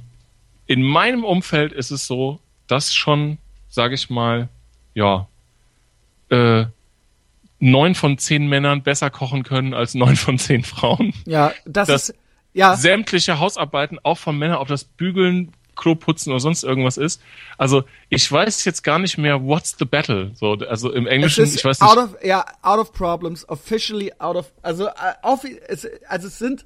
in 0.67 0.83
meinem 0.83 1.25
Umfeld 1.25 1.73
ist 1.73 1.91
es 1.91 2.07
so, 2.07 2.39
dass 2.67 2.93
schon, 2.93 3.39
sage 3.67 3.95
ich 3.95 4.09
mal, 4.09 4.47
ja, 4.93 5.27
äh, 6.29 6.67
neun 7.59 7.95
von 7.95 8.17
zehn 8.17 8.47
Männern 8.47 8.83
besser 8.83 9.09
kochen 9.09 9.43
können 9.43 9.73
als 9.73 9.93
neun 9.95 10.15
von 10.15 10.37
zehn 10.37 10.63
Frauen. 10.63 11.13
Ja, 11.25 11.53
das, 11.65 11.87
Das- 11.87 12.09
ist, 12.09 12.17
ja, 12.53 12.75
Sämtliche 12.77 13.39
Hausarbeiten, 13.39 13.99
auch 14.03 14.17
von 14.17 14.37
Männern, 14.37 14.57
ob 14.59 14.69
das 14.69 14.85
Bügeln, 14.85 15.51
Kloputzen 15.75 16.31
oder 16.31 16.39
sonst 16.39 16.63
irgendwas 16.63 16.95
ist. 16.95 17.21
Also 17.57 17.83
ich 18.07 18.31
weiß 18.31 18.63
jetzt 18.63 18.81
gar 18.81 18.97
nicht 18.97 19.17
mehr, 19.17 19.43
what's 19.43 19.75
the 19.77 19.83
battle? 19.83 20.31
So, 20.35 20.53
also 20.53 20.89
im 20.93 21.05
Englischen, 21.05 21.43
ist 21.43 21.55
ich 21.57 21.65
weiß 21.65 21.81
nicht. 21.81 21.89
out 21.91 21.97
of, 21.97 22.15
ja, 22.23 22.45
out 22.61 22.79
of 22.79 22.93
problems, 22.93 23.47
officially 23.49 24.13
out 24.17 24.37
of, 24.37 24.53
also, 24.61 24.87
äh, 24.87 24.91
auf, 25.21 25.43
es, 25.67 25.85
also 26.07 26.27
es 26.27 26.37
sind, 26.39 26.65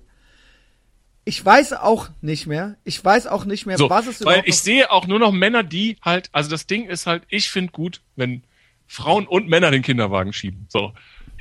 ich 1.25 1.43
weiß 1.43 1.73
auch 1.73 2.09
nicht 2.21 2.45
mehr, 2.45 2.75
ich 2.83 3.03
weiß 3.03 3.25
auch 3.25 3.45
nicht 3.45 3.65
mehr, 3.65 3.77
So, 3.77 3.89
was 3.89 4.05
es 4.05 4.19
weil 4.21 4.33
überhaupt 4.33 4.47
ich 4.47 4.55
noch- 4.55 4.61
sehe 4.61 4.91
auch 4.91 5.07
nur 5.07 5.17
noch 5.17 5.31
Männer, 5.31 5.63
die 5.63 5.97
halt, 6.03 6.29
also 6.31 6.49
das 6.51 6.67
Ding 6.67 6.87
ist 6.87 7.07
halt, 7.07 7.23
ich 7.29 7.49
finde 7.49 7.71
gut, 7.71 8.01
wenn 8.15 8.43
Frauen 8.89 9.27
und 9.27 9.47
Männer 9.47 9.71
den 9.71 9.83
Kinderwagen 9.83 10.33
schieben. 10.33 10.65
So. 10.67 10.93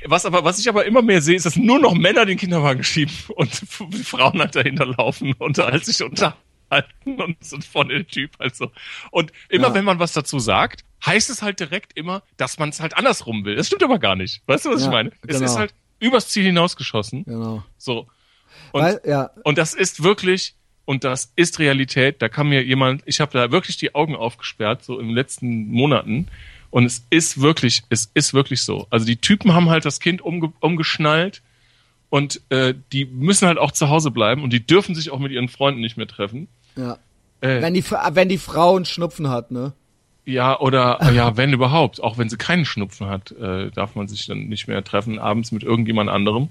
Was 0.05 0.25
aber, 0.25 0.45
was 0.45 0.59
ich 0.59 0.69
aber 0.69 0.85
immer 0.85 1.01
mehr 1.01 1.21
sehe, 1.21 1.35
ist, 1.35 1.45
dass 1.45 1.57
nur 1.57 1.79
noch 1.79 1.93
Männer 1.93 2.25
den 2.25 2.37
Kinderwagen 2.37 2.83
schieben 2.85 3.13
und 3.35 3.61
die 3.93 3.97
Frauen 4.03 4.39
halt 4.39 4.55
dahinter 4.55 4.85
laufen 4.85 5.33
und 5.33 5.57
halt 5.57 5.83
sich 5.83 6.01
unterhalten 6.01 6.35
und 7.21 7.43
sind 7.43 7.65
vorne 7.65 7.95
der 7.95 8.07
Typ 8.07 8.37
halt 8.39 8.55
so. 8.55 8.71
Und 9.11 9.33
immer 9.49 9.69
Ja. 9.69 9.73
wenn 9.73 9.83
man 9.83 9.99
was 9.99 10.13
dazu 10.13 10.39
sagt, 10.39 10.85
heißt 11.05 11.29
es 11.29 11.41
halt 11.41 11.59
direkt 11.59 11.97
immer, 11.97 12.23
dass 12.37 12.59
man 12.59 12.69
es 12.69 12.79
halt 12.79 12.95
andersrum 12.95 13.43
will. 13.43 13.55
Das 13.55 13.67
stimmt 13.67 13.83
aber 13.83 13.99
gar 13.99 14.15
nicht. 14.15 14.41
Weißt 14.45 14.65
du, 14.65 14.69
was 14.69 14.81
Ja, 14.81 14.87
ich 14.87 14.91
meine? 14.93 15.09
Es 15.27 15.35
genau. 15.39 15.45
ist 15.45 15.57
halt 15.57 15.73
übers 15.99 16.29
Ziel 16.29 16.43
hinausgeschossen. 16.45 17.25
Genau. 17.25 17.63
So. 17.77 18.07
Und 18.71 18.81
Weil, 18.83 19.01
ja, 19.05 19.31
und 19.43 19.57
das 19.57 19.73
ist 19.73 20.03
wirklich, 20.03 20.53
und 20.85 21.03
das 21.03 21.33
ist 21.35 21.59
Realität. 21.59 22.21
Da 22.21 22.29
kann 22.29 22.47
mir 22.47 22.63
jemand, 22.63 23.01
ich 23.05 23.19
habe 23.19 23.31
da 23.33 23.51
wirklich 23.51 23.77
die 23.77 23.95
Augen 23.95 24.15
aufgesperrt, 24.15 24.83
so 24.83 24.99
in 24.99 25.07
den 25.07 25.15
letzten 25.15 25.67
Monaten. 25.67 26.27
Und 26.71 26.85
es 26.85 27.05
ist 27.09 27.41
wirklich, 27.41 27.83
es 27.89 28.11
ist 28.13 28.33
wirklich 28.33 28.61
so. 28.61 28.87
Also 28.89 29.05
die 29.05 29.17
Typen 29.17 29.53
haben 29.53 29.69
halt 29.69 29.85
das 29.85 29.99
Kind 29.99 30.21
umge 30.21 30.53
umgeschnallt 30.59 31.41
und 32.09 32.41
äh, 32.49 32.73
die 32.91 33.05
müssen 33.05 33.47
halt 33.47 33.57
auch 33.57 33.71
zu 33.71 33.89
Hause 33.89 34.11
bleiben 34.11 34.43
und 34.43 34.53
die 34.53 34.65
dürfen 34.65 34.95
sich 34.95 35.11
auch 35.11 35.19
mit 35.19 35.31
ihren 35.31 35.49
Freunden 35.49 35.81
nicht 35.81 35.97
mehr 35.97 36.07
treffen. 36.07 36.47
ja. 36.75 36.97
Äh, 37.41 37.61
Wenn 37.61 37.73
die, 37.73 37.89
wenn 37.89 38.27
die 38.27 38.37
Frau 38.37 38.75
einen 38.75 38.83
Schnupfen 38.83 39.29
hat, 39.29 39.49
ne? 39.49 39.71
ja, 40.25 40.59
oder 40.59 40.99
äh, 41.01 41.15
ja, 41.15 41.37
wenn 41.37 41.53
überhaupt, 41.53 42.03
auch 42.03 42.17
wenn 42.17 42.29
sie 42.29 42.37
keinen 42.37 42.65
Schnupfen 42.65 43.07
hat, 43.07 43.31
äh, 43.31 43.71
darf 43.71 43.95
man 43.95 44.07
sich 44.07 44.27
dann 44.27 44.47
nicht 44.47 44.67
mehr 44.67 44.83
treffen, 44.83 45.19
abends 45.19 45.51
mit 45.51 45.63
irgendjemand 45.63 46.09
anderem. 46.09 46.49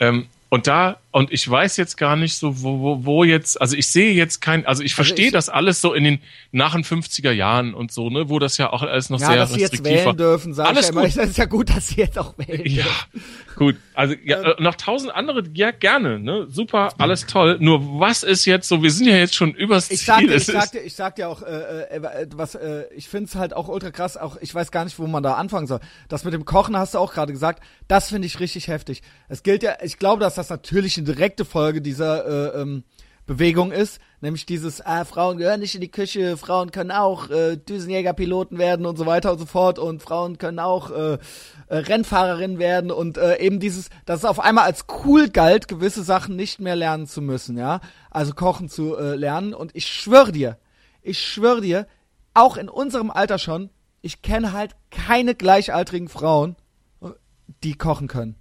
Ähm, 0.00 0.26
und 0.48 0.66
da, 0.66 0.98
und 1.16 1.32
ich 1.32 1.48
weiß 1.50 1.78
jetzt 1.78 1.96
gar 1.96 2.14
nicht 2.14 2.36
so, 2.36 2.62
wo, 2.62 2.78
wo, 2.80 3.04
wo 3.06 3.24
jetzt, 3.24 3.58
also 3.58 3.74
ich 3.74 3.86
sehe 3.86 4.12
jetzt 4.12 4.42
kein, 4.42 4.66
also 4.66 4.82
ich 4.82 4.94
verstehe 4.94 5.28
ich- 5.28 5.32
das 5.32 5.48
alles 5.48 5.80
so 5.80 5.94
in 5.94 6.04
den 6.04 6.18
nach 6.52 6.74
den 6.74 6.84
50er 6.84 7.30
Jahren 7.32 7.72
und 7.72 7.90
so, 7.90 8.10
ne, 8.10 8.28
wo 8.28 8.38
das 8.38 8.58
ja 8.58 8.70
auch 8.70 8.82
alles 8.82 9.08
noch 9.08 9.18
Ja, 9.20 9.28
sehr 9.28 9.36
dass 9.36 9.52
sie 9.54 9.60
jetzt 9.60 9.72
restriktiv 9.72 9.96
war. 10.00 10.04
wählen 10.08 10.16
dürfen, 10.18 10.52
sag 10.52 10.66
Alles 10.66 10.80
ich 10.80 10.86
ja 10.86 10.92
immer. 10.92 11.08
gut. 11.08 11.16
Das 11.16 11.30
ist 11.30 11.38
ja 11.38 11.44
gut, 11.46 11.70
dass 11.74 11.88
sie 11.88 11.94
jetzt 12.02 12.18
auch 12.18 12.34
wählen 12.36 12.66
Ja, 12.66 12.84
dürfen. 12.84 13.22
gut. 13.56 13.76
Also 13.94 14.14
ja, 14.26 14.40
Ähm. 14.42 14.54
äh, 14.58 14.62
noch 14.62 14.74
tausend 14.74 15.14
andere, 15.14 15.42
ja 15.54 15.70
gerne, 15.70 16.20
ne? 16.20 16.46
Super, 16.50 16.92
alles 16.98 17.24
toll. 17.26 17.56
Nur 17.60 17.98
was 17.98 18.22
ist 18.22 18.44
jetzt 18.44 18.68
so? 18.68 18.82
Wir 18.82 18.90
sind 18.90 19.06
ja 19.06 19.16
jetzt 19.16 19.34
schon 19.34 19.54
übers 19.54 19.90
Ich 19.90 20.00
Ziel. 20.00 20.06
sag 20.06 20.18
dir, 20.20 20.34
ich 20.36 20.44
sag 20.44 20.72
dir, 20.72 20.80
ich 20.82 20.94
sag 20.94 21.16
dir 21.16 21.30
auch, 21.30 21.40
äh, 21.40 21.46
äh, 21.46 21.96
äh, 21.96 22.26
was, 22.34 22.54
äh, 22.56 22.84
ich 22.94 23.08
find's 23.08 23.34
halt 23.36 23.54
auch 23.56 23.68
ultra 23.68 23.90
krass, 23.90 24.18
auch 24.18 24.36
ich 24.42 24.54
weiß 24.54 24.70
gar 24.70 24.84
nicht, 24.84 24.98
wo 24.98 25.06
man 25.06 25.22
da 25.22 25.32
anfangen 25.36 25.66
soll. 25.66 25.80
Das 26.08 26.24
mit 26.24 26.34
dem 26.34 26.44
Kochen 26.44 26.76
hast 26.76 26.92
du 26.92 26.98
auch 26.98 27.14
gerade 27.14 27.32
gesagt, 27.32 27.62
das 27.88 28.10
finde 28.10 28.26
ich 28.26 28.38
richtig 28.38 28.68
heftig. 28.68 29.00
Es 29.30 29.42
gilt 29.42 29.62
ja, 29.62 29.76
ich 29.82 29.96
glaube, 29.98 30.20
dass 30.20 30.34
das 30.34 30.50
natürlich 30.50 30.98
eine 30.98 31.05
direkte 31.06 31.44
Folge 31.44 31.80
dieser 31.80 32.54
äh, 32.54 32.60
ähm, 32.60 32.84
Bewegung 33.26 33.72
ist, 33.72 33.98
nämlich 34.20 34.46
dieses, 34.46 34.80
ah, 34.80 35.04
Frauen 35.04 35.36
gehören 35.36 35.58
nicht 35.58 35.74
in 35.74 35.80
die 35.80 35.90
Küche, 35.90 36.36
Frauen 36.36 36.70
können 36.70 36.92
auch 36.92 37.28
äh, 37.28 37.56
Düsenjägerpiloten 37.56 38.56
werden 38.56 38.86
und 38.86 38.96
so 38.96 39.04
weiter 39.04 39.32
und 39.32 39.38
so 39.38 39.46
fort 39.46 39.80
und 39.80 40.00
Frauen 40.00 40.38
können 40.38 40.60
auch 40.60 40.90
äh, 40.92 41.14
äh, 41.14 41.18
Rennfahrerinnen 41.68 42.60
werden 42.60 42.92
und 42.92 43.18
äh, 43.18 43.38
eben 43.38 43.58
dieses, 43.58 43.90
dass 44.04 44.20
es 44.20 44.24
auf 44.24 44.38
einmal 44.38 44.64
als 44.64 44.86
cool 45.04 45.28
galt, 45.28 45.66
gewisse 45.66 46.04
Sachen 46.04 46.36
nicht 46.36 46.60
mehr 46.60 46.76
lernen 46.76 47.08
zu 47.08 47.20
müssen, 47.20 47.58
ja, 47.58 47.80
also 48.10 48.32
kochen 48.32 48.68
zu 48.68 48.96
äh, 48.96 49.16
lernen 49.16 49.54
und 49.54 49.74
ich 49.74 49.88
schwöre 49.88 50.30
dir, 50.30 50.56
ich 51.02 51.18
schwöre 51.18 51.60
dir, 51.60 51.86
auch 52.32 52.56
in 52.56 52.68
unserem 52.68 53.10
Alter 53.10 53.38
schon, 53.38 53.70
ich 54.02 54.22
kenne 54.22 54.52
halt 54.52 54.76
keine 54.92 55.34
gleichaltrigen 55.34 56.08
Frauen, 56.08 56.54
äh, 57.02 57.08
die 57.64 57.74
kochen 57.74 58.06
können. 58.06 58.36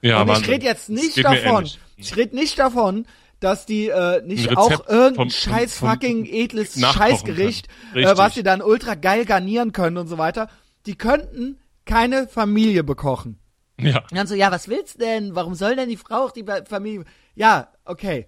ja, 0.00 0.20
Und 0.20 0.28
ich 0.28 0.34
Wahnsinn. 0.36 0.52
rede 0.52 0.64
jetzt 0.66 0.90
nicht 0.90 1.24
davon, 1.24 1.56
ähnlich. 1.56 1.80
Ich 1.98 2.16
rede 2.16 2.34
nicht 2.34 2.58
davon, 2.58 3.06
dass 3.40 3.66
die 3.66 3.88
äh, 3.88 4.22
nicht 4.22 4.56
auch 4.56 4.88
irgendein 4.88 5.14
vom- 5.14 5.30
scheiß 5.30 5.74
vom- 5.78 5.90
fucking 5.90 6.24
edles 6.26 6.76
Scheißgericht, 6.92 7.68
äh, 7.94 8.16
was 8.16 8.34
sie 8.34 8.42
dann 8.42 8.62
ultra 8.62 8.94
geil 8.94 9.24
garnieren 9.24 9.72
können 9.72 9.96
und 9.96 10.08
so 10.08 10.18
weiter. 10.18 10.48
Die 10.86 10.96
könnten 10.96 11.58
keine 11.84 12.26
Familie 12.28 12.82
bekochen. 12.84 13.38
Ja. 13.80 13.98
Und 14.10 14.16
dann 14.16 14.26
so, 14.26 14.34
ja, 14.34 14.50
was 14.50 14.68
willst 14.68 14.96
du 14.96 14.98
denn? 15.00 15.34
Warum 15.36 15.54
soll 15.54 15.76
denn 15.76 15.88
die 15.88 15.96
Frau 15.96 16.24
auch 16.24 16.32
die 16.32 16.44
Familie? 16.68 17.04
Ja, 17.36 17.68
okay. 17.84 18.26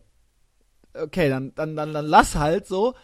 Okay, 0.94 1.28
dann, 1.28 1.52
dann, 1.54 1.74
dann, 1.76 1.92
dann 1.92 2.06
lass 2.06 2.36
halt 2.36 2.66
so. 2.66 2.94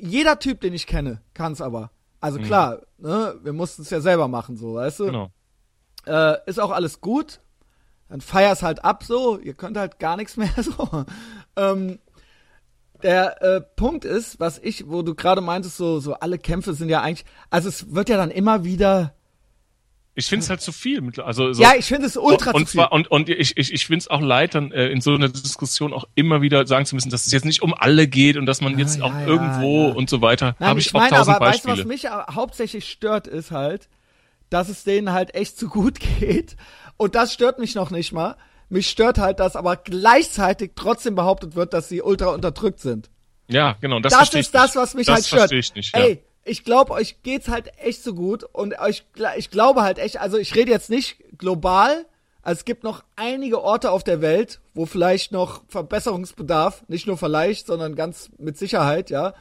Jeder 0.00 0.38
Typ, 0.38 0.60
den 0.60 0.74
ich 0.74 0.86
kenne, 0.86 1.22
kann's 1.34 1.60
aber. 1.60 1.90
Also 2.20 2.38
klar, 2.46 2.80
ne, 2.98 3.38
wir 3.42 3.52
mussten 3.52 3.82
es 3.82 3.90
ja 3.90 4.00
selber 4.00 4.28
machen, 4.28 4.56
so, 4.56 4.74
weißt 4.74 5.00
du? 5.00 5.04
Mhm. 5.04 5.08
Genau. 5.08 5.28
Äh, 6.06 6.36
ist 6.46 6.58
auch 6.60 6.70
alles 6.70 7.00
gut. 7.00 7.40
Dann 8.08 8.20
feier's 8.20 8.62
halt 8.62 8.84
ab 8.84 9.04
so. 9.04 9.38
Ihr 9.38 9.54
könnt 9.54 9.76
halt 9.76 9.98
gar 9.98 10.16
nichts 10.16 10.36
mehr 10.36 10.50
so. 10.62 11.04
Ähm, 11.56 11.98
der 13.02 13.42
äh, 13.42 13.60
Punkt 13.60 14.04
ist, 14.04 14.40
was 14.40 14.58
ich, 14.58 14.88
wo 14.88 15.02
du 15.02 15.14
gerade 15.14 15.40
meintest, 15.40 15.76
so, 15.76 16.00
so 16.00 16.14
alle 16.14 16.38
Kämpfe 16.38 16.72
sind 16.74 16.88
ja 16.88 17.02
eigentlich, 17.02 17.26
also 17.50 17.68
es 17.68 17.94
wird 17.94 18.08
ja 18.08 18.16
dann 18.16 18.30
immer 18.30 18.64
wieder, 18.64 19.14
Ich 20.14 20.26
finde 20.26 20.44
es 20.44 20.50
halt 20.50 20.62
zu 20.62 20.72
viel. 20.72 21.02
Also 21.20 21.52
so, 21.52 21.62
ja, 21.62 21.72
ich 21.76 21.86
finde 21.86 22.06
es 22.06 22.16
ultra 22.16 22.52
und 22.52 22.66
zu 22.66 22.72
viel. 22.72 22.80
zwar 22.80 22.92
und 22.92 23.10
und 23.10 23.28
ich 23.28 23.56
ich 23.56 23.72
ich 23.72 23.86
finde 23.86 23.98
es 23.98 24.08
auch 24.08 24.20
leid, 24.20 24.54
dann 24.54 24.72
äh, 24.72 24.88
in 24.88 25.00
so 25.00 25.12
einer 25.12 25.28
Diskussion 25.28 25.92
auch 25.92 26.04
immer 26.14 26.40
wieder 26.40 26.66
sagen 26.66 26.86
zu 26.86 26.94
müssen, 26.94 27.10
dass 27.10 27.26
es 27.26 27.32
jetzt 27.32 27.44
nicht 27.44 27.62
um 27.62 27.74
alle 27.74 28.06
geht 28.06 28.36
und 28.36 28.46
dass 28.46 28.60
man 28.60 28.78
jetzt 28.78 28.98
ja, 28.98 29.04
auch 29.04 29.12
ja, 29.12 29.26
irgendwo 29.26 29.88
und 29.88 30.08
so 30.08 30.22
weiter. 30.22 30.56
Habe 30.58 30.80
ich, 30.80 30.86
ich, 30.86 30.94
auch 30.94 31.00
meine 31.00 31.16
tausend 31.16 31.36
aber, 31.36 31.46
weißt 31.46 31.64
du, 31.64 31.68
Beispiele. 31.68 31.84
was 31.84 31.92
mich 31.92 32.10
aber 32.10 32.34
hauptsächlich 32.34 32.88
stört, 32.88 33.26
ist 33.26 33.50
halt, 33.50 33.88
dass 34.50 34.68
es 34.68 34.84
denen 34.84 35.12
halt 35.12 35.34
echt 35.34 35.58
zu 35.58 35.68
gut 35.68 35.98
geht. 36.20 36.56
Und 36.96 37.14
das 37.14 37.32
stört 37.32 37.58
mich 37.58 37.74
noch 37.74 37.90
nicht 37.90 38.12
mal. 38.12 38.36
Mich 38.68 38.88
stört 38.88 39.18
halt, 39.18 39.40
dass 39.40 39.56
aber 39.56 39.76
gleichzeitig 39.76 40.72
trotzdem 40.74 41.14
behauptet 41.14 41.54
wird, 41.54 41.74
dass 41.74 41.88
sie 41.88 42.02
ultra 42.02 42.28
unterdrückt 42.28 42.80
sind. 42.80 43.10
ja, 43.48 43.76
genau. 43.80 44.00
Das, 44.00 44.12
Das, 44.12 44.34
ist 44.34 44.54
das, 44.54 44.74
nicht. 44.74 44.76
was 44.76 44.94
mich 44.94 45.06
das 45.06 45.14
halt 45.16 45.26
stört. 45.26 45.40
verstehe 45.40 45.58
ich 45.58 45.74
nicht. 45.74 45.94
Ja. 45.96 46.02
Ey, 46.02 46.24
ich 46.44 46.64
glaube, 46.64 46.92
euch 46.92 47.22
geht's 47.22 47.48
halt 47.48 47.70
echt 47.78 48.02
so 48.02 48.14
gut 48.14 48.44
und 48.44 48.78
euch, 48.78 49.04
ich 49.36 49.50
glaube 49.50 49.82
halt 49.82 49.98
echt, 49.98 50.20
also 50.20 50.36
ich 50.38 50.54
rede 50.54 50.70
jetzt 50.70 50.90
nicht 50.90 51.16
global, 51.38 52.06
also 52.42 52.58
es 52.58 52.64
gibt 52.66 52.84
noch 52.84 53.02
einige 53.16 53.62
Orte 53.62 53.90
auf 53.90 54.04
der 54.04 54.20
Welt, 54.20 54.60
wo 54.74 54.84
vielleicht 54.84 55.32
noch 55.32 55.62
Verbesserungsbedarf, 55.68 56.84
nicht 56.88 57.06
nur 57.06 57.16
vielleicht, 57.16 57.66
sondern 57.66 57.94
ganz 57.94 58.30
mit 58.38 58.58
Sicherheit, 58.58 59.08
ja, 59.08 59.34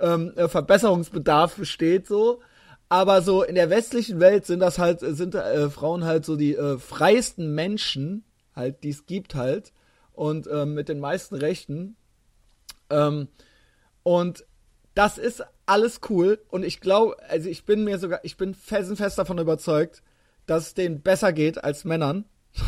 ähm, 0.00 0.32
äh, 0.36 0.48
Verbesserungsbedarf 0.48 1.54
besteht 1.56 2.06
so. 2.06 2.40
Aber 2.88 3.20
so 3.22 3.42
in 3.42 3.54
der 3.54 3.70
westlichen 3.70 4.18
Welt 4.18 4.46
sind 4.46 4.60
das 4.60 4.78
halt, 4.78 5.00
sind 5.00 5.34
äh, 5.34 5.68
Frauen 5.68 6.04
halt 6.04 6.24
so 6.24 6.36
die 6.36 6.54
äh, 6.54 6.78
freiesten 6.78 7.54
Menschen, 7.54 8.24
halt, 8.56 8.82
die 8.82 8.90
es 8.90 9.06
gibt 9.06 9.34
halt. 9.34 9.72
Und 10.12 10.48
ähm, 10.50 10.74
mit 10.74 10.88
den 10.88 10.98
meisten 10.98 11.36
Rechten. 11.36 11.96
Ähm, 12.90 13.28
und 14.02 14.44
das 14.94 15.18
ist 15.18 15.44
alles 15.66 16.00
cool. 16.08 16.40
Und 16.48 16.64
ich 16.64 16.80
glaube, 16.80 17.16
also 17.28 17.48
ich 17.48 17.64
bin 17.64 17.84
mir 17.84 17.98
sogar, 17.98 18.20
ich 18.24 18.36
bin 18.36 18.54
felsenfest 18.54 19.18
davon 19.18 19.38
überzeugt, 19.38 20.02
dass 20.46 20.68
es 20.68 20.74
denen 20.74 21.02
besser 21.02 21.32
geht 21.32 21.62
als 21.62 21.84
Männern 21.84 22.24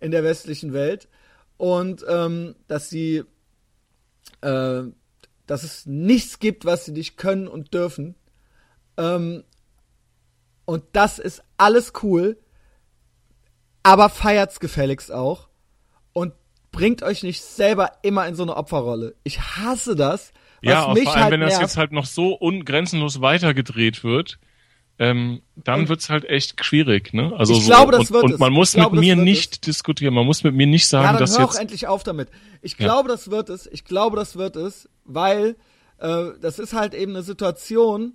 in 0.00 0.10
der 0.10 0.24
westlichen 0.24 0.72
Welt. 0.72 1.08
Und 1.56 2.04
ähm, 2.08 2.56
dass 2.66 2.90
sie, 2.90 3.24
äh, 4.40 4.82
dass 5.46 5.62
es 5.62 5.86
nichts 5.86 6.38
gibt, 6.38 6.64
was 6.64 6.84
sie 6.84 6.92
nicht 6.92 7.16
können 7.16 7.48
und 7.48 7.72
dürfen. 7.72 8.16
Ähm, 8.98 9.44
und 10.66 10.84
das 10.92 11.18
ist 11.18 11.42
alles 11.56 11.92
cool. 12.02 12.36
Aber 13.82 14.08
feiert's 14.10 14.60
gefälligst 14.60 15.10
auch. 15.12 15.48
Und 16.12 16.34
bringt 16.72 17.02
euch 17.02 17.22
nicht 17.22 17.42
selber 17.42 17.92
immer 18.02 18.26
in 18.26 18.34
so 18.34 18.42
eine 18.42 18.56
Opferrolle. 18.56 19.14
Ich 19.24 19.40
hasse 19.40 19.96
das. 19.96 20.32
Ja, 20.60 20.92
mich 20.92 21.04
vor 21.04 21.14
allem, 21.14 21.22
halt 21.22 21.32
wenn 21.32 21.40
das 21.40 21.50
nervt. 21.50 21.62
jetzt 21.62 21.76
halt 21.76 21.92
noch 21.92 22.04
so 22.06 22.34
ungrenzenlos 22.34 23.20
weitergedreht 23.20 24.02
wird, 24.04 24.38
ähm, 24.98 25.40
dann 25.54 25.82
Und- 25.82 25.88
wird's 25.88 26.10
halt 26.10 26.24
echt 26.24 26.62
schwierig, 26.64 27.14
ne? 27.14 27.32
Also 27.38 27.54
Ich 27.54 27.60
so, 27.62 27.68
glaube, 27.68 27.92
das 27.92 28.00
und, 28.00 28.10
wird 28.10 28.24
und 28.24 28.32
es. 28.32 28.38
man 28.40 28.52
muss 28.52 28.72
glaube, 28.72 28.96
mit 28.96 29.00
mir 29.04 29.14
nicht 29.14 29.64
diskutieren, 29.68 30.12
man 30.14 30.26
muss 30.26 30.42
mit 30.42 30.54
mir 30.56 30.66
nicht 30.66 30.88
sagen, 30.88 31.04
ja, 31.04 31.12
dann 31.12 31.20
dass 31.20 31.38
hör 31.38 31.44
auch 31.44 31.52
jetzt 31.52 31.60
endlich 31.60 31.86
auf 31.86 32.02
damit. 32.02 32.28
Ich 32.60 32.72
Ja. 32.72 32.78
glaube, 32.86 33.08
das 33.08 33.30
wird 33.30 33.48
es. 33.48 33.68
Ich 33.68 33.84
glaube, 33.84 34.16
das 34.16 34.34
wird 34.36 34.56
es, 34.56 34.88
weil 35.04 35.54
äh, 35.98 36.30
das 36.40 36.58
ist 36.58 36.72
halt 36.74 36.94
eben 36.94 37.12
eine 37.12 37.22
Situation. 37.22 38.14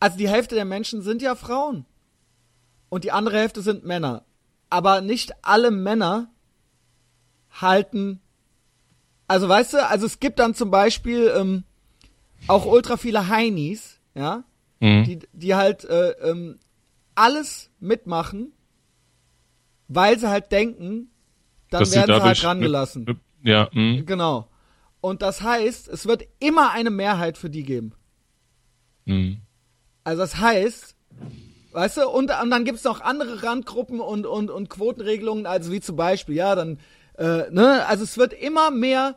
Also 0.00 0.16
die 0.16 0.28
Hälfte 0.28 0.54
der 0.54 0.64
Menschen 0.64 1.02
sind 1.02 1.22
ja 1.22 1.34
Frauen 1.34 1.84
und 2.88 3.04
die 3.04 3.12
andere 3.12 3.38
Hälfte 3.38 3.62
sind 3.62 3.84
Männer. 3.84 4.24
Aber 4.70 5.00
nicht 5.00 5.32
alle 5.42 5.70
Männer 5.70 6.30
halten. 7.50 8.20
Also 9.26 9.48
weißt 9.48 9.74
du, 9.74 9.86
also 9.86 10.06
es 10.06 10.20
gibt 10.20 10.38
dann 10.38 10.54
zum 10.54 10.70
Beispiel 10.70 11.32
ähm, 11.36 11.64
auch 12.46 12.66
ultra 12.66 12.96
viele 12.96 13.28
Heinis, 13.28 13.98
ja, 14.14 14.44
Mhm. 14.80 15.04
die, 15.04 15.18
die 15.32 15.54
halt 15.56 15.84
äh, 15.84 16.10
ähm, 16.22 16.60
alles 17.16 17.68
mitmachen, 17.80 18.52
weil 19.88 20.16
sie 20.20 20.28
halt 20.28 20.52
denken, 20.52 21.10
dann 21.70 21.80
dass 21.80 21.92
werden 21.92 22.14
sie 22.14 22.22
halt 22.22 22.44
rangelassen. 22.44 23.04
mit- 23.04 23.16
mit- 23.16 23.24
Ja, 23.42 23.68
mhm. 23.72 24.06
Genau. 24.06 24.48
Und 25.00 25.22
das 25.22 25.42
heißt, 25.42 25.88
es 25.88 26.06
wird 26.06 26.24
immer 26.38 26.70
eine 26.70 26.90
Mehrheit 26.90 27.36
für 27.38 27.50
die 27.50 27.64
geben. 27.64 27.92
Mhm. 29.04 29.40
Also 30.08 30.22
das 30.22 30.36
heißt, 30.38 30.96
weißt 31.72 31.96
du, 31.98 32.08
und, 32.08 32.30
und 32.42 32.50
dann 32.50 32.64
gibt's 32.64 32.84
noch 32.84 33.00
andere 33.00 33.42
Randgruppen 33.42 34.00
und, 34.00 34.26
und, 34.26 34.50
und 34.50 34.70
Quotenregelungen, 34.70 35.46
also 35.46 35.70
wie 35.72 35.80
zum 35.80 35.96
Beispiel, 35.96 36.34
ja, 36.34 36.54
dann 36.54 36.78
Äh, 37.18 37.50
ne? 37.50 37.84
Also 37.86 38.04
es 38.04 38.16
wird 38.16 38.32
immer 38.32 38.70
mehr 38.70 39.16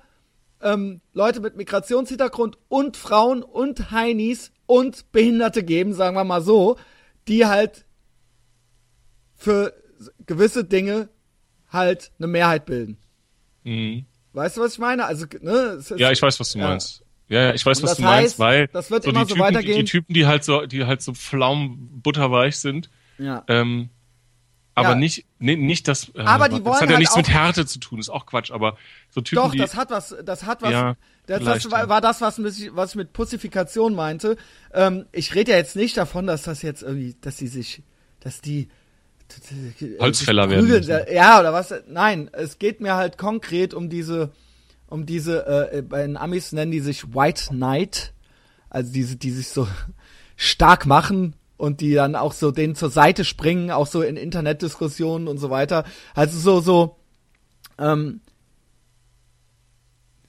ähm, 0.61 1.01
Leute 1.13 1.39
mit 1.39 1.55
Migrationshintergrund 1.55 2.57
und 2.67 2.97
Frauen 2.97 3.43
und 3.43 3.91
Heinis 3.91 4.51
und 4.65 5.11
Behinderte 5.11 5.63
geben, 5.63 5.93
sagen 5.93 6.15
wir 6.15 6.23
mal 6.23 6.41
so, 6.41 6.77
die 7.27 7.45
halt 7.45 7.85
für 9.35 9.73
gewisse 10.25 10.65
Dinge 10.65 11.09
halt 11.69 12.11
eine 12.17 12.27
Mehrheit 12.27 12.65
bilden. 12.65 12.97
Mhm. 13.63 14.05
Weißt 14.33 14.57
du, 14.57 14.61
was 14.61 14.73
ich 14.73 14.79
meine? 14.79 15.05
Also, 15.05 15.25
ne, 15.39 15.77
ist, 15.79 15.91
ja, 15.91 16.11
ich 16.11 16.21
weiß, 16.21 16.39
was 16.39 16.53
du 16.53 16.59
ja. 16.59 16.69
meinst. 16.69 17.03
Ja, 17.31 17.53
ich 17.53 17.65
weiß, 17.65 17.79
Und 17.79 17.89
was 17.89 17.97
du 17.97 18.03
heißt, 18.03 18.39
meinst, 18.39 18.39
weil 18.39 18.67
das 18.67 18.91
wird 18.91 19.03
so 19.03 19.09
immer 19.09 19.21
die 19.21 19.29
so 19.29 19.35
Typen, 19.35 19.45
weitergehen. 19.47 19.77
Die, 19.77 19.83
die 19.85 19.89
Typen, 19.91 20.13
die 20.13 20.25
halt 20.27 20.43
so, 20.43 20.65
die 20.65 20.85
halt 20.85 21.01
so 21.01 21.13
flaum 21.13 21.89
butterweich 22.03 22.57
sind, 22.57 22.89
ja. 23.17 23.43
ähm, 23.47 23.89
aber 24.75 24.89
Ja. 24.89 24.95
nicht, 24.95 25.25
nee, 25.39 25.55
nicht 25.55 25.87
das. 25.87 26.09
Äh, 26.15 26.21
Aber 26.21 26.49
die 26.49 26.55
das 26.55 26.65
wollen 26.65 26.75
hat 26.75 26.81
ja 26.83 26.87
halt 26.89 26.99
nichts 26.99 27.15
mit 27.15 27.29
Härte 27.29 27.65
zu 27.65 27.79
tun, 27.79 27.99
ist 27.99 28.09
auch 28.09 28.25
Quatsch. 28.25 28.51
Aber 28.51 28.77
so 29.09 29.21
Typen, 29.21 29.43
Doch, 29.43 29.51
die. 29.51 29.57
das 29.57 29.75
hat 29.75 29.91
was, 29.91 30.15
das 30.25 30.45
hat 30.45 30.61
was, 30.61 30.71
Ja, 30.71 30.95
das, 31.25 31.43
das 31.43 31.71
war, 31.71 31.87
war 31.89 32.01
das, 32.01 32.19
was, 32.21 32.41
was 32.43 32.89
ich 32.89 32.95
mit 32.95 33.13
Pussifikation 33.13 33.95
meinte. 33.95 34.37
Ähm, 34.73 35.05
ich 35.11 35.33
rede 35.35 35.51
ja 35.51 35.57
jetzt 35.57 35.75
nicht 35.75 35.95
davon, 35.97 36.27
dass 36.27 36.43
das 36.43 36.61
jetzt 36.61 36.83
irgendwie, 36.83 37.15
dass 37.21 37.37
sie 37.37 37.47
sich, 37.47 37.81
dass 38.21 38.41
die 38.41 38.67
Holzfäller 39.99 40.49
werden. 40.49 40.83
Ja, 41.13 41.39
oder 41.39 41.53
was? 41.53 41.73
Nein, 41.87 42.29
es 42.33 42.59
geht 42.59 42.81
mir 42.81 42.95
halt 42.95 43.17
konkret 43.17 43.73
um 43.73 43.89
diese, 43.89 44.31
um 44.91 45.05
diese, 45.05 45.47
äh, 45.71 45.81
bei 45.81 46.01
den 46.01 46.17
Amis 46.17 46.51
nennen 46.51 46.71
die 46.71 46.81
sich 46.81 47.15
White 47.15 47.47
Knight, 47.49 48.13
also 48.69 48.91
diese, 48.91 49.15
die 49.15 49.31
sich 49.31 49.47
so 49.47 49.67
stark 50.35 50.85
machen 50.85 51.35
und 51.57 51.79
die 51.79 51.93
dann 51.93 52.15
auch 52.15 52.33
so 52.33 52.51
denen 52.51 52.75
zur 52.75 52.89
Seite 52.89 53.23
springen, 53.23 53.71
auch 53.71 53.87
so 53.87 54.01
in 54.01 54.17
Internetdiskussionen 54.17 55.27
und 55.27 55.37
so 55.37 55.49
weiter. 55.49 55.85
Also 56.13 56.37
so, 56.39 56.59
so, 56.59 56.97
ähm, 57.77 58.19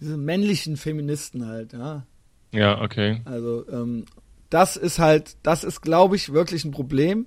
diese 0.00 0.16
männlichen 0.16 0.76
Feministen 0.76 1.46
halt, 1.46 1.72
ja. 1.72 2.06
ja, 2.52 2.80
okay. 2.80 3.20
Also, 3.24 3.68
ähm, 3.68 4.04
das 4.48 4.76
ist 4.76 4.98
halt, 4.98 5.36
das 5.42 5.64
ist, 5.64 5.80
glaube 5.80 6.14
ich, 6.14 6.32
wirklich 6.32 6.64
ein 6.64 6.72
Problem. 6.72 7.26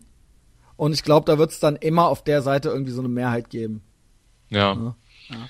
Und 0.78 0.94
ich 0.94 1.04
glaube, 1.04 1.26
da 1.26 1.38
wird 1.38 1.52
es 1.52 1.60
dann 1.60 1.76
immer 1.76 2.08
auf 2.08 2.24
der 2.24 2.42
Seite 2.42 2.70
irgendwie 2.70 2.92
so 2.92 3.00
eine 3.02 3.10
Mehrheit 3.10 3.50
geben. 3.50 3.82
Ja. 4.50 4.96
Ja. 5.30 5.50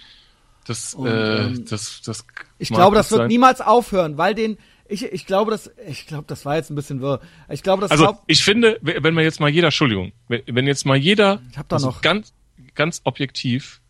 Das, 0.66 0.94
Und, 0.96 1.08
äh, 1.08 1.44
ähm, 1.46 1.66
das, 1.70 2.02
das. 2.04 2.26
Ich 2.58 2.70
glaube, 2.70 2.96
das 2.96 3.12
wird 3.12 3.20
sein. 3.22 3.28
niemals 3.28 3.62
aufhören, 3.62 4.18
weil 4.18 4.34
den, 4.36 4.58
ich, 4.88 5.04
ich 5.06 5.26
glaube, 5.26 5.52
das, 5.52 5.70
ich 5.88 6.08
glaube, 6.08 6.26
das 6.28 6.44
war 6.46 6.56
jetzt 6.56 6.70
ein 6.72 6.76
bisschen 6.76 7.02
wirr. 7.02 7.22
Ich 7.50 7.64
glaube, 7.64 7.82
das 7.82 7.92
Also 7.92 8.18
ich 8.28 8.44
finde, 8.44 8.80
wenn 8.82 9.14
man 9.14 9.24
jetzt 9.24 9.40
mal 9.40 9.50
jeder, 9.50 9.68
Entschuldigung, 9.68 10.12
wenn, 10.28 10.68
jetzt 10.68 10.86
mal 10.86 10.98
jeder, 10.98 11.42
Ich 11.52 11.58
hab 11.58 11.70
da 11.70 11.76
also 11.78 11.88
noch- 11.88 12.02
ganz, 12.02 12.34
ganz 12.74 13.02
objektiv, 13.04 13.82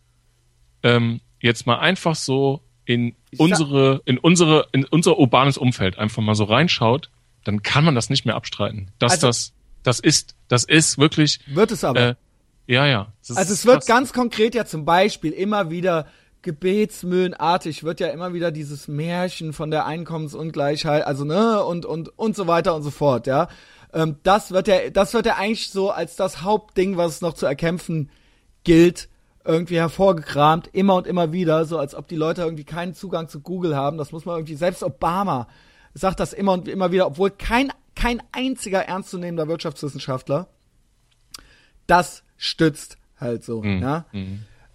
ähm, 0.82 1.20
jetzt 1.40 1.66
mal 1.66 1.78
einfach 1.78 2.14
so 2.14 2.62
in 2.84 3.14
Ich 3.30 3.40
unsere, 3.40 4.02
in 4.04 4.18
unsere, 4.18 4.68
in 4.72 4.84
unser 4.84 5.18
urbanes 5.18 5.58
Umfeld 5.58 5.98
einfach 5.98 6.22
mal 6.22 6.34
so 6.34 6.44
reinschaut, 6.44 7.10
dann 7.44 7.62
kann 7.62 7.84
man 7.84 7.94
das 7.94 8.10
nicht 8.10 8.24
mehr 8.26 8.34
abstreiten. 8.36 8.90
Dass 8.98 9.12
Also- 9.12 9.26
das, 9.28 9.52
das 9.82 10.00
ist, 10.00 10.34
das 10.48 10.64
ist 10.64 10.98
wirklich, 10.98 11.40
wird 11.46 11.70
es 11.70 11.84
aber. 11.84 12.00
äh, 12.00 12.14
ja, 12.66 12.86
ja. 12.86 13.12
Also 13.34 13.52
es 13.52 13.64
wird 13.64 13.86
ganz 13.86 14.12
konkret 14.12 14.54
ja 14.54 14.64
zum 14.66 14.84
Beispiel 14.84 15.32
immer 15.32 15.70
wieder 15.70 16.06
gebetsmühlenartig 16.46 17.84
wird 17.84 18.00
ja 18.00 18.06
immer 18.08 18.32
wieder 18.32 18.50
dieses 18.50 18.88
Märchen 18.88 19.52
von 19.52 19.70
der 19.70 19.84
Einkommensungleichheit, 19.84 21.04
also 21.06 21.24
ne 21.24 21.62
und 21.64 21.84
und 21.84 22.18
und 22.18 22.34
so 22.36 22.46
weiter 22.46 22.74
und 22.74 22.82
so 22.82 22.90
fort, 22.90 23.26
ja. 23.26 23.48
Ähm, 23.92 24.16
das 24.22 24.52
wird 24.52 24.68
ja, 24.68 24.90
das 24.90 25.12
wird 25.12 25.26
ja 25.26 25.34
eigentlich 25.36 25.70
so 25.70 25.90
als 25.90 26.16
das 26.16 26.42
Hauptding, 26.42 26.96
was 26.96 27.16
es 27.16 27.20
noch 27.20 27.34
zu 27.34 27.46
erkämpfen 27.46 28.10
gilt, 28.64 29.08
irgendwie 29.44 29.76
hervorgekramt, 29.76 30.70
immer 30.72 30.94
und 30.94 31.06
immer 31.06 31.32
wieder, 31.32 31.64
so 31.66 31.78
als 31.78 31.94
ob 31.94 32.08
die 32.08 32.16
Leute 32.16 32.42
irgendwie 32.42 32.64
keinen 32.64 32.94
Zugang 32.94 33.28
zu 33.28 33.40
Google 33.40 33.76
haben. 33.76 33.98
Das 33.98 34.12
muss 34.12 34.24
man 34.24 34.36
irgendwie, 34.36 34.54
selbst 34.56 34.82
Obama 34.82 35.48
sagt 35.94 36.20
das 36.20 36.32
immer 36.32 36.52
und 36.52 36.68
immer 36.68 36.92
wieder, 36.92 37.06
obwohl 37.06 37.30
kein 37.30 37.72
kein 37.94 38.22
einziger 38.32 38.82
ernstzunehmender 38.82 39.48
Wirtschaftswissenschaftler 39.48 40.48
das 41.86 42.24
stützt 42.36 42.98
halt 43.18 43.44
so, 43.44 43.62
Mhm. 43.62 43.82
ja. 43.82 44.04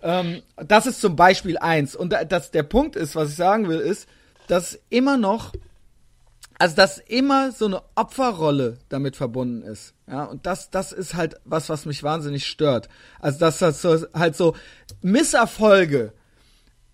Ähm, 0.04 0.42
das 0.56 0.86
ist 0.88 1.02
zum 1.02 1.16
Beispiel 1.16 1.58
eins. 1.58 1.96
Und 1.96 2.12
da- 2.14 2.24
das, 2.26 2.52
der 2.52 2.64
Punkt 2.64 2.96
ist, 2.96 3.16
was 3.16 3.30
ich 3.30 3.36
sagen 3.36 3.68
will, 3.68 3.80
ist, 3.80 4.08
dass 4.48 4.80
immer 4.90 5.18
noch, 5.18 5.54
also 6.60 6.76
dass 6.76 6.98
immer 6.98 7.52
so 7.52 7.66
eine 7.66 7.82
Opferrolle 7.96 8.78
damit 8.90 9.16
verbunden 9.16 9.62
ist. 9.64 9.94
Ja, 10.08 10.26
und 10.26 10.46
das, 10.46 10.70
das 10.70 10.92
ist 10.92 11.14
halt 11.16 11.36
was, 11.46 11.70
was 11.70 11.86
mich 11.86 12.04
wahnsinnig 12.04 12.46
stört. 12.48 12.90
Also 13.20 13.40
dass 13.40 13.60
das 13.60 13.82
so, 13.82 14.06
halt 14.14 14.36
so 14.36 14.56
Misserfolge 15.02 16.14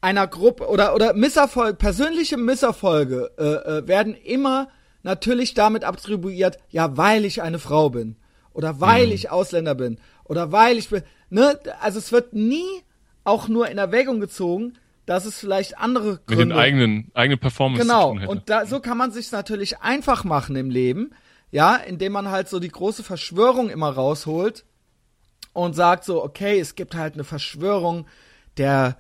einer 0.02 0.28
Gruppe 0.28 0.68
oder 0.68 0.94
oder 0.94 1.14
Misserfolg, 1.14 1.80
persönliche 1.80 2.38
Misserfolge 2.38 3.32
äh, 3.38 3.44
äh, 3.80 3.88
werden 3.88 4.14
immer 4.14 4.68
natürlich 5.02 5.54
damit 5.54 5.84
attribuiert, 5.84 6.60
ja, 6.70 6.98
weil 6.98 7.26
ich 7.26 7.42
eine 7.42 7.60
Frau 7.60 7.90
bin 7.90 8.16
oder 8.54 8.80
weil 8.80 9.12
ich 9.12 9.32
Ausländer 9.32 9.74
bin 9.76 10.00
oder 10.26 10.52
weil 10.52 10.78
ich 10.78 10.90
bin, 10.90 11.02
ne, 11.30 11.60
also 11.82 11.98
es 12.00 12.12
wird 12.12 12.34
nie 12.34 12.68
auch 13.28 13.48
nur 13.48 13.70
in 13.70 13.78
Erwägung 13.78 14.20
gezogen, 14.20 14.74
dass 15.06 15.26
es 15.26 15.38
vielleicht 15.38 15.78
andere 15.78 16.14
mit 16.14 16.28
Gründe 16.28 16.46
den 16.46 16.52
eigenen, 16.54 17.12
eigenen 17.14 17.40
Performance 17.40 17.82
Genau, 17.82 18.12
und 18.12 18.50
da, 18.50 18.66
so 18.66 18.80
kann 18.80 18.98
man 18.98 19.12
sich 19.12 19.32
natürlich 19.32 19.80
einfach 19.80 20.24
machen 20.24 20.56
im 20.56 20.70
Leben, 20.70 21.12
ja, 21.52 21.76
indem 21.76 22.14
man 22.14 22.30
halt 22.30 22.50
so 22.50 22.60
die 22.60 22.70
große 22.70 23.04
Verschwörung 23.04 23.70
immer 23.70 23.90
rausholt 23.90 24.66
und 25.54 25.76
sagt 25.76 26.04
so, 26.04 26.24
okay, 26.24 26.60
es 26.60 26.76
gibt 26.76 26.96
halt 26.96 27.14
eine 27.14 27.24
Verschwörung 27.24 28.06
der 28.58 28.98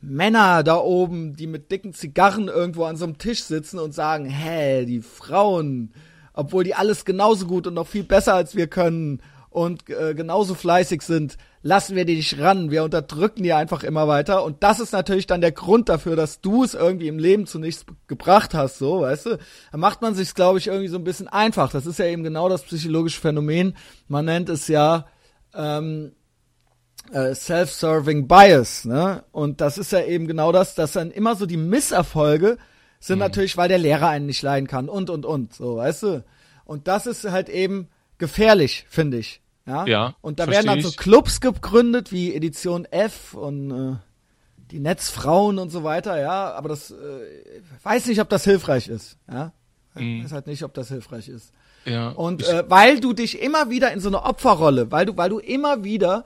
Männer 0.00 0.62
da 0.62 0.76
oben, 0.76 1.34
die 1.34 1.46
mit 1.46 1.70
dicken 1.70 1.94
Zigarren 1.94 2.48
irgendwo 2.48 2.84
an 2.84 2.96
so 2.96 3.04
einem 3.04 3.18
Tisch 3.18 3.42
sitzen 3.44 3.78
und 3.78 3.94
sagen, 3.94 4.26
hä, 4.26 4.84
die 4.84 5.00
Frauen, 5.00 5.92
obwohl 6.32 6.64
die 6.64 6.74
alles 6.74 7.04
genauso 7.04 7.46
gut 7.46 7.66
und 7.66 7.74
noch 7.74 7.86
viel 7.86 8.04
besser 8.04 8.34
als 8.34 8.54
wir 8.54 8.66
können 8.66 9.22
und 9.54 9.88
äh, 9.88 10.14
genauso 10.14 10.56
fleißig 10.56 11.02
sind, 11.02 11.36
lassen 11.62 11.94
wir 11.94 12.04
die 12.04 12.16
nicht 12.16 12.40
ran, 12.40 12.72
wir 12.72 12.82
unterdrücken 12.82 13.44
die 13.44 13.52
einfach 13.52 13.84
immer 13.84 14.08
weiter 14.08 14.42
und 14.42 14.64
das 14.64 14.80
ist 14.80 14.92
natürlich 14.92 15.28
dann 15.28 15.40
der 15.40 15.52
Grund 15.52 15.88
dafür, 15.88 16.16
dass 16.16 16.40
du 16.40 16.64
es 16.64 16.74
irgendwie 16.74 17.06
im 17.06 17.20
Leben 17.20 17.46
zu 17.46 17.60
nichts 17.60 17.86
gebracht 18.08 18.52
hast, 18.52 18.78
so, 18.78 19.02
weißt 19.02 19.26
du? 19.26 19.38
Da 19.70 19.78
macht 19.78 20.02
man 20.02 20.16
sich 20.16 20.34
glaube 20.34 20.58
ich 20.58 20.66
irgendwie 20.66 20.88
so 20.88 20.98
ein 20.98 21.04
bisschen 21.04 21.28
einfach. 21.28 21.70
Das 21.70 21.86
ist 21.86 22.00
ja 22.00 22.06
eben 22.06 22.24
genau 22.24 22.48
das 22.48 22.64
psychologische 22.64 23.20
Phänomen. 23.20 23.76
Man 24.08 24.24
nennt 24.24 24.48
es 24.48 24.66
ja 24.66 25.06
ähm, 25.54 26.16
äh, 27.12 27.32
Self-Serving 27.32 28.26
Bias, 28.26 28.84
ne? 28.84 29.22
Und 29.30 29.60
das 29.60 29.78
ist 29.78 29.92
ja 29.92 30.04
eben 30.04 30.26
genau 30.26 30.50
das, 30.50 30.74
dass 30.74 30.92
dann 30.92 31.12
immer 31.12 31.36
so 31.36 31.46
die 31.46 31.56
Misserfolge 31.56 32.58
sind 32.98 33.20
natürlich, 33.20 33.56
weil 33.56 33.68
der 33.68 33.78
Lehrer 33.78 34.08
einen 34.08 34.26
nicht 34.26 34.42
leiden 34.42 34.66
kann 34.66 34.88
und 34.88 35.10
und 35.10 35.24
und, 35.24 35.54
so, 35.54 35.76
weißt 35.76 36.02
du? 36.02 36.24
Und 36.64 36.88
das 36.88 37.06
ist 37.06 37.30
halt 37.30 37.48
eben 37.48 37.88
gefährlich, 38.18 38.86
finde 38.88 39.18
ich. 39.18 39.43
Ja. 39.66 39.86
Ja, 39.86 40.14
Und 40.20 40.38
da 40.40 40.46
werden 40.46 40.66
dann 40.66 40.82
so. 40.82 40.90
Clubs 40.92 41.40
gegründet 41.40 42.12
wie 42.12 42.34
Edition 42.34 42.84
F 42.86 43.32
und 43.34 43.70
äh, 43.70 43.96
die 44.70 44.78
Netzfrauen 44.80 45.58
und 45.58 45.70
so 45.70 45.84
weiter, 45.84 46.20
ja. 46.20 46.52
Aber 46.52 46.68
das 46.68 46.90
äh, 46.90 46.94
weiß 47.82 48.06
nicht, 48.06 48.20
ob 48.20 48.28
das 48.28 48.44
hilfreich 48.44 48.88
ist, 48.88 49.16
ja. 49.30 49.52
Ich 49.96 50.24
weiß 50.24 50.32
halt 50.32 50.48
nicht, 50.48 50.64
ob 50.64 50.74
das 50.74 50.88
hilfreich 50.88 51.28
ist. 51.28 51.52
ja. 51.84 52.08
Und 52.10 52.42
ich, 52.42 52.48
äh, 52.48 52.64
weil 52.68 52.98
du 53.00 53.12
dich 53.12 53.40
immer 53.40 53.70
wieder 53.70 53.92
in 53.92 54.00
so 54.00 54.08
eine 54.08 54.24
Opferrolle, 54.24 54.90
weil 54.90 55.06
du, 55.06 55.16
weil 55.16 55.30
du 55.30 55.38
immer 55.38 55.84
wieder, 55.84 56.24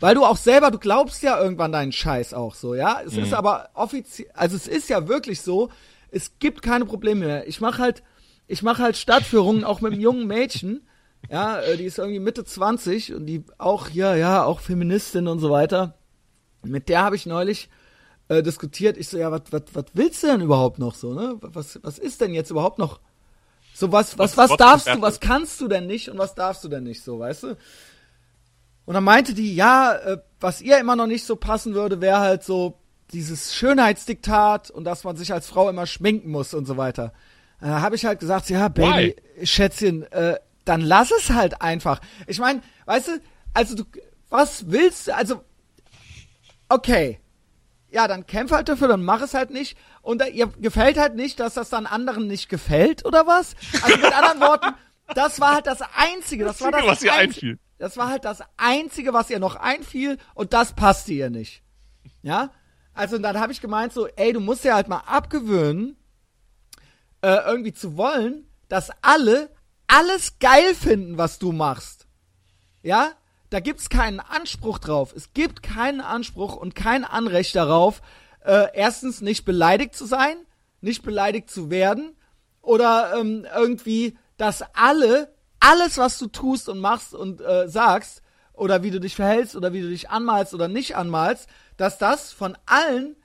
weil 0.00 0.14
du 0.14 0.24
auch 0.24 0.38
selber, 0.38 0.70
du 0.70 0.78
glaubst 0.78 1.22
ja 1.22 1.38
irgendwann 1.40 1.70
deinen 1.70 1.92
Scheiß 1.92 2.32
auch 2.34 2.54
so, 2.54 2.74
ja. 2.74 3.00
Es 3.04 3.12
Mhm. 3.14 3.24
ist 3.24 3.34
aber 3.34 3.68
offiziell, 3.74 4.30
also 4.34 4.56
es 4.56 4.66
ist 4.66 4.88
ja 4.88 5.06
wirklich 5.06 5.42
so, 5.42 5.68
es 6.10 6.38
gibt 6.38 6.62
keine 6.62 6.86
Probleme 6.86 7.26
mehr. 7.26 7.46
Ich 7.46 7.60
mache 7.60 7.80
halt, 7.82 8.02
ich 8.48 8.62
mache 8.62 8.82
halt 8.82 8.96
Stadtführungen 8.96 9.62
auch 9.64 9.80
mit 9.80 9.92
einem 9.92 10.00
jungen 10.00 10.26
Mädchen, 10.26 10.80
ja, 11.28 11.60
äh, 11.60 11.76
die 11.76 11.84
ist 11.84 11.98
irgendwie 11.98 12.20
Mitte 12.20 12.44
20 12.44 13.14
und 13.14 13.26
die 13.26 13.44
auch, 13.58 13.88
ja, 13.90 14.14
ja, 14.14 14.44
auch 14.44 14.60
Feministin 14.60 15.26
und 15.28 15.38
so 15.38 15.50
weiter. 15.50 15.94
Mit 16.62 16.88
der 16.88 17.02
habe 17.02 17.16
ich 17.16 17.26
neulich 17.26 17.68
äh, 18.28 18.42
diskutiert. 18.42 18.96
Ich 18.96 19.08
so, 19.08 19.18
ja, 19.18 19.30
was, 19.32 19.42
willst 19.94 20.22
du 20.22 20.26
denn 20.28 20.40
überhaupt 20.40 20.78
noch 20.78 20.94
so, 20.94 21.14
ne? 21.14 21.36
Was, 21.40 21.78
was 21.82 21.98
ist 21.98 22.20
denn 22.20 22.34
jetzt 22.34 22.50
überhaupt 22.50 22.78
noch 22.78 23.00
so 23.74 23.92
was, 23.92 24.18
was, 24.18 24.36
was 24.36 24.50
Was- 24.50 24.56
darfst 24.58 24.86
du, 24.88 25.00
was 25.00 25.20
kannst 25.20 25.60
du 25.60 25.68
denn 25.68 25.86
nicht 25.86 26.10
und 26.10 26.18
was 26.18 26.34
darfst 26.34 26.62
du 26.64 26.68
denn 26.68 26.84
nicht 26.84 27.02
so, 27.02 27.18
weißt 27.18 27.44
du? 27.44 27.56
Und 28.84 28.94
dann 28.94 29.04
meinte 29.04 29.34
die, 29.34 29.54
ja, 29.54 29.94
äh, 29.94 30.18
was 30.40 30.60
ihr 30.60 30.78
immer 30.78 30.96
noch 30.96 31.06
nicht 31.06 31.24
so 31.24 31.36
passen 31.36 31.74
würde, 31.74 32.00
wäre 32.00 32.18
halt 32.20 32.42
so 32.42 32.78
dieses 33.12 33.54
Schönheitsdiktat 33.54 34.70
und 34.70 34.84
dass 34.84 35.04
man 35.04 35.16
sich 35.16 35.32
als 35.32 35.46
Frau 35.46 35.68
immer 35.68 35.86
schminken 35.86 36.30
muss 36.30 36.54
und 36.54 36.66
so 36.66 36.76
weiter. 36.76 37.12
Da 37.60 37.80
habe 37.82 37.94
ich 37.96 38.04
halt 38.04 38.20
gesagt, 38.20 38.48
ja, 38.50 38.68
Baby, 38.68 39.16
Schätzchen, 39.44 40.02
äh, 40.12 40.36
dann 40.70 40.80
lass 40.80 41.10
es 41.10 41.30
halt 41.30 41.60
einfach. 41.60 42.00
Ich 42.28 42.38
meine, 42.38 42.62
weißt 42.86 43.08
du, 43.08 43.20
also 43.52 43.74
du, 43.74 43.84
was 44.28 44.70
willst 44.70 45.08
du, 45.08 45.16
also, 45.16 45.44
okay, 46.68 47.18
ja, 47.90 48.06
dann 48.06 48.24
kämpf 48.24 48.52
halt 48.52 48.68
dafür, 48.68 48.86
dann 48.86 49.02
mach 49.02 49.20
es 49.20 49.34
halt 49.34 49.50
nicht. 49.50 49.76
Und 50.00 50.20
da, 50.20 50.26
ihr 50.26 50.46
gefällt 50.46 50.96
halt 50.96 51.16
nicht, 51.16 51.40
dass 51.40 51.54
das 51.54 51.70
dann 51.70 51.86
anderen 51.86 52.28
nicht 52.28 52.48
gefällt, 52.48 53.04
oder 53.04 53.26
was? 53.26 53.56
Also 53.82 53.96
mit 53.96 54.12
anderen 54.12 54.40
Worten, 54.48 54.74
das 55.12 55.40
war 55.40 55.54
halt 55.54 55.66
das 55.66 55.82
Einzige, 55.96 56.44
das, 56.44 56.60
war 56.60 56.70
das 56.70 56.86
was 56.86 57.02
ihr 57.02 57.12
einfiel. 57.12 57.58
Das 57.78 57.96
war 57.96 58.08
halt 58.08 58.24
das 58.24 58.42
Einzige, 58.56 59.12
was 59.12 59.28
ihr 59.28 59.40
noch 59.40 59.56
einfiel 59.56 60.18
und 60.34 60.52
das 60.52 60.74
passte 60.74 61.12
ihr 61.12 61.30
nicht. 61.30 61.64
Ja? 62.22 62.50
Also 62.94 63.18
dann 63.18 63.40
habe 63.40 63.52
ich 63.52 63.60
gemeint 63.60 63.92
so, 63.92 64.06
ey, 64.06 64.32
du 64.32 64.38
musst 64.38 64.62
ja 64.62 64.74
halt 64.74 64.86
mal 64.86 64.98
abgewöhnen, 64.98 65.96
äh, 67.22 67.38
irgendwie 67.44 67.72
zu 67.72 67.96
wollen, 67.96 68.46
dass 68.68 68.90
alle 69.02 69.50
alles 69.90 70.38
geil 70.38 70.74
finden, 70.74 71.18
was 71.18 71.38
du 71.38 71.52
machst. 71.52 72.06
Ja? 72.82 73.12
Da 73.50 73.60
gibt's 73.60 73.88
keinen 73.88 74.20
Anspruch 74.20 74.78
drauf. 74.78 75.12
Es 75.14 75.32
gibt 75.32 75.62
keinen 75.62 76.00
Anspruch 76.00 76.56
und 76.56 76.74
kein 76.74 77.04
Anrecht 77.04 77.56
darauf, 77.56 78.00
äh, 78.44 78.68
erstens 78.74 79.20
nicht 79.20 79.44
beleidigt 79.44 79.94
zu 79.94 80.06
sein, 80.06 80.36
nicht 80.80 81.02
beleidigt 81.02 81.50
zu 81.50 81.70
werden 81.70 82.16
oder 82.62 83.14
ähm, 83.18 83.46
irgendwie, 83.54 84.16
dass 84.36 84.62
alle 84.74 85.34
alles, 85.60 85.98
was 85.98 86.18
du 86.18 86.26
tust 86.26 86.68
und 86.68 86.78
machst 86.78 87.14
und 87.14 87.40
äh, 87.40 87.68
sagst 87.68 88.22
oder 88.54 88.82
wie 88.82 88.90
du 88.90 88.98
dich 88.98 89.14
verhältst 89.14 89.54
oder 89.54 89.72
wie 89.72 89.82
du 89.82 89.88
dich 89.88 90.08
anmalst 90.08 90.54
oder 90.54 90.68
nicht 90.68 90.96
anmalst, 90.96 91.48
dass 91.76 91.98
das 91.98 92.32
von 92.32 92.56
allen 92.66 93.16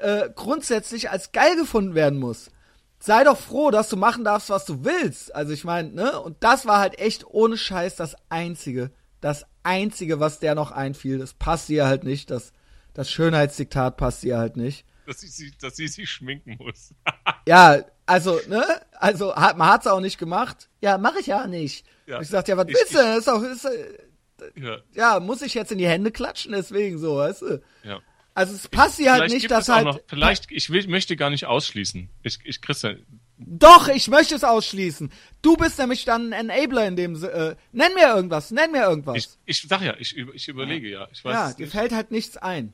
äh, 0.00 0.28
grundsätzlich 0.34 1.10
als 1.10 1.32
geil 1.32 1.56
gefunden 1.56 1.94
werden 1.94 2.18
muss. 2.18 2.50
Sei 3.00 3.22
doch 3.24 3.38
froh, 3.38 3.70
dass 3.70 3.88
du 3.88 3.96
machen 3.96 4.24
darfst, 4.24 4.50
was 4.50 4.64
du 4.64 4.84
willst. 4.84 5.34
Also 5.34 5.52
ich 5.52 5.64
meine, 5.64 5.90
ne? 5.90 6.20
Und 6.20 6.36
das 6.40 6.66
war 6.66 6.80
halt 6.80 6.98
echt 6.98 7.24
ohne 7.26 7.56
Scheiß 7.56 7.96
das 7.96 8.16
Einzige, 8.28 8.90
das 9.20 9.46
Einzige, 9.62 10.18
was 10.20 10.40
der 10.40 10.54
noch 10.54 10.72
einfiel. 10.72 11.18
Das 11.18 11.34
passt 11.34 11.68
ihr 11.70 11.86
halt 11.86 12.04
nicht. 12.04 12.30
Das, 12.30 12.52
das 12.94 13.10
Schönheitsdiktat 13.10 13.96
passt 13.96 14.24
ihr 14.24 14.38
halt 14.38 14.56
nicht. 14.56 14.84
Dass 15.06 15.20
sie, 15.20 15.52
dass 15.60 15.76
sie 15.76 15.88
sich 15.88 16.10
schminken 16.10 16.56
muss. 16.58 16.92
ja, 17.46 17.84
also, 18.04 18.40
ne? 18.48 18.64
Also, 18.92 19.34
hat, 19.34 19.56
man 19.56 19.68
hat's 19.68 19.86
auch 19.86 20.00
nicht 20.00 20.18
gemacht. 20.18 20.68
Ja, 20.80 20.98
mache 20.98 21.20
ich 21.20 21.26
ja 21.26 21.46
nicht. 21.46 21.86
Ja. 22.06 22.20
Ich 22.20 22.28
sagte, 22.28 22.52
ja, 22.52 22.56
was 22.56 22.66
ich, 22.68 22.74
willst 22.74 22.94
du? 22.94 23.18
Ist 23.18 23.28
auch, 23.28 23.42
ist, 23.42 23.64
äh, 23.64 24.08
ja. 24.56 24.78
ja, 24.94 25.20
muss 25.20 25.42
ich 25.42 25.54
jetzt 25.54 25.72
in 25.72 25.78
die 25.78 25.88
Hände 25.88 26.10
klatschen, 26.10 26.52
deswegen 26.52 26.98
so, 26.98 27.16
weißt 27.16 27.42
du? 27.42 27.62
Ja. 27.84 28.00
Also 28.38 28.54
es 28.54 28.68
passt 28.68 29.00
ihr 29.00 29.10
halt 29.10 29.32
nicht, 29.32 29.50
dass 29.50 29.68
halt. 29.68 29.84
Noch, 29.84 30.00
vielleicht, 30.06 30.52
ich 30.52 30.70
will, 30.70 30.86
möchte 30.86 31.16
gar 31.16 31.28
nicht 31.28 31.46
ausschließen. 31.46 32.08
Ich, 32.22 32.38
ich 32.44 32.60
Christian. 32.60 33.04
Doch, 33.36 33.88
ich 33.88 34.06
möchte 34.06 34.36
es 34.36 34.44
ausschließen. 34.44 35.10
Du 35.42 35.56
bist 35.56 35.76
nämlich 35.80 36.04
dann 36.04 36.32
ein 36.32 36.48
Enabler 36.48 36.86
in 36.86 36.94
dem. 36.94 37.16
Äh, 37.16 37.56
nenn 37.72 37.94
mir 37.94 38.14
irgendwas, 38.14 38.52
nenn 38.52 38.70
mir 38.70 38.82
irgendwas. 38.82 39.16
Ich, 39.16 39.28
ich 39.44 39.68
sag 39.68 39.82
ja, 39.82 39.96
ich, 39.98 40.16
ich 40.16 40.46
überlege 40.46 40.88
ja. 40.88 41.08
Ich 41.10 41.24
weiß 41.24 41.34
ja, 41.34 41.52
dir 41.52 41.66
fällt 41.66 41.90
halt 41.90 42.12
nichts 42.12 42.36
ein. 42.36 42.72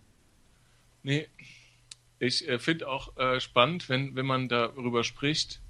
Nee, 1.02 1.28
ich 2.18 2.46
äh, 2.46 2.58
finde 2.58 2.86
auch 2.86 3.16
äh, 3.16 3.40
spannend, 3.40 3.88
wenn, 3.88 4.14
wenn 4.16 4.26
man 4.26 4.50
darüber 4.50 5.02
spricht, 5.02 5.60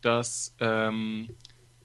dass, 0.00 0.52
ähm, 0.58 1.28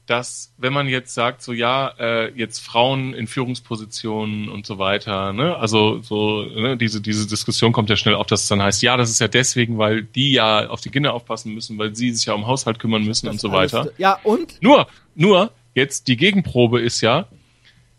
dass, 0.09 0.53
wenn 0.57 0.73
man 0.73 0.87
jetzt 0.87 1.13
sagt, 1.13 1.41
so 1.43 1.53
ja, 1.53 1.93
äh, 1.99 2.31
jetzt 2.33 2.59
Frauen 2.59 3.13
in 3.13 3.27
Führungspositionen 3.27 4.49
und 4.49 4.65
so 4.65 4.79
weiter, 4.79 5.33
ne, 5.33 5.55
also 5.55 6.01
so, 6.01 6.43
ne, 6.45 6.77
diese, 6.77 6.99
diese 6.99 7.27
Diskussion 7.27 7.71
kommt 7.71 7.89
ja 7.89 7.95
schnell 7.95 8.15
auf, 8.15 8.25
dass 8.25 8.43
es 8.43 8.47
dann 8.47 8.61
heißt, 8.61 8.81
ja, 8.81 8.97
das 8.97 9.09
ist 9.11 9.19
ja 9.19 9.27
deswegen, 9.27 9.77
weil 9.77 10.03
die 10.03 10.31
ja 10.31 10.67
auf 10.69 10.81
die 10.81 10.89
Kinder 10.89 11.13
aufpassen 11.13 11.53
müssen, 11.53 11.77
weil 11.77 11.95
sie 11.95 12.11
sich 12.11 12.25
ja 12.25 12.33
um 12.33 12.47
Haushalt 12.47 12.79
kümmern 12.79 13.03
müssen 13.03 13.27
das 13.27 13.33
und 13.33 13.41
so 13.41 13.51
weiter. 13.51 13.91
Ja, 13.97 14.19
und? 14.23 14.61
Nur, 14.61 14.87
nur, 15.13 15.51
jetzt 15.75 16.07
die 16.07 16.17
Gegenprobe 16.17 16.81
ist 16.81 17.01
ja, 17.01 17.27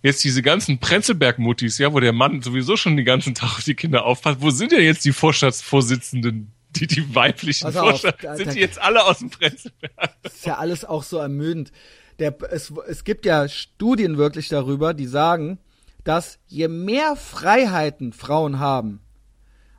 jetzt 0.02 0.24
diese 0.24 0.42
ganzen 0.42 0.78
Prenzlberg-Muttis, 0.78 1.78
ja, 1.78 1.92
wo 1.92 2.00
der 2.00 2.12
Mann 2.12 2.42
sowieso 2.42 2.76
schon 2.76 2.96
den 2.96 3.06
ganzen 3.06 3.34
Tag 3.34 3.58
auf 3.58 3.64
die 3.64 3.74
Kinder 3.74 4.04
aufpasst, 4.04 4.40
wo 4.40 4.50
sind 4.50 4.72
denn 4.72 4.82
jetzt 4.82 5.04
die 5.04 5.12
Vorstandsvorsitzenden, 5.12 6.50
die, 6.76 6.86
die 6.86 7.14
weiblichen 7.14 7.72
Vorstands, 7.72 8.22
sind 8.36 8.54
die 8.54 8.60
jetzt 8.60 8.80
alle 8.80 9.04
aus 9.04 9.18
dem 9.18 9.30
Prenzlberg? 9.30 10.16
Das 10.22 10.34
ist 10.34 10.46
ja 10.46 10.58
alles 10.58 10.84
auch 10.84 11.02
so 11.02 11.18
ermüdend. 11.18 11.72
Der, 12.18 12.36
es, 12.50 12.72
es 12.86 13.04
gibt 13.04 13.26
ja 13.26 13.48
Studien 13.48 14.18
wirklich 14.18 14.48
darüber, 14.48 14.94
die 14.94 15.06
sagen, 15.06 15.58
dass 16.04 16.38
je 16.46 16.68
mehr 16.68 17.16
Freiheiten 17.16 18.12
Frauen 18.12 18.58
haben 18.58 19.00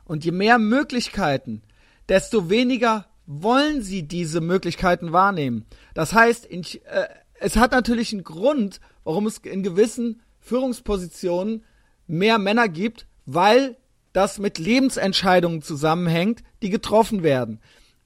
und 0.04 0.24
je 0.24 0.32
mehr 0.32 0.58
Möglichkeiten, 0.58 1.62
desto 2.08 2.50
weniger 2.50 3.06
wollen 3.26 3.82
sie 3.82 4.02
diese 4.02 4.40
Möglichkeiten 4.40 5.12
wahrnehmen. 5.12 5.64
Das 5.94 6.12
heißt, 6.12 6.44
in, 6.44 6.62
äh, 6.62 7.08
es 7.34 7.56
hat 7.56 7.72
natürlich 7.72 8.12
einen 8.12 8.24
Grund, 8.24 8.80
warum 9.04 9.26
es 9.26 9.38
in 9.38 9.62
gewissen 9.62 10.20
Führungspositionen 10.40 11.64
mehr 12.06 12.38
Männer 12.38 12.68
gibt, 12.68 13.06
weil 13.24 13.76
das 14.12 14.38
mit 14.38 14.58
Lebensentscheidungen 14.58 15.62
zusammenhängt, 15.62 16.42
die 16.62 16.70
getroffen 16.70 17.22
werden. 17.22 17.60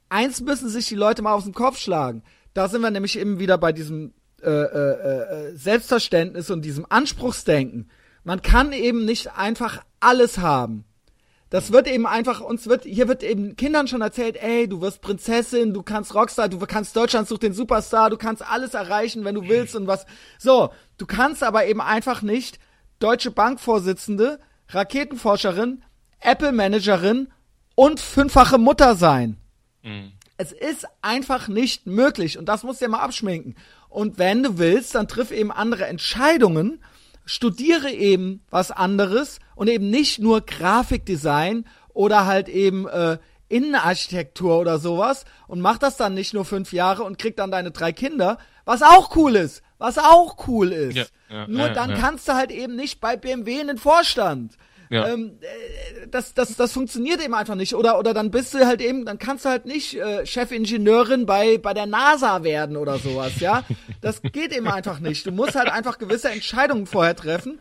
Eins 0.09 0.41
müssen 0.41 0.69
sich 0.69 0.87
die 0.87 0.95
Leute 0.95 1.23
mal 1.23 1.35
aus 1.35 1.45
dem 1.45 1.55
Kopf 1.55 1.78
schlagen. 1.78 2.23
Da 2.55 2.69
sind 2.69 2.81
wir 2.81 2.91
nämlich 2.91 3.19
eben 3.19 3.39
wieder 3.39 3.59
bei 3.59 3.73
diesem 3.73 4.15
äh, 4.43 4.51
äh, 4.51 5.51
äh, 5.51 5.57
Selbstverständnis 5.57 6.51
und 6.51 6.62
diesem 6.62 6.87
Anspruchsdenken. 6.89 7.91
Man 8.23 8.43
kann 8.43 8.73
eben 8.73 9.05
nicht 9.05 9.33
einfach 9.37 9.83
alles 10.01 10.39
haben. 10.39 10.85
Das 11.49 11.73
wird 11.73 11.87
eben 11.87 12.07
einfach, 12.07 12.41
uns 12.41 12.66
wird, 12.66 12.85
hier 12.85 13.07
wird 13.07 13.23
eben 13.23 13.55
Kindern 13.57 13.87
schon 13.87 14.01
erzählt, 14.01 14.37
ey, 14.37 14.69
du 14.69 14.81
wirst 14.81 15.01
Prinzessin, 15.01 15.73
du 15.73 15.83
kannst 15.83 16.15
Rockstar, 16.15 16.49
du 16.49 16.59
kannst 16.59 16.97
Deutschland 16.97 17.28
sucht 17.28 17.45
den 17.45 17.53
Superstar, 17.53 18.11
du 18.11 18.16
kannst 18.16 18.43
alles 18.49 18.74
erreichen, 18.74 19.24
wenn 19.24 19.37
du 19.37 19.49
willst 19.49 19.77
und 19.77 19.87
was. 19.87 20.07
So, 20.39 20.70
du 20.99 21.07
kannst 21.07 21.45
aber 21.45 21.66
eben 21.66 21.81
einfach 21.81 22.23
nicht 22.23 22.59
deutsche 22.99 23.31
Bankvorsitzende, 23.31 24.41
Raketenforscherin, 24.69 25.85
Apple-Managerin 26.21 27.29
und 27.75 28.01
fünffache 28.01 28.59
Mutter 28.59 28.97
sein. 28.97 29.37
Mhm. 29.83 30.13
Es 30.39 30.53
ist 30.53 30.87
einfach 31.01 31.49
nicht 31.49 31.87
möglich 31.87 32.39
und 32.39 32.47
das 32.47 32.63
musst 32.63 32.81
du 32.81 32.87
dir 32.87 32.91
mal 32.91 33.01
abschminken. 33.01 33.55
Und 33.89 34.19
wenn 34.19 34.43
du 34.43 34.59
willst, 34.59 34.95
dann 34.95 35.09
triff 35.09 35.31
eben 35.31 35.51
andere 35.51 35.87
Entscheidungen 35.87 36.81
studiere 37.27 37.91
eben 37.91 38.43
was 38.49 38.71
anderes 38.71 39.41
und 39.55 39.69
eben 39.69 39.91
nicht 39.91 40.21
nur 40.21 40.41
Grafikdesign 40.41 41.67
oder 41.93 42.25
halt 42.25 42.49
eben 42.49 42.89
äh, 42.89 43.19
Innenarchitektur 43.49 44.59
oder 44.59 44.79
sowas 44.79 45.25
und 45.47 45.61
mach 45.61 45.79
das 45.79 45.97
dann 45.97 46.15
nicht 46.15 46.33
nur 46.33 46.45
fünf 46.45 46.73
Jahre 46.73 47.03
und 47.03 47.19
krieg 47.19 47.37
dann 47.37 47.51
deine 47.51 47.73
drei 47.73 47.93
Kinder, 47.93 48.39
was 48.65 48.83
auch 48.83 49.15
cool 49.17 49.37
ist, 49.37 49.63
was 49.79 49.99
auch 49.99 50.49
cool 50.49 50.73
ist. 50.73 50.97
Ja, 50.97 51.05
ja, 51.29 51.47
nur 51.49 51.67
ja, 51.67 51.73
dann 51.73 51.95
kannst 51.95 52.29
du 52.29 52.35
halt 52.35 52.51
eben 52.51 52.77
nicht 52.77 53.01
bei 53.01 53.17
BMW 53.17 53.61
in 53.61 53.67
den 53.67 53.79
Vorstand. 53.79 54.57
Ja. 54.91 55.09
Ähm, 55.09 55.39
äh, 55.41 56.07
das, 56.09 56.35
das, 56.35 56.57
das 56.57 56.73
funktioniert 56.73 57.23
eben 57.23 57.35
einfach 57.35 57.55
nicht. 57.55 57.75
Oder, 57.75 57.99
oder 57.99 58.15
dann 58.15 58.31
bist 58.31 58.55
du 58.55 58.67
halt 58.67 58.81
eben, 58.81 59.05
dann 59.05 59.19
kannst 59.19 59.45
du 59.45 59.49
halt 59.49 59.67
nicht 59.67 59.95
äh, 59.95 60.25
Chefingenieurin 60.25 61.27
bei, 61.27 61.59
bei 61.59 61.75
der 61.75 61.87
NASA 61.87 62.43
werden 62.43 62.77
oder 62.77 62.99
sowas, 62.99 63.41
ja. 63.41 63.65
Das 64.01 64.23
geht 64.23 64.57
eben 64.57 64.69
einfach 64.69 65.01
nicht. 65.01 65.27
Du 65.27 65.33
musst 65.33 65.55
halt 65.55 65.69
einfach 65.69 65.99
gewisse 65.99 66.31
Entscheidungen 66.31 66.87
vorher 66.87 67.17
treffen. 67.17 67.59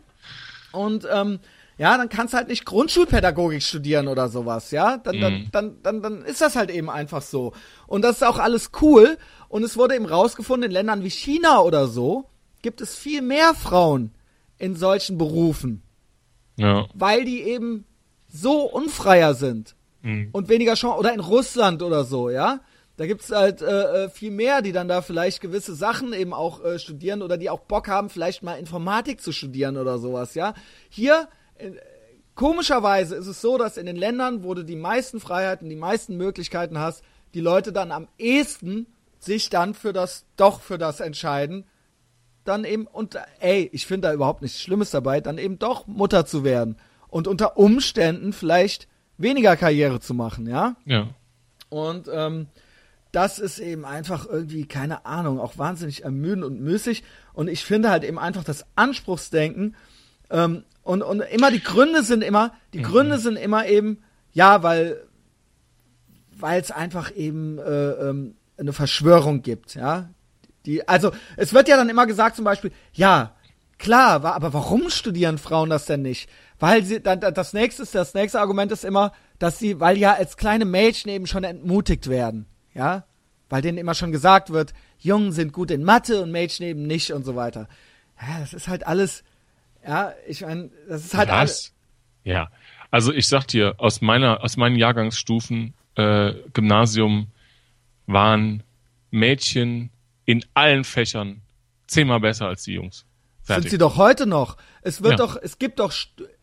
Und 0.72 1.06
ähm, 1.12 1.40
ja, 1.78 1.96
dann 1.98 2.08
kannst 2.08 2.32
du 2.32 2.38
halt 2.38 2.48
nicht 2.48 2.64
Grundschulpädagogik 2.64 3.62
studieren 3.62 4.08
oder 4.08 4.28
sowas, 4.28 4.70
ja. 4.70 4.98
Dann, 4.98 5.20
dann, 5.20 5.32
mhm. 5.34 5.48
dann, 5.52 5.82
dann, 5.82 6.02
dann 6.02 6.22
ist 6.24 6.40
das 6.40 6.56
halt 6.56 6.70
eben 6.70 6.88
einfach 6.90 7.22
so. 7.22 7.52
Und 7.86 8.02
das 8.02 8.16
ist 8.16 8.22
auch 8.24 8.38
alles 8.38 8.70
cool. 8.80 9.18
Und 9.48 9.62
es 9.62 9.76
wurde 9.76 9.96
eben 9.96 10.06
rausgefunden, 10.06 10.70
in 10.70 10.72
Ländern 10.72 11.02
wie 11.02 11.10
China 11.10 11.60
oder 11.60 11.86
so 11.86 12.28
gibt 12.62 12.80
es 12.80 12.96
viel 12.96 13.22
mehr 13.22 13.54
Frauen 13.54 14.10
in 14.58 14.74
solchen 14.74 15.18
Berufen. 15.18 15.82
Ja. 16.56 16.86
Weil 16.94 17.24
die 17.24 17.42
eben 17.42 17.84
so 18.28 18.62
unfreier 18.62 19.34
sind 19.34 19.76
mhm. 20.02 20.28
und 20.32 20.48
weniger 20.48 20.74
Chance 20.74 20.98
oder 20.98 21.12
in 21.12 21.20
Russland 21.20 21.82
oder 21.82 22.04
so, 22.04 22.30
ja. 22.30 22.60
Da 22.96 23.06
gibt's 23.06 23.30
halt 23.30 23.60
äh, 23.60 24.04
äh, 24.04 24.08
viel 24.08 24.30
mehr, 24.30 24.62
die 24.62 24.72
dann 24.72 24.88
da 24.88 25.02
vielleicht 25.02 25.42
gewisse 25.42 25.74
Sachen 25.74 26.14
eben 26.14 26.32
auch 26.32 26.64
äh, 26.64 26.78
studieren 26.78 27.20
oder 27.20 27.36
die 27.36 27.50
auch 27.50 27.60
Bock 27.60 27.88
haben, 27.88 28.08
vielleicht 28.08 28.42
mal 28.42 28.54
Informatik 28.54 29.20
zu 29.20 29.32
studieren 29.32 29.76
oder 29.76 29.98
sowas, 29.98 30.34
ja. 30.34 30.54
Hier 30.88 31.28
äh, 31.58 31.72
komischerweise 32.34 33.16
ist 33.16 33.26
es 33.26 33.42
so, 33.42 33.58
dass 33.58 33.76
in 33.76 33.86
den 33.86 33.96
Ländern, 33.96 34.44
wo 34.44 34.54
du 34.54 34.64
die 34.64 34.76
meisten 34.76 35.20
Freiheiten, 35.20 35.68
die 35.68 35.76
meisten 35.76 36.16
Möglichkeiten 36.16 36.78
hast, 36.78 37.04
die 37.34 37.40
Leute 37.40 37.72
dann 37.72 37.92
am 37.92 38.08
ehesten 38.16 38.86
sich 39.18 39.50
dann 39.50 39.74
für 39.74 39.92
das 39.92 40.24
doch 40.36 40.60
für 40.60 40.78
das 40.78 41.00
entscheiden, 41.00 41.66
dann 42.48 42.64
eben, 42.64 42.86
und 42.86 43.18
ey, 43.40 43.68
ich 43.72 43.86
finde 43.86 44.08
da 44.08 44.14
überhaupt 44.14 44.42
nichts 44.42 44.60
Schlimmes 44.60 44.90
dabei, 44.90 45.20
dann 45.20 45.38
eben 45.38 45.58
doch 45.58 45.86
Mutter 45.86 46.26
zu 46.26 46.44
werden 46.44 46.76
und 47.08 47.28
unter 47.28 47.56
Umständen 47.56 48.32
vielleicht 48.32 48.88
weniger 49.18 49.56
Karriere 49.56 50.00
zu 50.00 50.14
machen, 50.14 50.46
ja? 50.46 50.76
Ja. 50.84 51.08
Und 51.68 52.08
ähm, 52.12 52.46
das 53.12 53.38
ist 53.38 53.58
eben 53.58 53.84
einfach 53.84 54.26
irgendwie, 54.28 54.66
keine 54.66 55.06
Ahnung, 55.06 55.40
auch 55.40 55.58
wahnsinnig 55.58 56.04
ermüdend 56.04 56.44
und 56.44 56.60
müßig. 56.60 57.02
Und 57.32 57.48
ich 57.48 57.64
finde 57.64 57.90
halt 57.90 58.04
eben 58.04 58.18
einfach 58.18 58.44
das 58.44 58.66
Anspruchsdenken 58.76 59.74
ähm, 60.30 60.64
und, 60.82 61.02
und 61.02 61.20
immer 61.20 61.50
die 61.50 61.62
Gründe 61.62 62.02
sind 62.02 62.22
immer, 62.22 62.52
die 62.74 62.78
mhm. 62.78 62.84
Gründe 62.84 63.18
sind 63.18 63.36
immer 63.36 63.66
eben, 63.66 64.02
ja, 64.32 64.62
weil 64.62 65.02
weil 66.38 66.60
es 66.60 66.70
einfach 66.70 67.14
eben 67.16 67.58
äh, 67.58 67.90
ähm, 67.92 68.36
eine 68.58 68.72
Verschwörung 68.72 69.42
gibt, 69.42 69.74
ja. 69.74 70.10
Die, 70.66 70.86
also 70.86 71.12
es 71.36 71.54
wird 71.54 71.68
ja 71.68 71.76
dann 71.76 71.88
immer 71.88 72.06
gesagt 72.06 72.36
zum 72.36 72.44
Beispiel, 72.44 72.72
ja, 72.92 73.34
klar, 73.78 74.24
aber 74.24 74.52
warum 74.52 74.90
studieren 74.90 75.38
Frauen 75.38 75.70
das 75.70 75.86
denn 75.86 76.02
nicht? 76.02 76.28
Weil 76.58 76.82
sie, 76.82 77.00
dann, 77.00 77.20
das 77.20 77.52
nächste, 77.52 77.84
das 77.84 78.14
nächste 78.14 78.40
Argument 78.40 78.72
ist 78.72 78.84
immer, 78.84 79.12
dass 79.38 79.58
sie, 79.58 79.80
weil 79.80 79.96
ja 79.98 80.14
als 80.14 80.36
kleine 80.36 80.64
Mädchen 80.64 81.10
eben 81.10 81.26
schon 81.26 81.44
entmutigt 81.44 82.08
werden, 82.08 82.46
ja, 82.74 83.04
weil 83.48 83.62
denen 83.62 83.78
immer 83.78 83.94
schon 83.94 84.12
gesagt 84.12 84.50
wird, 84.50 84.72
Jungen 84.98 85.32
sind 85.32 85.52
gut 85.52 85.70
in 85.70 85.84
Mathe 85.84 86.22
und 86.22 86.32
Mädchen 86.32 86.66
eben 86.66 86.86
nicht 86.86 87.12
und 87.12 87.24
so 87.24 87.36
weiter. 87.36 87.68
Ja, 88.20 88.40
das 88.40 88.54
ist 88.54 88.66
halt 88.66 88.86
alles, 88.86 89.22
ja, 89.86 90.12
ich 90.26 90.40
meine, 90.40 90.70
das 90.88 91.04
ist 91.04 91.14
halt 91.14 91.30
alles. 91.30 91.72
Ja, 92.24 92.48
Also 92.90 93.12
ich 93.12 93.28
sag 93.28 93.46
dir, 93.46 93.74
aus 93.78 94.00
meiner, 94.00 94.42
aus 94.42 94.56
meinen 94.56 94.76
Jahrgangsstufen 94.76 95.74
äh, 95.96 96.32
Gymnasium 96.54 97.28
waren 98.06 98.62
Mädchen 99.10 99.90
in 100.26 100.44
allen 100.54 100.84
Fächern 100.84 101.40
zehnmal 101.86 102.20
besser 102.20 102.46
als 102.46 102.64
die 102.64 102.74
Jungs. 102.74 103.06
Fertig. 103.42 103.64
Sind 103.64 103.70
sie 103.70 103.78
doch 103.78 103.96
heute 103.96 104.26
noch. 104.26 104.56
Es 104.82 105.02
wird 105.02 105.12
ja. 105.12 105.16
doch, 105.16 105.38
es 105.40 105.58
gibt 105.58 105.78
doch, 105.78 105.92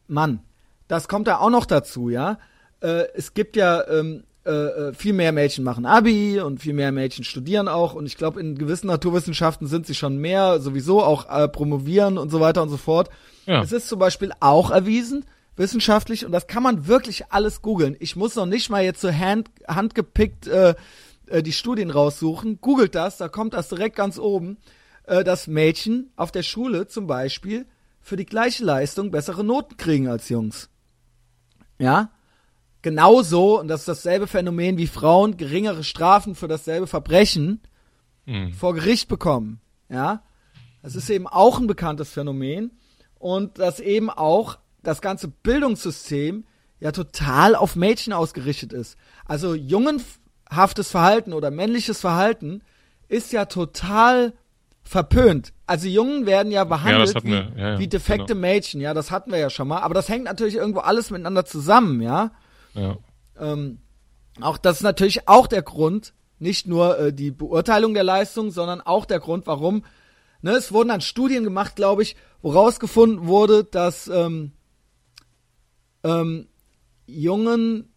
Mann, 0.07 0.39
das 0.87 1.07
kommt 1.07 1.27
da 1.27 1.37
auch 1.37 1.49
noch 1.49 1.65
dazu, 1.65 2.09
ja. 2.09 2.39
Äh, 2.81 3.05
es 3.13 3.33
gibt 3.33 3.55
ja 3.55 3.85
ähm, 3.87 4.23
äh, 4.45 4.51
äh, 4.51 4.93
viel 4.93 5.13
mehr 5.13 5.31
Mädchen 5.31 5.63
machen 5.63 5.85
Abi 5.85 6.41
und 6.41 6.61
viel 6.61 6.73
mehr 6.73 6.91
Mädchen 6.91 7.23
studieren 7.23 7.69
auch 7.69 7.93
und 7.93 8.05
ich 8.05 8.17
glaube 8.17 8.41
in 8.41 8.57
gewissen 8.57 8.87
Naturwissenschaften 8.87 9.67
sind 9.67 9.85
sie 9.87 9.95
schon 9.95 10.17
mehr 10.17 10.59
sowieso 10.59 11.01
auch 11.01 11.29
äh, 11.29 11.47
promovieren 11.47 12.17
und 12.17 12.29
so 12.29 12.41
weiter 12.41 12.61
und 12.61 12.69
so 12.69 12.75
fort. 12.75 13.09
Ja. 13.45 13.61
Es 13.61 13.71
ist 13.71 13.87
zum 13.87 13.99
Beispiel 13.99 14.31
auch 14.39 14.69
erwiesen 14.69 15.25
wissenschaftlich 15.55 16.25
und 16.25 16.31
das 16.31 16.47
kann 16.47 16.63
man 16.63 16.87
wirklich 16.87 17.31
alles 17.31 17.61
googeln. 17.61 17.95
Ich 17.99 18.15
muss 18.15 18.35
noch 18.35 18.45
nicht 18.45 18.69
mal 18.69 18.83
jetzt 18.83 19.01
so 19.01 19.11
hand, 19.11 19.49
handgepickt 19.67 20.47
äh, 20.47 20.75
äh, 21.27 21.43
die 21.43 21.53
Studien 21.53 21.89
raussuchen. 21.89 22.59
Googelt 22.61 22.95
das, 22.95 23.17
da 23.17 23.27
kommt 23.27 23.53
das 23.53 23.69
direkt 23.69 23.95
ganz 23.95 24.17
oben, 24.17 24.57
äh, 25.03 25.23
dass 25.23 25.47
Mädchen 25.47 26.11
auf 26.15 26.31
der 26.31 26.43
Schule 26.43 26.87
zum 26.87 27.07
Beispiel 27.07 27.65
für 28.01 28.15
die 28.15 28.25
gleiche 28.25 28.63
Leistung 28.63 29.11
bessere 29.11 29.43
Noten 29.43 29.77
kriegen 29.77 30.07
als 30.07 30.29
Jungs. 30.29 30.69
Ja? 31.79 32.11
Genauso, 32.81 33.59
und 33.59 33.69
das 33.69 33.81
ist 33.81 33.87
dasselbe 33.87 34.27
Phänomen 34.27 34.77
wie 34.77 34.87
Frauen 34.87 35.37
geringere 35.37 35.83
Strafen 35.83 36.35
für 36.35 36.49
dasselbe 36.49 36.85
Verbrechen 36.85 37.61
mhm. 38.25 38.51
vor 38.53 38.73
Gericht 38.73 39.07
bekommen. 39.07 39.61
Ja? 39.89 40.23
Das 40.81 40.95
ist 40.95 41.09
eben 41.09 41.27
auch 41.27 41.59
ein 41.59 41.67
bekanntes 41.67 42.09
Phänomen 42.09 42.71
und 43.17 43.57
dass 43.57 43.79
eben 43.79 44.09
auch 44.09 44.57
das 44.83 45.01
ganze 45.01 45.29
Bildungssystem 45.29 46.45
ja 46.81 46.91
total 46.91 47.55
auf 47.55 47.77
Mädchen 47.77 48.11
ausgerichtet 48.11 48.73
ist. 48.73 48.97
Also 49.25 49.53
jungenhaftes 50.53 50.91
Verhalten 50.91 51.33
oder 51.33 51.51
männliches 51.51 51.99
Verhalten 51.99 52.61
ist 53.07 53.33
ja 53.33 53.45
total 53.45 54.33
verpönt. 54.83 55.53
Also 55.65 55.87
Jungen 55.87 56.25
werden 56.25 56.51
ja 56.51 56.63
behandelt 56.63 57.15
ja, 57.15 57.23
wie, 57.23 57.27
wir, 57.27 57.51
ja, 57.55 57.69
ja, 57.71 57.79
wie, 57.79 57.87
defekte 57.87 58.33
genau. 58.33 58.41
Mädchen, 58.41 58.81
ja, 58.81 58.93
das 58.93 59.11
hatten 59.11 59.31
wir 59.31 59.39
ja 59.39 59.49
schon 59.49 59.67
mal. 59.67 59.79
Aber 59.79 59.93
das 59.93 60.09
hängt 60.09 60.25
natürlich 60.25 60.55
irgendwo 60.55 60.81
alles 60.81 61.09
miteinander 61.09 61.45
zusammen, 61.45 62.01
ja. 62.01 62.31
Ja. 62.73 62.97
Ähm, 63.39 63.79
auch 64.41 64.57
das 64.57 64.77
ist 64.77 64.83
natürlich 64.83 65.27
auch 65.27 65.47
der 65.47 65.61
Grund, 65.61 66.13
nicht 66.39 66.67
nur 66.67 66.99
äh, 66.99 67.13
die 67.13 67.31
Beurteilung 67.31 67.93
der 67.93 68.03
Leistung, 68.03 68.51
sondern 68.51 68.81
auch 68.81 69.05
der 69.05 69.19
Grund, 69.19 69.47
warum. 69.47 69.83
Ne, 70.41 70.51
es 70.51 70.73
wurden 70.73 70.89
dann 70.89 71.01
Studien 71.01 71.43
gemacht, 71.45 71.75
glaube 71.75 72.03
ich, 72.03 72.17
wo 72.41 72.51
rausgefunden 72.51 73.27
wurde, 73.27 73.63
dass 73.63 74.07
ähm, 74.09 74.51
ähm, 76.03 76.47
Jungen, 77.05 77.92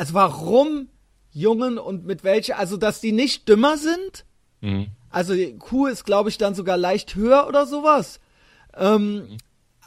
also 0.00 0.14
warum 0.14 0.88
Jungen 1.30 1.76
und 1.76 2.06
mit 2.06 2.24
welcher, 2.24 2.58
also 2.58 2.78
dass 2.78 3.02
die 3.02 3.12
nicht 3.12 3.46
dümmer 3.50 3.76
sind. 3.76 4.24
Mhm. 4.62 4.86
Also 5.10 5.34
Q 5.58 5.88
ist, 5.88 6.06
glaube 6.06 6.30
ich, 6.30 6.38
dann 6.38 6.54
sogar 6.54 6.78
leicht 6.78 7.16
höher 7.16 7.46
oder 7.46 7.66
sowas. 7.66 8.18
Ähm, 8.74 9.16
mhm. 9.16 9.36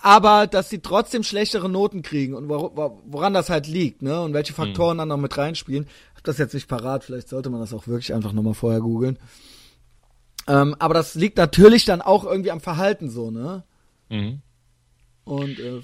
Aber 0.03 0.45
dass 0.45 0.69
sie 0.69 0.83
trotzdem 0.83 1.23
schlechtere 1.23 1.67
Noten 1.67 2.03
kriegen 2.03 2.35
und 2.35 2.47
wor 2.47 3.01
woran 3.07 3.33
das 3.33 3.49
halt 3.49 3.65
liegt, 3.65 4.03
ne? 4.03 4.21
Und 4.21 4.33
welche 4.35 4.53
Faktoren 4.53 4.97
mhm. 4.97 4.99
dann 4.99 5.07
noch 5.07 5.17
mit 5.17 5.35
reinspielen. 5.35 5.85
Ich 6.11 6.17
hab 6.17 6.25
das 6.25 6.37
jetzt 6.37 6.53
nicht 6.53 6.67
parat, 6.67 7.03
vielleicht 7.03 7.29
sollte 7.29 7.49
man 7.49 7.61
das 7.61 7.73
auch 7.73 7.87
wirklich 7.87 8.13
einfach 8.13 8.33
nochmal 8.33 8.53
vorher 8.53 8.81
googeln. 8.81 9.17
Ähm, 10.47 10.75
aber 10.77 10.93
das 10.93 11.15
liegt 11.15 11.37
natürlich 11.37 11.85
dann 11.85 12.03
auch 12.03 12.23
irgendwie 12.23 12.51
am 12.51 12.61
Verhalten 12.61 13.09
so, 13.09 13.31
ne? 13.31 13.63
Mhm. 14.09 14.43
Und 15.23 15.59
äh, 15.59 15.81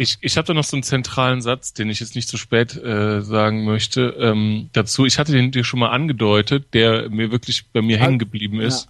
ich, 0.00 0.16
ich 0.22 0.38
habe 0.38 0.46
da 0.46 0.54
noch 0.54 0.64
so 0.64 0.78
einen 0.78 0.82
zentralen 0.82 1.42
Satz, 1.42 1.74
den 1.74 1.90
ich 1.90 2.00
jetzt 2.00 2.14
nicht 2.14 2.26
zu 2.26 2.38
spät 2.38 2.74
äh, 2.74 3.20
sagen 3.20 3.66
möchte. 3.66 4.16
Ähm, 4.18 4.70
dazu, 4.72 5.04
ich 5.04 5.18
hatte 5.18 5.32
den 5.32 5.50
dir 5.50 5.62
schon 5.62 5.78
mal 5.78 5.90
angedeutet, 5.90 6.72
der 6.72 7.10
mir 7.10 7.30
wirklich 7.30 7.66
bei 7.66 7.82
mir 7.82 7.98
hängen 7.98 8.18
geblieben 8.18 8.62
ist. 8.62 8.88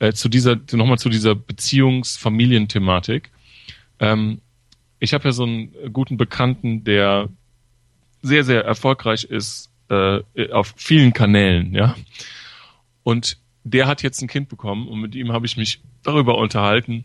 Ja. 0.00 0.08
Äh, 0.08 0.12
zu 0.12 0.28
dieser, 0.28 0.58
nochmal 0.72 0.98
zu 0.98 1.08
dieser 1.08 1.36
Beziehungs-Familienthematik. 1.36 3.30
Ähm, 4.00 4.40
ich 4.98 5.14
habe 5.14 5.22
ja 5.22 5.30
so 5.30 5.44
einen 5.44 5.72
guten 5.92 6.16
Bekannten, 6.16 6.82
der 6.82 7.28
sehr, 8.22 8.42
sehr 8.42 8.64
erfolgreich 8.64 9.22
ist 9.22 9.70
äh, 9.88 10.20
auf 10.50 10.74
vielen 10.76 11.12
Kanälen, 11.12 11.72
ja. 11.72 11.94
Und 13.04 13.38
der 13.62 13.86
hat 13.86 14.02
jetzt 14.02 14.20
ein 14.20 14.26
Kind 14.26 14.48
bekommen 14.48 14.88
und 14.88 15.00
mit 15.00 15.14
ihm 15.14 15.30
habe 15.30 15.46
ich 15.46 15.56
mich 15.56 15.80
darüber 16.02 16.38
unterhalten, 16.38 17.04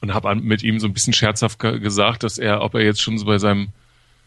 und 0.00 0.14
habe 0.14 0.34
mit 0.36 0.62
ihm 0.62 0.80
so 0.80 0.86
ein 0.86 0.92
bisschen 0.92 1.12
scherzhaft 1.12 1.58
gesagt, 1.58 2.22
dass 2.22 2.38
er, 2.38 2.62
ob 2.62 2.74
er 2.74 2.82
jetzt 2.82 3.02
schon 3.02 3.18
so 3.18 3.26
bei 3.26 3.38
seinem, 3.38 3.68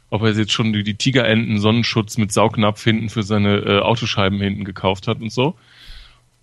ob 0.09 0.21
er 0.21 0.31
jetzt 0.31 0.51
schon 0.51 0.73
die, 0.73 0.83
die 0.83 0.95
Tigerenten 0.95 1.59
Sonnenschutz 1.59 2.17
mit 2.17 2.31
Saugnapf 2.31 2.83
hinten 2.83 3.09
für 3.09 3.23
seine 3.23 3.57
äh, 3.57 3.79
Autoscheiben 3.79 4.39
hinten 4.39 4.65
gekauft 4.65 5.07
hat 5.07 5.19
und 5.21 5.31
so. 5.31 5.55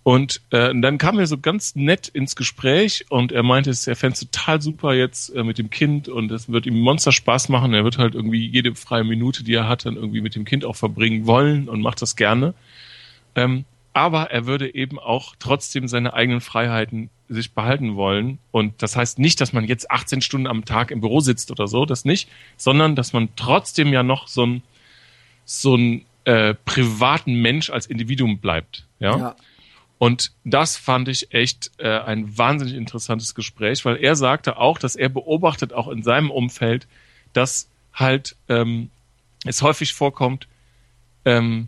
Und 0.03 0.41
äh, 0.49 0.73
dann 0.73 0.97
kam 0.97 1.19
er 1.19 1.27
so 1.27 1.37
ganz 1.37 1.75
nett 1.75 2.07
ins 2.07 2.35
Gespräch 2.35 3.05
und 3.09 3.31
er 3.31 3.43
meinte, 3.43 3.69
er 3.69 3.95
fände 3.95 4.13
es 4.13 4.19
total 4.19 4.59
super 4.59 4.93
jetzt 4.93 5.29
äh, 5.35 5.43
mit 5.43 5.59
dem 5.59 5.69
Kind 5.69 6.09
und 6.09 6.31
es 6.31 6.49
wird 6.51 6.65
ihm 6.65 6.79
Monster 6.79 7.11
Spaß 7.11 7.49
machen. 7.49 7.73
Er 7.75 7.83
wird 7.83 7.99
halt 7.99 8.15
irgendwie 8.15 8.47
jede 8.47 8.73
freie 8.73 9.03
Minute, 9.03 9.43
die 9.43 9.53
er 9.53 9.69
hat, 9.69 9.85
dann 9.85 9.95
irgendwie 9.95 10.21
mit 10.21 10.33
dem 10.33 10.43
Kind 10.43 10.65
auch 10.65 10.75
verbringen 10.75 11.27
wollen 11.27 11.69
und 11.69 11.81
macht 11.81 12.01
das 12.01 12.15
gerne. 12.15 12.55
Ähm, 13.35 13.65
aber 13.93 14.31
er 14.31 14.45
würde 14.45 14.73
eben 14.73 14.99
auch 14.99 15.35
trotzdem 15.37 15.87
seine 15.87 16.13
eigenen 16.13 16.41
Freiheiten 16.41 17.09
sich 17.27 17.51
behalten 17.51 17.95
wollen. 17.95 18.39
Und 18.51 18.81
das 18.81 18.95
heißt 18.95 19.19
nicht, 19.19 19.41
dass 19.41 19.53
man 19.53 19.65
jetzt 19.65 19.91
18 19.91 20.21
Stunden 20.21 20.47
am 20.47 20.65
Tag 20.65 20.91
im 20.91 21.01
Büro 21.01 21.19
sitzt 21.19 21.51
oder 21.51 21.67
so, 21.67 21.85
das 21.85 22.05
nicht, 22.05 22.29
sondern 22.57 22.95
dass 22.95 23.13
man 23.13 23.29
trotzdem 23.35 23.91
ja 23.93 24.03
noch 24.03 24.27
so 24.27 24.45
ein, 24.45 24.63
so 25.45 25.75
ein 25.75 26.05
äh, 26.25 26.53
privaten 26.53 27.35
Mensch 27.35 27.69
als 27.69 27.87
Individuum 27.87 28.39
bleibt. 28.39 28.85
Ja. 28.99 29.17
ja. 29.17 29.35
Und 29.97 30.31
das 30.43 30.77
fand 30.77 31.07
ich 31.09 31.33
echt 31.33 31.71
äh, 31.77 31.99
ein 31.99 32.37
wahnsinnig 32.37 32.75
interessantes 32.75 33.35
Gespräch, 33.35 33.85
weil 33.85 33.97
er 33.97 34.15
sagte 34.15 34.57
auch, 34.57 34.77
dass 34.77 34.95
er 34.95 35.09
beobachtet 35.09 35.73
auch 35.73 35.87
in 35.87 36.01
seinem 36.01 36.31
Umfeld, 36.31 36.87
dass 37.33 37.69
halt 37.93 38.35
ähm, 38.49 38.89
es 39.45 39.61
häufig 39.61 39.93
vorkommt, 39.93 40.47
ähm, 41.25 41.67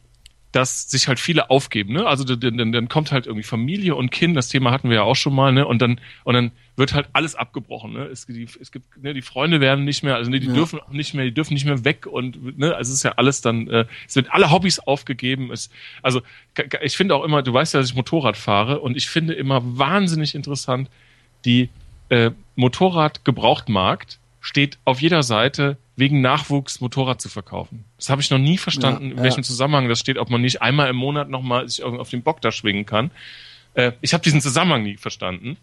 dass 0.53 0.89
sich 0.89 1.07
halt 1.07 1.19
viele 1.19 1.49
aufgeben, 1.49 1.93
ne? 1.93 2.05
Also 2.05 2.23
dann, 2.23 2.57
dann, 2.57 2.71
dann 2.71 2.87
kommt 2.87 3.11
halt 3.11 3.25
irgendwie 3.25 3.43
Familie 3.43 3.95
und 3.95 4.11
Kind, 4.11 4.37
das 4.37 4.49
Thema 4.49 4.71
hatten 4.71 4.87
wir 4.87 4.97
ja 4.97 5.01
auch 5.01 5.15
schon 5.15 5.33
mal, 5.33 5.51
ne? 5.51 5.65
Und 5.65 5.81
dann 5.81 5.99
und 6.23 6.35
dann 6.35 6.51
wird 6.77 6.93
halt 6.93 7.07
alles 7.11 7.33
abgebrochen, 7.33 7.93
ne? 7.93 8.05
Es, 8.05 8.27
die, 8.27 8.47
es 8.61 8.71
gibt, 8.71 9.01
ne, 9.01 9.15
die 9.15 9.23
Freunde 9.23 9.61
werden 9.61 9.83
nicht 9.83 10.03
mehr, 10.03 10.15
also 10.15 10.29
ne, 10.29 10.39
die 10.39 10.47
ja. 10.47 10.53
dürfen 10.53 10.79
nicht 10.91 11.15
mehr, 11.15 11.25
die 11.25 11.33
dürfen 11.33 11.55
nicht 11.55 11.65
mehr 11.65 11.83
weg 11.83 12.05
und 12.05 12.57
ne, 12.59 12.75
also 12.75 12.91
es 12.91 12.97
ist 12.97 13.03
ja 13.03 13.13
alles 13.17 13.41
dann, 13.41 13.67
äh, 13.67 13.85
es 14.07 14.15
wird 14.15 14.31
alle 14.31 14.51
Hobbys 14.51 14.77
aufgegeben. 14.79 15.51
Es, 15.51 15.71
also 16.03 16.21
ich 16.83 16.95
finde 16.95 17.15
auch 17.15 17.23
immer, 17.23 17.41
du 17.41 17.51
weißt 17.51 17.73
ja, 17.73 17.79
dass 17.79 17.89
ich 17.89 17.95
Motorrad 17.95 18.37
fahre 18.37 18.79
und 18.79 18.95
ich 18.95 19.09
finde 19.09 19.33
immer 19.33 19.59
wahnsinnig 19.63 20.35
interessant 20.35 20.87
die 21.45 21.69
äh, 22.09 22.29
Motorrad-Gebrauchtmarkt 22.55 24.19
steht 24.39 24.77
auf 24.85 25.01
jeder 25.01 25.23
Seite 25.23 25.77
wegen 25.95 26.21
Nachwuchs 26.21 26.81
Motorrad 26.81 27.21
zu 27.21 27.29
verkaufen. 27.29 27.85
Das 27.97 28.09
habe 28.09 28.21
ich 28.21 28.29
noch 28.31 28.39
nie 28.39 28.57
verstanden, 28.57 29.05
ja, 29.05 29.11
in 29.11 29.23
welchem 29.23 29.41
ja. 29.41 29.43
Zusammenhang 29.43 29.89
das 29.89 29.99
steht, 29.99 30.17
ob 30.17 30.29
man 30.29 30.41
nicht 30.41 30.61
einmal 30.61 30.89
im 30.89 30.95
Monat 30.95 31.29
nochmal 31.29 31.67
sich 31.69 31.83
auf 31.83 32.09
den 32.09 32.23
Bock 32.23 32.41
da 32.41 32.51
schwingen 32.51 32.85
kann. 32.85 33.11
Äh, 33.75 33.93
ich 34.01 34.13
habe 34.13 34.23
diesen 34.23 34.41
Zusammenhang 34.41 34.83
nie 34.83 34.97
verstanden. 34.97 35.57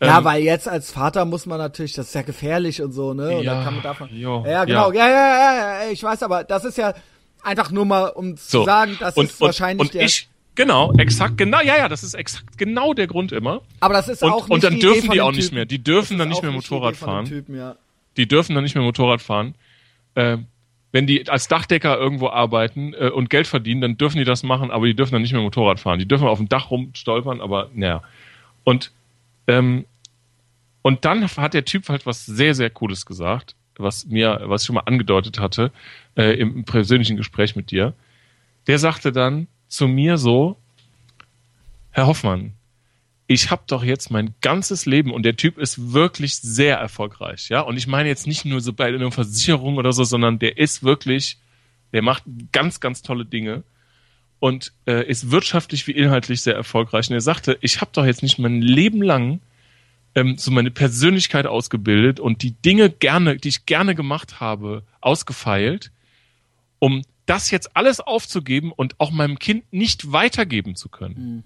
Ja, 0.00 0.18
ähm, 0.18 0.24
weil 0.24 0.42
jetzt 0.42 0.68
als 0.68 0.90
Vater 0.90 1.24
muss 1.24 1.46
man 1.46 1.58
natürlich, 1.58 1.94
das 1.94 2.08
ist 2.08 2.14
ja 2.14 2.22
gefährlich 2.22 2.82
und 2.82 2.92
so, 2.92 3.14
ne? 3.14 3.38
Und 3.38 3.44
ja, 3.44 3.54
dann 3.54 3.64
kann 3.64 3.74
man 3.74 3.82
davon. 3.82 4.08
Jo, 4.12 4.44
ja, 4.46 4.64
genau. 4.64 4.92
Ja. 4.92 5.08
ja, 5.08 5.10
ja, 5.10 5.36
ja, 5.36 5.84
ja, 5.84 5.90
ich 5.90 6.02
weiß, 6.02 6.22
aber 6.22 6.44
das 6.44 6.64
ist 6.64 6.76
ja 6.76 6.94
einfach 7.42 7.70
nur 7.70 7.86
mal, 7.86 8.08
um 8.08 8.36
so. 8.36 8.60
zu 8.60 8.64
sagen, 8.64 8.96
das 9.00 9.16
und, 9.16 9.26
ist 9.26 9.40
und, 9.40 9.46
wahrscheinlich 9.46 9.80
und 9.80 9.94
der. 9.94 10.04
Ich, 10.04 10.28
Genau, 10.54 10.94
exakt, 10.94 11.36
genau, 11.36 11.60
ja, 11.60 11.76
ja, 11.76 11.86
das 11.86 12.02
ist 12.02 12.14
exakt 12.14 12.56
genau 12.56 12.94
der 12.94 13.06
Grund 13.06 13.30
immer. 13.30 13.60
Aber 13.80 13.92
das 13.92 14.08
ist 14.08 14.22
und, 14.22 14.32
auch 14.32 14.48
nicht 14.48 14.50
Und 14.50 14.64
dann 14.64 14.80
dürfen 14.80 15.10
die 15.10 15.20
auch 15.20 15.32
nicht 15.32 15.52
mehr, 15.52 15.66
die 15.66 15.84
dürfen 15.84 16.16
dann 16.16 16.30
nicht 16.30 16.42
mehr 16.42 16.50
Motorrad 16.50 16.96
fahren. 16.96 17.26
Typen, 17.26 17.58
ja. 17.58 17.76
Die 18.16 18.26
dürfen 18.26 18.54
dann 18.54 18.64
nicht 18.64 18.74
mehr 18.74 18.82
Motorrad 18.82 19.20
fahren 19.20 19.54
äh, 20.16 20.38
wenn 20.92 21.06
die 21.06 21.28
als 21.28 21.46
Dachdecker 21.46 21.98
irgendwo 21.98 22.28
arbeiten 22.28 22.94
äh, 22.94 23.10
und 23.10 23.30
Geld 23.30 23.46
verdienen, 23.46 23.80
dann 23.80 23.98
dürfen 23.98 24.18
die 24.18 24.24
das 24.24 24.42
machen, 24.42 24.70
aber 24.70 24.86
die 24.86 24.94
dürfen 24.94 25.12
dann 25.12 25.22
nicht 25.22 25.32
mehr 25.32 25.42
Motorrad 25.42 25.78
fahren. 25.78 25.98
Die 25.98 26.08
dürfen 26.08 26.26
auf 26.26 26.38
dem 26.38 26.48
Dach 26.48 26.70
rumstolpern, 26.70 27.40
aber 27.40 27.70
naja. 27.74 28.02
Und, 28.64 28.92
ähm, 29.46 29.84
und 30.82 31.04
dann 31.04 31.28
hat 31.28 31.54
der 31.54 31.64
Typ 31.64 31.88
halt 31.88 32.06
was 32.06 32.24
sehr, 32.24 32.54
sehr 32.54 32.70
Cooles 32.70 33.04
gesagt, 33.04 33.54
was 33.76 34.06
mir, 34.06 34.40
was 34.44 34.62
ich 34.62 34.66
schon 34.66 34.76
mal 34.76 34.84
angedeutet 34.86 35.38
hatte, 35.38 35.70
äh, 36.16 36.32
im 36.38 36.64
persönlichen 36.64 37.16
Gespräch 37.16 37.56
mit 37.56 37.70
dir. 37.70 37.92
Der 38.66 38.78
sagte 38.78 39.12
dann 39.12 39.48
zu 39.68 39.88
mir 39.88 40.16
so, 40.16 40.56
Herr 41.90 42.06
Hoffmann, 42.06 42.54
ich 43.26 43.50
habe 43.50 43.62
doch 43.66 43.82
jetzt 43.82 44.10
mein 44.10 44.34
ganzes 44.40 44.86
Leben 44.86 45.12
und 45.12 45.24
der 45.24 45.36
Typ 45.36 45.58
ist 45.58 45.92
wirklich 45.92 46.36
sehr 46.36 46.76
erfolgreich, 46.76 47.48
ja. 47.48 47.60
Und 47.60 47.76
ich 47.76 47.86
meine 47.86 48.08
jetzt 48.08 48.26
nicht 48.26 48.44
nur 48.44 48.60
so 48.60 48.72
bei 48.72 48.86
einer 48.86 49.10
Versicherung 49.10 49.76
oder 49.76 49.92
so, 49.92 50.04
sondern 50.04 50.38
der 50.38 50.58
ist 50.58 50.82
wirklich, 50.82 51.38
der 51.92 52.02
macht 52.02 52.22
ganz, 52.52 52.80
ganz 52.80 53.02
tolle 53.02 53.24
Dinge 53.24 53.64
und 54.38 54.72
äh, 54.86 55.08
ist 55.08 55.30
wirtschaftlich 55.30 55.86
wie 55.86 55.92
inhaltlich 55.92 56.42
sehr 56.42 56.54
erfolgreich. 56.54 57.08
Und 57.08 57.14
er 57.14 57.20
sagte, 57.20 57.58
ich 57.62 57.80
habe 57.80 57.90
doch 57.92 58.06
jetzt 58.06 58.22
nicht 58.22 58.38
mein 58.38 58.62
Leben 58.62 59.02
lang 59.02 59.40
ähm, 60.14 60.36
so 60.38 60.50
meine 60.50 60.70
Persönlichkeit 60.70 61.46
ausgebildet 61.46 62.20
und 62.20 62.42
die 62.42 62.52
Dinge 62.52 62.90
gerne, 62.90 63.36
die 63.36 63.48
ich 63.48 63.66
gerne 63.66 63.94
gemacht 63.94 64.40
habe, 64.40 64.82
ausgefeilt, 65.00 65.90
um 66.78 67.02
das 67.26 67.50
jetzt 67.50 67.76
alles 67.76 68.00
aufzugeben 68.00 68.72
und 68.72 68.98
auch 68.98 69.10
meinem 69.10 69.38
Kind 69.38 69.64
nicht 69.72 70.12
weitergeben 70.12 70.76
zu 70.76 70.88
können. 70.88 71.14
Mhm. 71.14 71.42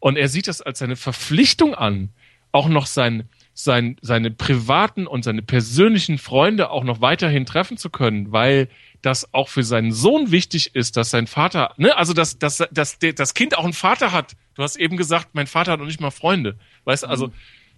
Und 0.00 0.16
er 0.16 0.28
sieht 0.28 0.48
das 0.48 0.62
als 0.62 0.78
seine 0.78 0.96
Verpflichtung 0.96 1.74
an, 1.74 2.10
auch 2.52 2.68
noch 2.68 2.86
sein, 2.86 3.28
sein, 3.54 3.96
seine 4.00 4.30
privaten 4.30 5.06
und 5.06 5.24
seine 5.24 5.42
persönlichen 5.42 6.18
Freunde 6.18 6.70
auch 6.70 6.84
noch 6.84 7.00
weiterhin 7.00 7.44
treffen 7.44 7.76
zu 7.76 7.90
können, 7.90 8.30
weil 8.30 8.68
das 9.02 9.32
auch 9.34 9.48
für 9.48 9.62
seinen 9.62 9.92
Sohn 9.92 10.30
wichtig 10.30 10.74
ist, 10.74 10.96
dass 10.96 11.10
sein 11.10 11.26
Vater, 11.26 11.74
ne, 11.76 11.96
also 11.96 12.12
dass, 12.12 12.38
dass, 12.38 12.64
dass 12.70 12.98
der, 12.98 13.12
das 13.12 13.34
Kind 13.34 13.56
auch 13.56 13.64
einen 13.64 13.72
Vater 13.72 14.12
hat. 14.12 14.36
Du 14.54 14.62
hast 14.62 14.76
eben 14.76 14.96
gesagt, 14.96 15.30
mein 15.32 15.46
Vater 15.46 15.72
hat 15.72 15.80
noch 15.80 15.86
nicht 15.86 16.00
mal 16.00 16.10
Freunde. 16.10 16.56
Weißt 16.84 17.04
du, 17.04 17.08
also, 17.08 17.28
mhm. 17.28 17.32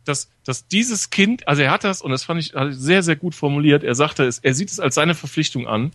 dass, 0.04 0.30
dass 0.44 0.66
dieses 0.66 1.10
Kind, 1.10 1.46
also 1.48 1.62
er 1.62 1.70
hat 1.70 1.84
das, 1.84 2.02
und 2.02 2.10
das 2.10 2.24
fand 2.24 2.40
ich 2.40 2.52
sehr, 2.70 3.02
sehr 3.02 3.16
gut 3.16 3.34
formuliert, 3.34 3.82
er 3.82 3.94
sagte 3.94 4.24
es, 4.24 4.38
er 4.38 4.54
sieht 4.54 4.70
es 4.70 4.80
als 4.80 4.94
seine 4.94 5.14
Verpflichtung 5.14 5.66
an, 5.66 5.92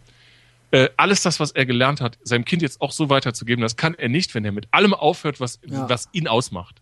äh, 0.71 0.89
alles 0.97 1.21
das, 1.21 1.39
was 1.39 1.51
er 1.51 1.65
gelernt 1.65 2.01
hat, 2.01 2.17
seinem 2.23 2.45
Kind 2.45 2.61
jetzt 2.61 2.81
auch 2.81 2.91
so 2.91 3.09
weiterzugeben, 3.09 3.61
das 3.61 3.75
kann 3.75 3.95
er 3.95 4.09
nicht, 4.09 4.35
wenn 4.35 4.45
er 4.45 4.51
mit 4.51 4.67
allem 4.71 4.93
aufhört, 4.93 5.39
was, 5.39 5.59
ja. 5.65 5.89
was 5.89 6.09
ihn 6.11 6.27
ausmacht. 6.27 6.81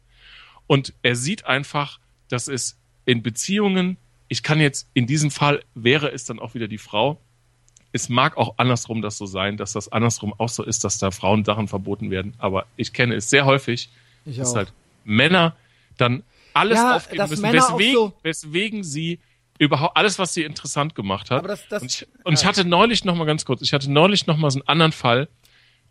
Und 0.68 0.94
er 1.02 1.16
sieht 1.16 1.46
einfach, 1.46 2.00
dass 2.30 2.48
es 2.48 2.78
in 3.06 3.22
Beziehungen, 3.22 3.98
ich 4.28 4.44
kann 4.44 4.60
jetzt, 4.60 4.88
in 4.94 5.08
diesem 5.08 5.32
Fall 5.32 5.64
wäre 5.76 6.12
es 6.12 6.26
dann 6.26 6.40
auch 6.40 6.54
wieder 6.54 6.68
die 6.68 6.78
Frau, 6.78 7.20
es 7.92 8.10
mag 8.10 8.38
auch 8.38 8.56
andersrum 8.58 9.02
das 9.02 9.18
so 9.18 9.28
sein, 9.28 9.56
dass 9.56 9.74
das 9.74 9.92
andersrum 9.92 10.34
auch 10.38 10.50
so 10.50 10.64
ist, 10.64 10.84
dass 10.84 10.98
da 10.98 11.12
Frauen 11.12 11.46
Sachen 11.46 11.68
verboten 11.68 12.10
werden. 12.10 12.34
Aber 12.40 12.66
ich 12.76 12.92
kenne 12.92 13.14
es 13.16 13.30
sehr 13.30 13.46
häufig, 13.46 13.90
ich 14.26 14.38
dass 14.38 14.52
auch. 14.52 14.58
halt 14.58 14.74
Männer 15.04 15.56
dann 15.98 16.24
alles 16.54 16.78
ja, 16.80 16.96
aufgeben 16.96 17.30
müssen, 17.30 17.44
weswegen, 17.44 17.94
so 17.94 18.14
weswegen 18.24 18.84
sie 18.84 19.20
überhaupt 19.60 19.98
alles, 19.98 20.20
was 20.20 20.34
sie 20.34 20.44
interessant 20.44 20.96
gemacht 20.96 21.32
hat. 21.32 21.46
Das, 21.46 21.68
das, 21.68 21.82
und, 21.82 21.92
ich, 21.92 22.08
und 22.24 22.34
ja. 22.34 22.40
ich 22.40 22.46
hatte 22.46 22.66
neulich 22.66 23.06
noch 23.06 23.16
mal 23.16 23.26
ganz 23.26 23.46
kurz, 23.46 23.62
ich 23.62 23.74
hatte 23.74 23.92
neulich 23.92 24.28
noch 24.28 24.38
mal 24.38 24.50
so 24.52 24.60
einen 24.60 24.68
anderen 24.68 24.92
Fall. 24.92 25.30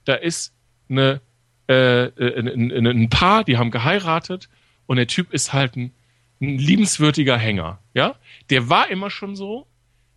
Da 0.04 0.14
ist 0.14 0.54
eine, 0.88 1.20
äh, 1.68 2.04
äh 2.04 2.38
ein, 2.38 2.72
ein, 2.72 2.86
ein 2.86 3.10
Paar, 3.10 3.44
die 3.44 3.56
haben 3.56 3.70
geheiratet 3.70 4.48
und 4.86 4.96
der 4.96 5.06
Typ 5.06 5.32
ist 5.32 5.52
halt 5.52 5.76
ein, 5.76 5.92
ein 6.40 6.58
liebenswürdiger 6.58 7.38
Hänger. 7.38 7.78
Ja, 7.94 8.16
der 8.50 8.68
war 8.68 8.90
immer 8.90 9.10
schon 9.10 9.36
so 9.36 9.66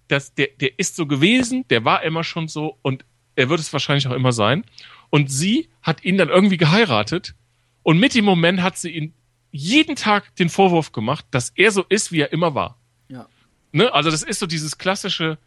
das, 0.08 0.34
der, 0.34 0.50
der 0.60 0.78
ist 0.78 0.96
so 0.96 1.06
gewesen, 1.06 1.68
der 1.70 1.86
war 1.86 2.04
immer 2.04 2.24
schon 2.24 2.48
so 2.48 2.78
und 2.82 3.06
er 3.36 3.50
wird 3.50 3.60
es 3.60 3.74
wahrscheinlich 3.74 4.08
auch 4.08 4.14
immer 4.14 4.32
sein. 4.32 4.64
Und 5.10 5.32
sie 5.32 5.70
hat 5.82 6.04
ihn 6.04 6.18
dann 6.18 6.30
irgendwie 6.30 6.58
geheiratet 6.58 7.36
und 7.84 8.00
mit 8.00 8.16
dem 8.16 8.26
Moment 8.26 8.62
hat 8.62 8.78
sie 8.78 8.92
ihn 8.92 9.14
jeden 9.52 9.96
Tag 9.96 10.36
den 10.36 10.50
Vorwurf 10.50 10.92
gemacht, 10.92 11.26
dass 11.32 11.52
er 11.56 11.72
so 11.72 11.84
ist, 11.88 12.12
wie 12.12 12.22
er 12.22 12.34
immer 12.34 12.56
war. 12.56 12.78
Ne? 13.76 13.94
Also 13.94 14.10
das 14.10 14.24
ist 14.24 14.40
so 14.40 14.46
dieses 14.48 14.78
klassische, 14.78 15.38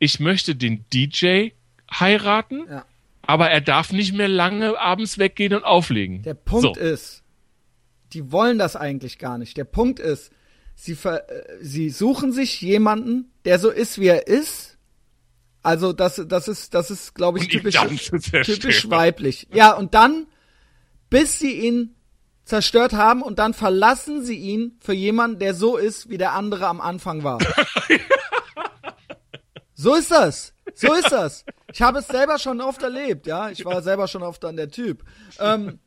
ich 0.00 0.18
möchte 0.18 0.56
den 0.56 0.84
DJ 0.92 1.50
heiraten, 1.88 2.66
ja. 2.68 2.84
aber 3.22 3.48
er 3.48 3.60
darf 3.60 3.92
nicht 3.92 4.12
mehr 4.12 4.26
lange 4.26 4.76
abends 4.76 5.18
weggehen 5.18 5.54
und 5.54 5.62
auflegen. 5.62 6.22
Der 6.22 6.34
Punkt 6.34 6.76
so. 6.76 6.80
ist, 6.80 7.22
die 8.12 8.32
wollen 8.32 8.58
das 8.58 8.74
eigentlich 8.74 9.18
gar 9.18 9.38
nicht. 9.38 9.56
Der 9.56 9.64
Punkt 9.64 10.00
ist, 10.00 10.32
sie, 10.74 10.96
ver, 10.96 11.30
äh, 11.30 11.58
sie 11.60 11.90
suchen 11.90 12.32
sich 12.32 12.60
jemanden, 12.60 13.30
der 13.44 13.60
so 13.60 13.70
ist, 13.70 14.00
wie 14.00 14.08
er 14.08 14.26
ist. 14.26 14.78
Also 15.62 15.92
das, 15.92 16.20
das 16.26 16.48
ist, 16.48 16.74
das 16.74 16.90
ist, 16.90 17.14
glaube 17.14 17.38
ich, 17.38 17.46
typisch, 17.46 17.76
typisch 18.42 18.90
weiblich. 18.90 19.46
Ja, 19.52 19.74
und 19.74 19.94
dann, 19.94 20.26
bis 21.08 21.38
sie 21.38 21.52
ihn 21.52 21.95
zerstört 22.46 22.94
haben 22.94 23.22
und 23.22 23.38
dann 23.38 23.52
verlassen 23.52 24.24
sie 24.24 24.36
ihn 24.36 24.78
für 24.80 24.94
jemanden, 24.94 25.40
der 25.40 25.52
so 25.52 25.76
ist, 25.76 26.08
wie 26.08 26.16
der 26.16 26.32
andere 26.32 26.68
am 26.68 26.80
Anfang 26.80 27.24
war. 27.24 27.38
so 29.74 29.94
ist 29.94 30.10
das. 30.10 30.54
So 30.74 30.94
ist 30.94 31.10
das. 31.10 31.44
Ich 31.72 31.82
habe 31.82 31.98
es 31.98 32.06
selber 32.06 32.38
schon 32.38 32.60
oft 32.60 32.82
erlebt, 32.82 33.26
ja. 33.26 33.50
Ich 33.50 33.64
war 33.64 33.82
selber 33.82 34.08
schon 34.08 34.22
oft 34.22 34.44
an 34.44 34.56
der 34.56 34.70
Typ. 34.70 35.04
Ähm, 35.40 35.80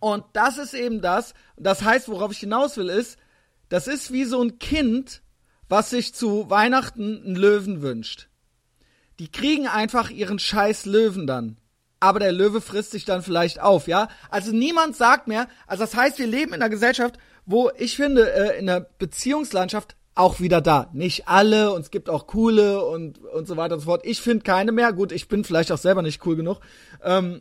und 0.00 0.24
das 0.32 0.56
ist 0.56 0.72
eben 0.72 1.00
das. 1.00 1.34
Das 1.56 1.82
heißt, 1.82 2.08
worauf 2.08 2.30
ich 2.30 2.38
hinaus 2.38 2.76
will, 2.76 2.88
ist, 2.88 3.18
das 3.68 3.88
ist 3.88 4.12
wie 4.12 4.24
so 4.24 4.40
ein 4.40 4.58
Kind, 4.60 5.22
was 5.68 5.90
sich 5.90 6.14
zu 6.14 6.48
Weihnachten 6.48 7.22
einen 7.24 7.36
Löwen 7.36 7.82
wünscht. 7.82 8.28
Die 9.18 9.30
kriegen 9.30 9.66
einfach 9.66 10.10
ihren 10.10 10.38
scheiß 10.38 10.86
Löwen 10.86 11.26
dann. 11.26 11.56
Aber 12.02 12.18
der 12.18 12.32
Löwe 12.32 12.60
frisst 12.60 12.90
sich 12.90 13.04
dann 13.04 13.22
vielleicht 13.22 13.60
auf, 13.60 13.86
ja? 13.86 14.08
Also 14.28 14.50
niemand 14.50 14.96
sagt 14.96 15.28
mehr, 15.28 15.46
also 15.68 15.84
das 15.84 15.94
heißt, 15.94 16.18
wir 16.18 16.26
leben 16.26 16.52
in 16.52 16.60
einer 16.60 16.68
Gesellschaft, 16.68 17.16
wo 17.46 17.70
ich 17.78 17.94
finde, 17.94 18.28
äh, 18.32 18.58
in 18.58 18.66
der 18.66 18.80
Beziehungslandschaft 18.98 19.94
auch 20.16 20.40
wieder 20.40 20.60
da. 20.60 20.90
Nicht 20.92 21.28
alle 21.28 21.72
und 21.72 21.82
es 21.82 21.92
gibt 21.92 22.10
auch 22.10 22.26
coole 22.26 22.84
und, 22.84 23.20
und 23.20 23.46
so 23.46 23.56
weiter 23.56 23.74
und 23.74 23.80
so 23.80 23.86
fort. 23.86 24.00
Ich 24.04 24.20
finde 24.20 24.42
keine 24.42 24.72
mehr. 24.72 24.92
Gut, 24.92 25.12
ich 25.12 25.28
bin 25.28 25.44
vielleicht 25.44 25.70
auch 25.70 25.78
selber 25.78 26.02
nicht 26.02 26.26
cool 26.26 26.34
genug. 26.34 26.58
Ähm, 27.04 27.40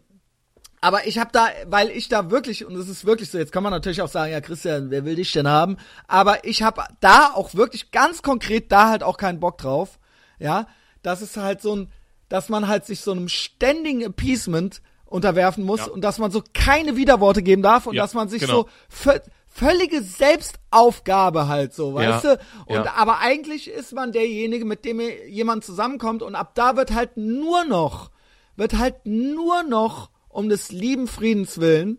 aber 0.79 1.07
ich 1.07 1.17
habe 1.17 1.31
da, 1.33 1.47
weil 1.65 1.89
ich 1.89 2.07
da 2.07 2.29
wirklich, 2.29 2.63
und 2.63 2.75
es 2.75 2.87
ist 2.87 3.03
wirklich 3.03 3.31
so, 3.31 3.39
jetzt 3.39 3.51
kann 3.51 3.63
man 3.63 3.73
natürlich 3.73 4.03
auch 4.03 4.09
sagen, 4.09 4.31
ja 4.31 4.41
Christian, 4.41 4.91
wer 4.91 5.05
will 5.05 5.15
dich 5.15 5.31
denn 5.31 5.47
haben? 5.47 5.77
Aber 6.07 6.45
ich 6.45 6.61
habe 6.61 6.83
da 6.99 7.31
auch 7.33 7.55
wirklich 7.55 7.89
ganz 7.89 8.21
konkret 8.21 8.71
da 8.71 8.89
halt 8.89 9.01
auch 9.01 9.17
keinen 9.17 9.39
Bock 9.39 9.57
drauf. 9.57 9.97
Ja, 10.37 10.67
das 11.01 11.23
ist 11.23 11.35
halt 11.37 11.63
so 11.63 11.75
ein, 11.75 11.91
dass 12.31 12.49
man 12.49 12.67
halt 12.67 12.85
sich 12.85 13.01
so 13.01 13.11
einem 13.11 13.27
ständigen 13.27 14.03
Appeasement 14.03 14.81
unterwerfen 15.05 15.65
muss 15.65 15.81
ja. 15.81 15.87
und 15.87 16.01
dass 16.01 16.17
man 16.17 16.31
so 16.31 16.41
keine 16.53 16.95
Widerworte 16.95 17.43
geben 17.43 17.61
darf 17.61 17.87
und 17.87 17.95
ja, 17.95 18.03
dass 18.03 18.13
man 18.13 18.29
sich 18.29 18.41
genau. 18.41 18.67
so 18.89 19.11
völlige 19.47 20.01
Selbstaufgabe 20.01 21.49
halt 21.49 21.73
so, 21.73 21.93
weißt 21.93 22.23
ja, 22.23 22.35
du? 22.35 22.41
Und 22.67 22.85
ja. 22.85 22.93
aber 22.95 23.19
eigentlich 23.19 23.69
ist 23.69 23.93
man 23.93 24.13
derjenige, 24.13 24.63
mit 24.63 24.85
dem 24.85 25.01
jemand 25.27 25.65
zusammenkommt 25.65 26.23
und 26.23 26.35
ab 26.35 26.55
da 26.55 26.77
wird 26.77 26.93
halt 26.93 27.17
nur 27.17 27.65
noch, 27.65 28.11
wird 28.55 28.77
halt 28.77 29.05
nur 29.05 29.63
noch 29.63 30.09
um 30.29 30.47
des 30.47 30.71
lieben 30.71 31.07
Friedens 31.07 31.59
willen 31.59 31.97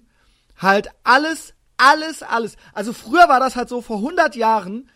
halt 0.57 0.89
alles, 1.05 1.55
alles, 1.77 2.23
alles. 2.23 2.57
Also 2.73 2.93
früher 2.93 3.29
war 3.29 3.41
das 3.41 3.57
halt 3.57 3.69
so, 3.69 3.83
vor 3.83 3.97
100 3.97 4.37
Jahren 4.37 4.89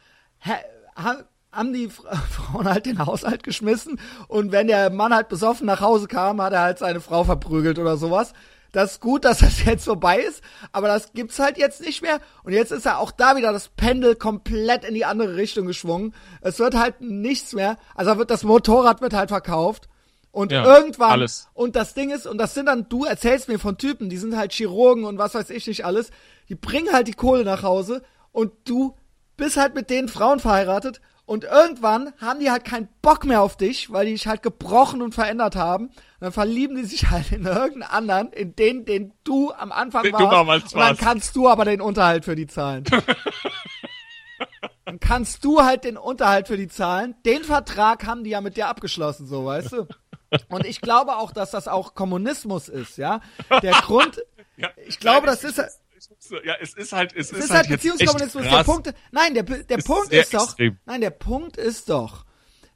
haben 1.57 1.73
die 1.73 1.89
Frauen 2.31 2.69
halt 2.69 2.87
den 2.87 3.05
Haushalt 3.05 3.43
geschmissen 3.43 3.99
und 4.29 4.53
wenn 4.53 4.67
der 4.67 4.91
Mann 4.91 5.15
halt 5.15 5.29
besoffen 5.29 5.67
nach 5.67 5.81
Hause 5.81 6.07
kam, 6.07 6.41
hat 6.41 6.53
er 6.53 6.63
halt 6.63 6.79
seine 6.79 7.01
Frau 7.01 7.25
verprügelt 7.25 7.79
oder 7.79 7.97
sowas. 7.97 8.33
Das 8.73 8.93
ist 8.93 9.01
gut, 9.01 9.25
dass 9.25 9.39
das 9.39 9.65
jetzt 9.65 9.85
vorbei 9.85 10.19
ist, 10.19 10.43
aber 10.73 10.89
das 10.89 11.13
gibt's 11.13 11.39
halt 11.39 11.59
jetzt 11.59 11.81
nicht 11.81 12.03
mehr. 12.03 12.21
Und 12.45 12.53
jetzt 12.53 12.73
ist 12.73 12.85
ja 12.85 12.99
auch 12.99 13.11
da 13.11 13.37
wieder 13.37 13.53
das 13.53 13.69
Pendel 13.69 14.17
komplett 14.17 14.85
in 14.85 14.95
die 14.95 15.05
andere 15.05 15.37
Richtung 15.37 15.67
geschwungen. 15.67 16.15
Es 16.43 16.59
wird 16.59 16.75
halt 16.75 17.01
nichts 17.01 17.55
mehr. 17.55 17.79
Also 17.95 18.19
wird 18.19 18.31
das 18.31 18.45
Motorrad 18.45 19.01
wird 19.01 19.15
halt 19.15 19.31
verkauft 19.31 19.89
und 20.37 20.53
ja, 20.53 20.67
irgendwann, 20.67 21.13
alles. 21.13 21.49
und 21.55 21.77
das 21.77 21.95
Ding 21.95 22.11
ist, 22.11 22.27
und 22.27 22.37
das 22.37 22.53
sind 22.53 22.67
dann, 22.67 22.91
du 22.91 23.07
erzählst 23.07 23.49
mir 23.49 23.59
von 23.59 23.79
Typen, 23.79 24.11
die 24.11 24.19
sind 24.19 24.37
halt 24.37 24.53
Chirurgen 24.53 25.05
und 25.05 25.17
was 25.17 25.33
weiß 25.33 25.49
ich 25.49 25.67
nicht 25.67 25.87
alles, 25.87 26.11
die 26.51 26.55
bringen 26.55 26.93
halt 26.93 27.09
die 27.09 27.15
Kohle 27.15 27.43
nach 27.43 27.63
Hause 27.63 28.03
und 28.33 28.53
du 28.67 28.95
bist 29.39 29.57
halt 29.57 29.75
mit 29.75 29.89
den 29.89 30.09
Frauen 30.09 30.39
verheiratet 30.39 31.01
und 31.27 31.43
irgendwann 31.43 32.13
haben 32.21 32.39
die 32.39 32.53
halt 32.53 32.65
keinen 32.65 32.89
Bock 33.03 33.25
mehr 33.25 33.43
auf 33.43 33.57
dich, 33.57 33.93
weil 33.93 34.07
die 34.07 34.13
dich 34.13 34.29
halt 34.29 34.45
gebrochen 34.45 35.03
und 35.03 35.13
verändert 35.13 35.57
haben. 35.57 35.87
Und 35.87 35.95
dann 36.21 36.33
verlieben 36.33 36.77
die 36.77 36.85
sich 36.85 37.11
halt 37.11 37.33
in 37.33 37.45
irgendeinen 37.45 37.83
anderen, 37.83 38.33
in 38.33 38.55
den, 38.55 38.85
den 38.85 39.13
du 39.25 39.53
am 39.53 39.73
Anfang 39.73 40.05
den 40.05 40.13
warst. 40.13 40.73
Und 40.73 40.81
dann 40.81 40.97
kannst 40.97 41.35
du 41.35 41.49
aber 41.49 41.65
den 41.65 41.81
Unterhalt 41.81 42.25
für 42.25 42.37
die 42.37 42.47
zahlen. 42.47 42.85
dann 44.85 45.01
kannst 45.01 45.45
du 45.45 45.65
halt 45.65 45.83
den 45.83 45.97
Unterhalt 45.97 46.47
für 46.47 46.57
die 46.57 46.69
zahlen. 46.69 47.17
Den 47.27 47.43
Vertrag 47.43 48.07
haben 48.07 48.23
die 48.23 48.31
ja 48.31 48.41
mit 48.41 48.57
dir 48.57 48.69
abgeschlossen, 48.69 49.27
so, 49.27 49.45
weißt 49.45 49.73
du? 49.73 49.89
Und 50.49 50.65
ich 50.65 50.81
glaube 50.81 51.17
auch, 51.17 51.33
dass 51.33 51.51
das 51.51 51.67
auch 51.67 51.95
Kommunismus 51.95 52.69
ist, 52.69 52.99
ja. 52.99 53.21
Der 53.63 53.73
Grund, 53.73 54.23
ja, 54.57 54.69
ich 54.87 55.01
glaube, 55.01 55.27
das 55.27 55.43
ist, 55.43 55.61
ja, 56.45 56.55
es 56.61 56.75
ist 56.75 56.93
halt, 56.93 57.15
es, 57.15 57.33
es 57.33 57.45
ist, 57.45 57.51
halt, 57.51 57.69
halt 57.69 57.69
Beziehungskommunismus. 57.71 58.45
Der 58.45 58.65
Punkt, 58.65 58.95
nein, 59.11 59.35
der, 59.35 59.43
der 59.43 59.79
ist 59.79 59.87
Punkt 59.87 60.13
ist 60.13 60.35
doch, 60.35 60.45
extrem. 60.45 60.79
nein, 60.87 61.01
der 61.01 61.11
Punkt 61.11 61.57
ist 61.57 61.89
doch, 61.89 62.25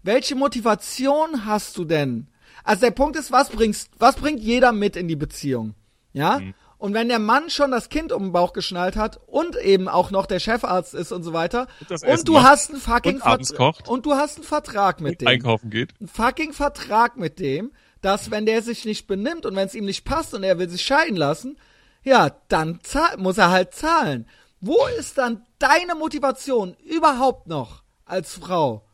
welche 0.02 0.34
Motivation 0.34 1.44
hast 1.44 1.76
du 1.76 1.84
denn? 1.84 2.28
Also 2.64 2.82
der 2.82 2.90
Punkt 2.90 3.16
ist, 3.16 3.32
was 3.32 3.50
bringst, 3.50 3.90
was 3.98 4.16
bringt 4.16 4.40
jeder 4.40 4.72
mit 4.72 4.96
in 4.96 5.08
die 5.08 5.16
Beziehung? 5.16 5.74
Ja? 6.12 6.40
Mhm. 6.40 6.54
Und 6.78 6.94
wenn 6.94 7.08
der 7.08 7.18
Mann 7.18 7.50
schon 7.50 7.70
das 7.70 7.90
Kind 7.90 8.10
um 8.10 8.22
den 8.22 8.32
Bauch 8.32 8.54
geschnallt 8.54 8.96
hat 8.96 9.20
und 9.26 9.54
eben 9.56 9.86
auch 9.86 10.10
noch 10.10 10.24
der 10.24 10.40
Chefarzt 10.40 10.94
ist 10.94 11.12
und 11.12 11.22
so 11.22 11.34
weiter 11.34 11.66
und, 11.90 12.02
und 12.02 12.28
du 12.28 12.42
hast 12.42 12.70
einen 12.70 12.80
fucking 12.80 13.20
und, 13.20 13.88
und 13.88 14.06
du 14.06 14.14
hast 14.14 14.36
einen 14.36 14.46
Vertrag 14.46 15.02
mit 15.02 15.20
dem 15.20 15.28
einkaufen 15.28 15.68
geht. 15.68 15.92
Einen 16.00 16.08
fucking 16.08 16.54
Vertrag 16.54 17.18
mit 17.18 17.38
dem, 17.38 17.72
dass 18.00 18.30
wenn 18.30 18.46
der 18.46 18.62
sich 18.62 18.86
nicht 18.86 19.06
benimmt 19.06 19.44
und 19.44 19.54
wenn 19.56 19.66
es 19.66 19.74
ihm 19.74 19.84
nicht 19.84 20.06
passt 20.06 20.32
und 20.32 20.42
er 20.42 20.58
will 20.58 20.70
sich 20.70 20.80
scheiden 20.80 21.16
lassen, 21.16 21.58
ja, 22.02 22.30
dann 22.48 22.80
muss 23.18 23.38
er 23.38 23.50
halt 23.50 23.74
zahlen. 23.74 24.26
Wo 24.60 24.76
ist 24.98 25.18
dann 25.18 25.46
deine 25.58 25.94
Motivation 25.94 26.74
überhaupt 26.84 27.46
noch 27.46 27.82
als 28.04 28.34
Frau? 28.34 28.86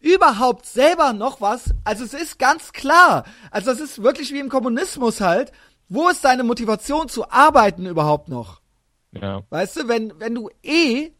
Überhaupt 0.00 0.66
selber 0.66 1.12
noch 1.12 1.40
was? 1.40 1.74
Also 1.84 2.04
es 2.04 2.14
ist 2.14 2.38
ganz 2.38 2.72
klar. 2.72 3.24
Also 3.50 3.70
es 3.70 3.80
ist 3.80 4.02
wirklich 4.02 4.32
wie 4.32 4.40
im 4.40 4.48
Kommunismus 4.48 5.20
halt 5.20 5.52
wo 5.94 6.08
ist 6.08 6.24
deine 6.24 6.42
Motivation 6.42 7.10
zu 7.10 7.30
arbeiten 7.30 7.84
überhaupt 7.84 8.28
noch? 8.28 8.62
Ja. 9.10 9.42
Weißt 9.50 9.76
du, 9.76 9.88
wenn, 9.88 10.18
wenn 10.18 10.34
du 10.34 10.48
eh 10.62 11.10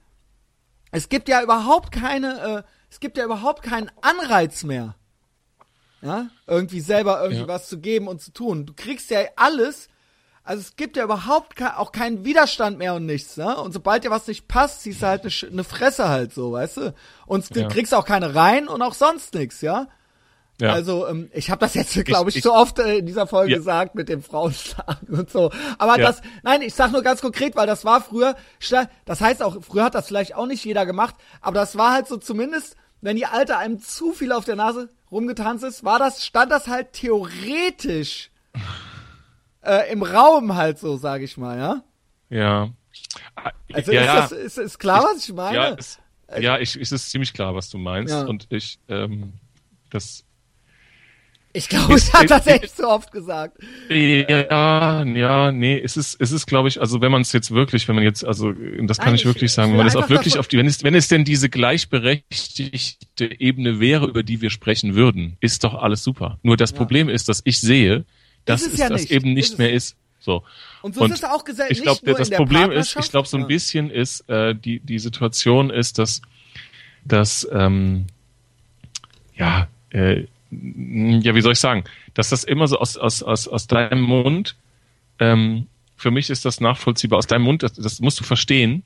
es 0.93 1.11
gibt 1.11 1.29
ja 1.29 1.43
überhaupt 1.43 1.93
keine, 1.93 2.41
äh, 2.41 2.63
es 2.91 2.99
gibt 2.99 3.19
ja 3.19 3.25
überhaupt 3.25 3.63
keinen 3.63 3.91
Anreiz 4.01 4.65
mehr. 4.65 4.95
Ja, 6.01 6.29
irgendwie 6.47 6.81
selber 6.81 7.21
irgendwie 7.23 7.43
Ja. 7.43 7.49
was 7.49 7.69
zu 7.69 7.81
geben 7.81 8.09
und 8.09 8.23
zu 8.23 8.33
tun. 8.33 8.65
Du 8.65 8.73
kriegst 8.75 9.11
ja 9.11 9.21
alles, 9.37 9.89
also 10.45 10.61
es 10.61 10.77
gibt 10.77 10.97
ja 10.97 11.05
überhaupt 11.05 11.57
ke 11.57 11.79
auch 11.79 11.93
keinen 11.93 12.25
Widerstand 12.25 12.79
mehr 12.79 12.95
und 12.95 13.07
nichts, 13.07 13.37
ne? 13.37 13.57
Und 13.57 13.73
sobald 13.73 14.05
dir 14.05 14.11
was 14.11 14.27
nicht 14.27 14.49
passt, 14.49 14.83
ziehst 14.83 15.03
du 15.03 15.07
halt 15.07 15.23
eine, 15.23 15.53
eine 15.53 15.65
Fresse 15.65 16.09
halt 16.09 16.33
so, 16.35 16.53
weißt 16.53 16.77
du? 16.79 16.95
Und 17.27 17.55
du 17.55 17.61
Ja. 17.61 17.69
kriegst 17.69 17.95
auch 17.95 18.05
keine 18.05 18.35
rein 18.35 18.69
und 18.69 18.83
auch 18.83 18.95
sonst 18.95 19.35
nichts, 19.35 19.61
ja? 19.61 19.89
Ja. 20.61 20.73
Also, 20.75 21.09
ähm, 21.09 21.31
ich 21.33 21.51
habe 21.51 21.61
das 21.61 21.75
jetzt, 21.75 21.93
glaube 22.05 22.31
ich, 22.31 22.37
ich- 22.37 22.43
so 22.43 22.53
oft 22.55 22.79
äh, 22.79 22.99
in 22.99 23.07
dieser 23.07 23.27
Folge 23.27 23.53
Ja. 23.53 23.59
gesagt 23.59 23.95
mit 23.95 24.09
dem 24.09 24.23
Frauenschlagen 24.23 25.09
und 25.19 25.31
so. 25.31 25.51
Aber 25.79 25.99
Ja. 25.99 26.07
das, 26.07 26.21
nein, 26.43 26.63
ich 26.63 26.75
sag 26.75 26.93
nur 26.93 27.03
ganz 27.03 27.21
konkret, 27.21 27.57
weil 27.57 27.67
das 27.67 27.85
war 27.85 28.01
früher, 28.01 28.37
das 29.05 29.21
heißt 29.21 29.43
auch, 29.43 29.57
früher 29.63 29.85
hat 29.85 29.95
das 29.95 30.07
vielleicht 30.09 30.35
auch 30.37 30.47
nicht 30.47 30.65
jeder 30.65 30.87
gemacht, 30.87 31.15
aber 31.41 31.55
das 31.55 31.77
war 31.79 31.93
halt 31.93 32.07
so 32.07 32.17
zumindest, 32.17 32.77
wenn 33.01 33.17
die 33.17 33.27
Alte 33.27 33.57
einem 33.57 33.81
zu 33.81 34.13
viel 34.13 34.31
auf 34.31 34.45
der 34.45 34.55
Nase 34.57 34.89
rumgetanzt 35.11 35.65
ist, 35.65 35.83
war 35.85 35.99
das, 35.99 36.25
stand 36.25 36.53
das 36.53 36.69
halt 36.69 36.93
theoretisch 36.93 38.31
äh, 39.63 39.93
im 39.93 40.03
Raum 40.03 40.55
halt 40.55 40.79
so, 40.79 40.97
sag 40.97 41.23
ich 41.23 41.37
mal, 41.37 41.59
ja? 41.59 41.83
ja. 42.31 42.71
Also 43.73 43.93
ja, 43.93 44.01
ist 44.01 44.07
ja. 44.07 44.21
das, 44.21 44.33
ist, 44.33 44.59
ist 44.59 44.79
klar, 44.79 45.03
was 45.05 45.27
ich 45.27 45.35
meine? 45.35 45.57
Ja, 45.57 45.75
es, 45.79 45.99
ja 46.39 46.59
ich, 46.59 46.77
es 46.77 46.93
ist 46.93 47.11
ziemlich 47.11 47.33
klar, 47.33 47.55
was 47.55 47.71
du 47.71 47.79
meinst. 47.79 48.13
Ja. 48.13 48.25
Und 48.25 48.47
ich, 48.51 48.79
ähm, 48.89 49.35
das, 49.91 50.25
ich 51.55 51.69
glaube, 51.69 51.97
ich 51.99 52.13
habe 52.15 52.27
das 52.27 52.47
echt 52.47 52.77
so 52.77 52.89
oft 52.89 53.13
gesagt. 53.13 53.59
ja, 53.91 55.05
ja, 55.05 55.53
nee, 55.53 55.79
es 55.79 55.97
ist, 55.99 56.19
es 56.19 56.33
ist, 56.33 56.47
glaube 56.47 56.69
ich, 56.69 56.81
also 56.81 57.03
wenn 57.03 57.13
man 57.13 57.23
es 57.23 57.33
jetzt 57.33 57.51
wirklich, 57.51 57.87
wenn 57.89 57.95
man 57.95 58.05
jetzt, 58.05 58.25
also 58.25 58.53
das 58.53 58.97
kann 58.99 59.07
Nein, 59.09 59.15
ich 59.17 59.21
ich- 59.23 59.27
wirklich 59.27 59.45
ich 59.45 59.53
sagen, 59.53 59.73
wenn 59.73 59.79
man 59.79 59.87
einfach 59.87 60.05
auch 60.05 60.09
wirklich 60.09 60.39
auf 60.39 60.49
die, 60.49 60.57
wenn 60.57 60.67
es, 60.67 60.83
wenn 60.83 60.95
es 60.95 61.09
denn 61.09 61.25
diese 61.25 61.51
gleichberechtigte 61.51 63.41
Ebene 63.41 63.81
wäre, 63.81 64.07
über 64.07 64.23
die 64.23 64.41
wir 64.41 64.51
sprechen 64.51 64.95
würden, 64.95 65.37
ist 65.41 65.65
doch 65.65 65.75
alles 65.75 66.03
super. 66.03 66.39
Nur 66.43 66.57
das 66.57 66.73
Problem 66.73 67.09
ist, 67.11 67.29
dass 67.29 67.43
ich 67.45 67.61
sehe, 67.61 68.07
dass 68.45 68.63
Ist 68.63 68.75
es 68.75 68.79
ja 68.79 68.89
das 68.89 69.07
eben 69.07 69.31
Ist 69.31 69.35
nicht 69.35 69.53
es 69.53 69.59
mehr 69.59 69.73
ist. 69.73 69.97
So. 70.21 70.45
Und 70.83 70.95
so 70.95 71.03
Und 71.03 71.11
ist 71.11 71.19
es 71.19 71.25
auch 71.25 71.45
gesellschaftlich. 71.45 71.79
ich 71.79 71.85
glaube, 71.85 72.15
das 72.19 72.31
Problem 72.31 72.71
ist, 72.71 72.97
ich 72.97 73.11
glaube, 73.11 73.29
so 73.29 73.37
ein 73.37 73.47
bisschen 73.47 73.91
ist, 73.91 74.29
äh, 74.29 74.55
die, 74.55 74.81
die 74.81 74.99
Situation 74.99 75.71
ist, 75.71 75.99
dass, 75.99 76.23
dass 77.05 77.47
ähm, 77.53 78.07
ja, 79.37 79.69
äh, 79.91 80.27
ja, 80.51 81.35
wie 81.35 81.41
soll 81.41 81.53
ich 81.53 81.61
sagen, 81.61 81.85
dass 82.15 82.29
das 82.29 82.45
immer 82.45 82.69
so 82.69 82.79
aus, 82.79 82.97
aus, 82.97 83.23
aus, 83.23 83.49
aus 83.49 83.67
deinem 83.67 84.03
Mund, 84.03 84.57
ähm, 85.19 85.67
für 85.97 86.11
mich 86.11 86.31
ist 86.31 86.45
das 86.45 86.61
nachvollziehbar, 86.61 87.19
aus 87.19 87.27
deinem 87.27 87.43
Mund, 87.43 87.63
das, 87.63 87.73
das 87.75 88.01
musst 88.01 88.21
du 88.21 88.25
verstehen, 88.25 88.83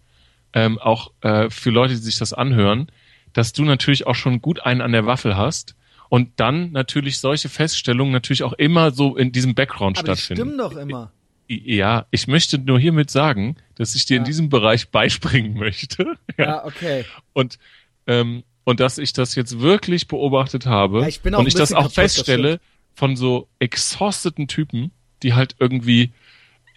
ähm, 0.52 0.78
auch 0.78 1.12
äh, 1.22 1.50
für 1.50 1.70
Leute, 1.70 1.94
die 1.94 2.00
sich 2.00 2.18
das 2.18 2.32
anhören, 2.32 2.90
dass 3.32 3.52
du 3.52 3.64
natürlich 3.64 4.06
auch 4.06 4.14
schon 4.14 4.40
gut 4.40 4.60
einen 4.60 4.80
an 4.80 4.92
der 4.92 5.06
Waffel 5.06 5.36
hast 5.36 5.74
und 6.08 6.30
dann 6.40 6.72
natürlich 6.72 7.18
solche 7.18 7.48
Feststellungen 7.48 8.12
natürlich 8.12 8.42
auch 8.42 8.52
immer 8.54 8.90
so 8.90 9.16
in 9.16 9.32
diesem 9.32 9.54
Background 9.54 9.98
Aber 9.98 10.12
die 10.14 10.16
stattfinden. 10.20 10.42
stimmen 10.42 10.58
doch 10.58 10.76
immer. 10.76 11.12
Ja, 11.48 12.06
ich 12.10 12.26
möchte 12.26 12.58
nur 12.58 12.78
hiermit 12.80 13.10
sagen, 13.10 13.56
dass 13.76 13.94
ich 13.94 14.04
dir 14.06 14.16
in 14.16 14.22
Ja. 14.22 14.26
diesem 14.26 14.48
Bereich 14.48 14.88
beispringen 14.90 15.54
möchte. 15.54 16.16
Ja, 16.38 16.64
okay. 16.64 17.04
Und, 17.32 17.58
ähm, 18.06 18.42
und 18.64 18.80
dass 18.80 18.98
ich 18.98 19.12
das 19.12 19.34
jetzt 19.36 19.60
wirklich 19.60 20.08
beobachtet 20.08 20.66
habe 20.66 21.02
Ja, 21.02 21.08
ich 21.08 21.20
bin 21.20 21.34
auch 21.34 21.38
und 21.40 21.46
ich 21.46 21.54
das 21.54 21.72
auch 21.72 21.82
kaputt, 21.82 21.96
das 21.98 22.14
feststelle 22.14 22.60
von 22.94 23.14
so 23.16 23.48
exhausteten 23.60 24.48
Typen, 24.48 24.90
die 25.22 25.34
halt 25.34 25.54
irgendwie 25.60 26.12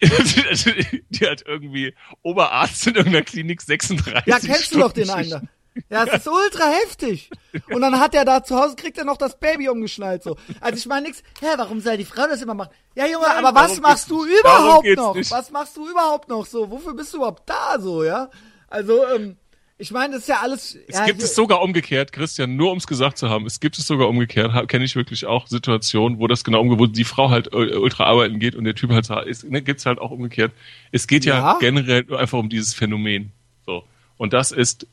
die 0.02 1.26
halt 1.26 1.44
irgendwie 1.46 1.94
Oberarzt 2.22 2.86
in 2.86 2.94
irgendeiner 2.94 3.24
Klinik 3.24 3.60
36 3.60 4.26
Ja, 4.26 4.38
kennst 4.38 4.74
du 4.74 4.78
doch 4.78 4.92
den 4.92 5.04
Stunden 5.04 5.20
einen 5.20 5.30
da. 5.30 5.42
Ja, 5.88 6.04
es 6.04 6.14
ist 6.14 6.28
ultra 6.28 6.64
heftig. 6.68 7.30
Und 7.72 7.80
dann 7.82 7.98
hat 8.00 8.14
er 8.14 8.24
da 8.24 8.42
zu 8.42 8.56
Hause, 8.56 8.76
kriegt 8.76 8.98
er 8.98 9.04
noch 9.04 9.16
das 9.16 9.38
Baby 9.38 9.68
umgeschnallt 9.68 10.22
so. 10.22 10.36
Also 10.60 10.78
ich 10.78 10.86
meine 10.86 11.06
nix, 11.08 11.22
hä, 11.40 11.46
warum 11.56 11.80
soll 11.80 11.96
die 11.96 12.04
Frau 12.04 12.26
das 12.26 12.42
immer 12.42 12.54
machen? 12.54 12.70
Ja, 12.96 13.06
Junge, 13.06 13.26
Nein, 13.26 13.44
aber 13.44 13.60
was 13.60 13.80
machst 13.80 14.10
du 14.10 14.24
überhaupt 14.24 14.86
noch? 14.96 15.14
nicht. 15.14 15.30
Was 15.30 15.50
machst 15.50 15.76
du 15.76 15.88
überhaupt 15.88 16.28
noch 16.28 16.44
so? 16.46 16.70
Wofür 16.70 16.94
bist 16.94 17.12
du 17.12 17.18
überhaupt 17.18 17.48
da 17.48 17.78
so, 17.80 18.02
ja? 18.04 18.28
Also, 18.68 19.06
ähm, 19.08 19.36
ich 19.78 19.92
meine, 19.92 20.12
das 20.14 20.22
ist 20.22 20.28
ja 20.28 20.40
alles. 20.42 20.76
Es 20.88 20.98
ja, 20.98 21.06
gibt 21.06 21.22
es 21.22 21.34
sogar 21.34 21.62
umgekehrt, 21.62 22.12
Christian, 22.12 22.54
nur 22.56 22.70
um 22.72 22.78
es 22.78 22.86
gesagt 22.86 23.16
zu 23.16 23.30
haben, 23.30 23.46
es 23.46 23.60
gibt 23.60 23.78
es 23.78 23.86
sogar 23.86 24.08
umgekehrt, 24.08 24.68
kenne 24.68 24.84
ich 24.84 24.94
wirklich 24.94 25.24
auch 25.24 25.46
Situationen, 25.46 26.18
wo 26.18 26.26
das 26.26 26.44
genau 26.44 26.60
umgekehrt, 26.60 26.90
wo 26.90 26.92
die 26.92 27.04
Frau 27.04 27.30
halt 27.30 27.52
äh, 27.54 27.76
ultra 27.76 28.04
arbeiten 28.04 28.38
geht 28.40 28.54
und 28.56 28.64
der 28.64 28.74
Typ 28.74 28.90
halt 28.90 29.08
ist, 29.26 29.44
ne, 29.48 29.62
gibt's 29.62 29.86
halt 29.86 29.98
auch 29.98 30.10
umgekehrt. 30.10 30.52
Es 30.92 31.06
geht 31.06 31.24
ja, 31.24 31.38
Ja. 31.38 31.58
generell 31.58 32.04
nur 32.06 32.18
einfach 32.18 32.38
um 32.38 32.48
dieses 32.50 32.74
Phänomen. 32.74 33.32
So. 33.64 33.84
Und 34.18 34.34
das 34.34 34.52
ist 34.52 34.86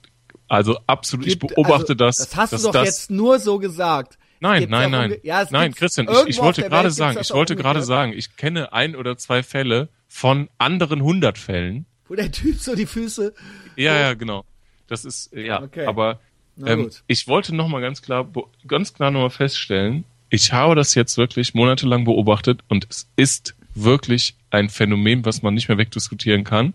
also 0.48 0.80
absolut, 0.88 1.28
ich 1.28 1.40
gibt- 1.40 1.56
beobachte 1.56 1.94
also, 1.94 1.94
das. 1.96 2.18
Das 2.18 2.36
hast 2.36 2.54
dass 2.54 2.62
du 2.62 2.68
doch 2.68 2.74
das, 2.74 2.86
jetzt 2.86 3.12
nur 3.12 3.40
so 3.40 3.60
gesagt. 3.60 4.18
Nein, 4.40 4.68
nein, 4.70 4.92
nein. 4.92 5.16
Ja, 5.24 5.46
nein, 5.50 5.74
Christian, 5.74 6.08
ich, 6.10 6.28
ich 6.36 6.38
wollte 6.40 6.62
gerade 6.64 6.92
sagen, 6.92 7.18
ich 7.20 7.32
wollte 7.32 7.56
gerade 7.56 7.82
sagen, 7.82 8.14
ich 8.14 8.36
kenne 8.38 8.72
ein 8.72 8.96
oder 8.96 9.18
zwei 9.18 9.42
Fälle 9.42 9.90
von 10.08 10.48
anderen 10.60 11.02
hundert 11.02 11.38
Fällen. 11.38 11.86
Wo 12.08 12.16
der 12.16 12.32
Typ 12.32 12.60
so 12.60 12.76
die 12.76 12.86
Füße. 12.86 13.34
Ja, 13.76 14.00
ja, 14.00 14.14
genau. 14.14 14.46
Das 14.88 15.06
ist, 15.06 15.34
äh, 15.34 15.46
ja, 15.46 15.62
Okay. 15.64 15.86
aber 15.86 16.20
ähm, 16.66 16.90
ich 17.08 17.28
wollte 17.28 17.54
noch 17.56 17.68
mal 17.68 17.82
ganz 17.82 18.02
klar, 18.02 18.28
ganz 18.68 18.94
klar 18.94 19.12
noch 19.12 19.22
mal 19.22 19.30
feststellen, 19.30 20.06
ich 20.30 20.54
habe 20.54 20.76
das 20.76 20.94
jetzt 20.96 21.18
wirklich 21.18 21.54
monatelang 21.54 22.04
beobachtet 22.06 22.62
und 22.68 22.86
es 22.90 23.08
ist 23.16 23.56
wirklich 23.76 24.36
ein 24.50 24.70
Phänomen, 24.70 25.26
was 25.26 25.42
man 25.42 25.54
nicht 25.54 25.68
mehr 25.68 25.78
wegdiskutieren 25.78 26.44
kann. 26.44 26.74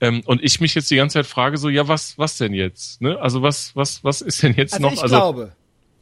Ähm, 0.00 0.22
und 0.26 0.42
ich 0.42 0.60
mich 0.60 0.74
jetzt 0.74 0.90
die 0.90 0.96
ganze 0.96 1.14
Zeit 1.14 1.26
frage 1.26 1.56
so, 1.56 1.68
ja, 1.68 1.88
was, 1.88 2.18
was 2.18 2.36
denn 2.36 2.52
jetzt? 2.52 3.00
Ne? 3.00 3.18
Also 3.18 3.42
was, 3.42 3.74
was, 3.74 4.04
was 4.04 4.20
ist 4.20 4.42
denn 4.42 4.52
jetzt 4.54 4.74
Also 4.74 4.86
noch? 4.86 4.92
ich 4.92 5.02
also 5.02 5.14
glaube, 5.16 5.52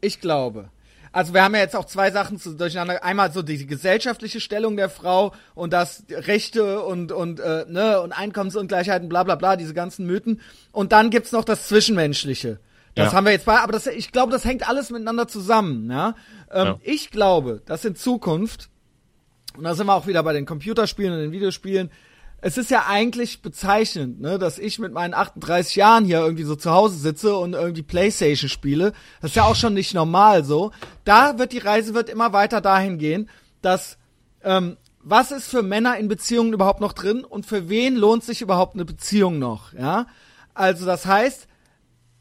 ich 0.01 0.21
glaube. 0.21 0.69
Also 1.13 1.33
wir 1.33 1.45
haben 1.45 1.55
ja 1.55 1.61
jetzt 1.61 1.77
auch 1.77 1.85
zwei 1.85 2.11
Sachen 2.11 2.41
zu, 2.41 2.55
durcheinander. 2.57 3.05
Einmal 3.05 3.33
so 3.33 3.43
die 3.43 3.67
gesellschaftliche 3.67 4.41
Stellung 4.41 4.77
der 4.77 4.89
Frau 4.89 5.33
und 5.55 5.73
das 5.73 6.03
Rechte 6.11 6.83
und 6.83 7.13
und 7.13 7.39
äh, 7.39 7.67
ne 7.69 8.01
und 8.01 8.11
Einkommensungleichheiten, 8.11 9.09
bla 9.09 9.23
bla 9.23 9.37
bla, 9.37 9.55
diese 9.55 9.75
ganzen 9.75 10.07
Mythen. 10.07 10.41
Und 10.73 10.91
dann 10.91 11.11
gibt's 11.11 11.31
noch 11.31 11.45
das 11.45 11.69
Zwischenmenschliche. 11.69 12.59
Das 12.97 13.07
Ja. 13.07 13.13
haben 13.13 13.27
wir 13.27 13.33
jetzt 13.33 13.45
bei, 13.47 13.59
aber 13.61 13.73
das, 13.73 13.87
ich 13.87 14.11
glaube, 14.11 14.33
das 14.33 14.45
hängt 14.45 14.69
alles 14.69 14.91
miteinander 14.91 15.29
zusammen. 15.29 15.89
Ja? 15.89 16.17
Ähm, 16.51 16.67
Ja. 16.67 16.79
Ich 16.83 17.13
glaube, 17.13 17.63
dass 17.65 17.85
in 17.85 17.95
Zukunft 17.95 18.69
und 19.57 19.63
da 19.63 19.77
sind 19.77 19.87
wir 19.87 19.95
auch 19.95 20.09
wieder 20.09 20.25
bei 20.25 20.33
den 20.33 20.47
Computerspielen 20.47 21.13
und 21.13 21.21
den 21.21 21.31
Videospielen. 21.33 21.93
Es 22.47 22.59
ist 22.59 22.71
ja 22.71 22.85
eigentlich 22.87 23.41
bezeichnend, 23.41 24.21
ne, 24.21 24.39
dass 24.39 24.59
ich 24.59 24.79
mit 24.79 24.93
meinen 24.93 25.15
38 25.15 25.77
Jahren 25.77 26.05
hier 26.05 26.19
irgendwie 26.19 26.43
so 26.43 26.55
zu 26.55 26.73
Hause 26.73 26.99
sitze 26.99 27.39
und 27.39 27.55
irgendwie 27.55 27.83
Playstation 27.83 28.51
spiele. 28.51 28.93
Das 29.23 29.31
ist 29.31 29.37
ja 29.37 29.45
auch 29.45 29.57
schon 29.57 29.73
nicht 29.73 29.95
normal 29.95 30.45
so. 30.45 30.71
Da 31.05 31.39
wird 31.39 31.53
die 31.53 31.59
Reise 31.59 31.95
wird 31.95 32.11
immer 32.11 32.35
weiter 32.35 32.61
dahin 32.61 32.99
gehen, 32.99 33.31
dass 33.63 33.97
ähm, 34.43 34.77
was 35.01 35.33
ist 35.33 35.49
für 35.49 35.63
Männer 35.63 35.97
in 35.97 36.09
Beziehungen 36.09 36.53
überhaupt 36.53 36.83
noch 36.83 36.93
drin 36.93 37.25
und 37.25 37.47
für 37.47 37.71
wen 37.71 37.97
lohnt 37.97 38.25
sich 38.25 38.43
überhaupt 38.43 38.75
eine 38.75 38.85
Beziehung 38.85 39.39
noch, 39.39 39.73
ja? 39.73 40.07
Also 40.53 40.85
das 40.85 41.07
heißt, 41.07 41.49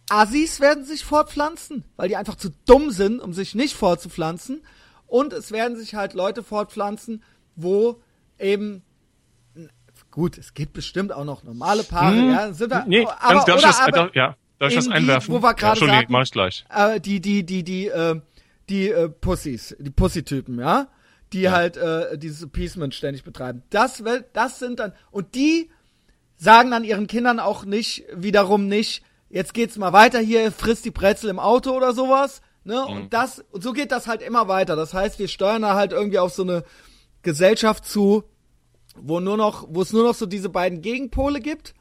Assis 0.09 0.61
werden 0.61 0.85
sich 0.85 1.03
fortpflanzen, 1.03 1.83
weil 1.97 2.07
die 2.07 2.15
einfach 2.15 2.35
zu 2.35 2.49
dumm 2.65 2.91
sind, 2.91 3.19
um 3.19 3.33
sich 3.33 3.55
nicht 3.55 3.75
fortzupflanzen. 3.75 4.63
Und 5.05 5.33
es 5.33 5.51
werden 5.51 5.75
sich 5.75 5.95
halt 5.95 6.13
Leute 6.13 6.43
fortpflanzen, 6.43 7.23
wo 7.57 8.01
eben 8.39 8.83
gut, 10.13 10.37
es 10.37 10.53
gibt 10.53 10.73
bestimmt 10.73 11.11
auch 11.11 11.25
noch 11.25 11.43
normale 11.43 11.83
Paare, 11.83 12.15
Hm, 12.15 12.29
ja, 12.31 12.53
sind 12.53 12.69
wir, 12.71 12.85
nee, 12.87 13.05
aber, 13.19 13.43
darf 13.45 13.57
ich 13.57 13.63
das, 13.65 13.79
aber, 13.81 14.11
ja, 14.15 14.35
darf 14.59 14.69
ich 14.69 14.75
das 14.75 14.85
eben 14.85 14.93
die, 14.93 14.97
einwerfen? 14.99 15.33
wo 15.33 15.39
wir 15.41 15.47
ja, 15.47 15.53
gerade 15.53 15.71
Entschuldigung, 15.71 15.99
sagten, 16.01 16.13
mach 16.13 16.21
ich 16.23 16.31
gleich. 16.31 16.65
äh, 16.69 16.99
die, 16.99 17.19
die, 17.19 17.43
die, 17.43 17.63
die, 17.63 17.87
äh, 17.87 18.21
die 18.69 18.89
äh, 18.89 19.09
Pussys, 19.09 19.75
die 19.79 19.89
Pussy-Typen, 19.89 20.59
ja, 20.59 20.87
die 21.33 21.41
Ja. 21.41 21.51
halt 21.51 21.77
äh, 21.77 22.17
dieses 22.17 22.43
Appeasement 22.43 22.93
ständig 22.93 23.23
betreiben. 23.23 23.63
Das, 23.71 24.03
will- 24.05 24.23
das 24.33 24.59
sind 24.59 24.79
dann 24.79 24.93
und 25.11 25.33
die 25.35 25.69
sagen 26.37 26.69
dann 26.71 26.83
ihren 26.83 27.07
Kindern 27.07 27.39
auch 27.39 27.65
nicht 27.65 28.03
wiederum 28.13 28.67
nicht, 28.67 29.03
jetzt 29.29 29.53
geht's 29.55 29.77
mal 29.77 29.93
weiter 29.93 30.19
hier, 30.19 30.51
frisst 30.51 30.85
die 30.85 30.91
Brezel 30.91 31.29
im 31.31 31.39
Auto 31.39 31.71
oder 31.71 31.91
sowas, 31.93 32.41
ne? 32.65 32.85
Mhm. 32.87 32.93
Und 32.95 33.13
das 33.13 33.43
und 33.51 33.63
so 33.63 33.73
geht 33.73 33.91
das 33.91 34.05
halt 34.07 34.21
immer 34.21 34.47
weiter. 34.47 34.75
Das 34.75 34.93
heißt, 34.93 35.17
wir 35.17 35.27
steuern 35.27 35.63
da 35.63 35.73
halt 35.73 35.91
irgendwie 35.91 36.19
auf 36.19 36.31
so 36.33 36.43
eine 36.43 36.63
Gesellschaft 37.23 37.85
zu, 37.85 38.23
wo 38.95 39.19
nur 39.19 39.37
noch, 39.37 39.67
wo 39.69 39.81
es 39.81 39.93
nur 39.93 40.03
noch 40.03 40.15
so 40.15 40.25
diese 40.25 40.49
beiden 40.49 40.81
Gegenpole 40.81 41.39
gibt 41.39 41.73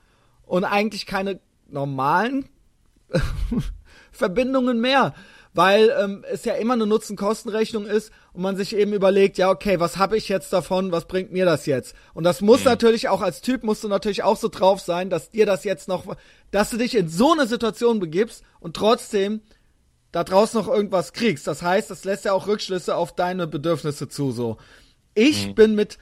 und 0.46 0.64
eigentlich 0.64 1.06
keine 1.06 1.40
normalen 1.68 2.48
Verbindungen 4.12 4.80
mehr, 4.80 5.14
weil 5.54 5.94
ähm, 5.98 6.24
es 6.30 6.44
ja 6.44 6.54
immer 6.54 6.74
eine 6.74 6.86
Nutzen-Kosten-Rechnung 6.86 7.86
ist 7.86 8.10
und 8.32 8.42
man 8.42 8.56
sich 8.56 8.74
eben 8.74 8.92
überlegt, 8.92 9.38
ja 9.38 9.50
okay, 9.50 9.80
was 9.80 9.98
habe 9.98 10.16
ich 10.16 10.28
jetzt 10.28 10.52
davon, 10.52 10.92
was 10.92 11.06
bringt 11.06 11.32
mir 11.32 11.44
das 11.44 11.66
jetzt? 11.66 11.94
Und 12.14 12.24
das 12.24 12.40
muss 12.40 12.64
natürlich 12.64 13.08
auch 13.08 13.20
als 13.20 13.42
Typ 13.42 13.62
musst 13.62 13.84
du 13.84 13.88
natürlich 13.88 14.22
auch 14.22 14.36
so 14.36 14.48
drauf 14.48 14.80
sein, 14.80 15.10
dass 15.10 15.30
dir 15.30 15.46
das 15.46 15.64
jetzt 15.64 15.88
noch, 15.88 16.16
dass 16.50 16.70
du 16.70 16.78
dich 16.78 16.96
in 16.96 17.08
so 17.08 17.32
eine 17.32 17.46
Situation 17.46 18.00
begibst 18.00 18.42
und 18.60 18.76
trotzdem 18.76 19.42
da 20.10 20.24
draußen 20.24 20.60
noch 20.60 20.68
irgendwas 20.68 21.12
kriegst. 21.12 21.46
Das 21.46 21.62
heißt, 21.62 21.90
das 21.90 22.04
lässt 22.04 22.26
ja 22.26 22.32
auch 22.32 22.46
Rückschlüsse 22.46 22.96
auf 22.96 23.14
deine 23.14 23.46
Bedürfnisse 23.46 24.08
zu. 24.08 24.30
So, 24.30 24.58
ich 25.14 25.54
bin 25.54 25.74
mit 25.74 25.98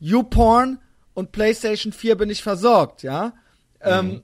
YouPorn 0.00 0.78
und 1.14 1.32
PlayStation 1.32 1.92
4 1.92 2.16
bin 2.16 2.30
ich 2.30 2.42
versorgt, 2.42 3.02
ja. 3.02 3.32
Ähm, 3.80 4.22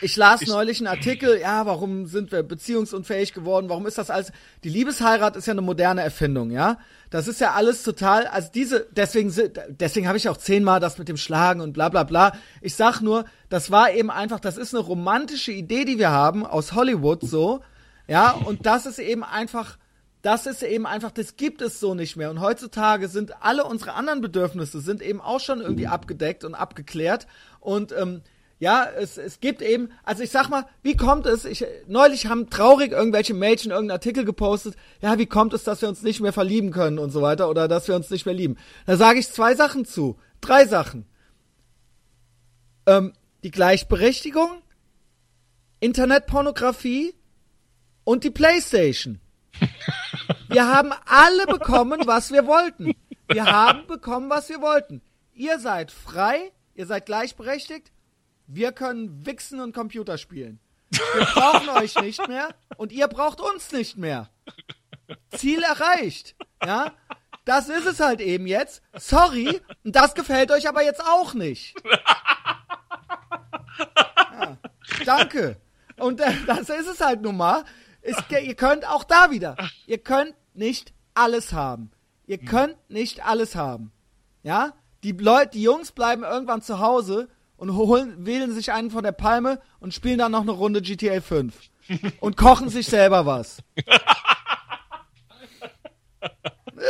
Ich 0.00 0.16
las 0.16 0.42
ich, 0.42 0.48
neulich 0.48 0.78
einen 0.78 0.86
Artikel, 0.86 1.40
ja, 1.40 1.66
warum 1.66 2.06
sind 2.06 2.30
wir 2.30 2.44
beziehungsunfähig 2.44 3.32
geworden? 3.32 3.68
Warum 3.68 3.86
ist 3.86 3.98
das 3.98 4.10
alles? 4.10 4.30
Die 4.62 4.68
Liebesheirat 4.68 5.34
ist 5.36 5.46
ja 5.46 5.52
eine 5.52 5.60
moderne 5.62 6.02
Erfindung, 6.02 6.50
ja? 6.50 6.78
Das 7.10 7.26
ist 7.26 7.40
ja 7.40 7.54
alles 7.54 7.82
total, 7.82 8.26
also 8.26 8.48
diese, 8.54 8.86
deswegen, 8.92 9.34
deswegen 9.68 10.06
habe 10.06 10.18
ich 10.18 10.28
auch 10.28 10.36
zehnmal 10.36 10.78
das 10.78 10.98
mit 10.98 11.08
dem 11.08 11.16
Schlagen 11.16 11.60
und 11.60 11.72
bla 11.72 11.88
bla 11.88 12.04
bla. 12.04 12.32
Ich 12.60 12.74
sag 12.74 13.00
nur, 13.00 13.24
das 13.48 13.70
war 13.70 13.90
eben 13.90 14.10
einfach, 14.10 14.38
das 14.38 14.56
ist 14.56 14.74
eine 14.74 14.84
romantische 14.84 15.52
Idee, 15.52 15.84
die 15.84 15.98
wir 15.98 16.10
haben 16.10 16.46
aus 16.46 16.74
Hollywood 16.74 17.22
so, 17.22 17.60
ja, 18.06 18.30
und 18.30 18.66
das 18.66 18.86
ist 18.86 18.98
eben 18.98 19.24
einfach, 19.24 19.78
das 20.22 20.46
ist 20.46 20.62
eben 20.62 20.86
einfach, 20.86 21.10
das 21.10 21.36
gibt 21.36 21.62
es 21.62 21.78
so 21.78 21.94
nicht 21.94 22.16
mehr. 22.16 22.30
Und 22.30 22.40
heutzutage 22.40 23.08
sind 23.08 23.42
alle 23.42 23.64
unsere 23.64 23.94
anderen 23.94 24.20
Bedürfnisse 24.20 24.80
sind 24.80 25.00
eben 25.02 25.20
auch 25.20 25.40
schon 25.40 25.60
irgendwie 25.60 25.86
abgedeckt 25.86 26.44
und 26.44 26.54
abgeklärt. 26.54 27.26
Und 27.60 27.92
ähm, 27.92 28.22
ja, 28.58 28.84
es, 28.84 29.18
es 29.18 29.38
gibt 29.38 29.62
eben, 29.62 29.90
also 30.02 30.22
ich 30.24 30.30
sag 30.30 30.48
mal, 30.48 30.66
wie 30.82 30.96
kommt 30.96 31.26
es, 31.26 31.44
ich, 31.44 31.64
neulich 31.86 32.26
haben 32.26 32.50
traurig 32.50 32.90
irgendwelche 32.90 33.34
Mädchen 33.34 33.70
irgendeinen 33.70 33.96
Artikel 33.96 34.24
gepostet, 34.24 34.74
ja, 35.00 35.16
wie 35.18 35.26
kommt 35.26 35.54
es, 35.54 35.62
dass 35.62 35.80
wir 35.80 35.88
uns 35.88 36.02
nicht 36.02 36.20
mehr 36.20 36.32
verlieben 36.32 36.72
können 36.72 36.98
und 36.98 37.10
so 37.10 37.22
weiter 37.22 37.48
oder 37.48 37.68
dass 37.68 37.86
wir 37.86 37.94
uns 37.94 38.10
nicht 38.10 38.26
mehr 38.26 38.34
lieben. 38.34 38.56
Da 38.86 38.96
sage 38.96 39.20
ich 39.20 39.30
zwei 39.30 39.54
Sachen 39.54 39.84
zu, 39.84 40.18
drei 40.40 40.66
Sachen. 40.66 41.06
Ähm, 42.86 43.12
die 43.44 43.52
Gleichberechtigung, 43.52 44.62
Internetpornografie 45.78 47.14
und 48.02 48.24
die 48.24 48.30
Playstation. 48.30 49.20
Wir 50.48 50.66
haben 50.66 50.92
alle 51.06 51.46
bekommen, 51.46 52.02
was 52.06 52.32
wir 52.32 52.46
wollten. 52.46 52.94
Wir 53.28 53.46
haben 53.46 53.86
bekommen, 53.86 54.30
was 54.30 54.48
wir 54.48 54.60
wollten. 54.60 55.02
Ihr 55.34 55.58
seid 55.58 55.90
frei, 55.90 56.52
ihr 56.74 56.86
seid 56.86 57.06
gleichberechtigt, 57.06 57.92
wir 58.46 58.72
können 58.72 59.26
wichsen 59.26 59.60
und 59.60 59.74
Computer 59.74 60.18
spielen. 60.18 60.58
Wir 60.90 61.24
brauchen 61.26 61.68
euch 61.68 62.00
nicht 62.00 62.26
mehr 62.28 62.48
und 62.76 62.92
ihr 62.92 63.08
braucht 63.08 63.40
uns 63.40 63.72
nicht 63.72 63.96
mehr. 63.98 64.30
Ziel 65.36 65.62
erreicht. 65.62 66.34
Ja? 66.64 66.92
Das 67.44 67.68
ist 67.68 67.86
es 67.86 68.00
halt 68.00 68.20
eben 68.20 68.46
jetzt. 68.46 68.82
Sorry, 68.94 69.60
und 69.84 69.96
das 69.96 70.14
gefällt 70.14 70.50
euch 70.50 70.68
aber 70.68 70.82
jetzt 70.82 71.04
auch 71.04 71.34
nicht. 71.34 71.74
Ja, 74.30 74.58
danke. 75.04 75.60
Und 75.96 76.20
äh, 76.20 76.32
das 76.46 76.68
ist 76.68 76.88
es 76.88 77.00
halt 77.00 77.22
nun 77.22 77.36
mal. 77.36 77.64
Es, 78.00 78.16
ihr 78.30 78.54
könnt 78.54 78.86
auch 78.86 79.04
da 79.04 79.30
wieder. 79.30 79.56
Ihr 79.86 79.98
könnt 79.98 80.34
nicht 80.54 80.92
alles 81.14 81.52
haben. 81.52 81.90
Ihr 82.26 82.38
könnt 82.38 82.76
nicht 82.88 83.24
alles 83.24 83.54
haben. 83.56 83.92
Ja? 84.42 84.74
Die 85.02 85.12
Leute, 85.12 85.50
die 85.52 85.62
Jungs 85.62 85.92
bleiben 85.92 86.22
irgendwann 86.24 86.62
zu 86.62 86.78
Hause 86.78 87.28
und 87.56 87.74
holen, 87.74 88.26
wählen 88.26 88.52
sich 88.52 88.72
einen 88.72 88.90
von 88.90 89.02
der 89.02 89.12
Palme 89.12 89.60
und 89.80 89.94
spielen 89.94 90.18
dann 90.18 90.32
noch 90.32 90.42
eine 90.42 90.50
Runde 90.52 90.82
GTA 90.82 91.20
5. 91.20 91.54
und 92.20 92.36
kochen 92.36 92.68
sich 92.68 92.86
selber 92.86 93.26
was. 93.26 93.62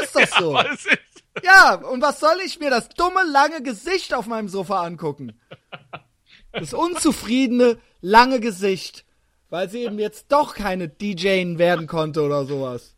ist 0.02 0.14
doch 0.14 0.38
so. 0.38 0.54
Ja, 0.54 0.64
ja, 1.42 1.74
und 1.74 2.02
was 2.02 2.20
soll 2.20 2.38
ich 2.44 2.58
mir 2.58 2.70
das 2.70 2.88
dumme, 2.88 3.22
lange 3.30 3.62
Gesicht 3.62 4.14
auf 4.14 4.26
meinem 4.26 4.48
Sofa 4.48 4.82
angucken? 4.82 5.38
Das 6.52 6.74
unzufriedene, 6.74 7.78
lange 8.00 8.40
Gesicht. 8.40 9.04
Weil 9.50 9.68
sie 9.70 9.84
eben 9.84 9.98
jetzt 9.98 10.30
doch 10.30 10.54
keine 10.54 10.88
DJ 10.88 11.56
werden 11.56 11.86
konnte 11.86 12.22
oder 12.22 12.44
sowas. 12.44 12.96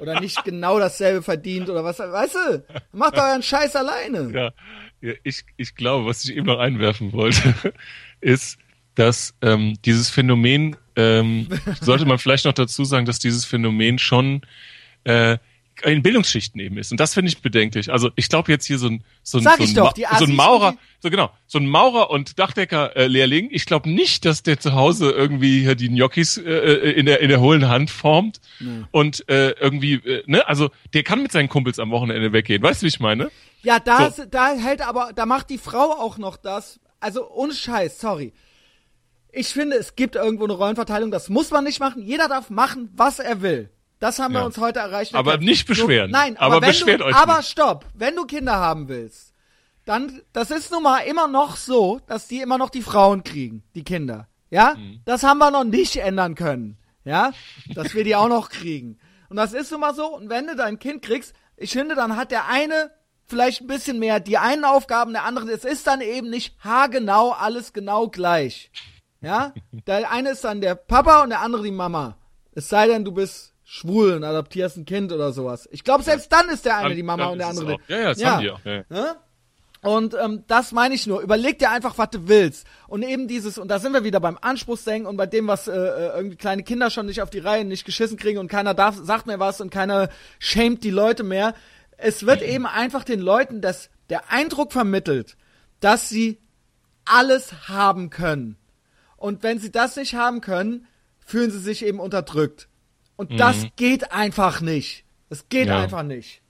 Oder 0.00 0.20
nicht 0.20 0.44
genau 0.44 0.78
dasselbe 0.78 1.22
verdient 1.22 1.68
oder 1.70 1.84
was. 1.84 1.98
Weißt 1.98 2.34
du, 2.34 2.64
macht 2.92 3.16
euren 3.16 3.42
Scheiß 3.42 3.76
alleine. 3.76 4.30
Ja, 4.32 4.52
ja, 5.00 5.14
ich, 5.22 5.44
ich 5.56 5.74
glaube, 5.74 6.06
was 6.06 6.24
ich 6.24 6.36
eben 6.36 6.46
noch 6.46 6.58
einwerfen 6.58 7.12
wollte, 7.12 7.54
ist, 8.20 8.58
dass 8.94 9.34
ähm, 9.42 9.78
dieses 9.84 10.10
Phänomen, 10.10 10.76
ähm, 10.96 11.48
sollte 11.80 12.06
man 12.06 12.18
vielleicht 12.18 12.44
noch 12.44 12.52
dazu 12.52 12.84
sagen, 12.84 13.06
dass 13.06 13.18
dieses 13.18 13.44
Phänomen 13.44 13.98
schon 13.98 14.42
äh, 15.04 15.38
in 15.82 16.02
Bildungsschichten 16.02 16.60
eben 16.60 16.78
ist. 16.78 16.92
Und 16.92 17.00
das 17.00 17.14
finde 17.14 17.28
ich 17.28 17.42
bedenklich. 17.42 17.90
Also 17.92 18.10
ich 18.16 18.28
glaube 18.28 18.50
jetzt 18.52 18.64
hier 18.64 18.78
so 18.78 18.88
ein 18.88 19.04
so 19.22 19.38
ein, 19.38 19.44
Sag 19.44 19.56
so 19.58 19.64
ein, 19.64 19.74
doch, 19.74 19.94
so 20.18 20.24
ein 20.24 20.34
Maurer, 20.34 20.76
so 21.00 21.10
genau, 21.10 21.30
so 21.46 21.58
ein 21.58 21.66
Maurer 21.66 22.10
und 22.10 22.38
Dachdecker 22.38 22.96
äh, 22.96 23.06
Lehrling. 23.06 23.48
Ich 23.50 23.66
glaube 23.66 23.90
nicht, 23.90 24.24
dass 24.24 24.42
der 24.42 24.60
zu 24.60 24.74
Hause 24.74 25.10
irgendwie 25.10 25.60
hier 25.60 25.74
die 25.74 25.88
Gnocchis 25.88 26.38
äh, 26.38 26.42
äh, 26.42 26.90
in 26.92 27.06
der 27.06 27.20
in 27.20 27.28
der 27.28 27.40
hohlen 27.40 27.68
Hand 27.68 27.90
formt 27.90 28.40
nee. 28.60 28.84
und 28.92 29.28
äh, 29.28 29.50
irgendwie 29.50 29.94
äh, 29.94 30.22
ne, 30.26 30.46
also 30.46 30.70
der 30.92 31.02
kann 31.02 31.22
mit 31.22 31.32
seinen 31.32 31.48
Kumpels 31.48 31.78
am 31.78 31.90
Wochenende 31.90 32.32
weggehen. 32.32 32.62
Weißt 32.62 32.82
du, 32.82 32.84
wie 32.84 32.88
ich 32.88 33.00
meine? 33.00 33.30
Ja, 33.62 33.80
da 33.80 34.10
so. 34.10 34.24
da 34.24 34.54
hält 34.54 34.80
aber 34.80 35.10
da 35.14 35.26
macht 35.26 35.50
die 35.50 35.58
Frau 35.58 35.92
auch 35.92 36.18
noch 36.18 36.36
das. 36.36 36.80
Also 37.00 37.30
ohne 37.30 37.52
Scheiß, 37.52 38.00
sorry. 38.00 38.32
Ich 39.36 39.48
finde, 39.48 39.76
es 39.76 39.96
gibt 39.96 40.14
irgendwo 40.14 40.44
eine 40.44 40.52
Rollenverteilung, 40.52 41.10
das 41.10 41.28
muss 41.28 41.50
man 41.50 41.64
nicht 41.64 41.80
machen. 41.80 42.02
Jeder 42.02 42.28
darf 42.28 42.50
machen, 42.50 42.90
was 42.94 43.18
er 43.18 43.42
will. 43.42 43.70
Das 44.04 44.18
haben 44.18 44.34
ja. 44.34 44.40
wir 44.40 44.44
uns 44.44 44.58
heute 44.58 44.80
erreicht. 44.80 45.14
Aber 45.14 45.38
nicht 45.38 45.66
beschweren. 45.66 46.10
So, 46.10 46.12
nein, 46.12 46.36
aber, 46.36 46.56
aber 46.56 46.66
beschwert 46.66 47.00
du, 47.00 47.06
euch 47.06 47.16
Aber 47.16 47.38
nicht. 47.38 47.48
stopp, 47.48 47.86
wenn 47.94 48.14
du 48.14 48.26
Kinder 48.26 48.56
haben 48.56 48.88
willst, 48.88 49.32
dann, 49.86 50.20
das 50.34 50.50
ist 50.50 50.70
nun 50.70 50.82
mal 50.82 50.98
immer 50.98 51.26
noch 51.26 51.56
so, 51.56 52.02
dass 52.06 52.28
die 52.28 52.42
immer 52.42 52.58
noch 52.58 52.68
die 52.68 52.82
Frauen 52.82 53.24
kriegen, 53.24 53.62
die 53.74 53.82
Kinder. 53.82 54.28
Ja? 54.50 54.74
Mhm. 54.74 55.00
Das 55.06 55.22
haben 55.22 55.38
wir 55.38 55.50
noch 55.50 55.64
nicht 55.64 55.96
ändern 55.96 56.34
können. 56.34 56.76
Ja? 57.06 57.32
Dass 57.74 57.94
wir 57.94 58.04
die 58.04 58.14
auch 58.14 58.28
noch 58.28 58.50
kriegen. 58.50 58.98
Und 59.30 59.38
das 59.38 59.54
ist 59.54 59.70
nun 59.70 59.80
mal 59.80 59.94
so. 59.94 60.14
Und 60.14 60.28
wenn 60.28 60.48
du 60.48 60.54
dein 60.54 60.78
Kind 60.78 61.00
kriegst, 61.00 61.34
ich 61.56 61.72
finde, 61.72 61.94
dann 61.94 62.14
hat 62.14 62.30
der 62.30 62.46
eine 62.46 62.90
vielleicht 63.26 63.62
ein 63.62 63.68
bisschen 63.68 63.98
mehr 63.98 64.20
die 64.20 64.36
einen 64.36 64.66
Aufgaben, 64.66 65.14
der 65.14 65.24
andere, 65.24 65.50
es 65.50 65.64
ist 65.64 65.86
dann 65.86 66.02
eben 66.02 66.28
nicht 66.28 66.54
haargenau 66.62 67.30
alles 67.30 67.72
genau 67.72 68.08
gleich. 68.08 68.70
Ja? 69.22 69.54
Der 69.86 70.10
eine 70.10 70.32
ist 70.32 70.44
dann 70.44 70.60
der 70.60 70.74
Papa 70.74 71.22
und 71.22 71.30
der 71.30 71.40
andere 71.40 71.62
die 71.62 71.70
Mama. 71.70 72.18
Es 72.52 72.68
sei 72.68 72.86
denn, 72.86 73.06
du 73.06 73.12
bist 73.12 73.53
schwul 73.74 74.12
und 74.12 74.22
adoptierst 74.22 74.76
ein 74.76 74.84
Kind 74.84 75.10
oder 75.12 75.32
sowas. 75.32 75.68
Ich 75.72 75.82
glaube, 75.82 76.04
selbst 76.04 76.32
dann 76.32 76.48
ist 76.48 76.64
der 76.64 76.76
eine 76.76 76.90
dann, 76.90 76.96
die 76.96 77.02
Mama 77.02 77.26
und 77.26 77.38
der 77.38 77.48
andere. 77.48 77.78
Ja, 77.88 77.98
ja, 77.98 78.04
das 78.10 78.20
ja. 78.20 78.30
haben 78.30 78.42
die 78.42 78.50
auch. 78.50 78.64
Ja. 78.64 78.84
ja? 78.88 79.16
Und 79.80 80.14
ähm, 80.14 80.44
das 80.46 80.70
meine 80.70 80.94
ich 80.94 81.08
nur. 81.08 81.20
Überleg 81.20 81.58
dir 81.58 81.70
einfach, 81.70 81.98
was 81.98 82.10
du 82.10 82.28
willst. 82.28 82.66
Und 82.86 83.02
eben 83.02 83.26
dieses, 83.26 83.58
und 83.58 83.68
da 83.68 83.80
sind 83.80 83.92
wir 83.92 84.04
wieder 84.04 84.20
beim 84.20 84.38
Anspruchsdenken 84.40 85.08
und 85.08 85.16
bei 85.16 85.26
dem, 85.26 85.48
was 85.48 85.66
äh, 85.66 85.72
äh, 85.72 86.16
irgendwie 86.16 86.36
kleine 86.36 86.62
Kinder 86.62 86.88
schon 86.88 87.06
nicht 87.06 87.20
auf 87.20 87.30
die 87.30 87.40
Reihe 87.40 87.64
nicht 87.64 87.84
geschissen 87.84 88.16
kriegen 88.16 88.38
und 88.38 88.48
keiner 88.48 88.74
darf, 88.74 88.96
sagt 88.96 89.26
mir 89.26 89.40
was 89.40 89.60
und 89.60 89.70
keiner 89.70 90.08
schämt 90.38 90.84
die 90.84 90.90
Leute 90.90 91.24
mehr. 91.24 91.54
Es 91.96 92.24
wird 92.24 92.42
eben 92.48 92.66
einfach 92.66 93.02
den 93.02 93.20
Leuten 93.20 93.60
das, 93.60 93.90
der 94.08 94.30
Eindruck 94.30 94.72
vermittelt, 94.72 95.36
dass 95.80 96.08
sie 96.08 96.38
alles 97.04 97.68
haben 97.68 98.08
können. 98.08 98.56
Und 99.16 99.42
wenn 99.42 99.58
sie 99.58 99.72
das 99.72 99.96
nicht 99.96 100.14
haben 100.14 100.40
können, 100.40 100.86
fühlen 101.18 101.50
sie 101.50 101.58
sich 101.58 101.84
eben 101.84 101.98
unterdrückt. 101.98 102.68
Und 103.16 103.30
mhm. 103.30 103.36
das 103.36 103.66
geht 103.76 104.12
einfach 104.12 104.60
nicht. 104.60 105.04
Es 105.28 105.48
geht 105.48 105.68
ja. 105.68 105.78
einfach 105.78 106.02
nicht. 106.02 106.42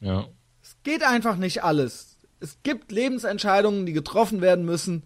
Ja. 0.00 0.26
Es 0.62 0.76
geht 0.82 1.02
einfach 1.02 1.36
nicht 1.36 1.64
alles. 1.64 2.18
Es 2.40 2.58
gibt 2.62 2.92
Lebensentscheidungen, 2.92 3.86
die 3.86 3.92
getroffen 3.92 4.40
werden 4.40 4.64
müssen. 4.64 5.04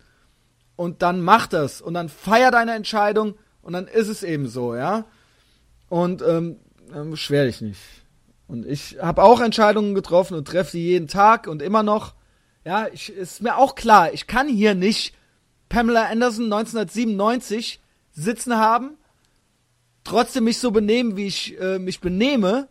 Und 0.77 1.02
dann 1.02 1.20
mach 1.20 1.47
das. 1.47 1.81
Und 1.81 1.94
dann 1.94 2.09
feier 2.09 2.51
deine 2.51 2.74
Entscheidung. 2.74 3.35
Und 3.62 3.72
dann 3.74 3.86
ist 3.86 4.09
es 4.09 4.22
eben 4.22 4.48
so, 4.48 4.74
ja. 4.74 5.05
Und 5.89 6.22
ähm, 6.22 6.56
schwer 7.14 7.47
dich 7.47 7.60
nicht. 7.60 7.81
Und 8.47 8.66
ich 8.66 8.98
habe 9.01 9.22
auch 9.22 9.40
Entscheidungen 9.40 9.94
getroffen 9.94 10.36
und 10.36 10.47
treffe 10.47 10.72
sie 10.72 10.82
jeden 10.82 11.09
Tag 11.09 11.47
und 11.47 11.62
immer 11.62 11.82
noch. 11.82 12.14
Ja, 12.64 12.89
ich, 12.93 13.10
ist 13.12 13.43
mir 13.43 13.56
auch 13.56 13.74
klar, 13.74 14.12
ich 14.12 14.27
kann 14.27 14.48
hier 14.48 14.74
nicht 14.74 15.14
Pamela 15.68 16.06
Anderson 16.06 16.47
1997 16.47 17.81
sitzen 18.12 18.56
haben 18.56 18.98
trotzdem 20.05 20.44
mich 20.44 20.59
so 20.59 20.70
benehmen, 20.70 21.16
wie 21.16 21.27
ich 21.27 21.60
äh, 21.60 21.78
mich 21.78 22.01
benehme 22.01 22.68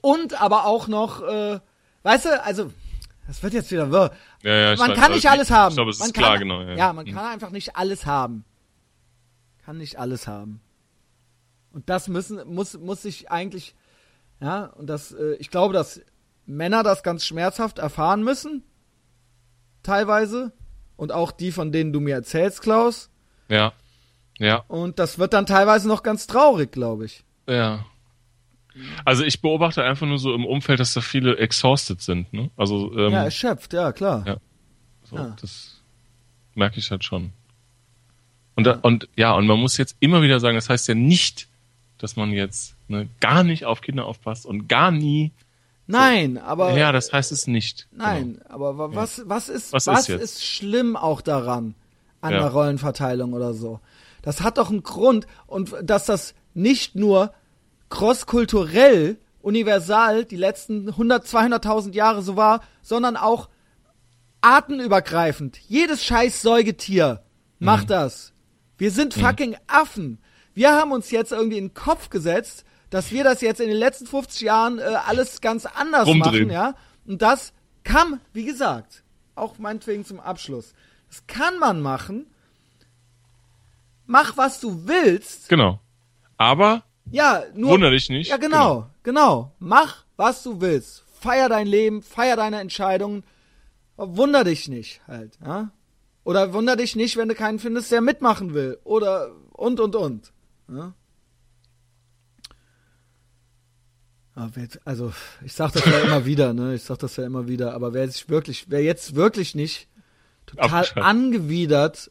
und 0.00 0.40
aber 0.40 0.66
auch 0.66 0.88
noch, 0.88 1.22
äh, 1.22 1.60
weißt 2.02 2.24
du, 2.26 2.44
also 2.44 2.72
das 3.26 3.42
wird 3.42 3.52
jetzt 3.52 3.70
wieder 3.70 3.90
wirr. 3.90 4.12
Ja, 4.42 4.54
ja, 4.54 4.76
man 4.76 4.94
kann 4.94 5.12
nicht 5.12 5.28
alles 5.28 5.50
haben. 5.50 5.72
Ich 5.72 5.76
glaube, 5.76 5.90
es 5.90 5.98
man 5.98 6.08
ist 6.08 6.14
klar, 6.14 6.38
kann, 6.38 6.40
genau. 6.40 6.62
Ja, 6.62 6.74
ja 6.74 6.92
man 6.92 7.06
hm. 7.06 7.14
kann 7.14 7.26
einfach 7.26 7.50
nicht 7.50 7.76
alles 7.76 8.06
haben. 8.06 8.44
Kann 9.64 9.76
nicht 9.76 9.98
alles 9.98 10.26
haben. 10.26 10.60
Und 11.72 11.90
das 11.90 12.08
müssen, 12.08 12.40
muss, 12.46 12.78
muss 12.78 13.04
ich 13.04 13.30
eigentlich, 13.30 13.74
ja, 14.40 14.64
und 14.64 14.86
das, 14.86 15.12
äh, 15.12 15.34
ich 15.34 15.50
glaube, 15.50 15.74
dass 15.74 16.00
Männer 16.46 16.82
das 16.82 17.02
ganz 17.02 17.26
schmerzhaft 17.26 17.78
erfahren 17.78 18.24
müssen. 18.24 18.64
Teilweise. 19.82 20.52
Und 20.96 21.12
auch 21.12 21.30
die, 21.30 21.52
von 21.52 21.70
denen 21.70 21.92
du 21.92 22.00
mir 22.00 22.14
erzählst, 22.14 22.62
Klaus. 22.62 23.10
Ja. 23.48 23.72
Ja. 24.38 24.64
Und 24.68 24.98
das 24.98 25.18
wird 25.18 25.32
dann 25.32 25.46
teilweise 25.46 25.88
noch 25.88 26.02
ganz 26.02 26.26
traurig, 26.26 26.72
glaube 26.72 27.06
ich. 27.06 27.24
Ja. 27.48 27.84
Also 29.04 29.24
ich 29.24 29.40
beobachte 29.40 29.82
einfach 29.82 30.06
nur 30.06 30.18
so 30.18 30.32
im 30.34 30.46
Umfeld, 30.46 30.78
dass 30.78 30.94
da 30.94 31.00
viele 31.00 31.36
exhausted 31.38 32.00
sind, 32.00 32.32
ne? 32.32 32.50
Also 32.56 32.96
ähm, 32.96 33.12
ja, 33.12 33.24
erschöpft, 33.24 33.72
ja 33.72 33.90
klar. 33.92 34.24
Ja. 34.26 34.36
So, 35.02 35.16
ja. 35.16 35.36
Das 35.40 35.80
merke 36.54 36.78
ich 36.78 36.90
halt 36.90 37.02
schon. 37.02 37.32
Und, 38.54 38.64
da, 38.64 38.78
und 38.82 39.08
ja, 39.16 39.32
und 39.32 39.46
man 39.46 39.58
muss 39.58 39.76
jetzt 39.76 39.96
immer 39.98 40.22
wieder 40.22 40.38
sagen, 40.38 40.56
das 40.56 40.68
heißt 40.68 40.86
ja 40.86 40.94
nicht, 40.94 41.48
dass 41.98 42.14
man 42.14 42.30
jetzt 42.30 42.76
ne, 42.86 43.08
gar 43.20 43.42
nicht 43.42 43.64
auf 43.64 43.80
Kinder 43.80 44.06
aufpasst 44.06 44.46
und 44.46 44.68
gar 44.68 44.92
nie. 44.92 45.32
Nein, 45.88 46.36
so. 46.36 46.42
aber. 46.42 46.76
Ja, 46.76 46.92
das 46.92 47.12
heißt 47.12 47.32
es 47.32 47.48
nicht. 47.48 47.88
Nein, 47.90 48.38
genau. 48.42 48.54
aber 48.54 48.94
was, 48.94 49.22
was 49.26 49.48
ist, 49.48 49.72
was, 49.72 49.88
was 49.88 50.08
ist, 50.08 50.20
ist 50.20 50.44
schlimm 50.44 50.96
auch 50.96 51.20
daran? 51.20 51.74
an 52.20 52.32
ja. 52.32 52.40
der 52.40 52.48
Rollenverteilung 52.48 53.32
oder 53.32 53.54
so. 53.54 53.80
Das 54.22 54.40
hat 54.40 54.58
doch 54.58 54.70
einen 54.70 54.82
Grund 54.82 55.26
und 55.46 55.74
dass 55.82 56.06
das 56.06 56.34
nicht 56.54 56.94
nur 56.94 57.32
crosskulturell, 57.90 59.18
universal 59.40 60.24
die 60.24 60.36
letzten 60.36 60.88
100, 60.88 61.26
200.000 61.26 61.94
Jahre 61.94 62.22
so 62.22 62.36
war, 62.36 62.60
sondern 62.82 63.16
auch 63.16 63.48
artenübergreifend. 64.40 65.58
Jedes 65.68 66.04
scheiß 66.04 66.42
Säugetier 66.42 67.22
macht 67.58 67.84
mhm. 67.84 67.88
das. 67.88 68.32
Wir 68.76 68.90
sind 68.90 69.16
mhm. 69.16 69.20
fucking 69.20 69.56
Affen. 69.66 70.18
Wir 70.54 70.72
haben 70.72 70.92
uns 70.92 71.10
jetzt 71.10 71.32
irgendwie 71.32 71.58
in 71.58 71.68
den 71.68 71.74
Kopf 71.74 72.10
gesetzt, 72.10 72.64
dass 72.90 73.12
wir 73.12 73.24
das 73.24 73.40
jetzt 73.40 73.60
in 73.60 73.68
den 73.68 73.76
letzten 73.76 74.06
50 74.06 74.40
Jahren 74.40 74.78
äh, 74.78 74.82
alles 74.82 75.40
ganz 75.40 75.66
anders 75.66 76.06
Rumdrehen. 76.06 76.48
machen, 76.48 76.50
ja. 76.50 76.74
Und 77.06 77.22
das 77.22 77.52
kann, 77.84 78.20
wie 78.32 78.44
gesagt, 78.44 79.02
auch 79.34 79.58
meinetwegen 79.58 80.04
zum 80.04 80.20
Abschluss. 80.20 80.74
Das 81.08 81.26
kann 81.26 81.58
man 81.58 81.80
machen. 81.80 82.26
Mach, 84.08 84.38
was 84.38 84.58
du 84.58 84.88
willst. 84.88 85.50
Genau. 85.50 85.80
Aber 86.38 86.82
ja, 87.10 87.44
nur, 87.54 87.72
wunder 87.72 87.90
dich 87.90 88.08
nicht. 88.08 88.30
Ja, 88.30 88.38
genau, 88.38 88.90
genau, 89.02 89.52
genau. 89.52 89.54
Mach, 89.58 90.04
was 90.16 90.42
du 90.42 90.62
willst. 90.62 91.04
Feier 91.20 91.50
dein 91.50 91.66
Leben, 91.66 92.02
feier 92.02 92.36
deine 92.36 92.60
Entscheidungen. 92.60 93.22
Wunder 93.96 94.44
dich 94.44 94.66
nicht 94.68 95.02
halt, 95.06 95.38
ja. 95.44 95.70
Oder 96.24 96.54
wunder 96.54 96.76
dich 96.76 96.96
nicht, 96.96 97.18
wenn 97.18 97.28
du 97.28 97.34
keinen 97.34 97.58
findest, 97.58 97.92
der 97.92 98.00
mitmachen 98.00 98.54
will. 98.54 98.78
Oder 98.84 99.30
und 99.52 99.78
und 99.78 99.94
und. 99.94 100.32
Ja? 100.68 100.94
Also, 104.84 105.12
ich 105.44 105.52
sag 105.52 105.72
das 105.72 105.84
ja 105.84 105.98
immer 106.04 106.24
wieder, 106.24 106.54
ne? 106.54 106.74
Ich 106.74 106.84
sag 106.84 106.98
das 106.98 107.16
ja 107.16 107.26
immer 107.26 107.46
wieder, 107.46 107.74
aber 107.74 107.92
wer 107.92 108.08
sich 108.08 108.30
wirklich, 108.30 108.70
wer 108.70 108.82
jetzt 108.82 109.16
wirklich 109.16 109.54
nicht 109.54 109.86
total 110.46 110.86
angewidert 110.94 112.10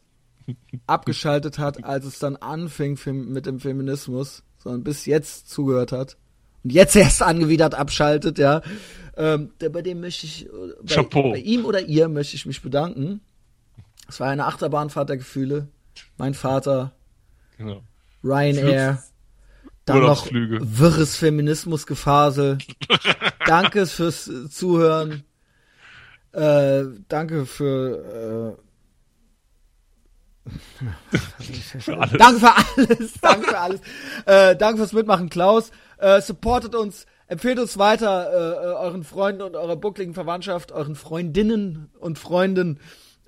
abgeschaltet 0.86 1.58
hat, 1.58 1.84
als 1.84 2.04
es 2.04 2.18
dann 2.18 2.36
anfing 2.36 2.98
mit 3.28 3.46
dem 3.46 3.60
Feminismus, 3.60 4.42
sondern 4.58 4.84
bis 4.84 5.06
jetzt 5.06 5.50
zugehört 5.50 5.92
hat 5.92 6.16
und 6.64 6.72
jetzt 6.72 6.96
erst 6.96 7.22
angewidert 7.22 7.74
abschaltet, 7.74 8.38
ja, 8.38 8.62
ähm, 9.16 9.50
bei 9.58 9.82
dem 9.82 10.00
möchte 10.00 10.26
ich, 10.26 10.48
bei, 10.82 11.02
bei, 11.02 11.38
ihm 11.38 11.64
oder 11.64 11.82
ihr 11.82 12.08
möchte 12.08 12.36
ich 12.36 12.46
mich 12.46 12.62
bedanken. 12.62 13.20
Es 14.08 14.20
war 14.20 14.28
eine 14.28 14.46
Achterbahnfahrt 14.46 15.08
der 15.08 15.16
Gefühle. 15.18 15.68
Mein 16.16 16.34
Vater, 16.34 16.92
genau. 17.56 17.82
Ryanair, 18.22 19.02
dann 19.84 20.02
noch 20.02 20.30
wirres 20.30 21.16
Feminismusgefasel. 21.16 22.58
danke 23.46 23.86
fürs 23.86 24.30
Zuhören. 24.50 25.24
Äh, 26.32 26.84
danke 27.08 27.46
für 27.46 28.56
äh, 28.58 28.67
für 31.80 31.98
alles. 31.98 32.18
Danke 32.18 32.40
für 32.40 32.56
alles. 32.56 33.12
Danke 33.20 33.48
für 33.48 33.58
alles. 33.58 33.80
Äh, 34.26 34.56
danke 34.56 34.78
fürs 34.78 34.92
Mitmachen, 34.92 35.28
Klaus. 35.28 35.70
Äh, 35.98 36.20
supportet 36.20 36.74
uns, 36.74 37.06
empfehlt 37.26 37.58
uns 37.58 37.78
weiter 37.78 38.30
äh, 38.30 38.66
äh, 38.66 38.74
euren 38.74 39.04
Freunden 39.04 39.42
und 39.42 39.56
eurer 39.56 39.76
buckligen 39.76 40.14
Verwandtschaft, 40.14 40.72
euren 40.72 40.94
Freundinnen 40.94 41.90
und 41.98 42.18
Freunden. 42.18 42.80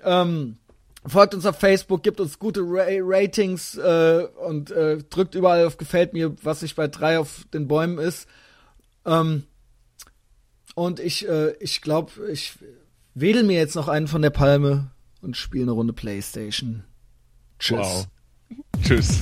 Ähm, 0.03 0.57
folgt 1.05 1.33
uns 1.35 1.45
auf 1.45 1.59
Facebook, 1.59 2.03
gibt 2.03 2.19
uns 2.19 2.39
gute 2.39 2.61
Ra 2.61 2.85
Ratings 2.87 3.77
äh, 3.77 4.27
und 4.45 4.71
äh, 4.71 4.97
drückt 5.09 5.35
überall 5.35 5.65
auf 5.65 5.77
Gefällt 5.77 6.13
mir, 6.13 6.35
was 6.43 6.61
sich 6.61 6.75
bei 6.75 6.87
drei 6.87 7.19
auf 7.19 7.45
den 7.53 7.67
Bäumen 7.67 7.97
ist. 7.97 8.27
Ähm, 9.05 9.43
und 10.75 10.99
ich, 10.99 11.27
äh, 11.27 11.51
ich 11.59 11.81
glaube, 11.81 12.11
ich 12.31 12.53
wedel 13.13 13.43
mir 13.43 13.57
jetzt 13.57 13.75
noch 13.75 13.87
einen 13.87 14.07
von 14.07 14.21
der 14.21 14.29
Palme 14.29 14.91
und 15.21 15.37
spiele 15.37 15.63
eine 15.63 15.71
Runde 15.71 15.93
Playstation. 15.93 16.83
Tschüss. 17.61 17.77
Wow. 17.77 18.07
Tschüss. 18.83 19.19